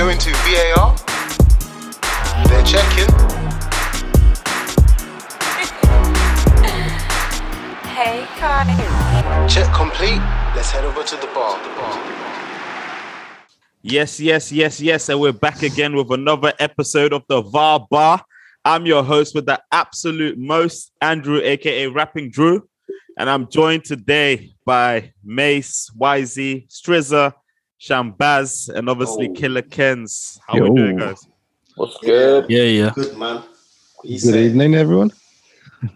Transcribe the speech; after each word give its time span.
going 0.00 0.16
to 0.16 0.30
VAR. 0.32 0.96
They're 2.48 2.64
checking. 2.64 3.12
Hey, 8.00 8.24
Kai. 8.38 9.46
Check 9.46 9.70
complete. 9.74 10.22
Let's 10.56 10.70
head 10.70 10.86
over 10.86 11.02
to 11.02 11.16
the 11.16 11.26
bar. 11.34 11.62
The 11.62 11.68
bar. 11.74 11.92
Yes, 13.82 14.18
yes, 14.18 14.50
yes, 14.50 14.80
yes. 14.80 15.10
And 15.10 15.20
we're 15.20 15.34
back 15.34 15.62
again 15.62 15.94
with 15.94 16.10
another 16.10 16.54
episode 16.58 17.12
of 17.12 17.24
the 17.28 17.42
VAR 17.42 17.86
Bar. 17.90 18.24
I'm 18.64 18.86
your 18.86 19.04
host 19.04 19.34
with 19.34 19.44
the 19.44 19.60
absolute 19.70 20.38
most, 20.38 20.92
Andrew, 21.02 21.42
aka 21.42 21.88
Rapping 21.88 22.30
Drew. 22.30 22.66
And 23.18 23.28
I'm 23.28 23.50
joined 23.50 23.84
today 23.84 24.54
by 24.64 25.12
Mace, 25.22 25.90
YZ, 26.00 26.70
Strizza, 26.70 27.34
Shambaz, 27.80 28.68
and 28.68 28.88
obviously 28.88 29.28
Oh. 29.28 29.32
Killer 29.34 29.62
Kens. 29.62 30.38
How 30.46 30.58
Yo. 30.58 30.70
we 30.70 30.80
doing, 30.80 30.96
guys? 30.96 31.26
What's 31.76 31.96
good? 31.98 32.46
Yeah, 32.48 32.62
yeah. 32.64 32.90
Good 32.94 33.16
man. 33.16 33.36
What 33.36 34.02
Good 34.08 34.18
say? 34.20 34.44
evening, 34.46 34.74
everyone. 34.74 35.12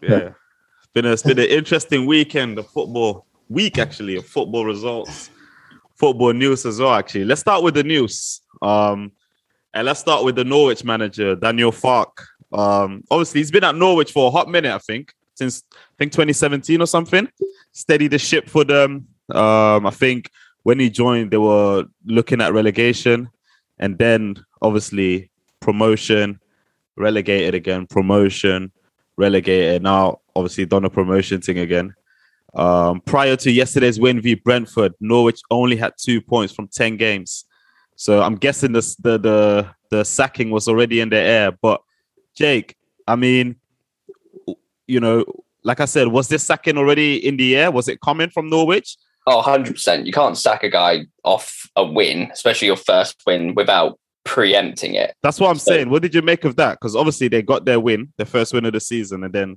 Yeah. 0.03 0.31
It's 0.31 0.89
been, 0.95 1.05
a, 1.07 1.13
it's 1.13 1.23
been 1.23 1.39
an 1.39 1.47
interesting 1.47 2.07
weekend 2.07 2.59
of 2.59 2.67
football, 2.69 3.27
week 3.49 3.79
actually, 3.79 4.17
of 4.17 4.27
football 4.27 4.65
results, 4.65 5.31
football 5.95 6.33
news 6.33 6.65
as 6.65 6.81
well, 6.81 6.95
actually. 6.95 7.25
Let's 7.27 7.43
start 7.43 7.63
with 7.63 7.75
the 7.75 7.85
news. 7.85 8.41
Um, 8.63 9.13
and 9.75 9.85
let's 9.87 10.01
start 10.01 10.25
with 10.25 10.37
the 10.37 10.45
Norwich 10.45 10.85
manager, 10.85 11.35
Daniel 11.35 11.73
Farke. 11.73 12.25
Um, 12.53 13.03
obviously, 13.11 13.41
he's 13.41 13.51
been 13.51 13.65
at 13.65 13.75
Norwich 13.75 14.13
for 14.13 14.29
a 14.29 14.31
hot 14.31 14.49
minute, 14.49 14.73
I 14.73 14.79
think, 14.79 15.13
since 15.35 15.63
I 15.73 15.77
think 15.99 16.13
2017 16.13 16.81
or 16.81 16.87
something. 16.87 17.29
Steady 17.73 18.07
the 18.09 18.19
ship 18.19 18.49
for 18.49 18.65
them. 18.65 19.09
Um, 19.31 19.87
I 19.87 19.91
think 19.91 20.31
when 20.65 20.81
he 20.81 20.91
joined, 20.91 21.31
they 21.31 21.37
were 21.37 21.85
looking 22.05 22.41
at 22.41 22.53
relegation, 22.53 23.31
and 23.79 23.97
then 23.99 24.37
obviously 24.61 25.31
promotion, 25.61 26.41
relegated 26.97 27.55
again, 27.55 27.87
promotion, 27.87 28.73
relegated. 29.17 29.83
Now, 29.83 30.21
obviously, 30.35 30.67
done 30.67 30.85
a 30.85 30.91
promotion 30.91 31.41
thing 31.41 31.59
again. 31.59 31.95
Um, 32.55 33.01
prior 33.01 33.37
to 33.37 33.51
yesterday's 33.51 34.01
win 34.01 34.21
v 34.21 34.35
Brentford, 34.35 34.95
Norwich 35.01 35.41
only 35.51 35.77
had 35.77 35.93
two 35.99 36.21
points 36.21 36.55
from 36.55 36.69
10 36.69 36.97
games. 36.97 37.45
So 37.97 38.23
I'm 38.23 38.37
guessing 38.37 38.73
this, 38.73 38.97
the 38.97 39.19
the 39.19 39.71
the 39.91 40.05
sacking 40.05 40.51
was 40.51 40.67
already 40.67 41.01
in 41.01 41.11
the 41.11 41.19
air. 41.19 41.53
But 41.53 41.81
Jake, 42.35 42.77
I 43.07 43.17
mean, 43.17 43.57
you 44.87 45.01
know, 45.01 45.25
like 45.63 45.81
I 45.81 45.85
said, 45.85 46.09
was 46.09 46.29
this 46.29 46.43
sacking 46.43 46.79
already 46.79 47.25
in 47.25 47.37
the 47.37 47.57
air? 47.57 47.71
Was 47.71 47.89
it 47.89 48.01
coming 48.01 48.31
from 48.31 48.51
Norwich? 48.51 48.97
Oh, 49.27 49.41
100%. 49.43 50.07
You 50.07 50.13
can't 50.13 50.37
sack 50.37 50.63
a 50.65 50.69
guy 50.71 51.07
off 51.25 51.69
a 51.77 51.85
win, 51.85 52.29
especially 52.33 52.67
your 52.67 52.77
first 52.77 53.23
win, 53.27 53.55
without 53.55 53.99
preempting 54.25 54.95
it. 54.95 55.15
That's 55.23 55.41
what 55.41 55.51
I'm 55.51 55.59
So- 55.59 55.73
saying. 55.73 55.91
What 55.91 56.03
did 56.03 56.15
you 56.15 56.23
make 56.23 56.45
of 56.45 56.57
that? 56.57 56.73
Because 56.81 56.95
obviously 56.97 57.29
they 57.29 57.43
got 57.43 57.65
their 57.65 57.81
win, 57.81 58.13
their 58.17 58.27
first 58.27 58.53
win 58.53 58.65
of 58.67 58.73
the 58.73 58.81
season, 58.81 59.25
and 59.25 59.33
then 59.33 59.57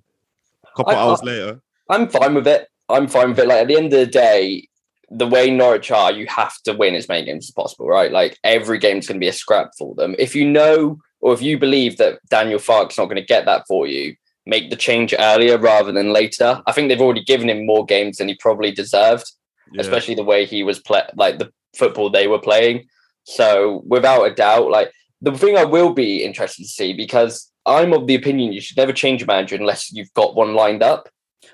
a 0.66 0.78
couple 0.78 0.94
I- 0.94 0.96
hours 0.96 1.20
I- 1.22 1.26
later, 1.26 1.62
I'm 1.90 2.10
fine 2.10 2.34
with 2.34 2.48
it. 2.48 2.68
I'm 2.90 3.08
fine 3.08 3.30
with 3.30 3.40
it. 3.40 3.48
Like, 3.48 3.62
at 3.62 3.68
the 3.68 3.76
end 3.78 3.94
of 3.94 4.00
the 4.00 4.06
day, 4.08 4.68
the 5.10 5.28
way 5.28 5.50
Norwich 5.50 5.90
are, 5.92 6.12
you 6.12 6.28
have 6.28 6.62
to 6.64 6.74
win 6.74 6.96
as 6.96 7.08
many 7.08 7.26
games 7.26 7.46
as 7.48 7.52
possible, 7.52 7.88
right? 7.88 8.12
Like, 8.12 8.38
every 8.44 8.78
game's 8.78 9.08
going 9.08 9.16
to 9.20 9.24
be 9.24 9.30
a 9.30 9.34
scrap 9.34 9.72
for 9.78 9.96
them. 9.96 10.16
If 10.20 10.36
you 10.36 10.50
know, 10.50 11.00
or 11.22 11.34
if 11.34 11.42
you 11.42 11.58
believe 11.58 11.98
that 11.98 12.20
Daniel 12.30 12.60
Farke's 12.60 12.98
not 12.98 13.06
going 13.06 13.16
to 13.16 13.22
get 13.22 13.46
that 13.46 13.64
for 13.68 13.88
you, 13.88 14.16
make 14.46 14.70
the 14.70 14.76
change 14.76 15.14
earlier 15.18 15.58
rather 15.58 15.92
than 15.92 16.12
later. 16.14 16.62
I 16.68 16.72
think 16.74 16.88
they've 16.90 17.02
already 17.02 17.24
given 17.24 17.50
him 17.50 17.66
more 17.66 17.86
games 17.86 18.18
than 18.18 18.28
he 18.28 18.36
probably 18.36 18.72
deserved. 18.72 19.32
Yeah. 19.74 19.82
especially 19.82 20.16
the 20.16 20.24
way 20.24 20.46
he 20.46 20.64
was 20.64 20.80
play 20.80 21.04
like 21.16 21.40
the 21.40 21.52
football 21.76 22.10
they 22.10 22.28
were 22.28 22.40
playing. 22.40 22.88
So 23.24 23.84
without 23.86 24.24
a 24.24 24.34
doubt, 24.34 24.70
like 24.70 24.92
the 25.22 25.32
thing 25.32 25.58
I 25.58 25.66
will 25.66 25.94
be 25.94 26.24
interested 26.24 26.64
to 26.64 26.70
see 26.70 26.94
because 26.94 27.52
I'm 27.66 27.94
of 27.94 28.08
the 28.08 28.16
opinion 28.16 28.54
you 28.54 28.62
should 28.62 28.78
never 28.78 28.94
change 28.94 29.22
a 29.22 29.26
manager 29.26 29.56
unless 29.56 29.92
you've 29.92 30.14
got 30.14 30.36
one 30.36 30.54
lined 30.54 30.84
up. 30.84 31.10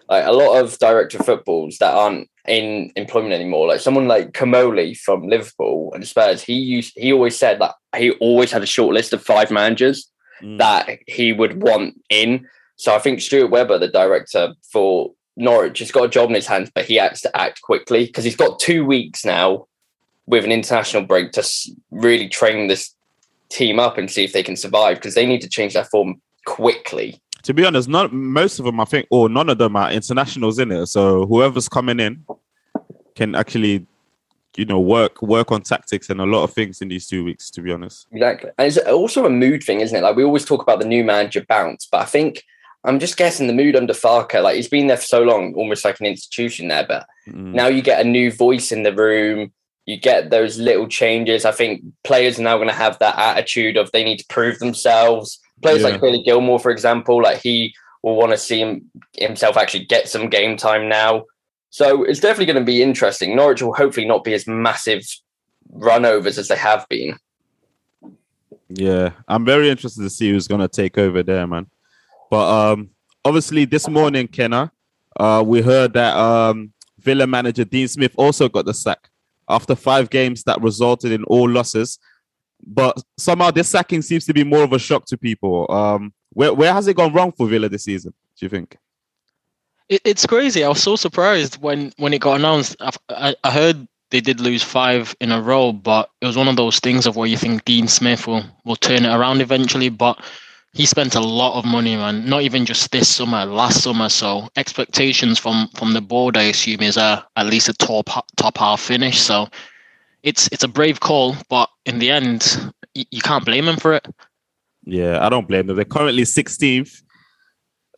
Like 0.10 0.26
a 0.26 0.32
lot 0.32 0.60
of 0.60 0.78
director 0.80 1.18
of 1.18 1.26
footballs 1.26 1.78
that 1.80 1.94
aren't 1.94 2.30
in 2.48 2.92
employment 2.96 3.34
anymore, 3.34 3.68
like 3.68 3.80
someone 3.80 4.08
like 4.08 4.34
Comolli 4.34 4.98
from 4.98 5.28
Liverpool 5.28 5.92
and 5.94 6.06
Spurs, 6.06 6.42
he 6.44 6.54
used 6.54 6.94
he 6.96 7.12
always 7.14 7.38
said 7.38 7.60
that 7.60 7.76
he 7.96 8.12
always 8.12 8.52
had 8.52 8.64
a 8.64 8.68
short 8.68 8.94
list 8.94 9.14
of 9.14 9.24
five 9.24 9.50
managers 9.50 10.10
Mm. 10.42 10.58
that 10.58 11.00
he 11.08 11.32
would 11.32 11.62
want 11.62 12.02
in. 12.10 12.48
So 12.76 12.94
I 12.94 13.00
think 13.00 13.22
Stuart 13.22 13.52
Webber, 13.52 13.78
the 13.78 13.88
director 13.88 14.54
for 14.72 15.14
Norwich, 15.36 15.80
has 15.80 15.92
got 15.92 16.06
a 16.06 16.10
job 16.10 16.30
in 16.30 16.36
his 16.36 16.48
hands, 16.48 16.72
but 16.74 16.86
he 16.86 16.96
has 16.96 17.22
to 17.22 17.36
act 17.38 17.62
quickly 17.62 18.06
because 18.06 18.24
he's 18.24 18.36
got 18.36 18.60
two 18.60 18.86
weeks 18.86 19.26
now 19.26 19.68
with 20.28 20.46
an 20.46 20.52
international 20.52 21.04
break 21.04 21.32
to 21.34 21.44
really 21.92 22.30
train 22.30 22.68
this 22.68 22.96
team 23.50 23.80
up 23.80 23.98
and 23.98 24.10
see 24.10 24.24
if 24.24 24.34
they 24.34 24.44
can 24.44 24.56
survive 24.56 24.98
because 24.98 25.16
they 25.16 25.26
need 25.26 25.42
to 25.42 25.50
change 25.50 25.74
their 25.74 25.86
form 25.86 26.22
quickly. 26.46 27.20
to 27.44 27.54
be 27.54 27.66
honest, 27.66 27.90
not 27.90 28.14
most 28.14 28.60
of 28.60 28.66
them, 28.66 28.80
I 28.80 28.86
think, 28.86 29.08
or 29.10 29.30
none 29.30 29.50
of 29.50 29.58
them 29.58 29.76
are 29.76 29.92
internationals 29.92 30.60
in 30.60 30.72
it. 30.72 30.88
So 30.88 31.26
whoever's 31.26 31.68
coming 31.68 32.00
in 32.00 32.26
can 33.16 33.36
actually, 33.36 33.86
you 34.56 34.66
know, 34.66 34.80
work 34.80 35.22
work 35.22 35.52
on 35.52 35.62
tactics 35.62 36.10
and 36.10 36.22
a 36.22 36.26
lot 36.26 36.44
of 36.44 36.54
things 36.54 36.82
in 36.82 36.88
these 36.88 37.08
two 37.08 37.24
weeks. 37.24 37.50
To 37.52 37.62
be 37.62 37.72
honest, 37.72 38.08
Exactly. 38.12 38.52
And 38.58 38.68
it's 38.68 38.78
also 38.78 39.26
a 39.26 39.30
mood 39.30 39.64
thing, 39.64 39.82
isn't 39.82 39.98
it? 39.98 40.02
Like 40.02 40.16
we 40.16 40.24
always 40.24 40.46
talk 40.46 40.62
about 40.62 40.80
the 40.80 40.86
new 40.86 41.04
manager 41.04 41.46
bounce, 41.48 41.88
but 41.92 42.02
I 42.02 42.06
think 42.06 42.44
I'm 42.86 43.00
just 43.00 43.16
guessing 43.18 43.48
the 43.48 43.54
mood 43.54 43.76
under 43.76 43.94
Farke, 43.94 44.42
like 44.44 44.56
he's 44.58 44.68
been 44.68 44.88
there 44.88 44.98
for 44.98 45.04
so 45.06 45.24
long, 45.24 45.54
almost 45.56 45.86
like 45.86 46.00
an 46.00 46.06
institution 46.06 46.68
there, 46.68 46.86
but 46.88 47.06
Mm. 47.28 47.54
now 47.54 47.68
you 47.68 47.82
get 47.82 48.02
a 48.02 48.10
new 48.10 48.30
voice 48.34 48.74
in 48.74 48.84
the 48.84 48.94
room 48.94 49.54
you 49.86 49.96
get 49.98 50.30
those 50.30 50.58
little 50.60 50.88
changes 50.90 51.46
i 51.46 51.52
think 51.54 51.82
players 52.04 52.38
are 52.38 52.42
now 52.44 52.58
going 52.58 52.68
to 52.68 52.74
have 52.74 53.00
that 53.00 53.18
attitude 53.18 53.78
of 53.78 53.90
they 53.94 54.04
need 54.04 54.18
to 54.20 54.26
prove 54.28 54.60
themselves 54.60 55.40
players 55.62 55.82
Yeah. 55.84 55.88
like 55.90 56.02
billy 56.02 56.22
gilmour 56.22 56.60
for 56.60 56.70
example 56.70 57.22
like 57.22 57.40
he 57.42 57.74
will 58.02 58.18
want 58.18 58.32
to 58.34 58.38
see 58.38 58.60
him 58.60 58.92
himself 59.16 59.56
actually 59.56 59.86
get 59.86 60.10
some 60.10 60.28
game 60.30 60.58
time 60.58 60.90
now 60.90 61.24
so 61.70 62.04
it's 62.04 62.20
definitely 62.20 62.48
going 62.52 62.66
to 62.66 62.72
be 62.72 62.82
interesting 62.84 63.38
norwich 63.38 63.62
will 63.62 63.74
hopefully 63.74 64.06
not 64.06 64.26
be 64.26 64.34
as 64.34 64.46
massive 64.46 65.04
runovers 65.72 66.38
as 66.38 66.50
they 66.50 66.58
have 66.58 66.86
been 66.90 67.18
yeah, 68.70 69.12
I'm 69.28 69.46
very 69.46 69.70
interested 69.70 70.02
to 70.02 70.10
see 70.10 70.30
who's 70.32 70.48
gonna 70.48 70.68
take 70.68 70.98
over 70.98 71.22
there, 71.24 71.46
man. 71.46 71.68
But 72.34 72.72
um, 72.72 72.90
obviously 73.24 73.66
this 73.66 73.88
morning, 73.88 74.28
Kenna, 74.28 74.72
uh, 75.20 75.44
we 75.46 75.62
heard 75.62 75.94
that 75.94 76.18
um, 76.18 76.74
Villa 76.98 77.28
manager 77.28 77.64
Dean 77.64 77.88
Smith 77.88 78.16
also 78.18 78.50
got 78.50 78.66
the 78.66 78.74
sack 78.74 79.08
after 79.48 79.76
five 79.76 80.10
games 80.10 80.42
that 80.46 80.60
resulted 80.60 81.12
in 81.12 81.26
all 81.26 81.48
losses. 81.48 82.00
But 82.66 83.00
somehow 83.20 83.52
this 83.52 83.70
sacking 83.70 84.02
seems 84.02 84.26
to 84.26 84.34
be 84.34 84.44
more 84.44 84.64
of 84.64 84.74
a 84.74 84.80
shock 84.80 85.06
to 85.10 85.16
people. 85.16 85.72
Um, 85.72 86.12
where 86.32 86.52
where 86.56 86.74
has 86.74 86.88
it 86.88 86.96
gone 86.96 87.14
wrong 87.14 87.32
for 87.34 87.46
Villa 87.46 87.70
this 87.70 87.84
season? 87.84 88.16
Do 88.40 88.48
you 88.48 88.50
think? 88.50 88.78
It, 89.90 90.02
it's 90.04 90.26
crazy. 90.26 90.64
I 90.64 90.70
was 90.70 90.82
so 90.82 90.96
surprised 90.96 91.62
when 91.62 91.94
when 91.98 92.16
it 92.16 92.22
got 92.22 92.40
announced. 92.40 92.76
I, 92.80 92.92
I, 93.10 93.36
I 93.44 93.52
heard 93.52 93.88
they 94.10 94.22
did 94.22 94.40
lose 94.40 94.64
five 94.64 95.16
in 95.22 95.32
a 95.32 95.40
row, 95.40 95.72
but 95.72 96.10
it 96.20 96.26
was 96.26 96.36
one 96.36 96.48
of 96.48 96.56
those 96.56 96.80
things 96.80 97.06
of 97.06 97.16
where 97.16 97.28
you 97.28 97.38
think 97.38 97.64
Dean 97.64 97.88
Smith 97.88 98.26
will 98.26 98.44
will 98.66 98.76
turn 98.76 99.06
it 99.06 99.16
around 99.16 99.42
eventually. 99.42 99.90
But 99.90 100.18
he 100.74 100.88
spent 100.88 101.14
a 101.14 101.20
lot 101.20 101.58
of 101.58 101.66
money, 101.66 101.96
man. 101.96 102.28
Not 102.28 102.42
even 102.42 102.66
just 102.66 102.92
this 102.92 103.08
summer, 103.08 103.46
last 103.46 103.84
summer. 103.84 104.10
So 104.10 104.50
expectations 104.56 105.38
from 105.38 105.70
from 105.76 105.94
the 105.94 106.02
board, 106.02 106.36
I 106.36 106.44
assume, 106.44 106.82
is 106.82 106.98
a 106.98 107.26
at 107.36 107.46
least 107.46 107.70
a 107.70 107.74
top 107.74 108.10
top 108.36 108.58
half 108.58 108.82
finish. 108.82 109.22
So 109.22 109.48
it's 110.24 110.50
it's 110.52 110.64
a 110.64 110.68
brave 110.68 111.00
call, 111.00 111.36
but 111.48 111.70
in 111.86 112.00
the 112.00 112.10
end, 112.10 112.74
you, 112.96 113.06
you 113.12 113.22
can't 113.22 113.46
blame 113.46 113.68
him 113.68 113.78
for 113.78 113.94
it. 113.94 114.06
Yeah, 114.86 115.24
I 115.24 115.30
don't 115.30 115.48
blame 115.48 115.68
them. 115.68 115.76
They're 115.76 115.86
currently 115.86 116.24
16th. 116.24 117.04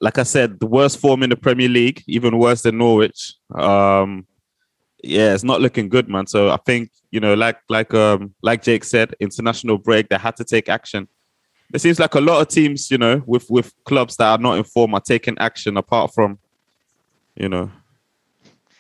Like 0.02 0.20
I 0.20 0.24
said, 0.24 0.60
the 0.60 0.68
worst 0.68 1.00
form 1.00 1.24
in 1.24 1.32
the 1.32 1.36
Premier 1.36 1.70
League, 1.70 2.04
even 2.08 2.38
worse 2.38 2.62
than 2.62 2.78
Norwich. 2.78 3.34
Um, 3.56 4.28
yeah, 5.02 5.34
it's 5.34 5.44
not 5.44 5.62
looking 5.62 5.90
good, 5.90 6.10
man. 6.10 6.28
So 6.28 6.50
I 6.50 6.58
think 6.66 6.92
you 7.12 7.22
know, 7.22 7.36
like 7.36 7.58
like 7.70 7.94
um 7.94 8.36
like 8.42 8.64
Jake 8.64 8.84
said, 8.84 9.16
international 9.22 9.78
break. 9.78 10.10
They 10.10 10.18
had 10.18 10.36
to 10.36 10.44
take 10.44 10.68
action. 10.68 11.08
It 11.76 11.80
seems 11.82 12.00
like 12.00 12.16
a 12.16 12.22
lot 12.22 12.42
of 12.42 12.48
teams, 12.48 12.90
you 12.90 12.98
know, 12.98 13.22
with 13.26 13.50
with 13.50 13.74
clubs 13.84 14.16
that 14.18 14.28
are 14.28 14.38
not 14.38 14.58
in 14.58 14.64
form 14.64 14.94
are 14.96 15.02
taking 15.02 15.38
action. 15.40 15.76
Apart 15.78 16.14
from, 16.14 16.40
you 17.36 17.50
know, 17.50 17.70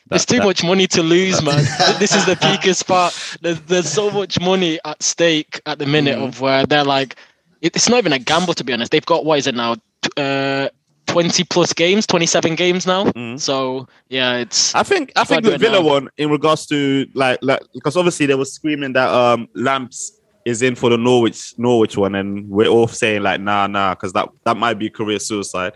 There's 0.10 0.26
too 0.26 0.38
that- 0.38 0.46
much 0.46 0.64
money 0.64 0.88
to 0.88 1.04
lose, 1.04 1.44
man. 1.44 1.58
this 2.00 2.16
is 2.16 2.26
the 2.26 2.38
peakest 2.38 2.88
part. 2.88 3.14
There's, 3.42 3.60
there's 3.62 3.90
so 3.90 4.10
much 4.12 4.40
money 4.40 4.80
at 4.86 5.04
stake 5.04 5.60
at 5.66 5.78
the 5.80 5.86
minute 5.86 6.18
Mhm. 6.18 6.28
of 6.28 6.40
where 6.42 6.66
they're 6.66 6.86
like, 6.86 7.18
it's 7.62 7.90
not 7.90 7.98
even 7.98 8.14
a 8.14 8.20
gamble 8.20 8.54
to 8.54 8.64
be 8.64 8.72
honest. 8.72 8.92
They've 8.92 9.06
got 9.06 9.26
what 9.26 9.40
is 9.40 9.48
it 9.48 9.56
now? 9.56 9.76
Uh, 10.16 10.70
20 11.08 11.44
plus 11.46 11.74
games, 11.74 12.08
27 12.08 12.56
games 12.56 12.88
now. 12.88 13.06
Mhm. 13.06 13.40
So 13.40 13.88
yeah, 14.10 14.38
it's 14.38 14.74
I 14.74 14.84
think 14.84 15.12
I 15.18 15.24
think 15.26 15.44
the 15.44 15.58
Villa 15.58 15.80
now. 15.82 15.86
one 15.96 16.10
in 16.18 16.30
regards 16.30 16.66
to 16.68 17.08
like 17.14 17.40
like 17.42 17.62
because 17.74 17.98
obviously 17.98 18.26
they 18.26 18.36
were 18.36 18.46
screaming 18.46 18.94
that 18.94 19.10
um 19.10 19.48
Lamps 19.54 20.14
is 20.46 20.62
in 20.62 20.76
for 20.76 20.90
the 20.90 20.98
Norwich 20.98 21.54
Norwich 21.58 21.98
one, 21.98 22.16
and 22.16 22.48
we're 22.50 22.68
all 22.68 22.88
saying 22.88 23.24
like 23.24 23.42
nah 23.42 23.68
nah 23.68 23.96
because 23.96 24.14
that 24.14 24.30
that 24.46 24.56
might 24.58 24.76
be 24.76 24.90
career 24.90 25.20
suicide. 25.20 25.74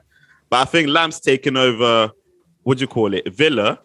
But 0.50 0.62
I 0.62 0.66
think 0.66 0.88
Lamps 0.89 1.19
taking 1.19 1.57
over. 1.57 2.12
What 2.63 2.77
do 2.77 2.81
you 2.81 2.88
call 2.88 3.13
it? 3.13 3.33
Villa, 3.33 3.80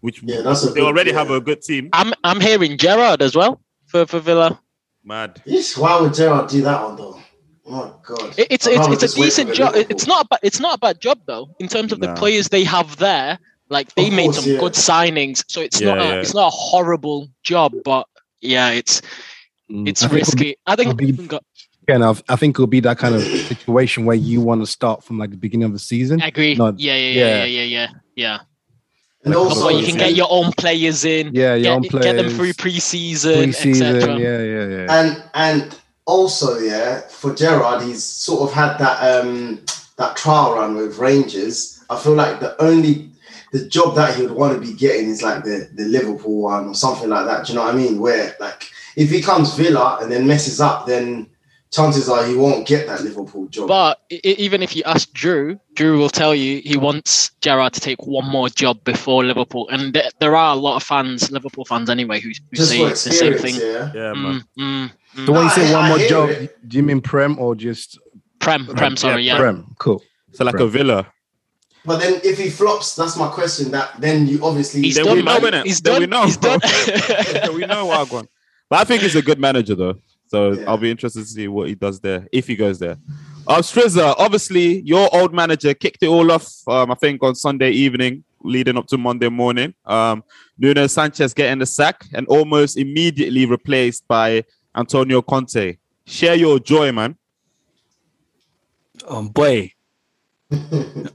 which 0.00 0.22
Yeah, 0.22 0.42
that's 0.42 0.64
a 0.64 0.68
they 0.68 0.74
good- 0.80 0.84
already 0.86 1.10
yeah. 1.10 1.18
have 1.18 1.30
a 1.30 1.40
good 1.40 1.62
team. 1.62 1.88
I'm 1.92 2.12
I'm 2.22 2.40
hearing 2.40 2.76
Gerrard 2.76 3.22
as 3.22 3.34
well 3.34 3.60
for 3.86 4.04
for 4.06 4.20
Villa. 4.20 4.60
Mad. 5.04 5.40
Yes, 5.44 5.76
why 5.76 5.98
would 6.00 6.14
Gerrard 6.14 6.48
do 6.48 6.62
that 6.62 6.82
one 6.82 6.96
though? 6.96 7.20
Oh 7.66 7.98
god. 8.04 8.38
It- 8.38 8.48
it's 8.50 8.66
it's, 8.66 8.86
it's 8.88 9.02
a 9.02 9.06
just 9.06 9.16
wait 9.18 9.32
for 9.32 9.42
decent 9.44 9.54
job. 9.54 9.74
It's 9.76 10.06
not 10.06 10.24
a 10.24 10.28
ba- 10.28 10.38
it's 10.42 10.60
not 10.60 10.74
a 10.74 10.78
bad 10.78 11.00
job 11.00 11.20
though 11.26 11.48
in 11.60 11.68
terms 11.68 11.92
of 11.92 12.00
the 12.00 12.12
players 12.14 12.48
they 12.48 12.64
have 12.64 12.96
there. 12.96 13.38
Like 13.70 13.94
they 13.94 14.08
Of 14.08 14.12
made 14.14 14.24
course, 14.26 14.44
some 14.44 14.52
yeah. 14.52 14.60
good 14.60 14.72
signings, 14.74 15.44
so 15.48 15.62
it's 15.62 15.80
Yeah, 15.80 15.94
not 15.94 15.98
a, 15.98 16.04
yeah. 16.04 16.20
it's 16.20 16.34
not 16.34 16.48
a 16.48 16.50
horrible 16.50 17.28
job, 17.42 17.72
but 17.84 18.06
yeah, 18.42 18.70
it's. 18.70 19.00
It's 19.68 20.02
I 20.02 20.08
think 20.08 20.12
be- 20.12 20.16
risky. 20.18 20.56
I 20.66 20.76
think 20.76 21.00
it'll 21.00 21.16
be- 21.22 21.26
go- 21.26 21.40
Again, 21.86 22.02
I 22.02 22.14
I 22.30 22.36
think 22.36 22.56
it'll 22.56 22.66
be 22.66 22.80
that 22.80 22.96
kind 22.98 23.14
of 23.14 23.22
situation 23.22 24.06
where 24.06 24.16
you 24.16 24.40
want 24.40 24.62
to 24.62 24.66
start 24.66 25.04
from 25.04 25.18
like 25.18 25.30
the 25.30 25.36
beginning 25.36 25.66
of 25.66 25.72
the 25.72 25.78
season. 25.78 26.22
I 26.22 26.28
agree. 26.28 26.54
Not- 26.54 26.78
yeah, 26.80 26.96
yeah, 26.96 27.10
yeah. 27.10 27.26
yeah, 27.26 27.44
yeah, 27.44 27.62
yeah, 27.64 27.88
yeah. 28.16 28.38
and 29.24 29.34
Like, 29.34 29.44
also 29.44 29.68
you 29.68 29.84
can 29.86 29.98
get 29.98 30.14
your 30.14 30.28
own 30.30 30.52
players 30.56 31.04
in, 31.04 31.34
Yeah, 31.34 31.54
your 31.54 31.80
get, 31.80 31.94
own 31.94 32.00
get 32.02 32.16
them 32.16 32.30
through 32.30 32.54
players, 32.54 32.56
preseason, 32.84 33.42
Pre-season, 33.42 33.96
etc. 33.96 34.18
yeah, 34.18 34.42
yeah, 34.42 34.66
yeah. 34.76 34.86
and 35.00 35.22
and 35.34 35.80
also 36.06 36.58
yeah 36.58 37.00
for 37.08 37.34
Gerrard 37.34 37.82
he's 37.82 38.02
sort 38.04 38.48
of 38.48 38.54
had 38.54 38.76
that 38.78 38.98
um 39.24 39.60
that 39.96 40.16
trial 40.16 40.54
run 40.54 40.76
with 40.76 40.98
Rangers 40.98 41.82
I 41.90 41.98
feel 41.98 42.14
like 42.14 42.40
the 42.40 42.60
only 42.62 43.10
the 43.52 43.66
job 43.66 43.94
that 43.96 44.14
he 44.16 44.22
would 44.22 44.32
want 44.36 44.54
to 44.54 44.60
be 44.60 44.74
getting 44.74 45.08
is 45.08 45.22
like 45.22 45.44
the 45.44 45.68
the 45.74 45.84
Liverpool 45.84 46.42
one 46.42 46.68
or 46.68 46.74
something 46.74 47.08
like 47.10 47.26
that 47.26 47.46
do 47.46 47.52
you 47.52 47.58
know 47.58 47.64
what 47.64 47.74
I 47.74 47.78
mean 47.78 48.00
where 48.00 48.34
like 48.40 48.70
if 48.96 49.10
he 49.10 49.20
comes 49.20 49.54
Villa 49.54 49.98
and 50.00 50.10
then 50.10 50.26
messes 50.26 50.60
up 50.60 50.86
then 50.86 51.26
chances 51.72 52.08
are 52.08 52.24
he 52.24 52.36
won't 52.36 52.66
get 52.68 52.86
that 52.86 53.02
Liverpool 53.02 53.46
job 53.48 53.66
But 53.66 54.00
i- 54.12 54.20
i- 54.24 54.36
even 54.38 54.62
if 54.62 54.76
you 54.76 54.82
ask 54.86 55.12
Drew, 55.12 55.58
Drew 55.74 55.98
will 55.98 56.08
tell 56.08 56.32
you 56.34 56.60
he 56.64 56.76
wants 56.76 57.30
Gerrard 57.40 57.72
to 57.72 57.80
take 57.80 58.06
one 58.06 58.28
more 58.30 58.48
job 58.48 58.78
before 58.84 59.24
Liverpool, 59.24 59.68
and 59.70 59.92
th- 59.92 60.12
there 60.20 60.36
are 60.36 60.52
a 60.54 60.56
lot 60.56 60.76
of 60.76 60.84
fans, 60.84 61.32
Liverpool 61.32 61.64
fans 61.64 61.90
anyway, 61.90 62.20
who, 62.20 62.30
who 62.52 62.56
say 62.64 62.78
the 62.90 62.94
same 62.94 63.34
thing. 63.38 63.56
yeah 63.56 63.90
Yeah, 63.92 64.12
man. 64.14 64.44
Mm, 64.56 64.62
mm, 64.62 64.90
mm. 65.16 65.26
So 65.26 65.32
when 65.32 65.44
you 65.44 65.50
say 65.50 65.72
one 65.74 65.86
more 65.88 65.98
job, 65.98 66.30
it. 66.30 66.68
do 66.68 66.76
you 66.76 66.84
mean 66.84 67.00
Prem 67.00 67.38
or 67.40 67.56
just 67.56 67.98
Prem, 68.38 68.66
Prem, 68.66 68.96
sorry, 68.96 69.24
yeah. 69.24 69.36
Prem? 69.38 69.74
Cool. 69.78 70.00
So 70.32 70.44
like 70.44 70.60
a 70.60 70.68
Villa. 70.68 71.06
but 71.84 71.98
then 72.00 72.20
if 72.22 72.38
he 72.38 72.48
flops 72.50 72.94
that's 72.94 73.16
my 73.16 73.28
question 73.28 73.70
that 73.72 73.88
then 74.00 74.26
you 74.28 74.38
obviously 74.44 74.80
He's 74.82 74.94
Then 74.94 75.06
done, 75.06 75.16
we 75.16 75.22
know, 75.22 75.40
man. 75.40 75.52
innit? 75.52 75.64
He's 75.64 75.80
Then 75.80 75.92
done. 75.94 76.00
we 76.02 76.06
know. 76.06 76.24
He's 76.26 76.36
done. 76.36 76.60
we 77.58 77.66
know 77.66 77.86
Wagwan. 77.92 78.26
But 78.68 78.80
I 78.80 78.84
think 78.84 79.02
he's 79.02 79.16
a 79.16 79.22
good 79.22 79.38
manager 79.38 79.74
though. 79.74 79.96
So 80.26 80.52
Yeah. 80.52 80.64
I'll 80.68 80.78
be 80.78 80.90
interested 80.90 81.20
to 81.20 81.26
see 81.26 81.48
what 81.48 81.68
he 81.68 81.74
does 81.74 82.00
there 82.00 82.26
if 82.32 82.46
he 82.46 82.56
goes 82.56 82.78
there. 82.78 82.96
Um, 83.46 83.60
Strizza, 83.60 84.14
obviously 84.18 84.80
your 84.80 85.08
old 85.14 85.34
manager 85.34 85.74
kicked 85.74 86.02
it 86.02 86.08
all 86.08 86.32
off. 86.32 86.48
Um, 86.66 86.90
I 86.90 86.94
think 86.94 87.22
on 87.22 87.34
Sunday 87.34 87.70
evening, 87.70 88.24
leading 88.44 88.76
up 88.76 88.86
to 88.88 88.98
Monday 88.98 89.28
morning. 89.28 89.74
Um, 89.84 90.22
Nuno 90.58 90.86
Sanchez 90.86 91.34
getting 91.34 91.58
the 91.58 91.66
sack 91.66 92.04
and 92.12 92.26
almost 92.28 92.76
immediately 92.76 93.46
replaced 93.46 94.06
by 94.06 94.44
Antonio 94.76 95.22
Conte. 95.22 95.78
Share 96.06 96.34
your 96.34 96.58
joy, 96.58 96.92
man. 96.92 97.16
Um, 99.08 99.28
boy, 99.28 99.72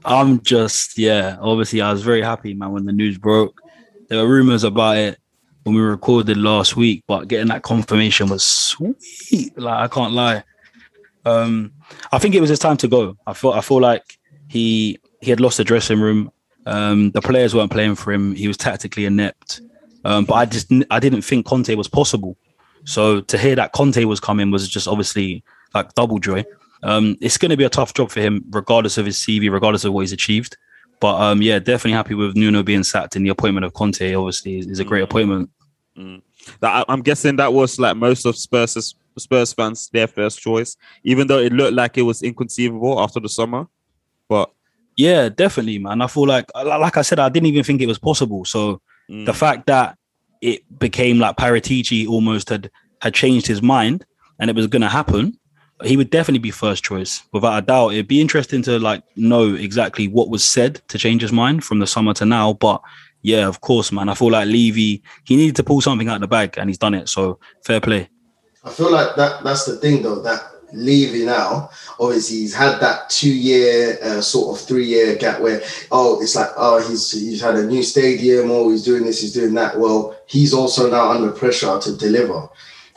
I'm 0.04 0.40
just 0.42 0.98
yeah. 0.98 1.36
Obviously, 1.40 1.80
I 1.80 1.92
was 1.92 2.02
very 2.02 2.22
happy, 2.22 2.52
man, 2.52 2.72
when 2.72 2.84
the 2.84 2.92
news 2.92 3.16
broke. 3.16 3.62
There 4.08 4.18
were 4.22 4.28
rumors 4.28 4.64
about 4.64 4.96
it 4.96 5.18
when 5.64 5.74
we 5.74 5.80
recorded 5.80 6.36
last 6.36 6.76
week, 6.76 7.04
but 7.06 7.28
getting 7.28 7.48
that 7.48 7.62
confirmation 7.62 8.28
was 8.28 8.44
sweet. 8.44 9.56
Like 9.56 9.78
I 9.78 9.88
can't 9.88 10.12
lie. 10.12 10.42
Um, 11.24 11.72
I 12.12 12.18
think 12.18 12.34
it 12.34 12.40
was 12.40 12.50
his 12.50 12.58
time 12.58 12.76
to 12.78 12.88
go. 12.88 13.16
I 13.26 13.32
feel 13.34 13.52
I 13.52 13.60
feel 13.60 13.80
like 13.80 14.18
he 14.48 14.98
he 15.20 15.30
had 15.30 15.40
lost 15.40 15.58
the 15.58 15.64
dressing 15.64 16.00
room. 16.00 16.32
Um, 16.66 17.10
the 17.10 17.20
players 17.20 17.54
weren't 17.54 17.72
playing 17.72 17.94
for 17.94 18.12
him. 18.12 18.34
He 18.34 18.48
was 18.48 18.56
tactically 18.56 19.04
inept. 19.04 19.60
Um, 20.04 20.24
but 20.24 20.34
I 20.34 20.46
just 20.46 20.72
I 20.90 20.98
didn't 20.98 21.22
think 21.22 21.46
Conte 21.46 21.74
was 21.74 21.88
possible. 21.88 22.36
So 22.84 23.20
to 23.20 23.38
hear 23.38 23.54
that 23.56 23.72
Conte 23.72 24.02
was 24.04 24.20
coming 24.20 24.50
was 24.50 24.68
just 24.68 24.88
obviously 24.88 25.44
like 25.74 25.94
double 25.94 26.18
joy. 26.18 26.44
Um, 26.82 27.16
it's 27.20 27.36
going 27.36 27.50
to 27.50 27.56
be 27.56 27.64
a 27.64 27.70
tough 27.70 27.92
job 27.92 28.10
for 28.10 28.20
him, 28.20 28.42
regardless 28.50 28.96
of 28.96 29.04
his 29.04 29.18
CV, 29.18 29.50
regardless 29.50 29.84
of 29.84 29.92
what 29.92 30.00
he's 30.00 30.12
achieved. 30.12 30.56
But 31.00 31.20
um, 31.20 31.42
yeah, 31.42 31.58
definitely 31.58 31.92
happy 31.92 32.14
with 32.14 32.36
Nuno 32.36 32.62
being 32.62 32.84
sacked 32.84 33.16
and 33.16 33.24
the 33.24 33.30
appointment 33.30 33.64
of 33.64 33.72
Conte. 33.72 34.14
Obviously, 34.14 34.58
is, 34.58 34.66
is 34.66 34.78
a 34.80 34.84
great 34.84 35.02
appointment. 35.02 35.50
That 36.60 36.84
I'm 36.88 37.02
guessing 37.02 37.36
that 37.36 37.52
was 37.52 37.78
like 37.78 37.96
most 37.96 38.26
of 38.26 38.36
Spurs 38.36 38.94
Spurs 39.18 39.52
fans 39.52 39.88
their 39.92 40.06
first 40.06 40.40
choice, 40.40 40.76
even 41.04 41.26
though 41.26 41.38
it 41.38 41.52
looked 41.52 41.74
like 41.74 41.98
it 41.98 42.02
was 42.02 42.22
inconceivable 42.22 43.00
after 43.00 43.20
the 43.20 43.28
summer. 43.28 43.66
But 44.28 44.50
Yeah, 44.96 45.30
definitely, 45.30 45.78
man. 45.78 46.02
I 46.02 46.06
feel 46.06 46.26
like, 46.26 46.44
like 46.54 46.96
I 46.96 47.02
said, 47.02 47.18
I 47.18 47.30
didn't 47.30 47.46
even 47.46 47.64
think 47.64 47.80
it 47.80 47.86
was 47.86 47.98
possible. 47.98 48.44
So 48.44 48.82
mm, 49.10 49.24
the 49.24 49.32
fact 49.32 49.66
that 49.66 49.96
it 50.42 50.62
became 50.78 51.18
like 51.18 51.36
Paratici 51.36 52.06
almost 52.06 52.50
had 52.50 52.70
had 53.00 53.14
changed 53.14 53.46
his 53.46 53.62
mind 53.62 54.04
and 54.38 54.50
it 54.50 54.56
was 54.56 54.66
going 54.66 54.82
to 54.82 54.88
happen, 54.88 55.38
he 55.84 55.96
would 55.96 56.10
definitely 56.10 56.40
be 56.40 56.50
first 56.50 56.84
choice 56.84 57.22
without 57.32 57.58
a 57.58 57.66
doubt. 57.66 57.92
It'd 57.92 58.08
be 58.08 58.20
interesting 58.20 58.62
to 58.62 58.78
like 58.78 59.02
know 59.16 59.54
exactly 59.54 60.08
what 60.08 60.28
was 60.28 60.44
said 60.44 60.80
to 60.88 60.98
change 60.98 61.22
his 61.22 61.32
mind 61.32 61.64
from 61.64 61.78
the 61.78 61.86
summer 61.86 62.14
to 62.14 62.24
now. 62.24 62.54
But 62.54 62.82
yeah, 63.22 63.46
of 63.46 63.60
course, 63.60 63.92
man. 63.92 64.08
I 64.08 64.14
feel 64.14 64.30
like 64.30 64.48
Levy 64.48 65.02
he 65.24 65.36
needed 65.36 65.56
to 65.56 65.64
pull 65.64 65.80
something 65.80 66.08
out 66.08 66.16
of 66.16 66.20
the 66.22 66.28
bag 66.28 66.56
and 66.58 66.68
he's 66.68 66.78
done 66.78 66.94
it. 66.94 67.08
So 67.08 67.38
fair 67.64 67.80
play. 67.80 68.08
I 68.64 68.70
feel 68.70 68.92
like 68.92 69.16
that 69.16 69.42
that's 69.42 69.64
the 69.64 69.76
thing 69.76 70.02
though 70.02 70.20
that 70.22 70.42
Levy 70.72 71.24
now 71.24 71.70
obviously 71.98 72.38
he's 72.38 72.54
had 72.54 72.78
that 72.80 73.10
two 73.10 73.32
year 73.32 73.98
uh, 74.02 74.20
sort 74.20 74.56
of 74.56 74.64
three 74.66 74.86
year 74.86 75.16
gap 75.16 75.40
where 75.40 75.62
oh 75.90 76.20
it's 76.22 76.36
like 76.36 76.50
oh 76.56 76.86
he's 76.88 77.10
he's 77.10 77.40
had 77.40 77.56
a 77.56 77.66
new 77.66 77.82
stadium 77.82 78.50
oh 78.50 78.70
he's 78.70 78.84
doing 78.84 79.04
this 79.04 79.20
he's 79.20 79.32
doing 79.32 79.54
that 79.54 79.78
well 79.78 80.16
he's 80.26 80.54
also 80.54 80.88
now 80.88 81.10
under 81.10 81.32
pressure 81.32 81.78
to 81.80 81.96
deliver 81.96 82.48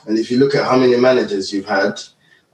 and 0.06 0.18
if 0.18 0.30
you 0.30 0.38
look 0.38 0.54
at 0.54 0.66
how 0.66 0.78
many 0.78 0.96
managers 0.98 1.52
you've 1.52 1.66
had 1.66 2.00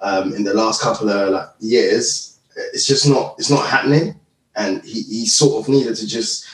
um, 0.02 0.34
in 0.34 0.44
the 0.44 0.54
last 0.54 0.82
couple 0.82 1.10
of 1.10 1.30
like, 1.32 1.48
years 1.60 2.40
it's 2.74 2.86
just 2.88 3.08
not 3.08 3.36
it's 3.38 3.50
not 3.50 3.68
happening 3.68 4.20
and 4.56 4.84
he, 4.84 5.02
he 5.04 5.26
sort 5.26 5.62
of 5.64 5.70
needed 5.70 5.96
to 5.96 6.08
just 6.08 6.46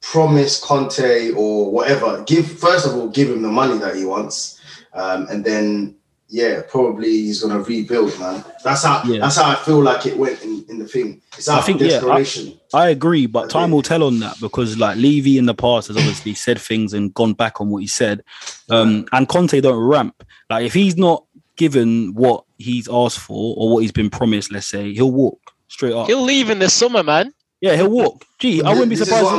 promise 0.00 0.62
Conte 0.62 1.32
or 1.32 1.70
whatever 1.70 2.22
give 2.24 2.46
first 2.58 2.86
of 2.86 2.94
all 2.94 3.08
give 3.08 3.28
him 3.30 3.42
the 3.42 3.48
money 3.48 3.76
that 3.78 3.96
he 3.96 4.04
wants 4.04 4.60
um, 4.94 5.26
and 5.28 5.44
then 5.44 5.94
yeah, 6.28 6.62
probably 6.68 7.06
he's 7.08 7.40
gonna 7.40 7.60
rebuild, 7.60 8.18
man. 8.18 8.42
That's 8.64 8.82
how 8.82 9.00
Yeah. 9.04 9.20
that's 9.20 9.36
how 9.36 9.48
I 9.48 9.54
feel 9.54 9.80
like 9.80 10.06
it 10.06 10.18
went 10.18 10.42
in, 10.42 10.64
in 10.68 10.76
the 10.80 10.88
thing. 10.88 11.22
It's 11.38 11.48
out 11.48 11.60
I 11.60 11.62
think, 11.62 11.80
of 11.80 11.86
yeah, 11.86 11.98
I- 11.98 12.18
desperation. 12.18 12.60
I 12.74 12.88
agree, 12.88 13.26
but 13.26 13.44
I 13.44 13.46
time 13.46 13.62
think- 13.66 13.74
will 13.74 13.82
tell 13.82 14.02
on 14.02 14.18
that 14.18 14.34
because 14.40 14.76
like 14.76 14.96
Levy 14.96 15.38
in 15.38 15.46
the 15.46 15.54
past 15.54 15.86
has 15.86 15.96
obviously 15.96 16.34
said 16.34 16.60
things 16.60 16.92
and 16.94 17.14
gone 17.14 17.34
back 17.34 17.60
on 17.60 17.70
what 17.70 17.78
he 17.78 17.86
said. 17.86 18.24
Um, 18.70 19.06
and 19.12 19.28
Conte 19.28 19.60
don't 19.60 19.78
ramp. 19.78 20.24
Like 20.50 20.64
if 20.66 20.74
he's 20.74 20.96
not 20.96 21.25
given 21.56 22.14
what 22.14 22.44
he's 22.58 22.88
asked 22.88 23.18
for 23.18 23.54
or 23.56 23.72
what 23.74 23.80
he's 23.80 23.92
been 23.92 24.10
promised, 24.10 24.52
let's 24.52 24.66
say, 24.66 24.92
he'll 24.92 25.12
walk 25.12 25.40
straight 25.68 25.92
up. 25.92 26.06
He'll 26.06 26.22
leave 26.22 26.50
in 26.50 26.58
the 26.58 26.68
summer, 26.70 27.02
man. 27.02 27.32
yeah, 27.60 27.74
he'll 27.76 27.90
walk. 27.90 28.24
Gee, 28.38 28.62
I 28.62 28.70
wouldn't 28.70 28.90
be 28.90 28.96
surprised. 28.96 29.26
if- 29.26 29.32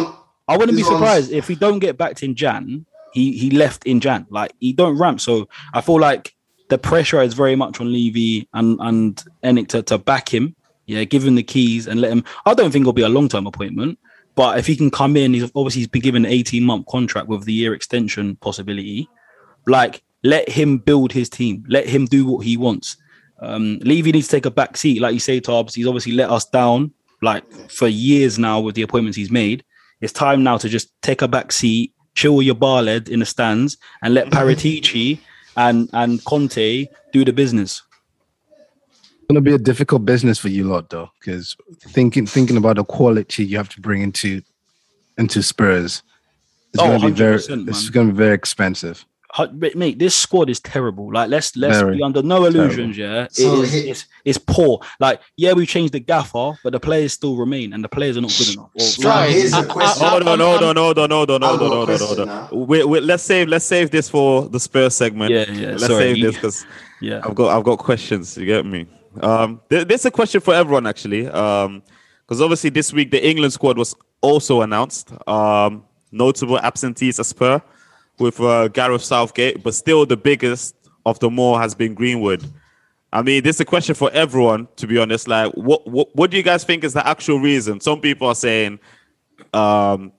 I'm- 0.50 0.59
wouldn't 0.59 0.75
be 0.77 0.81
this 0.81 0.88
is 0.88 0.91
what 0.93 0.97
I'm- 1.03 1.21
surprised 1.21 1.31
if 1.31 1.47
we 1.50 1.55
don't 1.55 1.79
get 1.79 1.97
backed 1.97 2.24
in 2.24 2.33
Jan. 2.36 2.86
He 3.13 3.38
he 3.38 3.50
left 3.51 3.86
in 3.86 4.00
Jan. 4.00 4.25
Like 4.29 4.51
he 4.59 4.74
don't 4.74 4.97
ramp. 4.97 5.19
So 5.21 5.47
I 5.74 5.81
feel 5.81 6.00
like 6.00 6.36
the 6.69 6.77
pressure 6.77 7.21
is 7.21 7.33
very 7.33 7.55
much 7.55 7.79
on 7.81 7.91
Levy 7.91 8.47
and 8.53 8.77
and 8.81 9.24
ENIC 9.43 9.67
to, 9.69 9.81
to 9.83 9.97
back 9.97 10.33
him. 10.33 10.55
Yeah, 10.86 11.03
give 11.03 11.25
him 11.25 11.36
the 11.36 11.43
keys 11.43 11.86
and 11.88 12.00
let 12.01 12.12
him. 12.12 12.24
I 12.45 12.53
don't 12.53 12.71
think 12.71 12.83
it'll 12.83 12.93
be 12.93 13.01
a 13.01 13.09
long 13.09 13.27
term 13.27 13.45
appointment, 13.47 14.00
but 14.36 14.57
if 14.57 14.67
he 14.67 14.75
can 14.75 14.89
come 14.89 15.17
in, 15.17 15.33
he's 15.33 15.43
obviously 15.55 15.81
he's 15.81 15.88
been 15.88 16.01
given 16.01 16.25
an 16.25 16.31
eighteen 16.31 16.63
month 16.63 16.86
contract 16.88 17.27
with 17.27 17.43
the 17.45 17.53
year 17.53 17.74
extension 17.74 18.36
possibility. 18.38 19.09
Like 19.65 20.01
let 20.24 20.50
him 20.50 20.77
build 20.77 21.12
his 21.12 21.29
team. 21.29 21.63
Let 21.67 21.88
him 21.88 22.05
do 22.05 22.25
what 22.25 22.45
he 22.45 22.57
wants. 22.57 22.97
Um, 23.39 23.79
Levy 23.83 24.12
needs 24.12 24.27
to 24.27 24.36
take 24.38 24.45
a 24.45 24.51
back 24.51 24.77
seat, 24.77 25.01
like 25.01 25.13
you 25.13 25.19
say, 25.19 25.39
Tarbs. 25.39 25.75
He's 25.75 25.88
obviously 25.88 26.13
let 26.13 26.29
us 26.31 26.45
down 26.45 26.91
like 27.21 27.43
for 27.69 27.88
years 27.88 28.38
now 28.39 28.59
with 28.59 28.75
the 28.75 28.81
appointments 28.81 29.17
he's 29.17 29.31
made. 29.31 29.63
It's 30.01 30.13
time 30.13 30.43
now 30.43 30.57
to 30.57 30.69
just 30.69 30.89
take 31.01 31.21
a 31.21 31.27
back 31.27 31.51
seat, 31.51 31.93
chill 32.15 32.41
your 32.41 32.55
bar 32.55 32.81
led 32.83 33.09
in 33.09 33.19
the 33.19 33.25
stands, 33.25 33.77
and 34.01 34.13
let 34.13 34.27
Paratici 34.29 35.19
and 35.57 35.89
and 35.93 36.24
Conte 36.25 36.88
do 37.13 37.25
the 37.25 37.33
business. 37.33 37.81
It's 38.50 39.25
gonna 39.29 39.41
be 39.41 39.53
a 39.53 39.57
difficult 39.59 40.05
business 40.05 40.39
for 40.39 40.50
you 40.50 40.63
lot 40.65 40.89
though, 40.89 41.09
because 41.19 41.55
thinking 41.89 42.25
thinking 42.25 42.57
about 42.57 42.77
the 42.77 42.83
quality 42.86 43.45
you 43.45 43.57
have 43.57 43.69
to 43.69 43.81
bring 43.81 44.01
into 44.01 44.41
into 45.17 45.41
Spurs, 45.43 46.01
it's 46.74 46.81
Oh, 46.81 46.88
gonna 46.88 47.07
be 47.07 47.12
very 47.12 47.38
100%, 47.38 47.67
it's 47.69 47.83
man. 47.83 47.91
gonna 47.91 48.12
be 48.12 48.17
very 48.17 48.36
expensive. 48.36 49.03
Hu- 49.38 49.48
but 49.48 49.75
Mate, 49.75 50.00
this 50.00 50.15
squad 50.15 50.50
is 50.50 50.60
terrible. 50.60 51.13
Like, 51.13 51.29
let's 51.29 51.56
let's 51.56 51.77
Very 51.77 51.98
be 51.98 52.03
under 52.03 52.22
no 52.24 52.46
illusions. 52.46 52.98
Yeah, 52.98 53.24
it 53.25 53.36
So 53.36 53.62
is, 53.62 53.74
it's 53.74 54.06
it's 54.25 54.38
poor. 54.38 54.79
Like, 55.00 55.22
yeah, 55.36 55.53
we 55.53 55.65
changed 55.65 55.94
the 55.94 56.00
gaffer, 56.00 56.53
but 56.63 56.72
the 56.74 56.79
players 56.79 57.13
still 57.13 57.36
remain, 57.38 57.74
and 57.74 57.84
the 57.84 57.89
players 57.89 58.17
are 58.17 58.22
not 58.22 58.36
good 58.38 58.53
enough. 58.53 58.70
Well, 58.75 59.15
Right. 59.15 59.29
here's 59.32 59.53
I- 59.53 59.60
a 59.60 59.62
I- 59.62 59.65
question. 59.65 60.08
Hold 60.08 60.24
on, 60.27 60.39
hold 60.39 60.63
on, 60.63 60.75
hold 60.75 61.00
on, 61.00 61.10
hold 61.12 61.29
on, 61.32 61.41
hold 61.41 61.62
on, 61.62 61.70
hold 61.72 61.89
on, 61.89 61.98
hold 62.00 62.20
on. 62.29 62.67
We, 62.67 62.84
we, 62.84 63.00
let's 63.01 63.24
save 63.24 63.48
let's 63.48 63.65
save 63.65 63.91
this 63.91 64.10
for 64.10 64.50
the 64.50 64.60
Spurs 64.60 64.96
segment. 64.96 65.32
yeah, 65.32 65.50
yeah. 65.51 65.67
let's 65.72 65.88
sorry. 65.88 66.13
save 66.15 66.22
this 66.24 66.36
because 66.36 66.65
yeah, 67.01 67.22
I've 67.24 67.36
got 67.36 67.56
I've 67.56 67.63
got 67.63 67.77
questions. 67.79 68.38
You 68.38 68.46
get 68.46 68.65
me? 68.65 68.88
Um, 69.22 69.62
there, 69.70 69.86
there's 69.86 70.06
a 70.06 70.12
question 70.12 70.41
for 70.41 70.53
everyone 70.53 70.88
actually. 70.88 71.27
Um, 71.27 71.84
because 72.25 72.41
obviously 72.41 72.70
this 72.72 72.91
week 72.91 73.12
the 73.12 73.25
England 73.25 73.53
squad 73.53 73.77
was 73.77 73.96
also 74.22 74.62
announced. 74.62 75.12
Um, 75.27 75.84
notable 76.12 76.58
absentees 76.60 77.20
as 77.20 77.34
per 77.34 77.62
with 78.19 78.39
uh, 78.39 78.67
Gareth 78.69 79.03
Southgate, 79.03 79.63
but 79.63 79.74
still 79.74 80.05
the 80.05 80.17
biggest 80.17 80.75
of 81.05 81.19
them 81.19 81.39
all 81.39 81.57
has 81.57 81.75
been 81.75 81.93
Greenwood. 81.93 82.43
I 83.13 83.21
mean, 83.21 83.43
this 83.43 83.57
is 83.57 83.62
a 83.62 83.65
question 83.65 83.95
for 83.95 84.12
everyone, 84.12 84.67
to 84.75 84.88
be 84.88 84.97
honest. 84.97 85.27
Like, 85.27 85.53
what 85.53 85.88
what, 85.88 86.13
what 86.15 86.31
do 86.31 86.38
you 86.38 86.43
guys 86.43 86.63
think 86.63 86.83
is 86.83 86.93
the 86.93 87.07
actual 87.07 87.39
reason? 87.39 87.79
Some 87.79 88.01
people 88.01 88.27
are 88.27 88.36
saying, 88.36 88.79
um, 89.53 90.12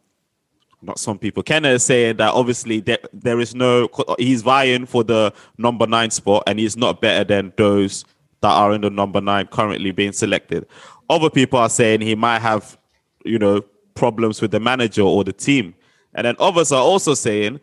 not 0.80 0.98
some 0.98 1.18
people. 1.18 1.42
Kenna 1.42 1.68
is 1.70 1.82
saying 1.82 2.16
that 2.16 2.32
obviously 2.32 2.80
there, 2.80 2.98
there 3.12 3.40
is 3.40 3.54
no 3.54 3.88
he's 4.18 4.42
vying 4.42 4.86
for 4.86 5.04
the 5.04 5.32
number 5.58 5.86
nine 5.86 6.10
spot 6.10 6.44
and 6.46 6.58
he's 6.58 6.76
not 6.76 7.00
better 7.00 7.24
than 7.24 7.52
those 7.56 8.04
that 8.40 8.52
are 8.52 8.72
in 8.72 8.80
the 8.80 8.90
number 8.90 9.20
nine 9.20 9.46
currently 9.48 9.90
being 9.90 10.12
selected. 10.12 10.66
Other 11.10 11.30
people 11.30 11.58
are 11.58 11.68
saying 11.68 12.00
he 12.00 12.14
might 12.14 12.40
have, 12.40 12.78
you 13.24 13.38
know, 13.38 13.62
problems 13.94 14.40
with 14.40 14.52
the 14.52 14.60
manager 14.60 15.02
or 15.02 15.24
the 15.24 15.32
team. 15.32 15.74
And 16.14 16.26
then 16.26 16.36
others 16.38 16.72
are 16.72 16.82
also 16.82 17.14
saying, 17.14 17.60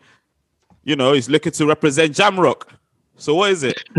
you 0.86 0.94
know, 0.96 1.12
he's 1.12 1.28
looking 1.28 1.52
to 1.52 1.66
represent 1.66 2.14
Jamrock. 2.14 2.62
So 3.18 3.34
what 3.34 3.50
is 3.50 3.62
it? 3.64 3.82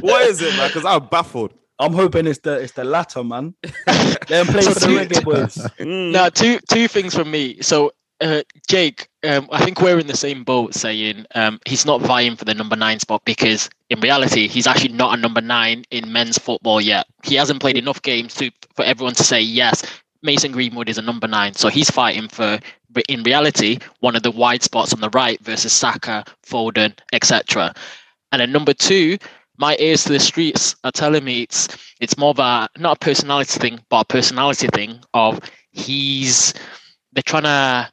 what 0.00 0.22
is 0.28 0.40
it, 0.40 0.56
man? 0.56 0.68
Because 0.68 0.84
I'm 0.84 1.06
baffled. 1.06 1.52
I'm 1.80 1.92
hoping 1.92 2.26
it's 2.26 2.40
the 2.40 2.54
it's 2.54 2.72
the 2.72 2.84
latter, 2.84 3.22
man. 3.22 3.54
Let 3.86 4.26
them 4.28 4.46
play 4.46 4.62
So 4.62 4.72
for 4.74 4.80
the 4.80 4.86
two- 4.86 4.96
reggae 4.96 5.24
boys. 5.24 5.56
Mm. 5.78 6.12
Now, 6.12 6.28
two 6.28 6.58
two 6.70 6.88
things 6.88 7.14
from 7.14 7.30
me. 7.30 7.60
So, 7.62 7.92
uh, 8.20 8.42
Jake, 8.68 9.08
um, 9.24 9.48
I 9.52 9.64
think 9.64 9.80
we're 9.80 9.98
in 9.98 10.06
the 10.08 10.16
same 10.16 10.42
boat, 10.42 10.74
saying 10.74 11.26
um, 11.34 11.60
he's 11.66 11.84
not 11.86 12.00
vying 12.00 12.34
for 12.36 12.44
the 12.44 12.54
number 12.54 12.74
nine 12.74 12.98
spot 12.98 13.22
because 13.24 13.70
in 13.90 14.00
reality, 14.00 14.48
he's 14.48 14.66
actually 14.66 14.94
not 14.94 15.16
a 15.16 15.20
number 15.20 15.40
nine 15.40 15.84
in 15.90 16.10
men's 16.12 16.38
football 16.38 16.80
yet. 16.80 17.06
He 17.24 17.34
hasn't 17.36 17.60
played 17.60 17.76
enough 17.76 18.02
games 18.02 18.34
to 18.36 18.50
for 18.74 18.84
everyone 18.84 19.14
to 19.14 19.22
say 19.24 19.40
yes. 19.40 19.84
Mason 20.22 20.52
Greenwood 20.52 20.88
is 20.88 20.98
a 20.98 21.02
number 21.02 21.28
nine, 21.28 21.54
so 21.54 21.68
he's 21.68 21.90
fighting 21.90 22.28
for, 22.28 22.58
in 23.08 23.22
reality, 23.22 23.78
one 24.00 24.16
of 24.16 24.22
the 24.22 24.30
wide 24.30 24.62
spots 24.62 24.92
on 24.92 25.00
the 25.00 25.10
right 25.10 25.40
versus 25.40 25.72
Saka, 25.72 26.24
Foden, 26.44 26.98
etc. 27.12 27.72
And 28.32 28.40
then 28.40 28.52
number 28.52 28.74
two, 28.74 29.18
my 29.58 29.76
ears 29.78 30.04
to 30.04 30.12
the 30.12 30.20
streets 30.20 30.76
are 30.84 30.92
telling 30.92 31.24
me 31.24 31.42
it's 31.42 31.68
it's 32.00 32.16
more 32.16 32.30
of 32.30 32.38
a 32.38 32.68
not 32.78 32.96
a 32.96 33.00
personality 33.00 33.58
thing, 33.58 33.80
but 33.90 34.00
a 34.00 34.04
personality 34.04 34.68
thing 34.68 35.00
of 35.14 35.40
he's 35.70 36.54
they're 37.12 37.22
trying 37.22 37.42
to 37.42 37.90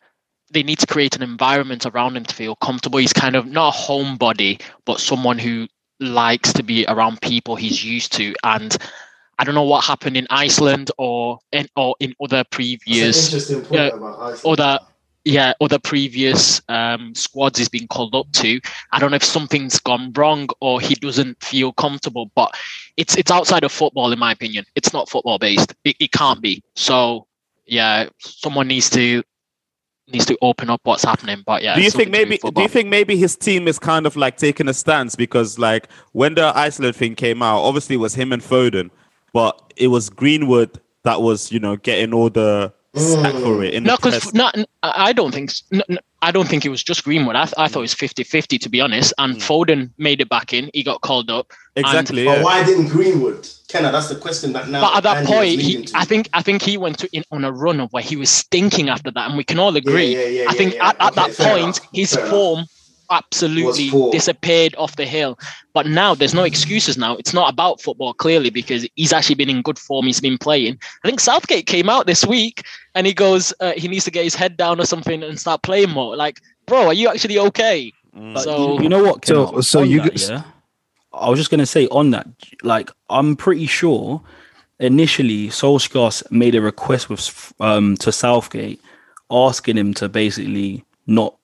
they 0.51 0.63
need 0.63 0.79
to 0.79 0.87
create 0.87 1.15
an 1.15 1.23
environment 1.23 1.85
around 1.85 2.15
him 2.15 2.23
to 2.23 2.35
feel 2.35 2.55
comfortable. 2.57 2.99
He's 2.99 3.13
kind 3.13 3.35
of 3.35 3.47
not 3.47 3.75
a 3.75 3.77
homebody, 3.77 4.61
but 4.85 4.99
someone 4.99 5.39
who 5.39 5.67
likes 5.99 6.53
to 6.53 6.63
be 6.63 6.85
around 6.87 7.21
people 7.21 7.55
he's 7.55 7.83
used 7.83 8.13
to. 8.13 8.33
And 8.43 8.77
I 9.37 9.43
don't 9.43 9.55
know 9.55 9.63
what 9.63 9.83
happened 9.83 10.17
in 10.17 10.27
Iceland 10.29 10.91
or 10.97 11.39
in 11.51 11.67
or 11.75 11.95
in 11.99 12.13
other 12.21 12.43
previous 12.49 13.25
interesting 13.25 13.61
point 13.61 13.73
yeah, 13.73 13.87
about 13.87 14.19
Iceland. 14.19 14.41
or 14.43 14.55
that 14.57 14.81
yeah 15.25 15.53
other 15.59 15.79
previous 15.79 16.61
um 16.69 17.13
squads 17.15 17.59
he's 17.59 17.69
been 17.69 17.87
called 17.87 18.15
up 18.15 18.31
to. 18.33 18.59
I 18.91 18.99
don't 18.99 19.11
know 19.11 19.15
if 19.15 19.23
something's 19.23 19.79
gone 19.79 20.13
wrong 20.13 20.47
or 20.61 20.79
he 20.79 20.95
doesn't 20.95 21.43
feel 21.43 21.73
comfortable 21.73 22.31
but 22.35 22.55
it's 22.97 23.17
it's 23.17 23.31
outside 23.31 23.63
of 23.63 23.71
football 23.71 24.11
in 24.11 24.19
my 24.19 24.31
opinion. 24.31 24.65
It's 24.75 24.93
not 24.93 25.09
football 25.09 25.37
based 25.37 25.73
it, 25.83 25.95
it 25.99 26.11
can't 26.11 26.41
be. 26.41 26.63
So 26.75 27.27
yeah 27.65 28.09
someone 28.19 28.67
needs 28.67 28.89
to 28.91 29.23
needs 30.07 30.25
to 30.27 30.37
open 30.43 30.69
up 30.69 30.79
what's 30.83 31.03
happening 31.03 31.41
but 31.47 31.63
yeah 31.63 31.73
do 31.73 31.81
you 31.81 31.89
think 31.89 32.11
nothing 32.11 32.25
do 32.25 32.29
maybe 32.29 32.51
do 32.51 32.61
you 32.61 32.67
think 32.67 32.89
maybe 32.89 33.17
his 33.17 33.35
team 33.35 33.67
is 33.67 33.79
kind 33.79 34.05
of 34.05 34.15
like 34.15 34.37
taking 34.37 34.67
a 34.67 34.73
stance? 34.73 35.15
Because 35.15 35.57
like 35.57 35.89
when 36.11 36.35
the 36.35 36.55
Iceland 36.55 36.95
thing 36.95 37.15
came 37.15 37.41
out, 37.41 37.63
obviously 37.63 37.95
it 37.95 37.99
was 37.99 38.13
him 38.13 38.31
and 38.31 38.41
Foden, 38.41 38.91
but 39.35 39.73
it 39.75 39.89
was 39.89 40.09
Greenwood 40.09 40.79
that 41.03 41.21
was 41.21 41.51
you 41.51 41.59
know 41.59 41.75
getting 41.75 42.13
all 42.13 42.29
the 42.29 42.73
slack 42.95 43.33
mm. 43.33 43.43
for 43.43 43.61
it. 43.63 43.73
In 43.73 43.83
no 43.83 43.97
because 43.97 44.33
not 44.33 44.55
i 44.81 45.11
don't 45.11 45.33
think 45.33 45.49
s- 45.49 45.63
n- 45.73 45.83
n- 45.89 45.99
i 46.21 46.31
don't 46.31 46.47
think 46.47 46.65
it 46.65 46.69
was 46.69 46.81
just 46.81 47.03
greenwood 47.03 47.35
i, 47.35 47.43
th- 47.43 47.53
I 47.57 47.67
thought 47.67 47.79
it 47.79 47.89
was 47.91 47.93
50-50 47.93 48.57
to 48.61 48.69
be 48.69 48.79
honest 48.79 49.13
and 49.17 49.35
mm. 49.35 49.41
foden 49.47 49.89
made 49.97 50.21
it 50.21 50.29
back 50.29 50.53
in 50.53 50.69
he 50.73 50.81
got 50.81 51.01
called 51.01 51.29
up 51.29 51.51
and- 51.75 51.85
exactly. 51.85 52.23
But 52.23 52.37
Yeah. 52.37 52.43
why 52.43 52.63
didn't 52.63 52.87
Greenwood? 52.87 53.49
Kenna, 53.67 53.91
that's 53.91 54.07
the 54.07 54.15
question 54.15 54.53
that 54.53 54.69
now. 54.69 54.79
but 54.79 54.95
at 54.97 55.03
that 55.03 55.17
Andy 55.17 55.31
point, 55.33 55.59
he. 55.59 55.87
I 55.93 56.05
think 56.05 56.29
I 56.31 56.41
think 56.41 56.61
he 56.61 56.77
went 56.77 56.97
to 56.99 57.09
in, 57.11 57.23
on 57.31 57.43
a 57.43 57.51
run 57.51 57.81
of 57.81 57.91
where 57.91 58.01
he 58.11 58.15
was 58.15 58.29
stinking 58.29 58.87
after 58.87 59.11
that, 59.11 59.27
and 59.27 59.35
we 59.37 59.43
can 59.43 59.59
all 59.59 59.75
agree. 59.75 60.15
yeah, 60.15 60.27
yeah, 60.43 60.45
I 60.47 60.53
think 60.53 60.73
yeah, 60.75 60.83
yeah. 60.83 60.89
at, 60.89 61.01
at 61.01 61.17
Okay, 61.17 61.33
that 61.33 61.49
point, 61.49 61.77
enough, 61.79 61.89
his 61.93 62.15
fair 62.15 62.25
enough. 62.27 62.31
Form 63.09 63.17
absolutely 63.17 63.89
disappeared 64.11 64.75
off 64.77 64.95
the 64.95 65.05
hill. 65.05 65.37
But 65.73 65.87
now 65.87 66.15
there's 66.15 66.33
no 66.33 66.43
excuses. 66.43 66.97
Now 66.97 67.15
it's 67.17 67.33
not 67.33 67.51
about 67.51 67.81
football 67.81 68.13
clearly 68.13 68.49
because 68.49 68.87
he's 68.95 69.13
actually 69.13 69.35
been 69.35 69.49
in 69.49 69.61
good 69.61 69.77
form. 69.79 70.05
He's 70.05 70.21
been 70.21 70.37
playing. 70.37 70.79
I 71.03 71.07
think 71.07 71.19
Southgate 71.19 71.65
came 71.67 71.89
out 71.89 72.05
this 72.07 72.25
week 72.25 72.63
and 72.93 73.05
he 73.07 73.13
goes, 73.13 73.53
uh, 73.59 73.73
he 73.75 73.87
needs 73.87 74.05
to 74.05 74.11
get 74.11 74.23
his 74.23 74.35
head 74.35 74.57
down 74.57 74.79
or 74.79 74.85
something 74.85 75.23
and 75.23 75.39
start 75.39 75.61
playing 75.63 75.89
more. 75.91 76.15
Like, 76.15 76.39
bro, 76.65 76.87
are 76.87 76.93
you 76.93 77.09
actually 77.09 77.37
okay? 77.39 77.91
Mm. 78.15 78.37
So- 78.39 78.77
you, 78.77 78.83
you 78.83 78.89
know 78.89 79.03
what? 79.03 79.25
So- 79.25 79.59
so 79.61 79.83
you 79.83 80.01
that, 80.01 80.15
g- 80.15 80.25
yeah. 80.27 80.43
I 81.13 81.29
was 81.29 81.39
just 81.39 81.49
gonna 81.51 81.65
say 81.65 81.87
on 81.87 82.11
that, 82.11 82.27
like 82.63 82.89
I'm 83.09 83.35
pretty 83.37 83.67
sure 83.67 84.21
initially 84.79 85.47
Solskjaer 85.47 86.29
made 86.31 86.55
a 86.55 86.61
request 86.61 87.09
with 87.09 87.53
um 87.59 87.95
to 87.97 88.11
Southgate, 88.11 88.81
asking 89.31 89.77
him 89.77 89.93
to 89.95 90.09
basically 90.09 90.83
not 91.07 91.35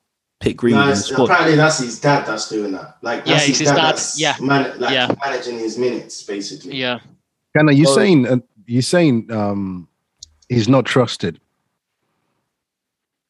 pick 0.41 0.57
Greenwood 0.57 0.83
in 0.86 0.89
the 0.89 0.95
squad. 0.98 1.25
Apparently, 1.25 1.55
that's 1.55 1.77
his 1.79 2.00
dad 2.00 2.25
that's 2.25 2.50
doing 2.50 2.71
that. 2.74 2.98
Like, 3.01 3.25
Yeah, 3.25 3.33
that's 3.33 3.48
it's 3.50 3.60
his 3.60 3.60
his 3.60 3.69
dad, 3.69 3.75
dad. 3.75 3.86
that's 3.93 4.19
Yeah. 4.19 4.36
man- 4.41 4.79
like 4.79 4.91
Yeah. 4.93 5.13
managing 5.24 5.60
his 5.60 5.77
minutes, 5.77 6.24
basically. 6.24 6.75
Yeah. 6.75 7.00
Ken, 7.55 7.69
are 7.69 7.71
you 7.74 7.86
Oh. 7.88 7.95
saying 7.95 8.27
uh, 8.27 8.38
you 8.65 8.81
saying 8.81 9.31
um 9.31 9.88
he's 10.50 10.67
not 10.67 10.86
trusted 10.86 11.39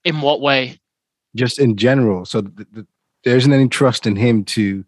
In 0.03 0.22
what 0.22 0.41
way? 0.41 0.80
just 1.36 1.60
in 1.60 1.75
general? 1.75 2.25
So 2.25 2.41
th- 2.41 2.68
th- 2.74 2.86
there 3.24 3.38
isn't 3.38 3.53
any 3.53 3.68
trust 3.68 4.08
in 4.08 4.15
him 4.15 4.44
to 4.46 4.84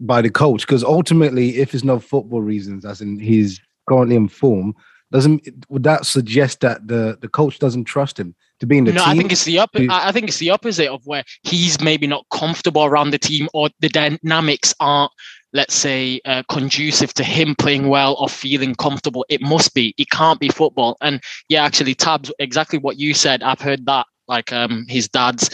by 0.00 0.20
the 0.22 0.30
coach 0.30 0.62
because 0.66 0.84
ultimately, 0.84 1.56
if 1.58 1.74
it's 1.74 1.84
not 1.84 2.02
football 2.02 2.42
reasons, 2.42 2.84
as 2.84 3.00
in 3.00 3.18
he's 3.18 3.60
currently 3.88 4.16
in 4.16 4.28
form, 4.28 4.74
doesn't 5.12 5.48
would 5.68 5.84
that 5.84 6.04
suggest 6.04 6.60
that 6.60 6.88
the 6.88 7.16
the 7.20 7.28
coach 7.28 7.58
doesn't 7.58 7.84
trust 7.84 8.18
him 8.18 8.34
to 8.60 8.66
be 8.66 8.78
in 8.78 8.84
the 8.84 8.92
no, 8.92 9.04
team? 9.04 9.10
I 9.10 9.16
think 9.16 9.32
it's 9.32 9.44
the 9.44 9.58
opposite. 9.58 9.90
I 9.90 10.08
I 10.08 10.12
think 10.12 10.28
it's 10.28 10.38
the 10.38 10.50
opposite 10.50 10.88
of 10.88 11.06
where 11.06 11.24
he's 11.42 11.80
maybe 11.80 12.06
not 12.06 12.26
comfortable 12.30 12.84
around 12.84 13.10
the 13.10 13.18
team, 13.18 13.48
or 13.54 13.70
the 13.80 13.88
dynamics 13.88 14.74
aren't, 14.80 15.12
let's 15.52 15.74
say, 15.74 16.20
uh, 16.24 16.42
conducive 16.50 17.14
to 17.14 17.24
him 17.24 17.54
playing 17.54 17.88
well 17.88 18.16
or 18.18 18.28
feeling 18.28 18.74
comfortable. 18.74 19.24
It 19.28 19.40
must 19.40 19.74
be. 19.74 19.94
It 19.96 20.10
can't 20.10 20.40
be 20.40 20.48
football. 20.48 20.96
And 21.00 21.22
yeah, 21.48 21.64
actually, 21.64 21.94
Tabs, 21.94 22.32
exactly 22.38 22.78
what 22.78 22.98
you 22.98 23.14
said. 23.14 23.42
I've 23.42 23.60
heard 23.60 23.86
that. 23.86 24.06
Like, 24.28 24.52
um, 24.52 24.86
his 24.88 25.08
dad's 25.08 25.50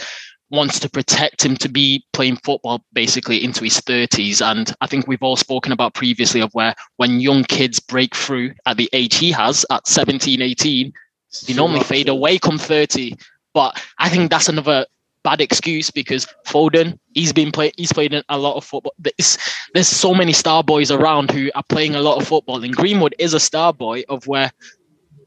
wants 0.53 0.79
to 0.79 0.89
protect 0.89 1.43
him 1.43 1.57
to 1.57 1.67
be 1.67 2.05
playing 2.13 2.37
football 2.37 2.83
basically 2.93 3.43
into 3.43 3.63
his 3.63 3.81
30s 3.81 4.39
and 4.45 4.73
i 4.81 4.87
think 4.87 5.07
we've 5.07 5.23
all 5.23 5.35
spoken 5.35 5.71
about 5.71 5.93
previously 5.95 6.41
of 6.41 6.53
where 6.53 6.75
when 6.97 7.19
young 7.19 7.43
kids 7.43 7.79
break 7.79 8.15
through 8.15 8.53
at 8.67 8.77
the 8.77 8.89
age 8.93 9.15
he 9.15 9.31
has 9.31 9.65
at 9.71 9.87
17 9.87 10.41
18 10.41 10.93
they 11.47 11.53
normally 11.53 11.81
fade 11.81 12.07
away 12.07 12.37
come 12.37 12.59
30 12.59 13.15
but 13.53 13.83
i 13.97 14.07
think 14.07 14.29
that's 14.29 14.47
another 14.47 14.85
bad 15.23 15.41
excuse 15.41 15.89
because 15.89 16.27
Foden 16.45 16.99
he's 17.13 17.33
been 17.33 17.51
playing, 17.51 17.71
he's 17.77 17.93
played 17.93 18.13
in 18.13 18.23
a 18.29 18.37
lot 18.37 18.55
of 18.55 18.65
football. 18.65 18.93
There's, 18.99 19.37
there's 19.73 19.87
so 19.87 20.13
many 20.13 20.33
star 20.33 20.63
boys 20.63 20.91
around 20.91 21.31
who 21.31 21.49
are 21.55 21.63
playing 21.69 21.95
a 21.95 22.01
lot 22.01 22.21
of 22.21 22.27
football. 22.27 22.63
And 22.63 22.75
Greenwood 22.75 23.15
is 23.19 23.33
a 23.33 23.39
star 23.39 23.73
boy 23.73 24.03
of 24.09 24.27
where 24.27 24.51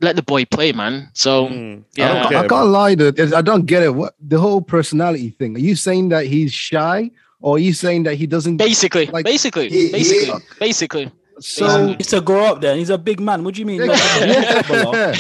let 0.01 0.17
the 0.17 0.23
boy 0.23 0.45
play 0.45 0.73
man 0.73 1.09
so 1.15 1.49
Mm. 1.49 1.83
yeah. 1.97 2.11
I 2.11 2.15
don't 2.15 2.27
I 2.27 2.29
care. 2.41 2.49
can't 2.49 2.69
lie 2.69 2.95
to 2.97 3.33
I 3.37 3.43
don't 3.43 3.67
get 3.67 3.83
it. 3.83 3.95
What 3.95 4.15
the 4.21 4.39
whole 4.39 4.61
personality 4.61 5.31
thing? 5.31 5.57
Are 5.57 5.61
you 5.61 5.77
saying 5.77 6.09
that 6.11 6.27
he's 6.27 6.53
shy, 6.53 7.11
or 7.41 7.57
are 7.57 7.59
you 7.59 7.73
saying 7.73 8.05
that 8.05 8.15
he 8.17 8.27
doesn't? 8.27 8.57
basically 8.59 9.07
Like- 9.07 9.25
basically 9.25 9.69
He- 9.69 9.87
he- 9.87 9.93
basically 9.93 10.41
basically 10.61 11.11
so 11.39 11.95
He's 11.99 12.07
to 12.07 12.23
grow 12.23 12.47
up 12.47 12.63
there. 12.63 12.75
He's 12.77 12.89
a 12.89 12.97
big 12.97 13.21
man. 13.21 13.45
What 13.45 13.53
do 13.55 13.61
you 13.61 13.67
mean? 13.67 13.81
Not 13.87 13.91
a 14.23 14.27
yeah, 14.27 14.63
footballer? 14.63 15.13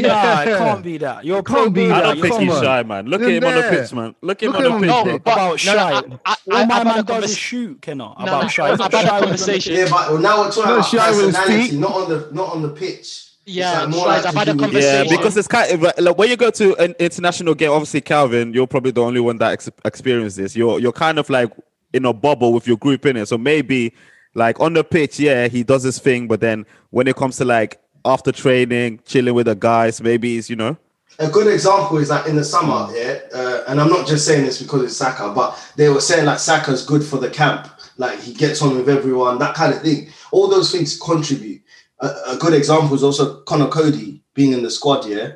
Nah, 0.00 0.40
it 0.42 0.56
can't 0.56 0.82
be 0.82 0.96
that. 0.96 1.26
You're 1.26 1.40
a 1.40 1.42
can't 1.42 1.74
be 1.74 1.82
player. 1.84 1.92
I 1.92 2.00
don't 2.00 2.22
think 2.22 2.40
he's 2.40 2.52
on. 2.54 2.62
shy, 2.64 2.82
man. 2.84 3.04
Look 3.06 3.20
at 3.20 3.28
Isn't 3.28 3.42
him 3.44 3.48
on 3.50 3.54
the 3.54 3.68
pitch, 3.68 3.92
man. 3.92 4.14
Look 4.22 4.42
at 4.42 4.46
him 4.46 4.52
Look 4.52 4.64
on 4.72 4.80
the 4.80 4.86
pitch. 4.86 4.88
No, 4.88 5.04
bro. 5.04 5.18
but- 5.18 5.32
About 5.34 5.50
no, 5.50 5.56
shy. 5.58 5.74
no, 6.08 6.20
I- 6.24 6.32
I- 6.32 6.36
All 6.60 6.66
my 6.66 6.74
had 6.74 6.82
a 6.82 6.84
man 6.86 6.94
does 6.96 7.04
convers- 7.04 7.30
is 7.32 7.36
shoot, 7.36 7.82
Kenna. 7.82 8.04
No, 8.04 8.14
About 8.18 8.42
no, 8.44 8.48
shy. 8.48 8.70
I've 8.70 8.80
had 8.80 8.94
a 8.94 9.08
conversation. 9.20 9.74
Yeah, 9.74 9.88
but 9.90 10.18
now 10.22 10.40
we're 10.40 10.50
talking 10.50 10.64
No, 10.70 10.74
about 10.76 10.86
shy 10.88 11.10
with 11.10 11.34
personality, 11.34 11.76
not 11.76 11.92
on 11.92 12.08
the 12.08 12.28
not 12.32 12.52
on 12.54 12.62
the 12.62 12.68
pitch. 12.70 13.24
Yeah, 13.48 13.72
it's 13.72 13.80
like 13.80 13.88
more 13.96 14.06
like 14.06 14.26
I've 14.26 14.34
had 14.34 14.48
a 14.48 14.54
do 14.54 14.64
with- 14.64 14.82
Yeah, 14.82 15.04
because 15.08 15.36
it's 15.36 15.48
kind 15.48 15.72
of 15.72 15.82
like 15.98 16.18
when 16.18 16.28
you 16.28 16.36
go 16.36 16.50
to 16.50 16.76
an 16.76 16.94
international 16.98 17.54
game. 17.54 17.70
Obviously, 17.70 18.00
Calvin, 18.00 18.52
you're 18.52 18.66
probably 18.66 18.90
the 18.92 19.02
only 19.02 19.20
one 19.20 19.38
that 19.38 19.52
ex- 19.52 19.70
experienced 19.84 20.36
this. 20.36 20.54
You're 20.54 20.78
you're 20.80 20.92
kind 20.92 21.18
of 21.18 21.28
like 21.30 21.50
in 21.92 22.04
a 22.04 22.12
bubble 22.12 22.52
with 22.52 22.66
your 22.66 22.76
group 22.76 23.06
in 23.06 23.16
it. 23.16 23.26
So 23.26 23.38
maybe 23.38 23.94
like 24.34 24.60
on 24.60 24.74
the 24.74 24.84
pitch, 24.84 25.18
yeah, 25.18 25.48
he 25.48 25.62
does 25.64 25.82
his 25.82 25.98
thing, 25.98 26.28
but 26.28 26.40
then 26.40 26.66
when 26.90 27.08
it 27.08 27.16
comes 27.16 27.36
to 27.38 27.44
like 27.44 27.80
after 28.04 28.30
training, 28.32 29.00
chilling 29.06 29.34
with 29.34 29.46
the 29.46 29.54
guys, 29.54 30.00
maybe 30.02 30.34
he's 30.34 30.48
you 30.50 30.56
know. 30.56 30.76
A 31.20 31.28
good 31.28 31.48
example 31.48 31.98
is 31.98 32.08
that 32.10 32.28
in 32.28 32.36
the 32.36 32.44
summer, 32.44 32.94
yeah, 32.96 33.18
uh, 33.34 33.64
and 33.66 33.80
I'm 33.80 33.88
not 33.88 34.06
just 34.06 34.24
saying 34.24 34.44
this 34.44 34.62
because 34.62 34.82
it's 34.84 34.96
Saka, 34.96 35.32
but 35.34 35.58
they 35.74 35.88
were 35.88 36.00
saying 36.00 36.26
like 36.26 36.38
Saka's 36.38 36.84
good 36.86 37.02
for 37.02 37.16
the 37.16 37.28
camp, 37.28 37.66
like 37.96 38.20
he 38.20 38.32
gets 38.32 38.62
on 38.62 38.76
with 38.76 38.88
everyone, 38.88 39.38
that 39.40 39.56
kind 39.56 39.74
of 39.74 39.82
thing. 39.82 40.10
All 40.30 40.46
those 40.46 40.70
things 40.70 40.96
contribute. 41.00 41.62
A, 42.00 42.06
a 42.28 42.36
good 42.36 42.54
example 42.54 42.94
is 42.94 43.02
also 43.02 43.42
Conor 43.42 43.68
Coady 43.68 44.22
being 44.34 44.52
in 44.52 44.62
the 44.62 44.70
squad. 44.70 45.06
Yeah, 45.06 45.32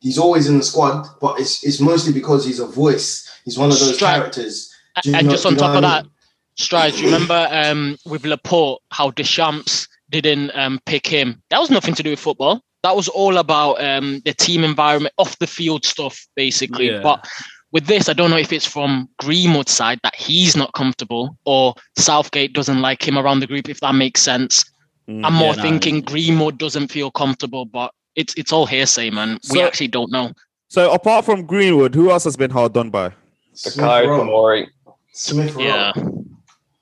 he's 0.00 0.18
always 0.18 0.48
in 0.48 0.58
the 0.58 0.64
squad, 0.64 1.06
but 1.20 1.38
it's 1.40 1.64
it's 1.64 1.80
mostly 1.80 2.12
because 2.12 2.44
he's 2.44 2.60
a 2.60 2.66
voice. 2.66 3.30
He's 3.44 3.58
one 3.58 3.70
of 3.70 3.78
those 3.78 3.96
Strike. 3.96 4.16
characters. 4.16 4.72
Do 5.02 5.10
you 5.10 5.16
and 5.16 5.26
know- 5.26 5.32
just 5.32 5.46
on 5.46 5.56
top 5.56 5.76
of 5.76 5.82
that, 5.82 6.04
mean? 6.04 6.12
Strides, 6.58 7.00
you 7.00 7.06
remember 7.06 7.48
um, 7.50 7.98
with 8.06 8.24
Laporte 8.24 8.80
how 8.90 9.10
Deschamps 9.10 9.86
didn't 10.10 10.50
um, 10.54 10.80
pick 10.86 11.06
him? 11.06 11.42
That 11.50 11.60
was 11.60 11.70
nothing 11.70 11.94
to 11.94 12.02
do 12.02 12.10
with 12.10 12.18
football. 12.18 12.62
That 12.82 12.96
was 12.96 13.08
all 13.08 13.36
about 13.36 13.82
um, 13.84 14.22
the 14.24 14.32
team 14.32 14.64
environment, 14.64 15.12
off 15.18 15.38
the 15.38 15.46
field 15.46 15.84
stuff, 15.84 16.26
basically. 16.34 16.90
Yeah. 16.90 17.02
But 17.02 17.28
with 17.72 17.86
this, 17.86 18.08
I 18.08 18.14
don't 18.14 18.30
know 18.30 18.38
if 18.38 18.52
it's 18.52 18.64
from 18.64 19.08
Greenwood's 19.18 19.72
side 19.72 19.98
that 20.02 20.14
he's 20.14 20.56
not 20.56 20.72
comfortable 20.72 21.36
or 21.44 21.74
Southgate 21.98 22.54
doesn't 22.54 22.80
like 22.80 23.06
him 23.06 23.18
around 23.18 23.40
the 23.40 23.46
group, 23.46 23.68
if 23.68 23.80
that 23.80 23.94
makes 23.94 24.22
sense. 24.22 24.64
Mm. 25.08 25.24
I'm 25.24 25.34
more 25.34 25.50
Yeah, 25.54 25.56
no, 25.56 25.62
thinking 25.62 26.00
Greenwood 26.00 26.58
doesn't 26.58 26.88
feel 26.88 27.10
comfortable, 27.10 27.64
but 27.64 27.92
it's 28.16 28.34
it's 28.36 28.52
all 28.52 28.66
hearsay, 28.66 29.10
man. 29.10 29.38
we 29.52 29.62
actually 29.62 29.88
don't 29.88 30.10
know. 30.10 30.32
So 30.68 30.92
apart 30.92 31.24
from 31.24 31.46
Greenwood, 31.46 31.94
who 31.94 32.10
else 32.10 32.24
has 32.24 32.36
been 32.36 32.50
hard 32.50 32.72
done 32.72 32.90
by? 32.90 33.12
Smith 33.54 33.76
Bukayo 33.76 34.08
Rowe. 34.08 34.24
Tomori, 34.24 34.66
Smith 35.12 35.54
Rowe. 35.54 35.62
Yeah. 35.62 35.92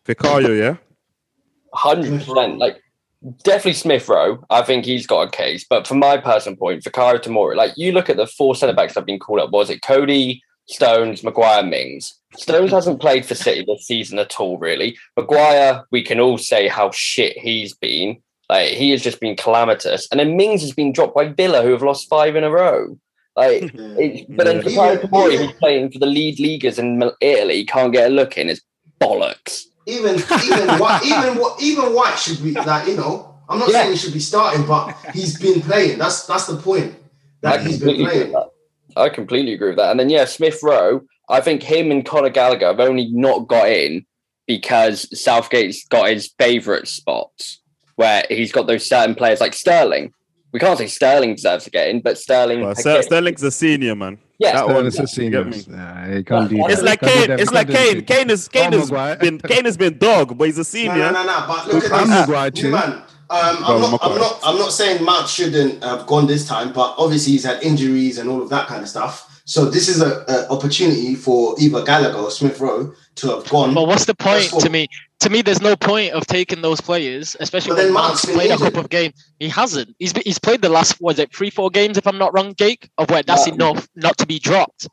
Fikayo, 0.07 0.59
yeah. 0.59 0.77
Hundred 1.75 2.19
percent. 2.19 2.59
Like 2.59 2.81
definitely 3.43 3.75
Smith 3.75 4.09
Rowe. 4.09 4.45
I 4.51 4.63
think 4.63 4.85
he's 4.85 5.07
got 5.07 5.29
a 5.29 5.31
case. 5.31 5.65
But 5.69 5.87
from 5.87 5.99
my 5.99 6.17
personal 6.17 6.57
point, 6.57 6.83
Fikayo 6.83 7.19
Tomori, 7.21 7.57
like 7.57 7.73
you 7.77 7.93
look 7.93 8.09
at 8.09 8.17
the 8.17 8.27
four 8.27 8.55
centre 8.55 8.75
backs 8.75 8.95
that 8.95 9.01
have 9.01 9.07
been 9.07 9.19
called 9.19 9.41
up. 9.41 9.51
Was 9.51 9.71
it 9.71 9.83
Coady, 9.83 10.43
Stones, 10.67 11.23
Maguire, 11.23 11.63
Mings? 11.63 12.15
Stones 12.37 12.71
hasn't 12.73 13.01
played 13.01 13.25
for 13.25 13.35
City 13.35 13.65
this 13.67 13.87
season 13.87 14.19
at 14.19 14.39
all, 14.41 14.59
really. 14.59 14.97
Maguire, 15.17 15.85
we 15.91 16.03
can 16.03 16.21
all 16.21 16.39
say 16.39 16.69
how 16.69 16.91
shit 16.91 17.39
he's 17.39 17.75
been. 17.75 18.19
Like 18.49 18.71
he 18.71 18.91
has 18.91 19.03
just 19.03 19.21
been 19.21 19.37
calamitous. 19.37 20.07
And 20.11 20.21
then 20.21 20.37
Mings 20.37 20.61
has 20.63 20.73
been 20.73 20.93
dropped 20.93 21.15
by 21.15 21.29
Villa, 21.29 21.63
who 21.63 21.71
have 21.73 21.83
lost 21.83 22.09
five 22.09 22.37
in 22.37 22.45
a 22.45 22.51
row. 22.51 22.99
Like 23.37 23.63
Yeah. 23.75 24.23
But 24.31 24.45
then 24.47 24.57
Yeah. 24.57 24.63
Fikayo 24.63 24.95
Even- 24.97 25.09
Tomori, 25.11 25.33
even- 25.33 25.47
who's 25.49 25.57
playing 25.59 25.91
for 25.93 25.99
the 25.99 26.07
lead 26.07 26.39
leaguers 26.41 26.79
in 26.79 26.99
Mil- 26.99 27.17
Italy, 27.21 27.65
can't 27.65 27.93
get 27.93 28.11
a 28.11 28.15
look 28.15 28.37
in. 28.37 28.49
It's 28.51 28.61
bollocks. 29.01 29.63
Even 29.87 30.15
even 30.17 30.79
White, 30.79 31.03
even 31.05 31.37
Wh- 31.43 31.63
even 31.63 31.95
White 31.95 32.19
should 32.19 32.43
be 32.43 32.53
like 32.53 32.89
you 32.89 32.97
know. 32.97 33.31
I'm 33.49 33.59
not 33.59 33.69
Yeah. 33.69 33.83
saying 33.83 33.91
he 33.93 33.97
should 33.99 34.13
be 34.15 34.19
starting, 34.21 34.67
but 34.67 34.97
he's 35.13 35.39
been 35.39 35.61
playing. 35.61 35.99
That's 35.99 36.27
that's 36.27 36.47
the 36.47 36.57
point. 36.57 36.95
I 37.45 37.59
That 37.59 37.67
he's 37.67 37.79
been 37.79 37.89
completely 37.97 38.05
agree 38.05 38.19
with 38.25 38.33
playing. 38.33 38.33
that. 38.33 38.51
I 38.97 39.09
completely 39.09 39.53
agree 39.55 39.69
with 39.69 39.79
that. 39.79 39.91
And 39.91 40.01
then 40.01 40.11
yeah, 40.11 40.25
Smith 40.25 40.61
Rowe. 40.63 41.03
I 41.29 41.41
think 41.41 41.63
him 41.63 41.91
and 41.91 42.05
Conor 42.05 42.29
Gallagher 42.31 42.67
have 42.67 42.81
only 42.81 43.09
not 43.11 43.49
got 43.49 43.69
in 43.71 44.05
because 44.47 45.09
Southgate's 45.19 45.87
got 45.89 46.09
his 46.11 46.33
favourite 46.39 46.87
spots 46.87 47.61
where 47.97 48.25
he's 48.29 48.53
got 48.53 48.67
those 48.67 48.87
certain 48.87 49.15
players 49.15 49.41
like 49.41 49.55
Sterling. 49.55 50.13
We 50.53 50.61
can't 50.61 50.79
say 50.79 50.87
Sterling 50.87 51.35
deserves 51.35 51.65
to 51.65 51.71
get 51.71 51.89
in, 51.89 52.01
but 52.01 52.19
Sterling. 52.19 52.61
But 52.61 52.69
has 52.77 52.81
Ster- 52.81 53.03
Sterling's 53.03 53.43
a 53.43 53.51
senior, 53.51 53.95
man. 53.97 54.19
Yeah, 54.39 54.53
that 54.53 54.69
No, 54.69 54.75
one. 54.75 54.87
it's 54.87 54.99
a 54.99 55.07
senior. 55.07 55.45
get 55.45 55.67
me? 55.69 55.75
Nah, 55.77 56.07
you 56.09 56.25
can't 56.25 56.51
do 56.51 56.57
It's 56.67 56.77
that. 56.77 56.85
Like 56.85 57.03
You 57.03 57.09
can't 57.09 57.21
do 57.21 57.27
Kane. 57.29 57.39
It's 57.41 57.53
like 57.53 57.69
Kane. 57.69 58.05
Kane 58.05 58.31
is 58.31 58.49
Kane 58.49 58.73
has 58.73 58.91
been 59.19 59.39
Kane 59.39 59.65
has 59.65 59.77
been 59.77 59.99
dog, 59.99 60.37
but 60.37 60.45
he's 60.45 60.59
a 60.59 60.65
senior. 60.65 60.95
no, 60.97 61.11
no, 61.11 61.25
no. 61.25 61.45
But 61.49 61.69
look 61.73 61.85
at 61.85 61.93
I'm 61.93 62.09
this, 62.11 62.29
Maguire 62.29 62.51
too. 62.51 62.71
man. 62.71 63.03
Um, 63.31 63.57
I'm 63.65 63.81
not. 63.81 63.99
I'm 64.03 64.19
not. 64.19 64.41
I'm 64.45 64.59
not 64.59 64.73
saying 64.73 65.03
Mount 65.05 65.29
shouldn't 65.29 65.83
have 65.83 66.07
gone 66.07 66.27
this 66.27 66.47
time, 66.47 66.73
but 66.73 66.95
obviously 66.99 67.33
he's 67.33 67.45
had 67.45 67.63
injuries 67.63 68.19
and 68.19 68.29
all 68.29 68.43
of 68.43 68.49
that 68.51 68.67
kind 68.67 68.83
of 68.83 68.89
stuff. 68.89 69.31
So 69.47 69.67
this 69.67 69.89
is 69.89 70.01
a, 70.01 70.25
a 70.29 70.49
opportunity 70.51 71.15
for 71.15 71.55
either 71.61 71.85
Gallagher 71.85 72.17
or 72.19 72.31
Smith 72.31 72.59
Rowe 72.61 72.95
to 73.17 73.29
have 73.29 73.49
gone. 73.49 73.75
But 73.75 73.87
what's 73.87 74.07
the 74.07 74.15
point 74.15 74.49
to 74.61 74.71
me? 74.71 74.89
To 75.21 75.31
me, 75.31 75.43
there's 75.43 75.61
no 75.63 75.77
point 75.77 76.13
of 76.13 76.27
taking 76.27 76.61
those 76.63 76.81
players, 76.81 77.37
especially 77.41 77.71
But 77.71 77.77
when 77.77 77.85
then 77.87 77.95
Mount's 77.95 78.09
Mount's 78.11 78.27
been 78.27 78.35
played 78.35 78.51
a 78.51 78.53
injured. 78.55 78.67
couple 78.67 78.81
of 78.81 78.89
games. 78.91 79.15
He 79.39 79.49
hasn't. 79.49 79.95
He's 79.99 80.13
he's 80.25 80.39
played 80.39 80.63
the 80.63 80.69
last 80.71 81.01
was 81.01 81.19
it 81.19 81.35
three 81.35 81.51
four 81.51 81.71
games 81.71 81.97
if 81.99 82.07
I'm 82.07 82.19
not 82.19 82.33
wrong, 82.35 82.55
Jake. 82.55 82.91
Of 82.99 83.11
where 83.11 83.23
that's 83.23 83.47
Yeah. 83.47 83.55
enough 83.55 83.87
not 83.97 84.17
to 84.19 84.27
be 84.27 84.39
dropped. 84.39 84.87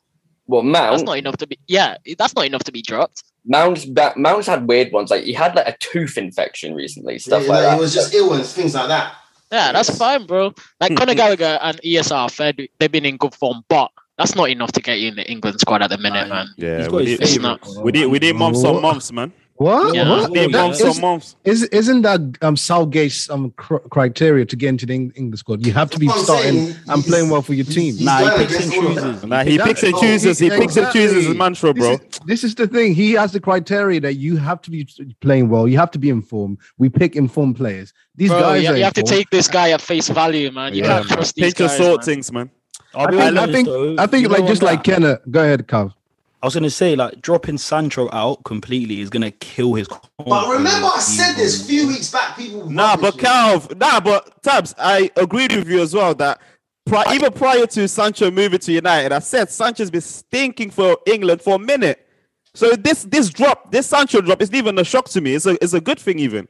well, 0.48 0.64
Mount. 0.64 0.92
That's 0.92 1.04
not 1.04 1.18
enough 1.18 1.38
to 1.38 1.48
be. 1.48 1.58
Yeah, 1.68 1.96
that's 2.18 2.36
not 2.36 2.46
enough 2.46 2.64
to 2.66 2.72
be 2.72 2.82
dropped. 2.82 3.24
Mount's 3.46 3.86
ba- 3.86 4.14
Mount's 4.16 4.48
had 4.48 4.68
weird 4.68 4.92
ones. 4.92 5.10
Like 5.10 5.24
he 5.24 5.34
had 5.34 5.56
like 5.56 5.68
a 5.68 5.76
tooth 5.80 6.18
infection 6.18 6.74
recently, 6.76 7.18
stuff 7.20 7.44
Yeah, 7.44 7.50
like 7.50 7.56
like, 7.58 7.64
that. 7.70 7.76
He 7.76 7.82
was 7.82 7.94
just 7.94 8.14
ill 8.14 8.34
and 8.34 8.46
things 8.46 8.76
like 8.76 8.88
that. 8.88 9.16
Yeah, 9.52 9.72
that's 9.72 9.90
Yes. 9.90 9.98
fine, 9.98 10.26
bro. 10.28 10.54
Like 10.80 10.96
Conor 10.98 11.16
Gallagher 11.16 11.60
and 11.62 11.80
ESR, 11.82 12.32
fair, 12.32 12.54
they've 12.80 12.92
been 12.92 13.06
in 13.06 13.18
good 13.18 13.36
form, 13.36 13.64
but 13.68 13.90
that's 14.18 14.36
not 14.36 14.50
enough 14.50 14.72
to 14.74 14.82
get 14.82 15.00
you 15.00 15.08
in 15.10 15.16
the 15.16 15.30
England 15.30 15.60
squad 15.60 15.82
at 15.82 15.90
the 15.90 15.98
minute, 15.98 16.30
man. 16.30 16.48
Yeah, 16.58 16.78
He's 16.84 16.90
we 16.90 17.06
his 17.06 17.20
need, 17.20 17.28
favourite. 17.30 17.66
favourite. 17.66 17.84
we 17.84 17.92
need 17.92 18.06
we 18.06 18.20
need 18.20 18.36
months 18.36 18.64
on 18.64 18.82
months, 18.82 19.12
man. 19.12 19.34
What? 19.62 19.94
Yeah. 19.94 20.10
What? 20.10 20.32
We 20.32 20.40
need 20.42 20.54
That 20.56 20.62
months 20.64 20.80
is- 20.82 20.96
on 20.98 21.02
months. 21.02 21.36
Is, 21.44 21.64
isn't 21.66 22.02
that 22.02 22.22
um, 22.42 22.56
Southgate's 22.58 23.30
um, 23.30 23.52
cr- 23.52 23.76
criteria 23.96 24.44
to 24.46 24.56
get 24.56 24.70
into 24.70 24.86
the 24.88 24.96
English 24.96 25.42
squad? 25.42 25.64
You 25.66 25.74
have 25.74 25.90
to 25.92 26.00
be 26.00 26.08
That's 26.08 26.24
starting 26.24 26.74
and 26.88 27.04
playing 27.04 27.30
well 27.30 27.44
for 27.44 27.54
your 27.54 27.66
team. 27.66 27.94
He's 27.94 28.02
Nah, 28.02 28.18
he 28.38 28.46
picks 28.48 28.64
and 28.66 28.74
all 28.74 28.88
of 28.88 28.96
that. 28.96 29.02
chooses. 29.04 29.24
Nah, 29.26 29.44
he 29.44 29.54
Exactly. 29.56 29.74
picks 29.74 29.84
and 29.84 29.96
chooses. 29.98 30.40
He 30.40 30.50
he- 30.50 30.58
picks 30.58 30.78
and 30.78 30.92
chooses 30.92 31.26
his 31.28 31.36
mantra, 31.36 31.74
bro. 31.76 31.98
This 31.98 32.02
is, 32.02 32.20
this 32.26 32.44
is 32.44 32.56
the 32.56 32.68
thing. 32.68 32.96
He 32.96 33.12
has 33.14 33.34
the 33.34 33.40
criteria 33.40 34.00
that 34.02 34.16
you 34.16 34.38
have 34.38 34.62
to 34.64 34.72
be 34.72 34.88
playing 35.22 35.50
well. 35.50 35.68
You 35.68 35.78
have 35.78 35.92
to 35.92 36.00
be 36.00 36.10
informed. 36.10 36.58
We 36.80 36.90
pick 36.90 37.16
informed 37.16 37.58
players. 37.58 37.94
These 38.16 38.30
Bro, 38.30 38.40
guys 38.42 38.64
you, 38.64 38.70
are 38.72 38.78
you 38.78 38.84
have 38.84 38.94
to 38.94 39.04
take 39.04 39.30
this 39.30 39.48
guy 39.48 39.72
at 39.72 39.82
face 39.82 40.10
value, 40.10 40.50
man. 40.52 40.74
You 40.74 40.82
Yeah, 40.82 40.88
can't 40.88 41.10
man. 41.10 41.18
trust 41.18 41.36
these 41.36 41.54
Pinch 41.54 41.60
of 41.62 41.68
guys. 41.68 41.78
salt 41.78 42.00
man. 42.00 42.06
things, 42.06 42.32
man. 42.32 42.50
I'll 42.96 43.08
I 43.08 43.12
think, 43.12 43.38
I 43.38 43.46
think, 43.52 44.00
I 44.00 44.08
think 44.08 44.28
like 44.30 44.48
just 44.48 44.64
on 44.64 44.68
like 44.70 44.84
that, 44.84 44.96
Kenna. 44.96 45.20
Go 45.30 45.42
ahead, 45.44 45.68
Cav. 45.68 45.94
I 46.42 46.48
was 46.48 46.56
gonna 46.56 46.70
say 46.70 46.96
like 46.96 47.22
dropping 47.22 47.58
Sancho 47.58 48.10
out 48.12 48.44
completely 48.44 49.02
is 49.02 49.10
gonna 49.10 49.32
kill 49.32 49.76
his. 49.76 49.88
But 49.88 50.50
remember, 50.50 50.88
I 50.88 51.00
said 51.00 51.36
this 51.36 51.64
a 51.64 51.66
few 51.66 51.88
weeks 51.88 52.12
back. 52.12 52.36
People. 52.36 52.70
Nah, 52.70 52.96
but 52.96 53.14
rubbish. 53.14 53.22
Calv, 53.22 53.78
nah, 53.78 54.00
but 54.00 54.42
Tabs, 54.42 54.74
I 54.78 55.12
agreed 55.16 55.56
with 55.56 55.70
you 55.70 55.82
as 55.82 55.94
well 55.94 56.16
that 56.16 56.42
pri- 56.86 57.14
even 57.14 57.32
prior 57.32 57.68
to 57.68 57.88
Sancho 57.88 58.32
moving 58.32 58.60
to 58.60 58.72
United, 58.72 59.12
I 59.12 59.20
said 59.20 59.50
Sancho's 59.52 59.92
been 59.92 60.02
stinking 60.02 60.72
for 60.72 60.98
England 61.06 61.42
for 61.42 61.56
a 61.56 61.60
minute. 61.60 62.08
So 62.54 62.72
this 62.72 63.04
this 63.04 63.30
drop, 63.30 63.72
this 63.72 63.88
Sancho 63.88 64.22
drop, 64.22 64.42
isn't 64.42 64.56
even 64.56 64.78
a 64.80 64.84
shock 64.84 65.10
to 65.10 65.22
me. 65.22 65.36
It's 65.36 65.46
a 65.46 65.64
it's 65.64 65.74
a 65.74 65.82
good 65.82 66.00
thing 66.00 66.20
even. 66.20 66.48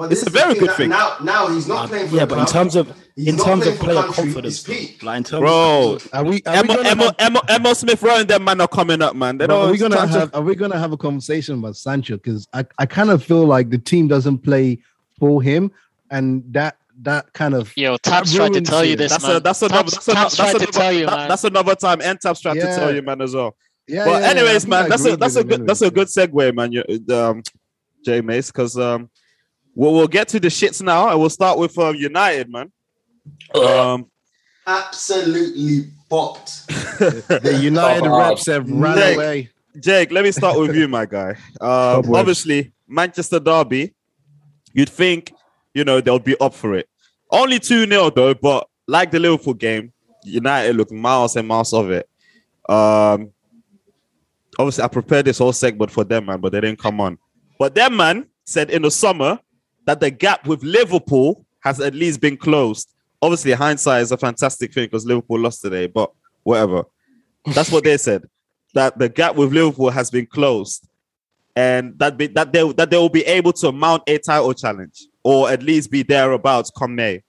But 0.00 0.12
it's 0.12 0.26
a 0.26 0.30
very 0.30 0.54
good 0.54 0.70
thing. 0.72 0.88
Now, 0.88 1.16
now 1.22 1.48
he's 1.48 1.68
not 1.68 1.84
Uh, 1.84 1.88
playing 1.88 2.08
for 2.08 2.16
yeah, 2.16 2.24
but 2.24 2.38
in 2.38 2.46
terms 2.46 2.74
of 2.74 2.90
He's 3.16 3.28
in 3.28 3.36
terms 3.36 3.66
of 3.66 3.78
player 3.78 4.00
country, 4.00 4.32
confidence, 4.32 4.66
like 5.02 5.16
in 5.18 5.24
terms 5.24 5.40
Bro, 5.42 5.98
Are 6.14 6.24
we? 6.24 6.30
Are 6.30 6.32
we 6.32 6.42
Emma, 6.46 6.66
gonna 6.76 6.88
Emma, 6.88 7.04
have, 7.04 7.14
Emma, 7.18 7.40
Emile 7.50 7.74
Smith 7.74 8.02
Rowe 8.02 8.16
and 8.20 8.26
them 8.26 8.42
man 8.44 8.62
are 8.62 8.68
coming 8.68 9.02
up, 9.02 9.14
man. 9.14 9.36
They 9.36 9.44
bro, 9.46 9.66
are 9.66 9.70
we 9.70 9.76
gonna 9.76 9.96
Sancho- 9.98 10.18
have? 10.20 10.34
Are 10.34 10.40
we 10.40 10.54
gonna 10.54 10.78
have 10.78 10.92
a 10.92 10.96
conversation 10.96 11.58
about 11.58 11.76
Sancho? 11.76 12.14
Because 12.16 12.48
I, 12.54 12.64
I 12.78 12.86
kind 12.86 13.10
of 13.10 13.22
feel 13.22 13.44
like 13.44 13.68
the 13.68 13.76
team 13.76 14.08
doesn't 14.08 14.38
play 14.38 14.78
for 15.18 15.42
him, 15.42 15.70
and 16.10 16.44
that 16.54 16.78
that 17.02 17.30
kind 17.34 17.52
of 17.52 17.70
Yo, 17.76 17.98
Tabs 17.98 18.34
tried 18.34 18.54
to 18.54 18.62
tell 18.62 18.82
you 18.82 18.94
it. 18.94 18.96
this, 18.96 19.12
that's 19.12 19.26
man. 19.26 19.36
a 19.36 19.40
that's 19.40 19.60
another 19.60 19.90
Tabs, 19.90 19.92
that's 19.92 20.08
another 20.08 20.20
Tabs 20.22 20.36
tried 20.36 20.52
that's 20.54 20.64
to 20.64 20.72
tell 20.72 20.92
you, 20.92 21.02
another, 21.02 21.16
man. 21.18 21.28
that's 21.28 21.44
another 21.44 21.74
time. 21.74 22.00
And 22.00 22.18
Tabs 22.18 22.40
tried 22.40 22.54
to 22.54 22.60
tell 22.62 22.94
you, 22.94 23.02
man, 23.02 23.20
as 23.20 23.34
well. 23.34 23.54
yeah. 23.86 24.06
but 24.06 24.10
yeah, 24.12 24.20
yeah, 24.20 24.26
anyways, 24.30 24.62
think 24.62 24.70
man, 24.70 24.88
that's 24.88 25.04
a 25.04 25.16
that's 25.18 25.36
a 25.36 25.40
him 25.42 25.48
good 25.48 25.66
that's 25.66 25.82
a 25.82 25.90
good 25.90 26.08
segue, 26.08 26.54
man. 26.54 26.72
You, 26.72 26.84
um, 27.14 27.42
Jay 28.02 28.22
Mace, 28.22 28.50
because 28.50 28.78
um, 28.78 29.10
we'll 29.74 29.94
we'll 29.94 30.08
get 30.08 30.28
to 30.28 30.40
the 30.40 30.48
shits 30.48 30.82
now, 30.82 31.08
and 31.10 31.18
we'll 31.20 31.30
start 31.30 31.58
with 31.58 31.76
uh, 31.78 31.90
United, 31.90 32.48
man. 32.50 32.70
Um, 33.54 34.06
Absolutely 34.66 35.90
bopped. 36.10 36.66
The 37.42 37.54
United 37.54 38.06
Oh, 38.06 38.18
reps 38.18 38.46
have 38.46 38.70
ran 38.70 38.96
Nick. 38.96 39.16
away. 39.16 39.48
Jake, 39.78 40.10
let 40.12 40.24
me 40.24 40.32
start 40.32 40.58
with 40.58 40.74
you, 40.74 40.86
my 40.88 41.06
guy. 41.06 41.30
Um, 41.60 42.02
Cobwebs. 42.02 42.18
obviously, 42.18 42.72
Manchester 42.88 43.38
Derby, 43.40 43.94
you'd 44.72 44.88
think, 44.88 45.32
you 45.74 45.84
know, 45.84 46.00
they'll 46.00 46.18
be 46.18 46.36
up 46.40 46.52
for 46.54 46.74
it. 46.76 46.88
Only 47.30 47.58
2 47.60 47.86
0, 47.86 48.10
though, 48.10 48.34
but 48.34 48.68
like 48.86 49.10
the 49.12 49.18
Liverpool 49.20 49.54
game, 49.54 49.92
United 50.24 50.76
look 50.76 50.90
miles 50.90 51.36
and 51.36 51.46
miles 51.48 51.72
of 51.72 51.90
it. 51.90 52.08
Um, 52.68 53.30
obviously, 54.58 54.84
I 54.84 54.88
prepared 54.88 55.24
this 55.26 55.38
whole 55.38 55.52
segment 55.52 55.90
for 55.90 56.04
them, 56.04 56.26
man, 56.26 56.40
but 56.40 56.52
they 56.52 56.60
didn't 56.60 56.80
come 56.80 57.00
on. 57.00 57.16
But 57.58 57.74
them, 57.74 57.96
man, 57.96 58.26
said 58.44 58.70
in 58.70 58.82
the 58.82 58.90
summer 58.90 59.38
that 59.86 60.00
the 60.00 60.10
gap 60.10 60.46
with 60.46 60.62
Liverpool 60.62 61.44
has 61.60 61.80
at 61.80 61.94
least 61.94 62.20
been 62.20 62.36
closed. 62.36 62.92
Obviously, 63.22 63.52
hindsight 63.52 64.02
is 64.02 64.12
a 64.12 64.16
fantastic 64.16 64.72
thing 64.72 64.84
because 64.84 65.04
Liverpool 65.04 65.38
lost 65.38 65.62
today, 65.62 65.86
but 65.86 66.10
whatever. 66.42 66.84
That's 67.54 67.70
what 67.70 67.84
they 67.84 67.96
said. 67.96 68.24
That 68.72 69.00
the 69.00 69.08
gap 69.08 69.34
with 69.34 69.52
Liverpool 69.52 69.90
has 69.90 70.12
been 70.12 70.26
closed, 70.26 70.88
and 71.56 71.98
that 71.98 72.16
be, 72.16 72.28
that 72.28 72.52
they 72.52 72.72
that 72.74 72.88
they 72.88 72.96
will 72.96 73.08
be 73.08 73.24
able 73.24 73.52
to 73.54 73.72
mount 73.72 74.04
a 74.06 74.16
title 74.18 74.54
challenge 74.54 75.08
or 75.24 75.50
at 75.50 75.60
least 75.60 75.90
be 75.90 76.04
thereabouts 76.04 76.70
come 76.70 76.94
May. 76.94 77.22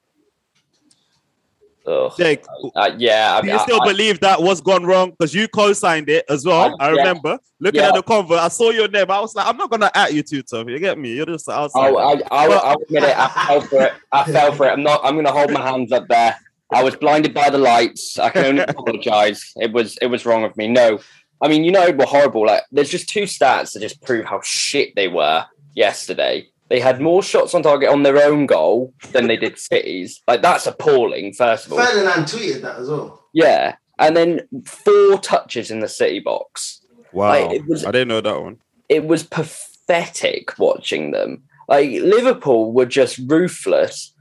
Ugh. 1.88 2.12
Jake, 2.18 2.44
Uh, 2.76 2.92
yeah, 2.98 3.36
I 3.38 3.42
do 3.42 3.48
mean, 3.48 3.56
you 3.56 3.62
still 3.64 3.82
I- 3.82 3.86
believe 3.88 4.20
that 4.20 4.42
what's 4.42 4.62
gone 4.62 4.86
wrong? 4.86 5.12
Because 5.12 5.34
you 5.34 5.48
co-signed 5.48 6.10
it 6.10 6.26
as 6.30 6.46
well. 6.46 6.76
I- 6.80 6.86
I, 6.86 6.90
yeah. 6.92 6.98
remember 6.98 7.40
looking 7.60 7.82
Yeah. 7.82 7.88
at 7.90 7.96
the 7.96 8.04
convert. 8.04 8.40
I 8.40 8.50
saw 8.50 8.70
your 8.70 8.88
name. 8.88 9.10
I 9.10 9.20
was 9.20 9.34
like, 9.36 9.48
I'm 9.48 9.58
not 9.58 9.70
gonna 9.72 9.90
at 9.96 10.14
you 10.14 10.22
too 10.24 10.44
tough. 10.44 10.68
You 10.68 10.78
get 10.80 10.98
me? 11.00 11.14
You're 11.14 11.26
just 11.26 11.50
outside. 11.50 11.90
Oh, 11.92 11.98
I, 11.98 12.22
I, 12.32 12.46
I'll 12.48 12.82
admit 12.82 13.04
it. 13.04 13.18
I 13.18 13.28
fell 13.48 13.62
for 13.62 13.82
it. 13.84 13.94
I 14.12 14.32
fell 14.32 14.52
for 14.54 14.68
it. 14.68 14.72
I'm 14.74 14.84
not. 14.84 15.02
I'm 15.04 15.22
to 15.24 15.32
hold 15.32 15.52
my 15.52 15.62
hands 15.62 15.92
up 15.92 16.08
there. 16.08 16.36
I 16.74 16.84
was 16.84 16.96
blinded 16.96 17.34
by 17.34 17.50
the 17.50 17.58
lights. 17.58 18.18
I 18.20 18.30
can 18.30 18.46
only 18.46 18.62
apologize. 18.68 19.52
It 19.58 19.72
was. 19.74 19.98
It 20.02 20.08
was 20.08 20.26
wrong 20.26 20.44
of 20.44 20.56
me. 20.56 20.68
No, 20.68 21.00
I 21.42 21.48
mean, 21.48 21.64
United 21.64 21.98
were 21.98 22.06
horrible. 22.06 22.46
Like, 22.46 22.64
there's 22.72 22.90
just 22.90 23.10
two 23.10 23.24
stats 23.24 23.74
that 23.74 23.80
just 23.82 24.02
prove 24.04 24.26
how 24.26 24.40
shit 24.44 24.96
they 24.96 25.08
were 25.08 25.46
yesterday. 25.74 26.48
They 26.72 26.80
had 26.80 27.02
more 27.02 27.22
shots 27.22 27.54
on 27.54 27.64
target 27.64 27.90
on 27.90 28.04
their 28.04 28.18
own 28.24 28.46
goal 28.46 28.94
than 29.12 29.28
they 29.28 29.36
did 29.36 29.60
City's. 29.60 30.22
Like, 30.28 30.42
that's 30.42 30.66
appalling. 30.66 31.34
First 31.34 31.66
of 31.68 31.74
all, 31.74 31.80
Ferdinand 31.80 32.24
tweeted 32.24 32.62
that 32.62 32.80
as 32.80 32.88
well. 32.90 33.26
yeah, 33.34 33.76
and 34.00 34.16
then 34.16 34.48
four 34.66 35.20
touches 35.20 35.70
in 35.70 35.82
the 35.82 35.90
City 35.90 36.20
box. 36.20 36.80
Wow, 37.12 37.30
Like, 37.48 37.52
it 37.58 37.68
was- 37.68 37.84
I 37.86 37.92
didn't 37.92 38.08
know 38.08 38.22
that 38.22 38.42
one. 38.42 38.58
it 38.88 39.06
was 39.06 39.24
pathetic 39.24 40.58
watching 40.58 41.12
them. 41.12 41.44
Like 41.68 41.92
Liverpool 41.92 42.72
were 42.74 42.86
just 42.86 43.20
ruthless, 43.28 44.14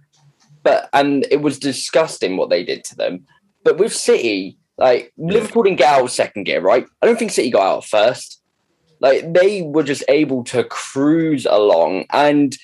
but 0.62 0.88
and 0.92 1.26
it 1.30 1.40
was 1.42 1.58
disgusting 1.58 2.36
what 2.36 2.50
they 2.50 2.64
did 2.64 2.84
to 2.84 2.96
them. 2.96 3.26
But 3.64 3.78
with 3.78 3.94
City, 3.94 4.58
like 4.78 5.12
Liverpool 5.16 5.62
didn't 5.62 5.78
get 5.78 5.92
out 5.94 6.02
of 6.04 6.10
second 6.10 6.44
gear, 6.44 6.60
right? 6.60 6.84
I 7.02 7.06
don't 7.06 7.18
think 7.18 7.30
City 7.30 7.50
got 7.50 7.62
out 7.66 7.84
first. 7.84 8.39
Like 9.00 9.32
they 9.32 9.62
were 9.62 9.82
just 9.82 10.04
able 10.08 10.44
to 10.44 10.64
cruise 10.64 11.46
along, 11.46 12.04
and 12.10 12.56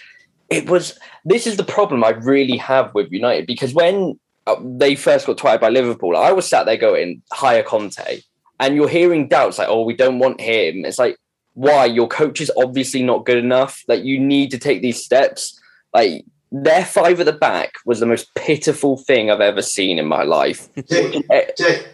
it 0.51 0.69
was. 0.69 0.99
This 1.25 1.47
is 1.47 1.57
the 1.57 1.65
problem 1.65 2.05
I 2.05 2.11
really 2.11 2.57
have 2.59 2.95
with 2.95 3.11
United 3.11 3.47
because 3.47 3.75
when 3.75 4.19
uh, 4.47 4.57
they 4.63 4.95
first 4.95 5.27
got 5.27 5.39
twatted 5.39 5.61
by 5.61 5.71
Liverpool, 5.71 6.17
I 6.17 6.33
was 6.33 6.47
sat 6.49 6.67
there 6.67 6.77
going, 6.77 7.23
"Hire 7.33 7.63
Conte," 7.63 8.21
and 8.61 8.77
you're 8.77 8.89
hearing 8.89 9.29
doubts 9.29 9.59
like, 9.59 9.69
"Oh, 9.69 9.83
we 9.83 9.95
don't 9.95 10.19
want 10.19 10.41
him." 10.41 10.85
It's 10.85 10.99
like 10.99 11.17
why 11.55 11.87
your 11.87 12.07
coach 12.07 12.43
is 12.43 12.53
obviously 12.57 13.03
not 13.03 13.25
good 13.25 13.39
enough. 13.39 13.83
Like 13.89 14.05
you 14.05 14.21
need 14.21 14.51
to 14.51 14.59
take 14.59 14.83
these 14.83 15.03
steps. 15.03 15.59
Like 15.95 16.25
their 16.53 16.85
five 16.85 17.19
at 17.19 17.27
the 17.27 17.33
back 17.33 17.73
was 17.87 17.99
the 17.99 18.07
most 18.07 18.35
pitiful 18.35 18.99
thing 18.99 19.31
I've 19.31 19.41
ever 19.41 19.63
seen 19.63 19.99
in 19.99 20.07
my 20.07 20.23
life. 20.23 20.69
Jay, 20.89 21.23
Eh, 21.31 21.47
Jay, 21.57 21.87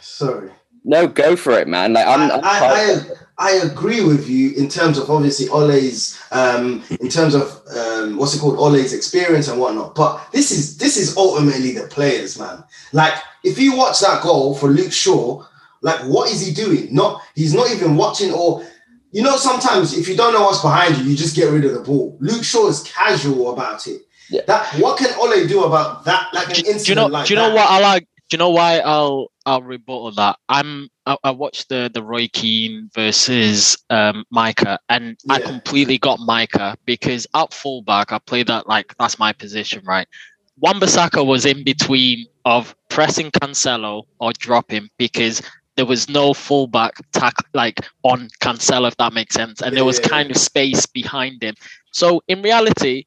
sorry. 0.00 0.50
No, 0.84 1.06
go 1.06 1.34
for 1.34 1.52
it, 1.52 1.66
man. 1.66 1.94
Like 1.94 2.06
I'm, 2.06 2.30
I, 2.30 2.34
I'm 2.34 2.44
I, 2.44 2.58
I, 2.62 3.00
I 3.36 3.50
agree 3.52 4.04
with 4.04 4.28
you 4.28 4.52
in 4.52 4.68
terms 4.68 4.98
of 4.98 5.10
obviously 5.10 5.48
Ole's 5.48 6.20
um 6.30 6.84
in 7.00 7.08
terms 7.08 7.34
of 7.34 7.60
um 7.76 8.16
what's 8.16 8.34
it 8.34 8.40
called 8.40 8.58
Ole's 8.58 8.92
experience 8.92 9.48
and 9.48 9.58
whatnot. 9.58 9.94
But 9.94 10.30
this 10.30 10.50
is 10.50 10.76
this 10.76 10.96
is 10.96 11.16
ultimately 11.16 11.72
the 11.72 11.88
players, 11.88 12.38
man. 12.38 12.62
Like 12.92 13.14
if 13.42 13.58
you 13.58 13.76
watch 13.76 14.00
that 14.00 14.22
goal 14.22 14.54
for 14.54 14.68
Luke 14.68 14.92
Shaw, 14.92 15.44
like 15.80 16.00
what 16.00 16.30
is 16.30 16.46
he 16.46 16.52
doing? 16.52 16.94
Not 16.94 17.22
he's 17.34 17.54
not 17.54 17.70
even 17.70 17.96
watching 17.96 18.32
or 18.32 18.64
you 19.10 19.22
know 19.22 19.36
sometimes 19.36 19.96
if 19.96 20.06
you 20.06 20.16
don't 20.16 20.34
know 20.34 20.42
what's 20.42 20.60
behind 20.62 20.98
you, 20.98 21.04
you 21.04 21.16
just 21.16 21.34
get 21.34 21.50
rid 21.50 21.64
of 21.64 21.72
the 21.72 21.80
ball. 21.80 22.16
Luke 22.20 22.44
Shaw 22.44 22.68
is 22.68 22.82
casual 22.82 23.52
about 23.54 23.86
it. 23.86 24.02
Yeah. 24.30 24.42
That 24.46 24.66
what 24.78 24.98
can 24.98 25.12
Ole 25.18 25.46
do 25.46 25.64
about 25.64 26.04
that? 26.04 26.28
Like 26.32 26.58
an 26.58 26.66
incident 26.66 26.84
do 26.84 26.90
you 26.90 26.94
know? 26.96 27.06
like 27.06 27.26
do 27.26 27.34
you 27.34 27.38
know 27.38 27.48
that? 27.48 27.54
what 27.54 27.70
I 27.70 27.80
like? 27.80 28.06
You 28.34 28.38
know 28.38 28.50
why 28.50 28.80
I'll 28.80 29.30
I'll 29.46 29.62
rebuttal 29.62 30.10
that? 30.16 30.40
I'm 30.48 30.88
I, 31.06 31.16
I 31.22 31.30
watched 31.30 31.68
the 31.68 31.88
the 31.94 32.02
Roy 32.02 32.26
Keane 32.32 32.90
versus 32.92 33.78
um 33.90 34.24
Micah, 34.28 34.80
and 34.88 35.16
I 35.30 35.38
completely 35.38 35.98
got 35.98 36.18
Micah 36.18 36.76
because 36.84 37.28
at 37.32 37.52
fullback 37.52 38.10
I 38.10 38.18
played 38.18 38.48
that 38.48 38.66
like 38.66 38.92
that's 38.98 39.20
my 39.20 39.32
position, 39.32 39.84
right? 39.84 40.08
Wan-Bissaka 40.58 41.24
was 41.24 41.46
in 41.46 41.62
between 41.62 42.26
of 42.44 42.74
pressing 42.88 43.30
Cancelo 43.30 44.02
or 44.18 44.32
dropping 44.32 44.88
because 44.98 45.40
there 45.76 45.86
was 45.86 46.08
no 46.08 46.34
fullback 46.34 46.94
tack 47.12 47.34
like 47.54 47.86
on 48.02 48.28
Cancelo, 48.40 48.88
if 48.88 48.96
that 48.96 49.12
makes 49.12 49.36
sense, 49.36 49.62
and 49.62 49.76
there 49.76 49.84
was 49.84 50.00
Yeah. 50.00 50.08
kind 50.08 50.32
of 50.32 50.36
space 50.36 50.86
behind 50.86 51.40
him. 51.40 51.54
So 51.92 52.20
in 52.26 52.42
reality, 52.42 53.04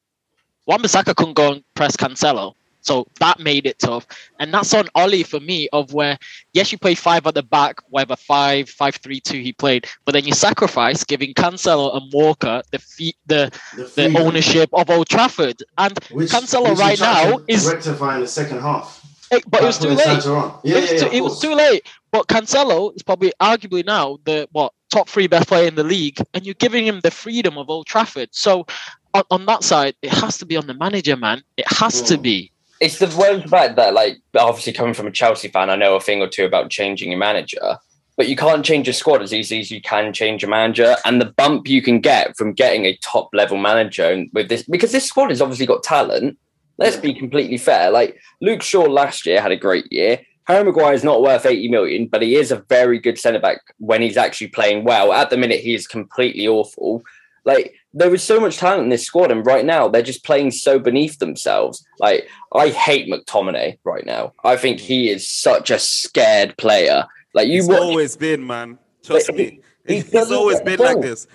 Wan-Bissaka 0.68 1.18
couldn't 1.18 1.34
go 1.34 1.52
and 1.52 1.64
press 1.76 1.98
Cancelo. 1.98 2.54
So 2.88 3.06
that 3.20 3.40
made 3.40 3.66
it 3.66 3.80
tough. 3.80 4.08
And 4.40 4.54
that's 4.54 4.74
on 4.74 4.88
Ollie 4.96 5.24
for 5.24 5.42
me 5.42 5.68
of 5.74 5.94
where, 5.94 6.18
yes, 6.54 6.72
you 6.72 6.78
play 6.78 6.96
five 6.96 7.28
at 7.28 7.34
the 7.36 7.44
back, 7.44 7.82
whatever 7.90 8.16
five, 8.16 8.70
five, 8.70 8.96
three, 8.96 9.20
two 9.20 9.40
he 9.42 9.52
played, 9.52 9.86
but 10.06 10.14
then 10.14 10.24
you 10.24 10.34
sacrifice 10.34 11.04
giving 11.04 11.34
Cancelo 11.34 11.96
and 11.98 12.10
Walker 12.14 12.62
the 12.72 12.80
feet, 12.80 13.18
the, 13.26 13.52
The 13.76 13.84
the 14.10 14.20
ownership 14.20 14.70
of 14.72 14.90
Old 14.90 15.10
Trafford. 15.10 15.58
And 15.78 16.00
Which, 16.12 16.32
Cancelo 16.32 16.70
which 16.70 16.80
right 16.80 17.00
now 17.00 17.40
is- 17.50 17.68
rectifying 17.68 18.22
the 18.22 18.28
second 18.28 18.62
half. 18.62 18.88
eh, 19.32 19.42
but 19.50 19.62
it 19.64 19.66
was 19.66 19.78
too 19.80 19.90
late. 19.90 20.24
Yeah, 20.26 20.52
it 20.64 20.82
was, 20.82 20.92
yeah, 20.94 21.00
too, 21.00 21.06
of 21.08 21.14
it 21.14 21.22
was 21.24 21.42
too 21.42 21.54
late. 21.54 21.86
But 22.14 22.28
Cancelo 22.28 22.96
is 22.96 23.04
probably 23.04 23.34
arguably 23.42 23.86
now 23.86 24.18
the 24.24 24.48
what 24.54 24.72
top 24.90 25.10
three 25.10 25.28
best 25.28 25.50
player 25.50 25.68
in 25.68 25.76
the 25.76 25.84
league, 25.84 26.18
and 26.34 26.46
you're 26.46 26.56
giving 26.66 26.88
him 26.88 27.02
the 27.02 27.12
freedom 27.12 27.58
of 27.58 27.70
Old 27.70 27.86
Trafford. 27.86 28.30
So 28.32 28.66
on, 29.14 29.24
on 29.30 29.46
that 29.48 29.66
side, 29.66 29.96
it 30.02 30.14
has 30.14 30.38
to 30.38 30.46
be 30.46 30.56
on 30.56 30.68
the 30.68 30.74
manager, 30.74 31.18
man. 31.18 31.44
It 31.58 31.66
has 31.74 32.02
to 32.04 32.18
Mm. 32.18 32.22
be. 32.22 32.52
It's 32.80 33.00
the 33.00 33.08
one 33.08 33.48
fact 33.48 33.76
that 33.76 33.94
like 33.94 34.18
obviously 34.38 34.74
coming 34.74 34.94
from 34.94 35.08
a 35.08 35.12
Chelsea 35.12 35.48
fan, 35.48 35.70
I 35.70 35.76
know 35.76 35.96
a 35.96 36.00
thing 36.00 36.22
or 36.22 36.28
two 36.28 36.46
about 36.46 36.70
changing 36.70 37.12
your 37.12 37.20
manager. 37.20 37.78
But 38.16 38.28
you 38.28 38.36
can't 38.36 38.66
change 38.66 38.88
your 38.88 38.96
squad 38.96 39.22
as 39.22 39.32
easily 39.32 39.60
as 39.60 39.70
you 39.70 39.80
can 39.80 40.12
change 40.12 40.42
your 40.42 40.50
manager, 40.50 40.96
and 41.06 41.22
the 41.22 41.34
bump 41.38 41.68
you 41.68 41.84
can 41.84 42.00
get 42.02 42.36
from 42.36 42.54
getting 42.54 42.86
a 42.86 42.98
top 42.98 43.30
level 43.32 43.58
manager 43.58 44.26
with 44.34 44.50
this 44.50 44.64
because 44.64 44.92
this 44.92 45.06
squad 45.06 45.30
has 45.30 45.42
obviously 45.42 45.68
got 45.68 45.84
talent. 45.84 46.38
Let's 46.80 46.96
be 46.96 47.14
completely 47.14 47.58
fair. 47.58 47.92
Like 47.92 48.20
Luke 48.42 48.64
Shaw 48.64 48.86
last 48.86 49.26
year 49.28 49.40
had 49.40 49.52
a 49.52 49.58
great 49.58 49.92
year. 49.92 50.20
Harry 50.46 50.64
Maguire 50.64 50.94
is 50.94 51.04
not 51.04 51.22
worth 51.22 51.46
80 51.46 51.68
million, 51.68 52.08
but 52.08 52.22
he 52.22 52.36
is 52.36 52.52
a 52.52 52.64
very 52.70 53.00
good 53.00 53.20
centre 53.20 53.40
back 53.40 53.60
when 53.80 54.02
he's 54.02 54.18
actually 54.18 54.48
playing 54.48 54.86
well. 54.86 55.12
At 55.12 55.30
the 55.30 55.38
minute, 55.38 55.60
he 55.60 55.76
is 55.76 55.86
completely 55.88 56.48
awful. 56.48 57.04
Like 57.44 57.76
there 57.98 58.14
is 58.14 58.24
so 58.24 58.40
much 58.40 58.58
talent 58.58 58.84
in 58.84 58.90
this 58.90 59.04
squad, 59.06 59.32
and 59.32 59.46
right 59.46 59.66
now 59.66 59.88
they're 59.88 60.02
just 60.02 60.24
playing 60.24 60.52
so 60.52 60.78
beneath 60.80 61.18
themselves. 61.20 61.84
Like 62.00 62.28
I 62.54 62.70
hate 62.70 63.10
McTominay 63.12 63.80
right 63.84 64.06
now. 64.06 64.34
I 64.44 64.56
think 64.56 64.80
he 64.80 65.10
is 65.10 65.28
such 65.28 65.72
a 65.72 65.80
scared 65.80 66.56
player. 66.58 67.06
Like 67.34 67.48
you 67.48 67.68
watch, 67.68 67.80
always 67.80 68.16
been, 68.16 68.46
man. 68.46 68.78
Trust 69.04 69.34
me. 69.34 69.62
he 69.88 69.98
It's 69.98 70.12
doesn't 70.12 70.36
always 70.36 70.62
been 70.62 70.80
like 70.80 71.02
this. 71.02 71.28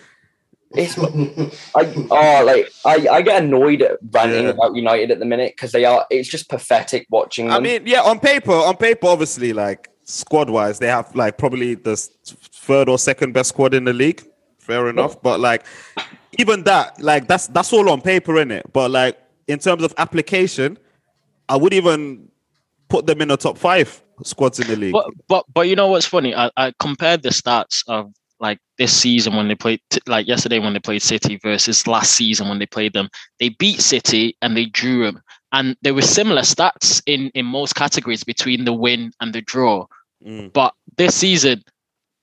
it's 0.75 0.97
I 1.75 2.07
oh 2.11 2.45
like 2.47 2.69
I, 2.85 3.09
I 3.17 3.23
get 3.23 3.43
annoyed 3.43 3.83
at 3.83 3.99
ranting 4.11 4.45
Yeah. 4.45 4.51
about 4.51 4.75
United 4.77 5.11
at 5.11 5.19
the 5.19 5.25
minute 5.27 5.55
because 5.57 5.73
they 5.73 5.85
are. 5.85 6.07
It's 6.11 6.29
just 6.29 6.49
pathetic 6.49 7.07
watching 7.11 7.47
them. 7.49 7.57
I 7.57 7.61
mean, 7.61 7.83
yeah, 7.87 8.03
on 8.03 8.21
paper, 8.21 8.53
on 8.53 8.77
paper, 8.77 9.07
obviously, 9.09 9.53
like 9.53 9.89
squad 10.05 10.49
wise, 10.51 10.79
they 10.79 10.89
have 10.89 11.15
like 11.17 11.39
probably 11.39 11.75
the 11.75 11.97
third 11.97 12.89
or 12.89 12.99
second 12.99 13.33
best 13.33 13.49
squad 13.51 13.75
in 13.75 13.85
the 13.85 13.93
league. 13.93 14.23
Fair 14.73 14.89
enough, 14.89 15.21
but 15.21 15.39
like 15.39 15.67
even 16.39 16.65
that, 16.65 16.99
like 16.99 17.29
that's 17.29 17.47
that's 17.49 17.75
all 17.75 17.91
on 17.91 18.01
paper, 18.01 18.41
in 18.41 18.51
it. 18.51 18.73
But 18.73 18.91
like 18.91 19.19
in 19.49 19.59
terms 19.59 19.83
of 19.83 19.93
application, 19.99 20.79
I 21.47 21.57
would 21.57 21.75
even 21.75 22.31
put 22.89 23.07
them 23.07 23.21
in 23.21 23.29
the 23.29 23.37
top 23.37 23.59
five 23.59 24.03
squads 24.25 24.59
in 24.59 24.67
the 24.67 24.77
league. 24.77 24.95
But 24.95 25.11
but 25.29 25.45
but 25.53 25.69
you 25.69 25.77
know 25.77 25.89
what's 25.89 26.07
funny? 26.07 26.35
I, 26.35 26.51
I 26.57 26.73
compared 26.81 27.23
the 27.23 27.29
stats 27.29 27.85
of 27.87 28.13
like 28.41 28.59
this 28.79 28.97
season 28.97 29.37
when 29.37 29.49
they 29.49 29.55
played 29.55 29.81
like 30.07 30.27
yesterday 30.27 30.59
when 30.59 30.73
they 30.73 30.81
played 30.81 31.03
City 31.03 31.39
versus 31.43 31.87
last 31.87 32.15
season 32.15 32.49
when 32.49 32.59
they 32.59 32.67
played 32.67 32.95
them. 32.95 33.11
They 33.39 33.51
beat 33.51 33.83
City 33.83 34.35
and 34.41 34.57
they 34.57 34.65
drew 34.65 35.05
them, 35.05 35.21
and 35.53 35.77
there 35.83 35.93
were 35.93 36.01
similar 36.01 36.43
stats 36.43 37.03
in 37.05 37.31
in 37.35 37.45
most 37.45 37.75
categories 37.75 38.25
between 38.25 38.65
the 38.65 38.73
win 38.73 39.13
and 39.21 39.35
the 39.35 39.43
draw. 39.43 39.87
Mm. 40.27 40.51
But 40.53 40.73
this 40.97 41.15
season, 41.15 41.63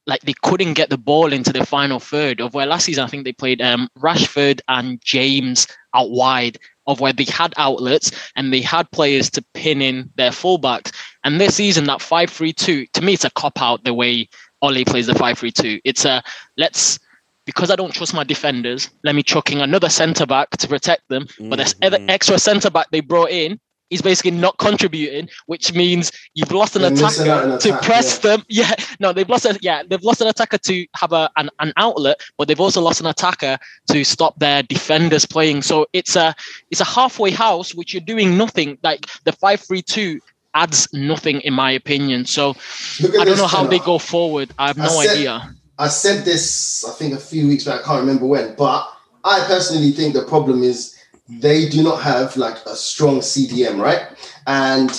like 0.10 0.22
they 0.22 0.34
couldn't 0.42 0.74
get 0.74 0.90
the 0.90 0.98
ball 0.98 1.32
into 1.32 1.54
the 1.54 1.66
final 1.66 2.00
third 2.00 2.42
of 2.42 2.54
where 2.54 2.66
last 2.66 2.86
season 2.86 3.04
I 3.04 3.08
think 3.08 3.24
they 3.24 3.32
played 3.32 3.62
um 3.62 3.88
Rashford 3.98 4.60
and 4.68 5.00
James 5.02 5.68
out 5.94 6.10
wide 6.12 6.58
of 6.88 7.00
where 7.00 7.14
they 7.14 7.26
had 7.26 7.54
outlets 7.58 8.12
and 8.36 8.52
they 8.52 8.62
had 8.62 8.90
players 8.92 9.30
to 9.30 9.46
pin 9.54 9.82
in 9.82 10.10
their 10.16 10.32
fullbacks. 10.32 10.92
And 11.24 11.40
this 11.40 11.56
season, 11.56 11.84
that 11.86 12.02
5 12.02 12.30
3 12.30 12.52
2, 12.52 12.86
to 12.88 13.02
me, 13.02 13.14
it's 13.14 13.26
a 13.26 13.30
cop 13.30 13.62
out 13.62 13.84
the 13.84 13.94
way 13.94 14.28
Ole 14.64 14.84
plays 14.86 15.06
the 15.06 15.14
5 15.14 15.38
3 15.38 15.52
2. 15.52 15.82
It's 15.84 16.04
a 16.06 16.24
let's, 16.58 17.00
because 17.46 17.70
I 17.70 17.76
don't 17.76 17.94
trust 17.94 18.16
my 18.16 18.24
defenders, 18.24 18.90
let 19.04 19.14
me 19.14 19.22
chuck 19.22 19.52
in 19.52 19.62
another 19.62 19.90
centre 19.90 20.26
back 20.26 20.50
to 20.58 20.68
protect 20.68 21.08
them. 21.10 21.28
But 21.40 21.58
this 21.58 21.76
other 21.84 22.00
Mhm. 22.00 22.10
extra 22.10 22.40
centre 22.40 22.72
back 22.72 22.88
they 22.92 23.02
brought 23.02 23.30
in, 23.30 23.60
he's 23.90 24.02
basically 24.02 24.32
not 24.32 24.58
contributing, 24.58 25.30
which 25.48 25.74
means 25.74 26.12
you've 26.34 26.52
lost 26.52 26.76
an 26.76 26.82
They're 26.82 26.94
attacker 26.94 27.52
an 27.54 27.60
to 27.60 27.78
press 27.80 28.16
yeah. 28.24 28.30
them. 28.38 28.46
Yeah, 28.50 28.74
no, 29.00 29.14
they've 29.14 29.30
lost 29.30 29.46
a 29.46 29.58
yeah, 29.62 29.84
they've 29.88 30.04
lost 30.04 30.22
an 30.22 30.28
attacker 30.28 30.58
to 30.58 30.88
have 30.96 31.12
a 31.14 31.30
an, 31.38 31.50
an 31.60 31.74
outlet, 31.78 32.20
but 32.38 32.48
they've 32.48 32.60
also 32.60 32.82
lost 32.82 33.00
an 33.00 33.08
attacker 33.08 33.58
to 33.92 34.04
stop 34.04 34.38
their 34.40 34.64
defenders 34.64 35.26
playing. 35.26 35.62
So 35.62 35.88
it's 35.94 36.16
a 36.16 36.36
it's 36.72 36.82
a 36.82 36.86
halfway 36.86 37.32
house 37.32 37.74
which 37.76 37.94
you're 37.94 38.02
doing 38.02 38.38
nothing. 38.38 38.78
Like 38.84 39.06
the 39.24 39.32
five 39.32 39.62
three 39.62 39.82
two 39.82 40.20
adds 40.56 40.88
nothing 40.94 41.42
in 41.42 41.54
my 41.54 41.72
opinion. 41.72 42.26
So 42.26 42.56
I 43.00 43.24
don't 43.24 43.38
know 43.38 43.48
how 43.48 43.66
they 43.66 43.80
go 43.80 43.98
forward. 44.00 44.52
I 44.58 44.68
have 44.68 44.80
I 44.80 44.84
no 44.84 45.02
said- 45.02 45.18
idea. 45.18 45.56
I 45.78 45.88
said 45.88 46.26
this, 46.26 46.84
I 46.86 46.92
think, 46.92 47.14
a 47.14 47.18
few 47.18 47.48
weeks 47.48 47.64
back. 47.64 47.80
I 47.80 47.84
can't 47.86 48.02
remember 48.02 48.26
when, 48.26 48.54
but 48.56 48.86
I 49.24 49.46
personally 49.48 49.92
think 49.92 50.14
the 50.14 50.24
problem 50.24 50.62
is 50.62 50.99
they 51.30 51.70
do 51.70 51.84
not 51.84 52.02
have 52.02 52.36
like 52.38 52.58
a 52.66 52.76
strong 52.76 53.20
CDM, 53.20 53.80
right? 53.80 54.08
And 54.48 54.90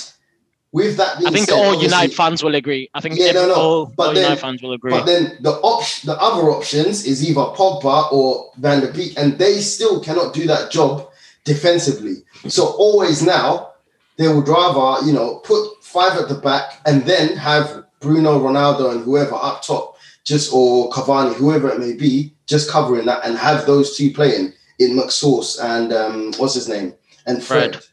with 0.73 0.97
that 0.99 1.17
I 1.17 1.31
think 1.31 1.49
said, 1.49 1.55
all 1.55 1.83
United 1.83 2.15
fans 2.15 2.45
will 2.45 2.55
agree. 2.55 2.89
I 2.95 3.01
think 3.01 3.17
Yeah, 3.19 3.33
no, 3.33 3.49
no, 3.49 3.55
all, 3.55 3.87
but 3.87 4.09
all 4.09 4.15
then- 4.15 4.23
United 4.23 4.41
fans 4.41 4.63
will 4.63 4.73
agree. 4.73 4.93
But 4.93 5.07
then 5.07 5.37
the 5.41 5.53
option, 5.55 6.07
the 6.07 6.21
other 6.21 6.51
options 6.51 7.05
is 7.05 7.29
either 7.29 7.41
Pogba 7.41 8.13
or 8.13 8.53
Van 8.59 8.81
der 8.81 8.93
Beek, 8.93 9.19
and 9.19 9.37
they 9.39 9.61
still 9.61 10.01
cannot 10.01 10.33
do 10.33 10.47
that 10.47 10.71
job 10.71 11.11
defensively. 11.45 12.23
So 12.49 12.67
always 12.67 13.23
now 13.23 13.73
they 14.17 14.29
would 14.29 14.47
rather 14.47 15.05
you 15.05 15.13
know 15.13 15.37
put 15.39 15.83
five 15.83 16.17
at 16.17 16.29
the 16.29 16.37
back 16.37 16.81
and 16.87 17.03
then 17.05 17.37
have 17.37 17.85
Bruno, 17.99 18.39
Ronaldo, 18.39 18.93
and 18.93 19.03
whoever 19.03 19.35
up 19.35 19.63
top, 19.63 19.97
just 20.25 20.53
or 20.55 20.89
Cavani, 20.91 21.35
whoever 21.35 21.69
it 21.71 21.81
may 21.81 21.93
be, 21.95 22.33
just 22.47 22.71
covering 22.71 23.07
that 23.07 23.25
and 23.25 23.37
have 23.37 23.67
those 23.67 23.97
two 23.97 24.13
playing 24.13 24.53
in 24.81 24.97
McSauce 24.97 25.63
and 25.63 25.93
um, 25.93 26.33
what's 26.39 26.55
his 26.55 26.69
name 26.69 26.95
and 27.27 27.45
Fred, 27.45 27.75
Fred. 27.75 27.85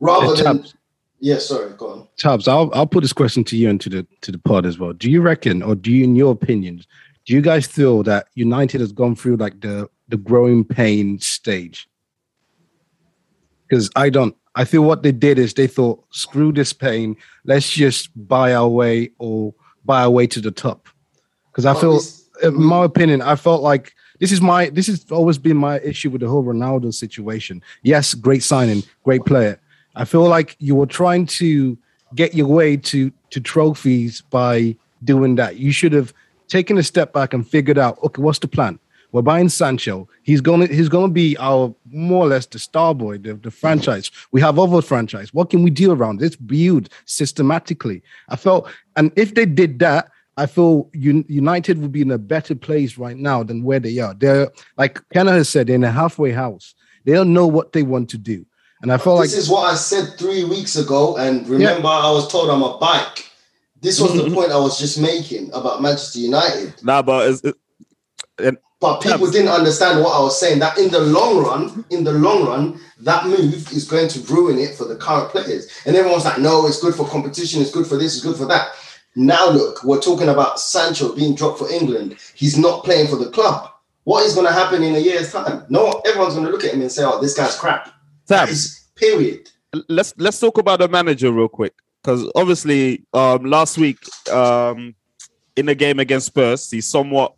rather 0.00 0.34
Yeah, 0.34 0.42
than 0.52 0.66
yeah. 1.20 1.38
Sorry, 1.38 1.72
go 1.76 1.90
on. 1.90 2.08
Tubbs, 2.18 2.48
I'll 2.48 2.70
I'll 2.72 2.86
put 2.86 3.02
this 3.02 3.12
question 3.12 3.44
to 3.44 3.56
you 3.56 3.68
and 3.68 3.80
to 3.82 3.90
the 3.90 4.06
to 4.22 4.32
the 4.32 4.38
pod 4.38 4.64
as 4.64 4.78
well. 4.78 4.92
Do 4.92 5.10
you 5.10 5.20
reckon, 5.20 5.62
or 5.62 5.74
do 5.74 5.92
you, 5.92 6.04
in 6.04 6.16
your 6.16 6.32
opinions, 6.32 6.86
do 7.26 7.34
you 7.34 7.42
guys 7.42 7.66
feel 7.66 8.02
that 8.04 8.28
United 8.34 8.80
has 8.80 8.92
gone 8.92 9.16
through 9.16 9.36
like 9.36 9.60
the 9.60 9.90
the 10.08 10.16
growing 10.16 10.64
pain 10.64 11.18
stage? 11.18 11.88
Because 13.68 13.90
I 13.96 14.08
don't. 14.08 14.34
I 14.54 14.64
feel 14.64 14.82
what 14.82 15.02
they 15.02 15.12
did 15.12 15.38
is 15.38 15.52
they 15.52 15.66
thought, 15.66 16.02
screw 16.10 16.50
this 16.50 16.72
pain, 16.72 17.14
let's 17.44 17.70
just 17.70 18.08
buy 18.26 18.54
our 18.54 18.68
way 18.68 19.10
or 19.18 19.52
buy 19.84 20.02
our 20.02 20.10
way 20.10 20.26
to 20.28 20.40
the 20.40 20.50
top. 20.50 20.88
Because 21.50 21.66
I 21.66 21.78
feel, 21.78 22.00
in 22.42 22.62
my 22.62 22.84
opinion, 22.84 23.20
I 23.20 23.36
felt 23.36 23.62
like 23.62 23.94
this 24.20 24.32
is 24.32 24.40
my 24.40 24.70
this 24.70 24.86
has 24.86 25.04
always 25.10 25.38
been 25.38 25.56
my 25.56 25.78
issue 25.80 26.10
with 26.10 26.20
the 26.20 26.28
whole 26.28 26.44
Ronaldo 26.44 26.92
situation. 26.92 27.62
Yes, 27.82 28.14
great 28.14 28.42
signing, 28.42 28.82
great 29.04 29.24
player. 29.24 29.60
I 29.94 30.04
feel 30.04 30.28
like 30.28 30.56
you 30.58 30.74
were 30.74 30.86
trying 30.86 31.26
to 31.26 31.76
get 32.14 32.34
your 32.34 32.46
way 32.46 32.76
to 32.76 33.12
to 33.30 33.40
trophies 33.40 34.22
by 34.22 34.76
doing 35.04 35.36
that. 35.36 35.56
You 35.56 35.72
should 35.72 35.92
have 35.92 36.12
taken 36.48 36.78
a 36.78 36.82
step 36.82 37.12
back 37.12 37.34
and 37.34 37.46
figured 37.46 37.78
out, 37.78 37.98
okay, 38.02 38.22
what's 38.22 38.38
the 38.38 38.48
plan? 38.48 38.78
We're 39.12 39.22
buying 39.22 39.48
Sancho. 39.48 40.08
He's 40.24 40.40
gonna 40.40 40.66
he's 40.66 40.88
gonna 40.88 41.12
be 41.12 41.36
our 41.38 41.74
more 41.90 42.26
or 42.26 42.28
less 42.28 42.46
the 42.46 42.58
star 42.58 42.94
boy, 42.94 43.18
the, 43.18 43.34
the 43.34 43.50
franchise. 43.50 44.10
We 44.32 44.40
have 44.40 44.58
other 44.58 44.82
franchise. 44.82 45.32
What 45.32 45.50
can 45.50 45.62
we 45.62 45.70
do 45.70 45.92
around 45.92 46.20
this? 46.20 46.36
Build 46.36 46.88
systematically. 47.06 48.02
I 48.28 48.36
felt, 48.36 48.68
and 48.96 49.12
if 49.16 49.34
they 49.34 49.46
did 49.46 49.78
that, 49.78 50.10
I 50.36 50.46
feel 50.46 50.90
United 50.92 51.80
would 51.80 51.92
be 51.92 52.02
in 52.02 52.10
a 52.10 52.18
better 52.18 52.54
place 52.54 52.98
right 52.98 53.16
now 53.16 53.42
than 53.42 53.62
where 53.62 53.80
they 53.80 53.98
are. 53.98 54.14
They're 54.14 54.50
like 54.76 55.00
Kenna 55.10 55.32
has 55.32 55.48
said, 55.48 55.66
they're 55.66 55.76
in 55.76 55.84
a 55.84 55.90
halfway 55.90 56.32
house. 56.32 56.74
They 57.04 57.12
don't 57.12 57.32
know 57.32 57.46
what 57.46 57.72
they 57.72 57.82
want 57.82 58.10
to 58.10 58.18
do. 58.18 58.44
And 58.82 58.92
I 58.92 58.98
felt 58.98 59.18
like 59.18 59.30
this 59.30 59.38
is 59.38 59.48
what 59.48 59.72
I 59.72 59.74
said 59.74 60.18
three 60.18 60.44
weeks 60.44 60.76
ago, 60.76 61.16
and 61.16 61.48
remember, 61.48 61.88
I 61.88 62.10
was 62.10 62.30
told 62.30 62.50
I'm 62.50 62.62
a 62.62 62.76
bike. 62.78 63.30
This 63.80 64.00
was 64.00 64.12
the 64.14 64.24
mm-hmm. 64.24 64.34
point 64.34 64.52
I 64.52 64.58
was 64.58 64.78
just 64.78 65.00
making 65.00 65.52
about 65.52 65.80
Manchester 65.80 66.18
United. 66.18 66.74
Nah, 66.82 67.02
but 67.02 67.30
it's, 67.30 67.42
it, 68.38 68.62
But 68.80 69.00
people 69.00 69.30
didn't 69.30 69.48
understand 69.48 70.02
what 70.02 70.14
I 70.14 70.20
was 70.20 70.38
saying. 70.38 70.58
That 70.58 70.76
in 70.76 70.90
the 70.90 71.00
long 71.00 71.42
run, 71.42 71.84
in 71.90 72.04
the 72.04 72.12
long 72.12 72.46
run, 72.46 72.80
that 73.00 73.26
move 73.26 73.72
is 73.72 73.88
going 73.88 74.08
to 74.08 74.20
ruin 74.32 74.58
it 74.58 74.74
for 74.74 74.84
the 74.84 74.96
current 74.96 75.30
players. 75.30 75.68
And 75.86 75.96
everyone's 75.96 76.24
like, 76.26 76.38
no, 76.38 76.66
it's 76.66 76.80
good 76.80 76.94
for 76.94 77.08
competition, 77.08 77.62
it's 77.62 77.70
good 77.70 77.86
for 77.86 77.96
this, 77.96 78.16
it's 78.16 78.24
good 78.24 78.36
for 78.36 78.46
that. 78.46 78.72
Now 79.16 79.48
look, 79.50 79.82
we're 79.82 80.00
talking 80.00 80.28
about 80.28 80.60
Sancho 80.60 81.14
being 81.14 81.34
dropped 81.34 81.58
for 81.58 81.70
England. 81.70 82.16
He's 82.34 82.56
not 82.58 82.84
playing 82.84 83.08
for 83.08 83.16
the 83.16 83.30
club. 83.30 83.70
What 84.04 84.24
is 84.24 84.34
going 84.34 84.46
to 84.46 84.52
happen 84.52 84.82
in 84.82 84.94
a 84.94 84.98
year's 84.98 85.32
time? 85.32 85.64
No, 85.68 86.00
everyone's 86.06 86.34
going 86.34 86.46
to 86.46 86.52
look 86.52 86.64
at 86.64 86.72
him 86.74 86.80
and 86.82 86.92
say, 86.92 87.02
"Oh, 87.04 87.20
this 87.20 87.34
guy's 87.36 87.56
crap." 87.56 87.92
Sam, 88.26 88.48
period. 88.94 89.50
let's 89.88 90.14
let's 90.18 90.38
talk 90.38 90.58
about 90.58 90.78
the 90.80 90.88
manager 90.88 91.32
real 91.32 91.48
quick 91.48 91.74
because 92.02 92.28
obviously 92.34 93.04
um 93.14 93.44
last 93.44 93.78
week 93.78 93.98
um 94.32 94.94
in 95.56 95.66
the 95.66 95.74
game 95.74 95.98
against 96.00 96.26
Spurs 96.26 96.70
he 96.70 96.80
somewhat 96.80 97.34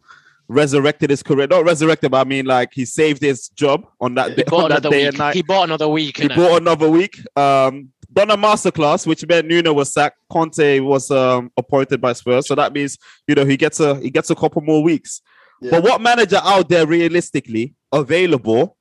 resurrected 0.49 1.11
his 1.11 1.23
career 1.23 1.47
not 1.47 1.65
resurrected 1.65 2.11
but 2.11 2.27
I 2.27 2.29
mean 2.29 2.47
like 2.47 2.71
he 2.73 2.85
saved 2.87 3.21
his 3.23 3.49
job 3.51 3.87
on 4.01 4.15
that 4.15 4.31
He 4.31 4.37
day, 4.37 4.43
on 4.53 4.71
that 4.71 4.83
day 4.83 4.89
week. 4.91 5.09
and 5.09 5.19
night 5.19 5.35
He 5.35 5.43
bought 5.43 5.65
another 5.65 5.89
week. 5.89 6.17
he 6.19 6.29
innit? 6.29 6.37
bought 6.37 6.61
another 6.63 6.89
week 6.89 7.19
um 7.37 7.91
done 8.13 8.31
a 8.31 8.37
masterclass 8.37 9.07
which 9.07 9.27
meant 9.27 9.47
Nuno 9.47 9.73
was 9.73 9.93
sacked 9.93 10.19
Conte 10.31 10.81
was 10.81 11.11
um 11.11 11.51
appointed 11.57 12.01
by 12.01 12.13
Spurs 12.15 12.47
so 12.49 12.55
that 12.55 12.73
means 12.73 12.97
you 13.27 13.35
know 13.35 13.45
he 13.45 13.57
gets 13.57 13.81
a 13.81 13.97
he 14.01 14.11
gets 14.11 14.31
a 14.31 14.35
couple 14.35 14.63
more 14.63 14.83
weeks 14.83 15.21
Yeah. 15.61 15.73
but 15.73 15.83
what 15.83 16.01
manager 16.01 16.41
out 16.43 16.69
there 16.69 16.87
realistically 16.87 17.75
available 17.93 18.77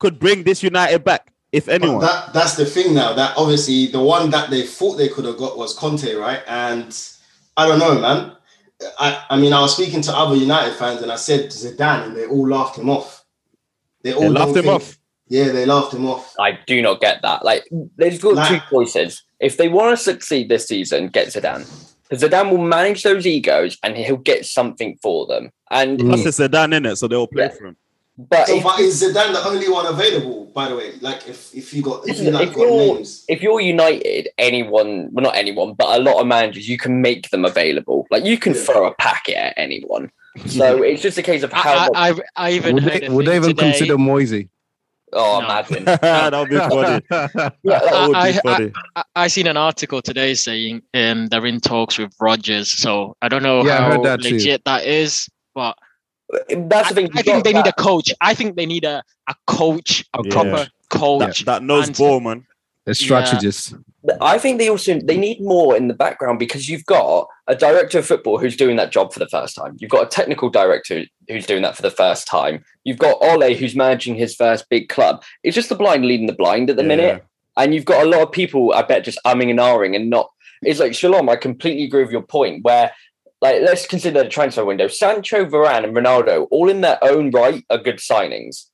could 0.00 0.18
bring 0.18 0.42
this 0.42 0.62
United 0.62 1.04
back 1.04 1.32
if 1.52 1.66
But 1.66 1.74
anyone 1.82 2.00
that 2.00 2.32
that's 2.34 2.54
the 2.56 2.66
thing 2.66 2.94
now. 2.94 3.14
That 3.14 3.34
obviously 3.36 3.86
the 3.86 4.00
one 4.02 4.30
that 4.30 4.50
they 4.50 4.62
thought 4.66 4.96
they 4.96 5.08
could 5.08 5.24
have 5.24 5.38
got 5.38 5.56
was 5.56 5.72
Conte, 5.74 6.12
right? 6.14 6.42
And 6.46 6.96
I 7.56 7.66
don't 7.66 7.78
know, 7.78 7.98
man. 8.00 8.32
I, 8.98 9.24
I 9.30 9.36
mean, 9.40 9.52
I 9.52 9.60
was 9.60 9.74
speaking 9.74 10.02
to 10.02 10.12
other 10.16 10.36
United 10.36 10.74
fans 10.74 11.02
and 11.02 11.10
I 11.10 11.16
said 11.16 11.46
Zidane, 11.50 12.06
and 12.06 12.16
they 12.16 12.26
all 12.26 12.46
laughed 12.48 12.76
him 12.78 12.90
off. 12.90 13.24
They 14.04 14.12
all 14.12 14.20
They 14.20 14.28
laughed 14.28 14.50
him 14.56 14.62
think- 14.64 14.66
off. 14.74 14.97
Yeah, 15.28 15.48
they 15.52 15.66
laughed 15.66 15.92
him 15.94 16.06
off. 16.06 16.34
I 16.40 16.58
do 16.66 16.80
not 16.82 17.00
get 17.00 17.22
that. 17.22 17.44
Like, 17.44 17.68
they've 17.96 18.20
got 18.20 18.48
two 18.48 18.60
choices. 18.70 19.22
If 19.40 19.56
they 19.56 19.68
want 19.68 19.96
to 19.96 20.02
succeed 20.02 20.48
this 20.48 20.66
season, 20.66 21.08
get 21.08 21.28
Zidane. 21.28 21.66
Because 22.08 22.22
Zidane 22.22 22.50
will 22.50 22.58
manage 22.64 23.02
those 23.02 23.26
egos 23.26 23.76
and 23.82 23.96
he'll 23.96 24.16
get 24.16 24.46
something 24.46 24.98
for 25.02 25.26
them. 25.26 25.50
And 25.70 25.98
Mm. 26.00 26.08
Plus, 26.08 26.26
it's 26.26 26.40
a 26.40 26.48
Dan 26.48 26.72
in 26.72 26.86
it, 26.86 26.96
so 26.96 27.06
they'll 27.08 27.26
play 27.26 27.44
Yeah. 27.44 27.48
for 27.50 27.66
him. 27.66 27.76
but 28.16 28.48
So, 28.48 28.56
if, 28.56 28.64
but 28.64 28.80
is 28.80 29.00
Zidane 29.02 29.32
the 29.32 29.46
only 29.46 29.68
one 29.68 29.86
available? 29.86 30.46
By 30.46 30.68
the 30.68 30.74
way, 30.76 30.92
like 31.00 31.28
if 31.28 31.54
if 31.54 31.72
you 31.72 31.82
got 31.82 32.08
if 32.08 32.18
you 32.18 32.30
like 32.32 32.48
if 32.48 32.54
got 32.54 32.62
you're- 32.62 32.76
names, 32.94 33.24
if 33.28 33.42
you're 33.42 33.60
United, 33.60 34.28
anyone, 34.38 35.10
well, 35.12 35.22
not 35.24 35.36
anyone, 35.36 35.74
but 35.74 36.00
a 36.00 36.02
lot 36.02 36.18
of 36.20 36.26
managers, 36.26 36.68
you 36.68 36.78
can 36.78 37.00
make 37.00 37.30
them 37.30 37.44
available. 37.44 38.06
Like 38.10 38.24
you 38.24 38.36
can 38.38 38.54
Yeah. 38.54 38.62
throw 38.62 38.86
a 38.86 38.94
packet 38.94 39.36
at 39.36 39.54
anyone. 39.56 40.10
So 40.46 40.82
it's 40.82 41.00
just 41.02 41.16
a 41.18 41.22
case 41.22 41.42
of 41.44 41.52
how. 41.52 41.90
I, 41.94 42.08
I, 42.08 42.10
I, 42.10 42.14
I 42.36 42.50
even 42.52 42.74
would 42.74 42.82
heard 42.84 43.02
they, 43.02 43.08
would 43.08 43.26
they 43.26 43.36
even 43.36 43.50
today- 43.50 43.62
consider 43.70 43.98
Moisey? 43.98 44.48
Oh, 45.12 45.40
No. 45.40 45.46
imagine. 45.46 45.84
that 46.02 46.32
would 46.34 46.50
be 46.50 46.56
funny. 46.58 47.02
Yeah, 47.10 47.28
like, 47.34 47.54
That 47.64 48.08
would 48.08 48.16
I- 48.16 48.32
be 48.32 48.38
funny. 48.38 48.72
I, 48.96 49.04
I 49.16 49.28
seen 49.28 49.46
an 49.46 49.56
article 49.56 50.02
today 50.02 50.34
saying 50.34 50.82
um 50.94 51.26
they're 51.28 51.46
in 51.46 51.60
talks 51.60 51.98
with 51.98 52.12
Rodgers, 52.20 52.70
so 52.70 53.16
I 53.22 53.28
don't 53.28 53.42
know 53.42 53.64
Yeah, 53.64 53.78
how 53.78 53.90
heard 53.92 54.04
that 54.04 54.20
too. 54.22 54.32
legit 54.34 54.64
that 54.64 54.84
is, 54.84 55.28
but 55.54 55.76
that's 56.48 56.90
the 56.90 56.94
thing. 56.94 57.06
I 57.06 57.18
you've 57.18 57.24
think 57.24 57.26
got 57.26 57.44
they 57.44 57.52
need 57.54 57.66
a 57.66 57.72
coach. 57.72 58.12
I 58.20 58.34
think 58.34 58.56
they 58.56 58.66
need 58.66 58.84
a, 58.84 59.02
a 59.28 59.34
coach, 59.46 60.04
a 60.14 60.20
Yeah. 60.24 60.30
proper 60.30 60.68
coach. 60.90 61.40
that, 61.40 61.60
that 61.60 61.62
knows 61.62 61.88
and- 61.88 61.96
ball, 61.96 62.20
man. 62.20 62.46
A 62.86 62.94
strategist. 62.94 63.74
I 64.20 64.38
think 64.38 64.58
they 64.58 64.68
also 64.68 64.98
they 65.00 65.16
need 65.16 65.40
more 65.40 65.76
in 65.76 65.88
the 65.88 65.94
background 65.94 66.38
because 66.38 66.68
you've 66.68 66.86
got 66.86 67.26
a 67.46 67.54
director 67.54 67.98
of 67.98 68.06
football 68.06 68.38
who's 68.38 68.56
doing 68.56 68.76
that 68.76 68.92
job 68.92 69.12
for 69.12 69.18
the 69.18 69.28
first 69.28 69.54
time. 69.54 69.76
You've 69.78 69.90
got 69.90 70.06
a 70.06 70.08
technical 70.08 70.50
director 70.50 71.04
who's 71.28 71.46
doing 71.46 71.62
that 71.62 71.76
for 71.76 71.82
the 71.82 71.90
first 71.90 72.26
time. 72.26 72.64
You've 72.84 72.98
got 72.98 73.18
Ole 73.20 73.54
who's 73.54 73.74
managing 73.76 74.14
his 74.14 74.34
first 74.34 74.68
big 74.68 74.88
club. 74.88 75.22
It's 75.42 75.54
just 75.54 75.68
the 75.68 75.74
blind 75.74 76.04
leading 76.04 76.26
the 76.26 76.32
blind 76.32 76.70
at 76.70 76.76
the 76.76 76.82
Yeah. 76.82 76.88
minute, 76.88 77.24
and 77.56 77.74
you've 77.74 77.84
got 77.84 78.06
a 78.06 78.08
lot 78.08 78.22
of 78.22 78.32
people. 78.32 78.72
I 78.72 78.82
bet 78.82 79.04
just 79.04 79.20
umming 79.26 79.50
and 79.50 79.58
ahhing 79.58 79.94
and 79.96 80.08
not. 80.08 80.30
It's 80.62 80.80
like 80.80 80.94
Shalom. 80.94 81.28
I 81.28 81.36
completely 81.36 81.84
agree 81.84 82.02
with 82.02 82.12
your 82.12 82.22
point. 82.22 82.64
Where 82.64 82.92
like 83.40 83.60
let's 83.62 83.86
consider 83.86 84.24
the 84.24 84.28
transfer 84.28 84.64
window. 84.64 84.88
Sancho, 84.88 85.44
Varane, 85.44 85.84
and 85.84 85.96
Ronaldo, 85.96 86.48
all 86.50 86.68
in 86.68 86.80
their 86.80 86.98
own 87.02 87.30
right, 87.30 87.64
are 87.70 87.78
good 87.78 87.98
signings. 87.98 88.64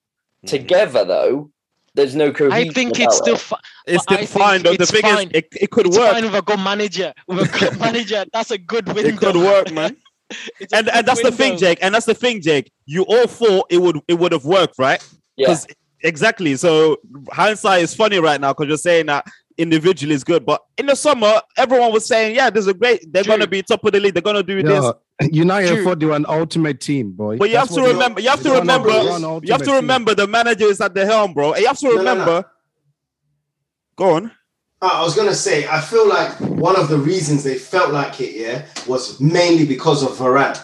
Mm-hmm. 0.44 0.46
Together, 0.46 1.04
though, 1.04 1.50
there's 1.94 2.14
no 2.16 2.32
cohesion. 2.32 2.68
I 2.70 2.72
think 2.72 2.98
it's 2.98 3.16
still 3.16 3.34
it. 3.36 3.40
fi- 3.40 3.60
It's 3.86 4.04
But 4.06 4.14
still 4.24 4.26
fine, 4.26 4.62
though. 4.62 4.74
The 4.74 4.82
it's 4.82 4.90
thing 4.90 5.02
fine. 5.02 5.28
is, 5.28 5.34
it, 5.34 5.48
it 5.60 5.70
could 5.70 5.86
it's 5.86 5.96
work. 5.98 6.12
fine 6.12 6.24
with 6.24 6.34
a 6.34 6.42
good 6.42 6.58
manager. 6.60 7.12
With 7.28 7.54
a 7.54 7.58
good 7.58 7.78
manager, 7.86 8.24
that's 8.32 8.50
a 8.50 8.58
good 8.58 8.86
window. 8.88 9.02
It 9.10 9.16
could 9.18 9.36
work, 9.36 9.72
man. 9.72 9.96
And 10.72 10.88
and 10.88 11.06
that's 11.06 11.22
the 11.22 11.30
thing. 11.30 11.58
Jake. 11.58 11.78
And 11.82 11.94
that's 11.94 12.06
the 12.06 12.14
thing, 12.14 12.40
Jake. 12.40 12.72
You 12.86 13.02
all 13.02 13.26
thought 13.26 13.66
it 13.70 13.78
would 13.78 14.00
it 14.08 14.14
would 14.14 14.32
have 14.32 14.44
worked, 14.46 14.78
right? 14.78 15.00
Yeah. 15.36 15.54
Exactly. 16.00 16.56
So 16.56 16.96
hindsight 17.30 17.82
is 17.82 17.94
funny 17.94 18.18
right 18.18 18.40
now 18.40 18.52
because 18.52 18.68
you're 18.68 18.78
saying 18.78 19.06
that 19.06 19.26
individually 19.58 20.14
is 20.14 20.24
good, 20.24 20.44
but 20.44 20.62
in 20.78 20.86
the 20.86 20.94
summer, 20.96 21.40
everyone 21.56 21.92
was 21.92 22.06
saying, 22.06 22.34
yeah, 22.34 22.50
there's 22.50 22.66
a 22.66 22.74
great. 22.74 23.12
They're 23.12 23.22
True. 23.22 23.34
gonna 23.34 23.46
be 23.46 23.62
top 23.62 23.84
of 23.84 23.92
the 23.92 24.00
league. 24.00 24.14
They're 24.14 24.22
gonna 24.22 24.42
do 24.42 24.62
this. 24.62 24.92
United 25.32 25.74
True. 25.76 25.84
thought 25.84 26.00
they 26.00 26.06
were 26.06 26.16
an 26.16 26.26
ultimate 26.28 26.80
team, 26.80 27.12
boy. 27.12 27.36
But 27.36 27.50
you 27.50 27.56
have 27.56 27.68
That's 27.68 27.76
to 27.76 27.80
what 27.82 27.86
they- 27.88 27.92
remember. 27.92 28.20
You 28.20 28.28
have 28.30 28.42
to 28.42 28.50
remember. 28.52 28.90
You 29.46 29.52
have 29.52 29.62
to 29.62 29.72
remember 29.72 30.14
the 30.14 30.26
manager 30.26 30.64
is 30.66 30.80
at 30.80 30.94
the 30.94 31.06
helm, 31.06 31.34
bro. 31.34 31.52
And 31.52 31.60
you 31.62 31.66
have 31.68 31.78
to 31.78 31.86
no, 31.86 31.92
no. 31.92 31.98
remember. 31.98 32.50
Go 33.96 34.14
on. 34.14 34.32
Uh, 34.82 34.90
I 34.92 35.02
was 35.02 35.14
gonna 35.14 35.34
say, 35.34 35.66
I 35.68 35.80
feel 35.80 36.06
like 36.08 36.32
one 36.40 36.76
of 36.78 36.88
the 36.88 36.98
reasons 36.98 37.44
they 37.44 37.54
felt 37.56 37.92
like 37.92 38.20
it, 38.20 38.34
yeah, 38.34 38.66
was 38.86 39.20
mainly 39.20 39.64
because 39.64 40.02
of 40.02 40.10
Varane, 40.10 40.62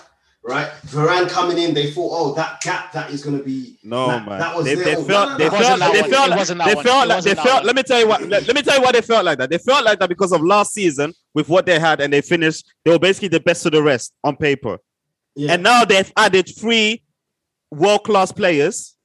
right? 0.51 0.69
Varane 0.87 1.29
coming 1.29 1.57
in, 1.59 1.73
they 1.73 1.91
thought, 1.93 2.11
oh, 2.13 2.35
that 2.35 2.61
gap 2.61 2.93
that 2.93 3.11
is 3.11 3.25
gonna 3.25 3.43
be 3.43 3.79
No, 3.83 4.09
that, 4.09 4.27
man. 4.27 4.39
That 4.39 4.55
was 4.57 4.65
they, 4.67 4.75
they 4.75 4.97
Oh, 4.97 5.05
felt. 5.05 5.29
no, 5.31 5.37
no, 5.37 5.39
They 5.39 5.45
no. 5.49 5.51
felt. 5.51 5.79
Like, 5.81 5.93
they 5.93 6.11
felt. 6.11 6.29
Like, 6.31 6.45
they 6.65 6.83
felt 6.83 7.09
like. 7.09 7.25
They 7.25 7.35
felt. 7.35 7.65
Let 7.65 7.77
me 7.77 7.83
tell 7.83 8.01
you 8.01 8.09
what. 8.09 8.23
Let, 8.23 8.47
let 8.47 8.57
me 8.57 8.63
tell 8.63 8.77
you 8.77 8.83
why 8.83 8.93
they 8.93 9.01
felt 9.01 9.25
like 9.25 9.39
that. 9.39 9.49
They 9.51 9.59
felt 9.59 9.85
like 9.85 9.99
that 10.01 10.09
because 10.09 10.33
of 10.33 10.43
last 10.43 10.73
season 10.75 11.15
with 11.35 11.49
what 11.49 11.65
they 11.67 11.79
had, 11.79 12.01
and 12.01 12.13
they 12.13 12.21
finished. 12.21 12.67
They 12.85 12.91
were 12.91 12.99
basically 12.99 13.29
the 13.29 13.41
best 13.41 13.65
of 13.67 13.73
the 13.73 13.83
rest 13.83 14.13
on 14.25 14.37
paper. 14.37 14.79
Yeah. 15.37 15.53
And 15.53 15.63
now 15.63 15.85
they've 15.85 16.13
added 16.17 16.49
three 16.59 17.03
world 17.71 18.05
class 18.05 18.33
players. 18.33 18.97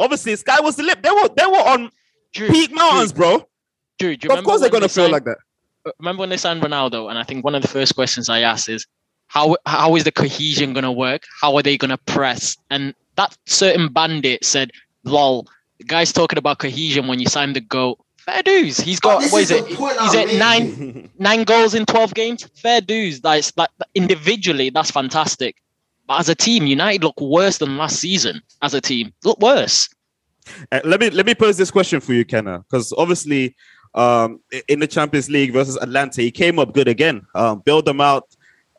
Obviously, 0.00 0.36
Sky 0.36 0.60
was 0.60 0.76
the 0.76 0.82
lip. 0.84 1.02
They 1.02 1.10
were. 1.10 1.28
They 1.36 1.46
were 1.46 1.68
on 1.68 1.90
Drew, 2.32 2.48
peak 2.48 2.72
mountains, 2.72 3.12
bro. 3.12 3.46
Drew, 3.98 4.16
do 4.16 4.28
you 4.28 4.34
Of 4.34 4.44
course, 4.44 4.60
they're 4.60 4.70
gonna 4.70 4.82
they 4.86 4.88
feel 4.88 5.04
signed- 5.04 5.12
like 5.12 5.24
that. 5.24 5.36
Uh, 5.84 5.90
remember 5.98 6.20
when 6.20 6.28
they 6.28 6.36
signed 6.36 6.62
Ronaldo, 6.62 7.10
and 7.10 7.18
I 7.18 7.24
think 7.24 7.44
one 7.44 7.54
of 7.56 7.62
the 7.62 7.68
first 7.68 7.94
questions 7.96 8.28
I 8.28 8.40
asked 8.40 8.68
is, 8.68 8.86
how 9.32 9.56
how 9.64 9.96
is 9.96 10.04
the 10.04 10.12
cohesion 10.12 10.74
going 10.74 10.84
to 10.84 10.92
work? 10.92 11.24
How 11.40 11.56
are 11.56 11.62
they 11.62 11.78
going 11.78 11.90
to 11.90 11.96
press? 11.96 12.56
And 12.70 12.94
that 13.16 13.36
certain 13.46 13.88
bandit 13.88 14.44
said, 14.44 14.72
"Lol, 15.04 15.48
the 15.78 15.84
guy's 15.84 16.12
talking 16.12 16.38
about 16.38 16.58
cohesion 16.58 17.06
when 17.06 17.18
you 17.18 17.26
sign 17.26 17.54
the 17.54 17.62
goat. 17.62 17.98
Fair 18.18 18.42
dues. 18.42 18.76
he's 18.76 19.00
got 19.00 19.22
what 19.32 19.42
is 19.42 19.48
the 19.48 19.58
it? 19.58 19.66
He's 19.66 20.14
at 20.14 20.34
nine 20.38 21.10
nine 21.18 21.44
goals 21.44 21.74
in 21.74 21.86
twelve 21.86 22.12
games. 22.12 22.44
Fair 22.54 22.82
dues. 22.82 23.22
That's 23.22 23.56
like 23.56 23.70
individually, 23.94 24.68
that's 24.68 24.90
fantastic. 24.90 25.56
But 26.06 26.20
as 26.20 26.28
a 26.28 26.34
team, 26.34 26.66
United 26.66 27.02
look 27.02 27.18
worse 27.18 27.56
than 27.56 27.78
last 27.78 27.96
season. 27.96 28.42
As 28.60 28.74
a 28.74 28.82
team, 28.82 29.14
look 29.24 29.40
worse. 29.40 29.88
Uh, 30.70 30.80
let 30.84 31.00
me 31.00 31.08
let 31.08 31.24
me 31.24 31.34
pose 31.34 31.56
this 31.56 31.70
question 31.70 32.00
for 32.00 32.12
you, 32.12 32.26
Kenna, 32.26 32.58
because 32.58 32.92
obviously, 32.98 33.56
um, 33.94 34.40
in 34.68 34.78
the 34.78 34.86
Champions 34.86 35.30
League 35.30 35.54
versus 35.54 35.78
Atalanta, 35.78 36.20
he 36.20 36.30
came 36.30 36.58
up 36.58 36.74
good 36.74 36.88
again. 36.88 37.26
Um, 37.34 37.60
build 37.60 37.86
them 37.86 38.02
out. 38.02 38.28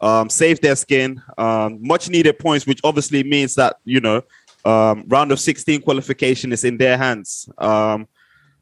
Um, 0.03 0.29
save 0.29 0.59
their 0.59 0.75
skin, 0.75 1.21
um, 1.37 1.79
much 1.81 2.09
needed 2.09 2.37
points, 2.37 2.67
which 2.67 2.81
obviously 2.83 3.23
means 3.23 3.55
that 3.55 3.77
you 3.85 4.01
know 4.01 4.21
um, 4.65 5.05
round 5.07 5.31
of 5.31 5.39
16 5.39 5.81
qualification 5.81 6.51
is 6.51 6.65
in 6.65 6.77
their 6.77 6.97
hands. 6.97 7.49
Um, 7.57 8.07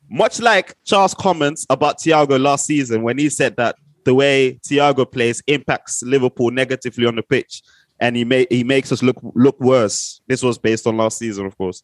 much 0.07 0.39
like 0.39 0.75
Charles' 0.83 1.15
comments 1.15 1.65
about 1.69 1.97
Thiago 1.97 2.39
last 2.39 2.67
season 2.67 3.01
when 3.01 3.17
he 3.17 3.27
said 3.27 3.55
that 3.55 3.75
the 4.05 4.13
way 4.13 4.59
Thiago 4.67 5.11
plays 5.11 5.41
impacts 5.47 6.03
Liverpool 6.03 6.51
negatively 6.51 7.07
on 7.07 7.15
the 7.15 7.23
pitch, 7.23 7.63
and 7.99 8.15
he 8.15 8.23
may 8.23 8.45
he 8.51 8.63
makes 8.63 8.91
us 8.91 9.01
look 9.01 9.17
look 9.33 9.59
worse. 9.59 10.21
This 10.27 10.43
was 10.43 10.59
based 10.59 10.85
on 10.85 10.97
last 10.97 11.17
season, 11.17 11.47
of 11.47 11.57
course. 11.57 11.81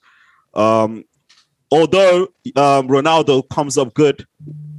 Um, 0.54 1.04
although 1.72 2.28
um, 2.56 2.88
Ronaldo 2.88 3.50
comes 3.50 3.76
up 3.76 3.96
good, 3.96 4.28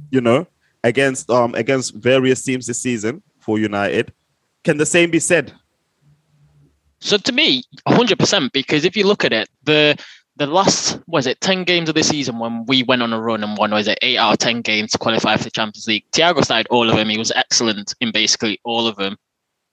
you 0.09 0.21
know, 0.21 0.47
against 0.85 1.29
against 1.29 1.95
various 1.95 2.41
teams 2.41 2.65
this 2.65 2.81
season 2.81 3.23
for 3.39 3.59
United, 3.59 4.13
can 4.63 4.77
the 4.77 4.85
same 4.85 5.11
be 5.11 5.19
said? 5.19 5.53
So 6.99 7.17
to 7.17 7.31
me, 7.31 7.63
100% 7.87 8.51
because 8.51 8.83
if 8.85 8.95
you 8.95 9.05
look 9.05 9.23
at 9.23 9.33
it, 9.33 9.49
the 9.63 9.97
the 10.35 10.47
last 10.47 10.97
was 11.05 11.27
it 11.27 11.41
10 11.41 11.65
games 11.65 11.89
of 11.89 11.95
the 11.95 12.03
season 12.03 12.39
when 12.39 12.65
we 12.65 12.83
went 12.83 13.01
on 13.01 13.11
a 13.11 13.21
run 13.21 13.43
and 13.43 13.57
won 13.57 13.71
was 13.71 13.89
it 13.89 13.99
8 14.01 14.17
out 14.17 14.33
of 14.33 14.39
10 14.39 14.61
games 14.61 14.91
to 14.91 14.97
qualify 14.97 15.35
for 15.35 15.43
the 15.43 15.51
Champions 15.51 15.85
League. 15.85 16.05
Thiago 16.11 16.43
started 16.43 16.67
all 16.69 16.89
of 16.89 16.95
them. 16.95 17.09
He 17.09 17.17
was 17.17 17.31
excellent 17.31 17.93
in 17.99 18.11
basically 18.13 18.57
all 18.63 18.87
of 18.87 18.95
them. 18.95 19.17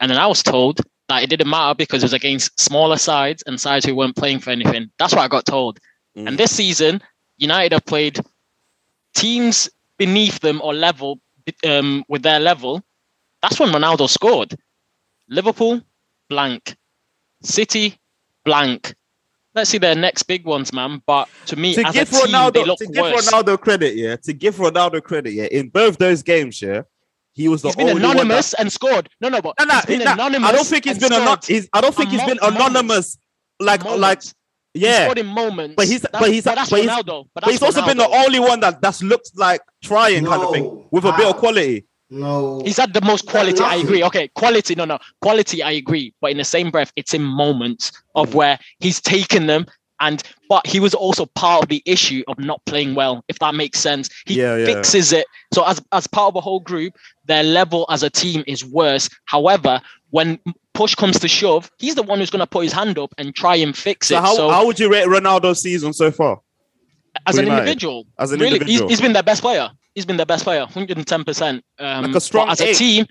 And 0.01 0.11
then 0.11 0.19
I 0.19 0.27
was 0.27 0.43
told 0.43 0.81
that 1.09 1.23
it 1.23 1.31
didn't 1.31 1.49
matter 1.49 1.77
because 1.77 2.03
it 2.03 2.07
was 2.07 2.13
against 2.13 2.59
smaller 2.59 2.97
sides 2.97 3.45
and 3.47 3.61
sides 3.61 3.87
who 3.87 3.95
weren't 3.95 4.17
playing 4.17 4.41
for 4.41 4.51
anything. 4.51 4.91
That's 4.99 5.15
what 5.15 5.23
I 5.23 5.29
got 5.29 5.47
told. 5.47 5.79
Mm. 6.19 6.29
And 6.29 6.39
this 6.39 6.55
season, 6.55 7.01
United 7.39 7.73
have 7.73 7.87
played 7.87 8.19
teams 9.15 9.71
beneath 9.99 10.41
them 10.41 10.61
or 10.63 10.75
level 10.75 11.21
um, 11.65 12.05
with 12.09 12.23
their 12.23 12.41
level. 12.41 12.83
That's 13.41 13.61
when 13.61 13.71
Ronaldo 13.71 14.09
scored. 14.09 14.57
Liverpool, 15.29 15.83
blank. 16.29 16.77
City, 17.43 17.99
blank. 18.45 18.95
Let's 19.55 19.71
see 19.71 19.79
their 19.79 19.95
next 19.95 20.25
big 20.25 20.45
ones, 20.45 20.73
man. 20.73 21.03
But 21.07 21.29
to 21.47 21.57
me, 21.57 21.75
to 21.75 21.87
as 21.87 21.95
give 21.95 22.09
a 22.09 22.11
team, 22.11 22.21
they 22.27 22.33
Ronaldo 22.33 22.67
look 22.67 22.79
to 22.79 22.87
give 22.87 23.03
worse. 23.03 23.31
Ronaldo 23.31 23.61
credit, 23.61 23.95
yeah, 23.97 24.17
to 24.17 24.33
give 24.33 24.57
Ronaldo 24.57 25.03
credit, 25.03 25.33
yeah, 25.33 25.45
in 25.45 25.69
both 25.71 25.97
those 25.99 26.23
games, 26.23 26.61
yeah, 26.61 26.83
he 27.33 27.49
was 27.49 27.63
the 27.63 27.69
He's 27.69 27.77
been 27.77 27.89
only 27.89 27.95
one 27.95 28.03
that- 28.03 28.11
anonymous 28.17 28.55
and 28.55 28.71
scored. 28.71 29.09
No, 29.21 29.29
no, 29.31 29.41
but 29.41 29.55
No, 29.59 29.65
no, 29.65 29.75
he's 29.77 29.85
been 29.87 29.99
no, 30.01 30.13
anonymous. 30.13 30.49
I 30.49 30.53
don't 30.53 30.67
think 30.67 30.85
he's 30.85 30.93
and 30.95 31.01
been 31.01 31.09
scored 31.13 31.23
anon- 31.23 31.39
he's, 31.47 31.69
I 31.73 31.81
don't 31.81 31.95
think 31.95 32.11
he's 32.11 32.21
been 32.25 32.39
mo- 32.43 32.51
moments. 32.51 32.67
anonymous, 32.67 33.19
like 33.61 33.85
like 33.85 33.91
Moments. 33.93 34.35
He 34.75 34.81
yeah. 34.83 35.05
scored 35.05 35.19
in 35.19 35.27
moments. 35.27 35.75
But 35.75 35.87
he's- 35.87 36.03
That's- 36.03 36.21
but 36.21 36.31
he's- 36.31 36.45
that's 36.45 36.69
but 36.71 36.81
he's- 36.83 36.93
Ronaldo. 36.93 37.29
But, 37.35 37.45
But 37.45 37.51
he's 37.51 37.61
that's 37.61 37.77
also 37.77 37.87
been 37.87 37.97
the 37.97 38.09
only 38.09 38.41
one 38.41 38.61
that 38.61 38.83
that's 38.83 39.03
looked 39.03 39.31
like 39.39 39.63
trying 39.83 40.27
kind 40.27 40.43
of 40.43 40.53
thing 40.53 40.65
No. 40.65 40.87
with 40.91 41.05
a 41.07 41.13
bit 41.13 41.27
of 41.27 41.37
quality. 41.39 41.87
No. 42.11 42.63
He's 42.65 42.77
had 42.77 42.95
the 42.95 43.01
most 43.01 43.27
quality. 43.27 43.61
I 43.61 43.77
agree. 43.77 44.03
Okay, 44.05 44.29
quality. 44.29 44.75
No, 44.75 44.85
no, 44.85 44.99
quality. 45.21 45.63
I 45.63 45.73
agree. 45.73 46.15
But 46.21 46.31
in 46.31 46.37
the 46.37 46.45
same 46.45 46.71
breath, 46.71 46.93
it's 46.97 47.15
in 47.15 47.23
moments 47.23 47.91
of 48.15 48.35
where 48.35 48.59
he's 48.79 49.01
taken 49.01 49.47
them, 49.49 49.67
and 49.99 50.23
but 50.49 50.65
he 50.67 50.79
was 50.79 50.95
also 50.95 51.27
part 51.27 51.65
of 51.65 51.69
the 51.69 51.83
issue 51.85 52.23
of 52.29 52.39
not 52.39 52.65
playing 52.67 52.95
well. 52.95 53.25
If 53.29 53.39
that 53.41 53.55
makes 53.57 53.81
sense, 53.81 54.09
he 54.27 54.35
Yeah, 54.41 54.57
yeah. 54.57 54.67
fixes 54.67 55.13
it. 55.13 55.27
So 55.53 55.65
as 55.65 55.83
as 55.93 56.07
part 56.07 56.29
of 56.29 56.37
a 56.37 56.41
whole 56.41 56.61
group, 56.61 56.95
their 57.25 57.43
level 57.43 57.87
as 57.91 58.03
a 58.05 58.11
team 58.11 58.45
is 58.47 58.65
worse. 58.65 59.09
However, 59.25 59.81
when 60.11 60.39
push 60.75 60.95
comes 60.95 61.19
to 61.19 61.27
shove, 61.29 61.71
he's 61.79 61.97
the 61.97 62.03
one 62.05 62.21
who's 62.21 62.31
going 62.31 62.41
to 62.41 62.47
put 62.47 62.63
his 62.63 62.73
hand 62.73 62.99
up 62.99 63.13
and 63.19 63.35
try 63.35 63.57
and 63.57 63.77
fix 63.77 64.09
So 64.09 64.19
it. 64.19 64.21
how, 64.21 64.35
so 64.37 64.49
how 64.51 64.65
would 64.67 64.79
you 64.79 64.91
rate 64.93 65.07
Ronaldo's 65.07 65.61
season 65.61 65.93
so 65.93 66.11
far? 66.13 66.41
as 67.27 67.35
for 67.35 67.41
an 67.41 67.47
United? 67.47 67.63
individual, 67.63 68.07
As 68.19 68.31
an 68.31 68.39
really, 68.41 68.57
individual, 68.59 68.89
He's, 68.91 68.99
he's 68.99 69.01
been 69.01 69.15
their 69.15 69.23
best 69.23 69.41
player. 69.41 69.71
He's 69.97 70.05
been 70.05 70.19
their 70.19 70.27
best 70.27 70.45
player, 70.45 70.65
110%. 70.67 71.63
Um, 71.79 72.05
Like 72.05 72.15
a 72.15 72.21
strong 72.21 72.47
but 72.49 72.53
as 72.53 72.61
a 72.61 72.69
eight. 72.69 72.77
team, 72.77 73.07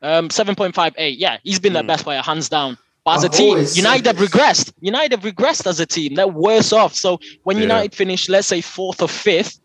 um, 0.00 0.28
7.58. 0.30 1.18
Yeah, 1.18 1.38
he's 1.42 1.58
been 1.58 1.72
their 1.72 1.82
Mm. 1.82 1.88
best 1.88 2.04
player, 2.04 2.22
hands 2.22 2.48
down. 2.48 2.78
But 3.04 3.16
as 3.16 3.24
a 3.24 3.26
I've 3.26 3.32
team, 3.32 3.58
United 3.74 4.06
have 4.06 4.16
regressed. 4.18 4.72
United 4.80 5.10
have 5.20 5.22
regressed 5.34 5.66
as 5.66 5.80
a 5.80 5.86
team. 5.86 6.14
They're 6.14 6.28
worse 6.28 6.72
off. 6.72 6.94
So 6.94 7.18
when 7.42 7.56
Yeah. 7.56 7.62
United 7.64 7.94
finish, 7.96 8.28
let's 8.28 8.46
say 8.46 8.60
fourth 8.60 9.02
or 9.02 9.08
fifth, 9.08 9.58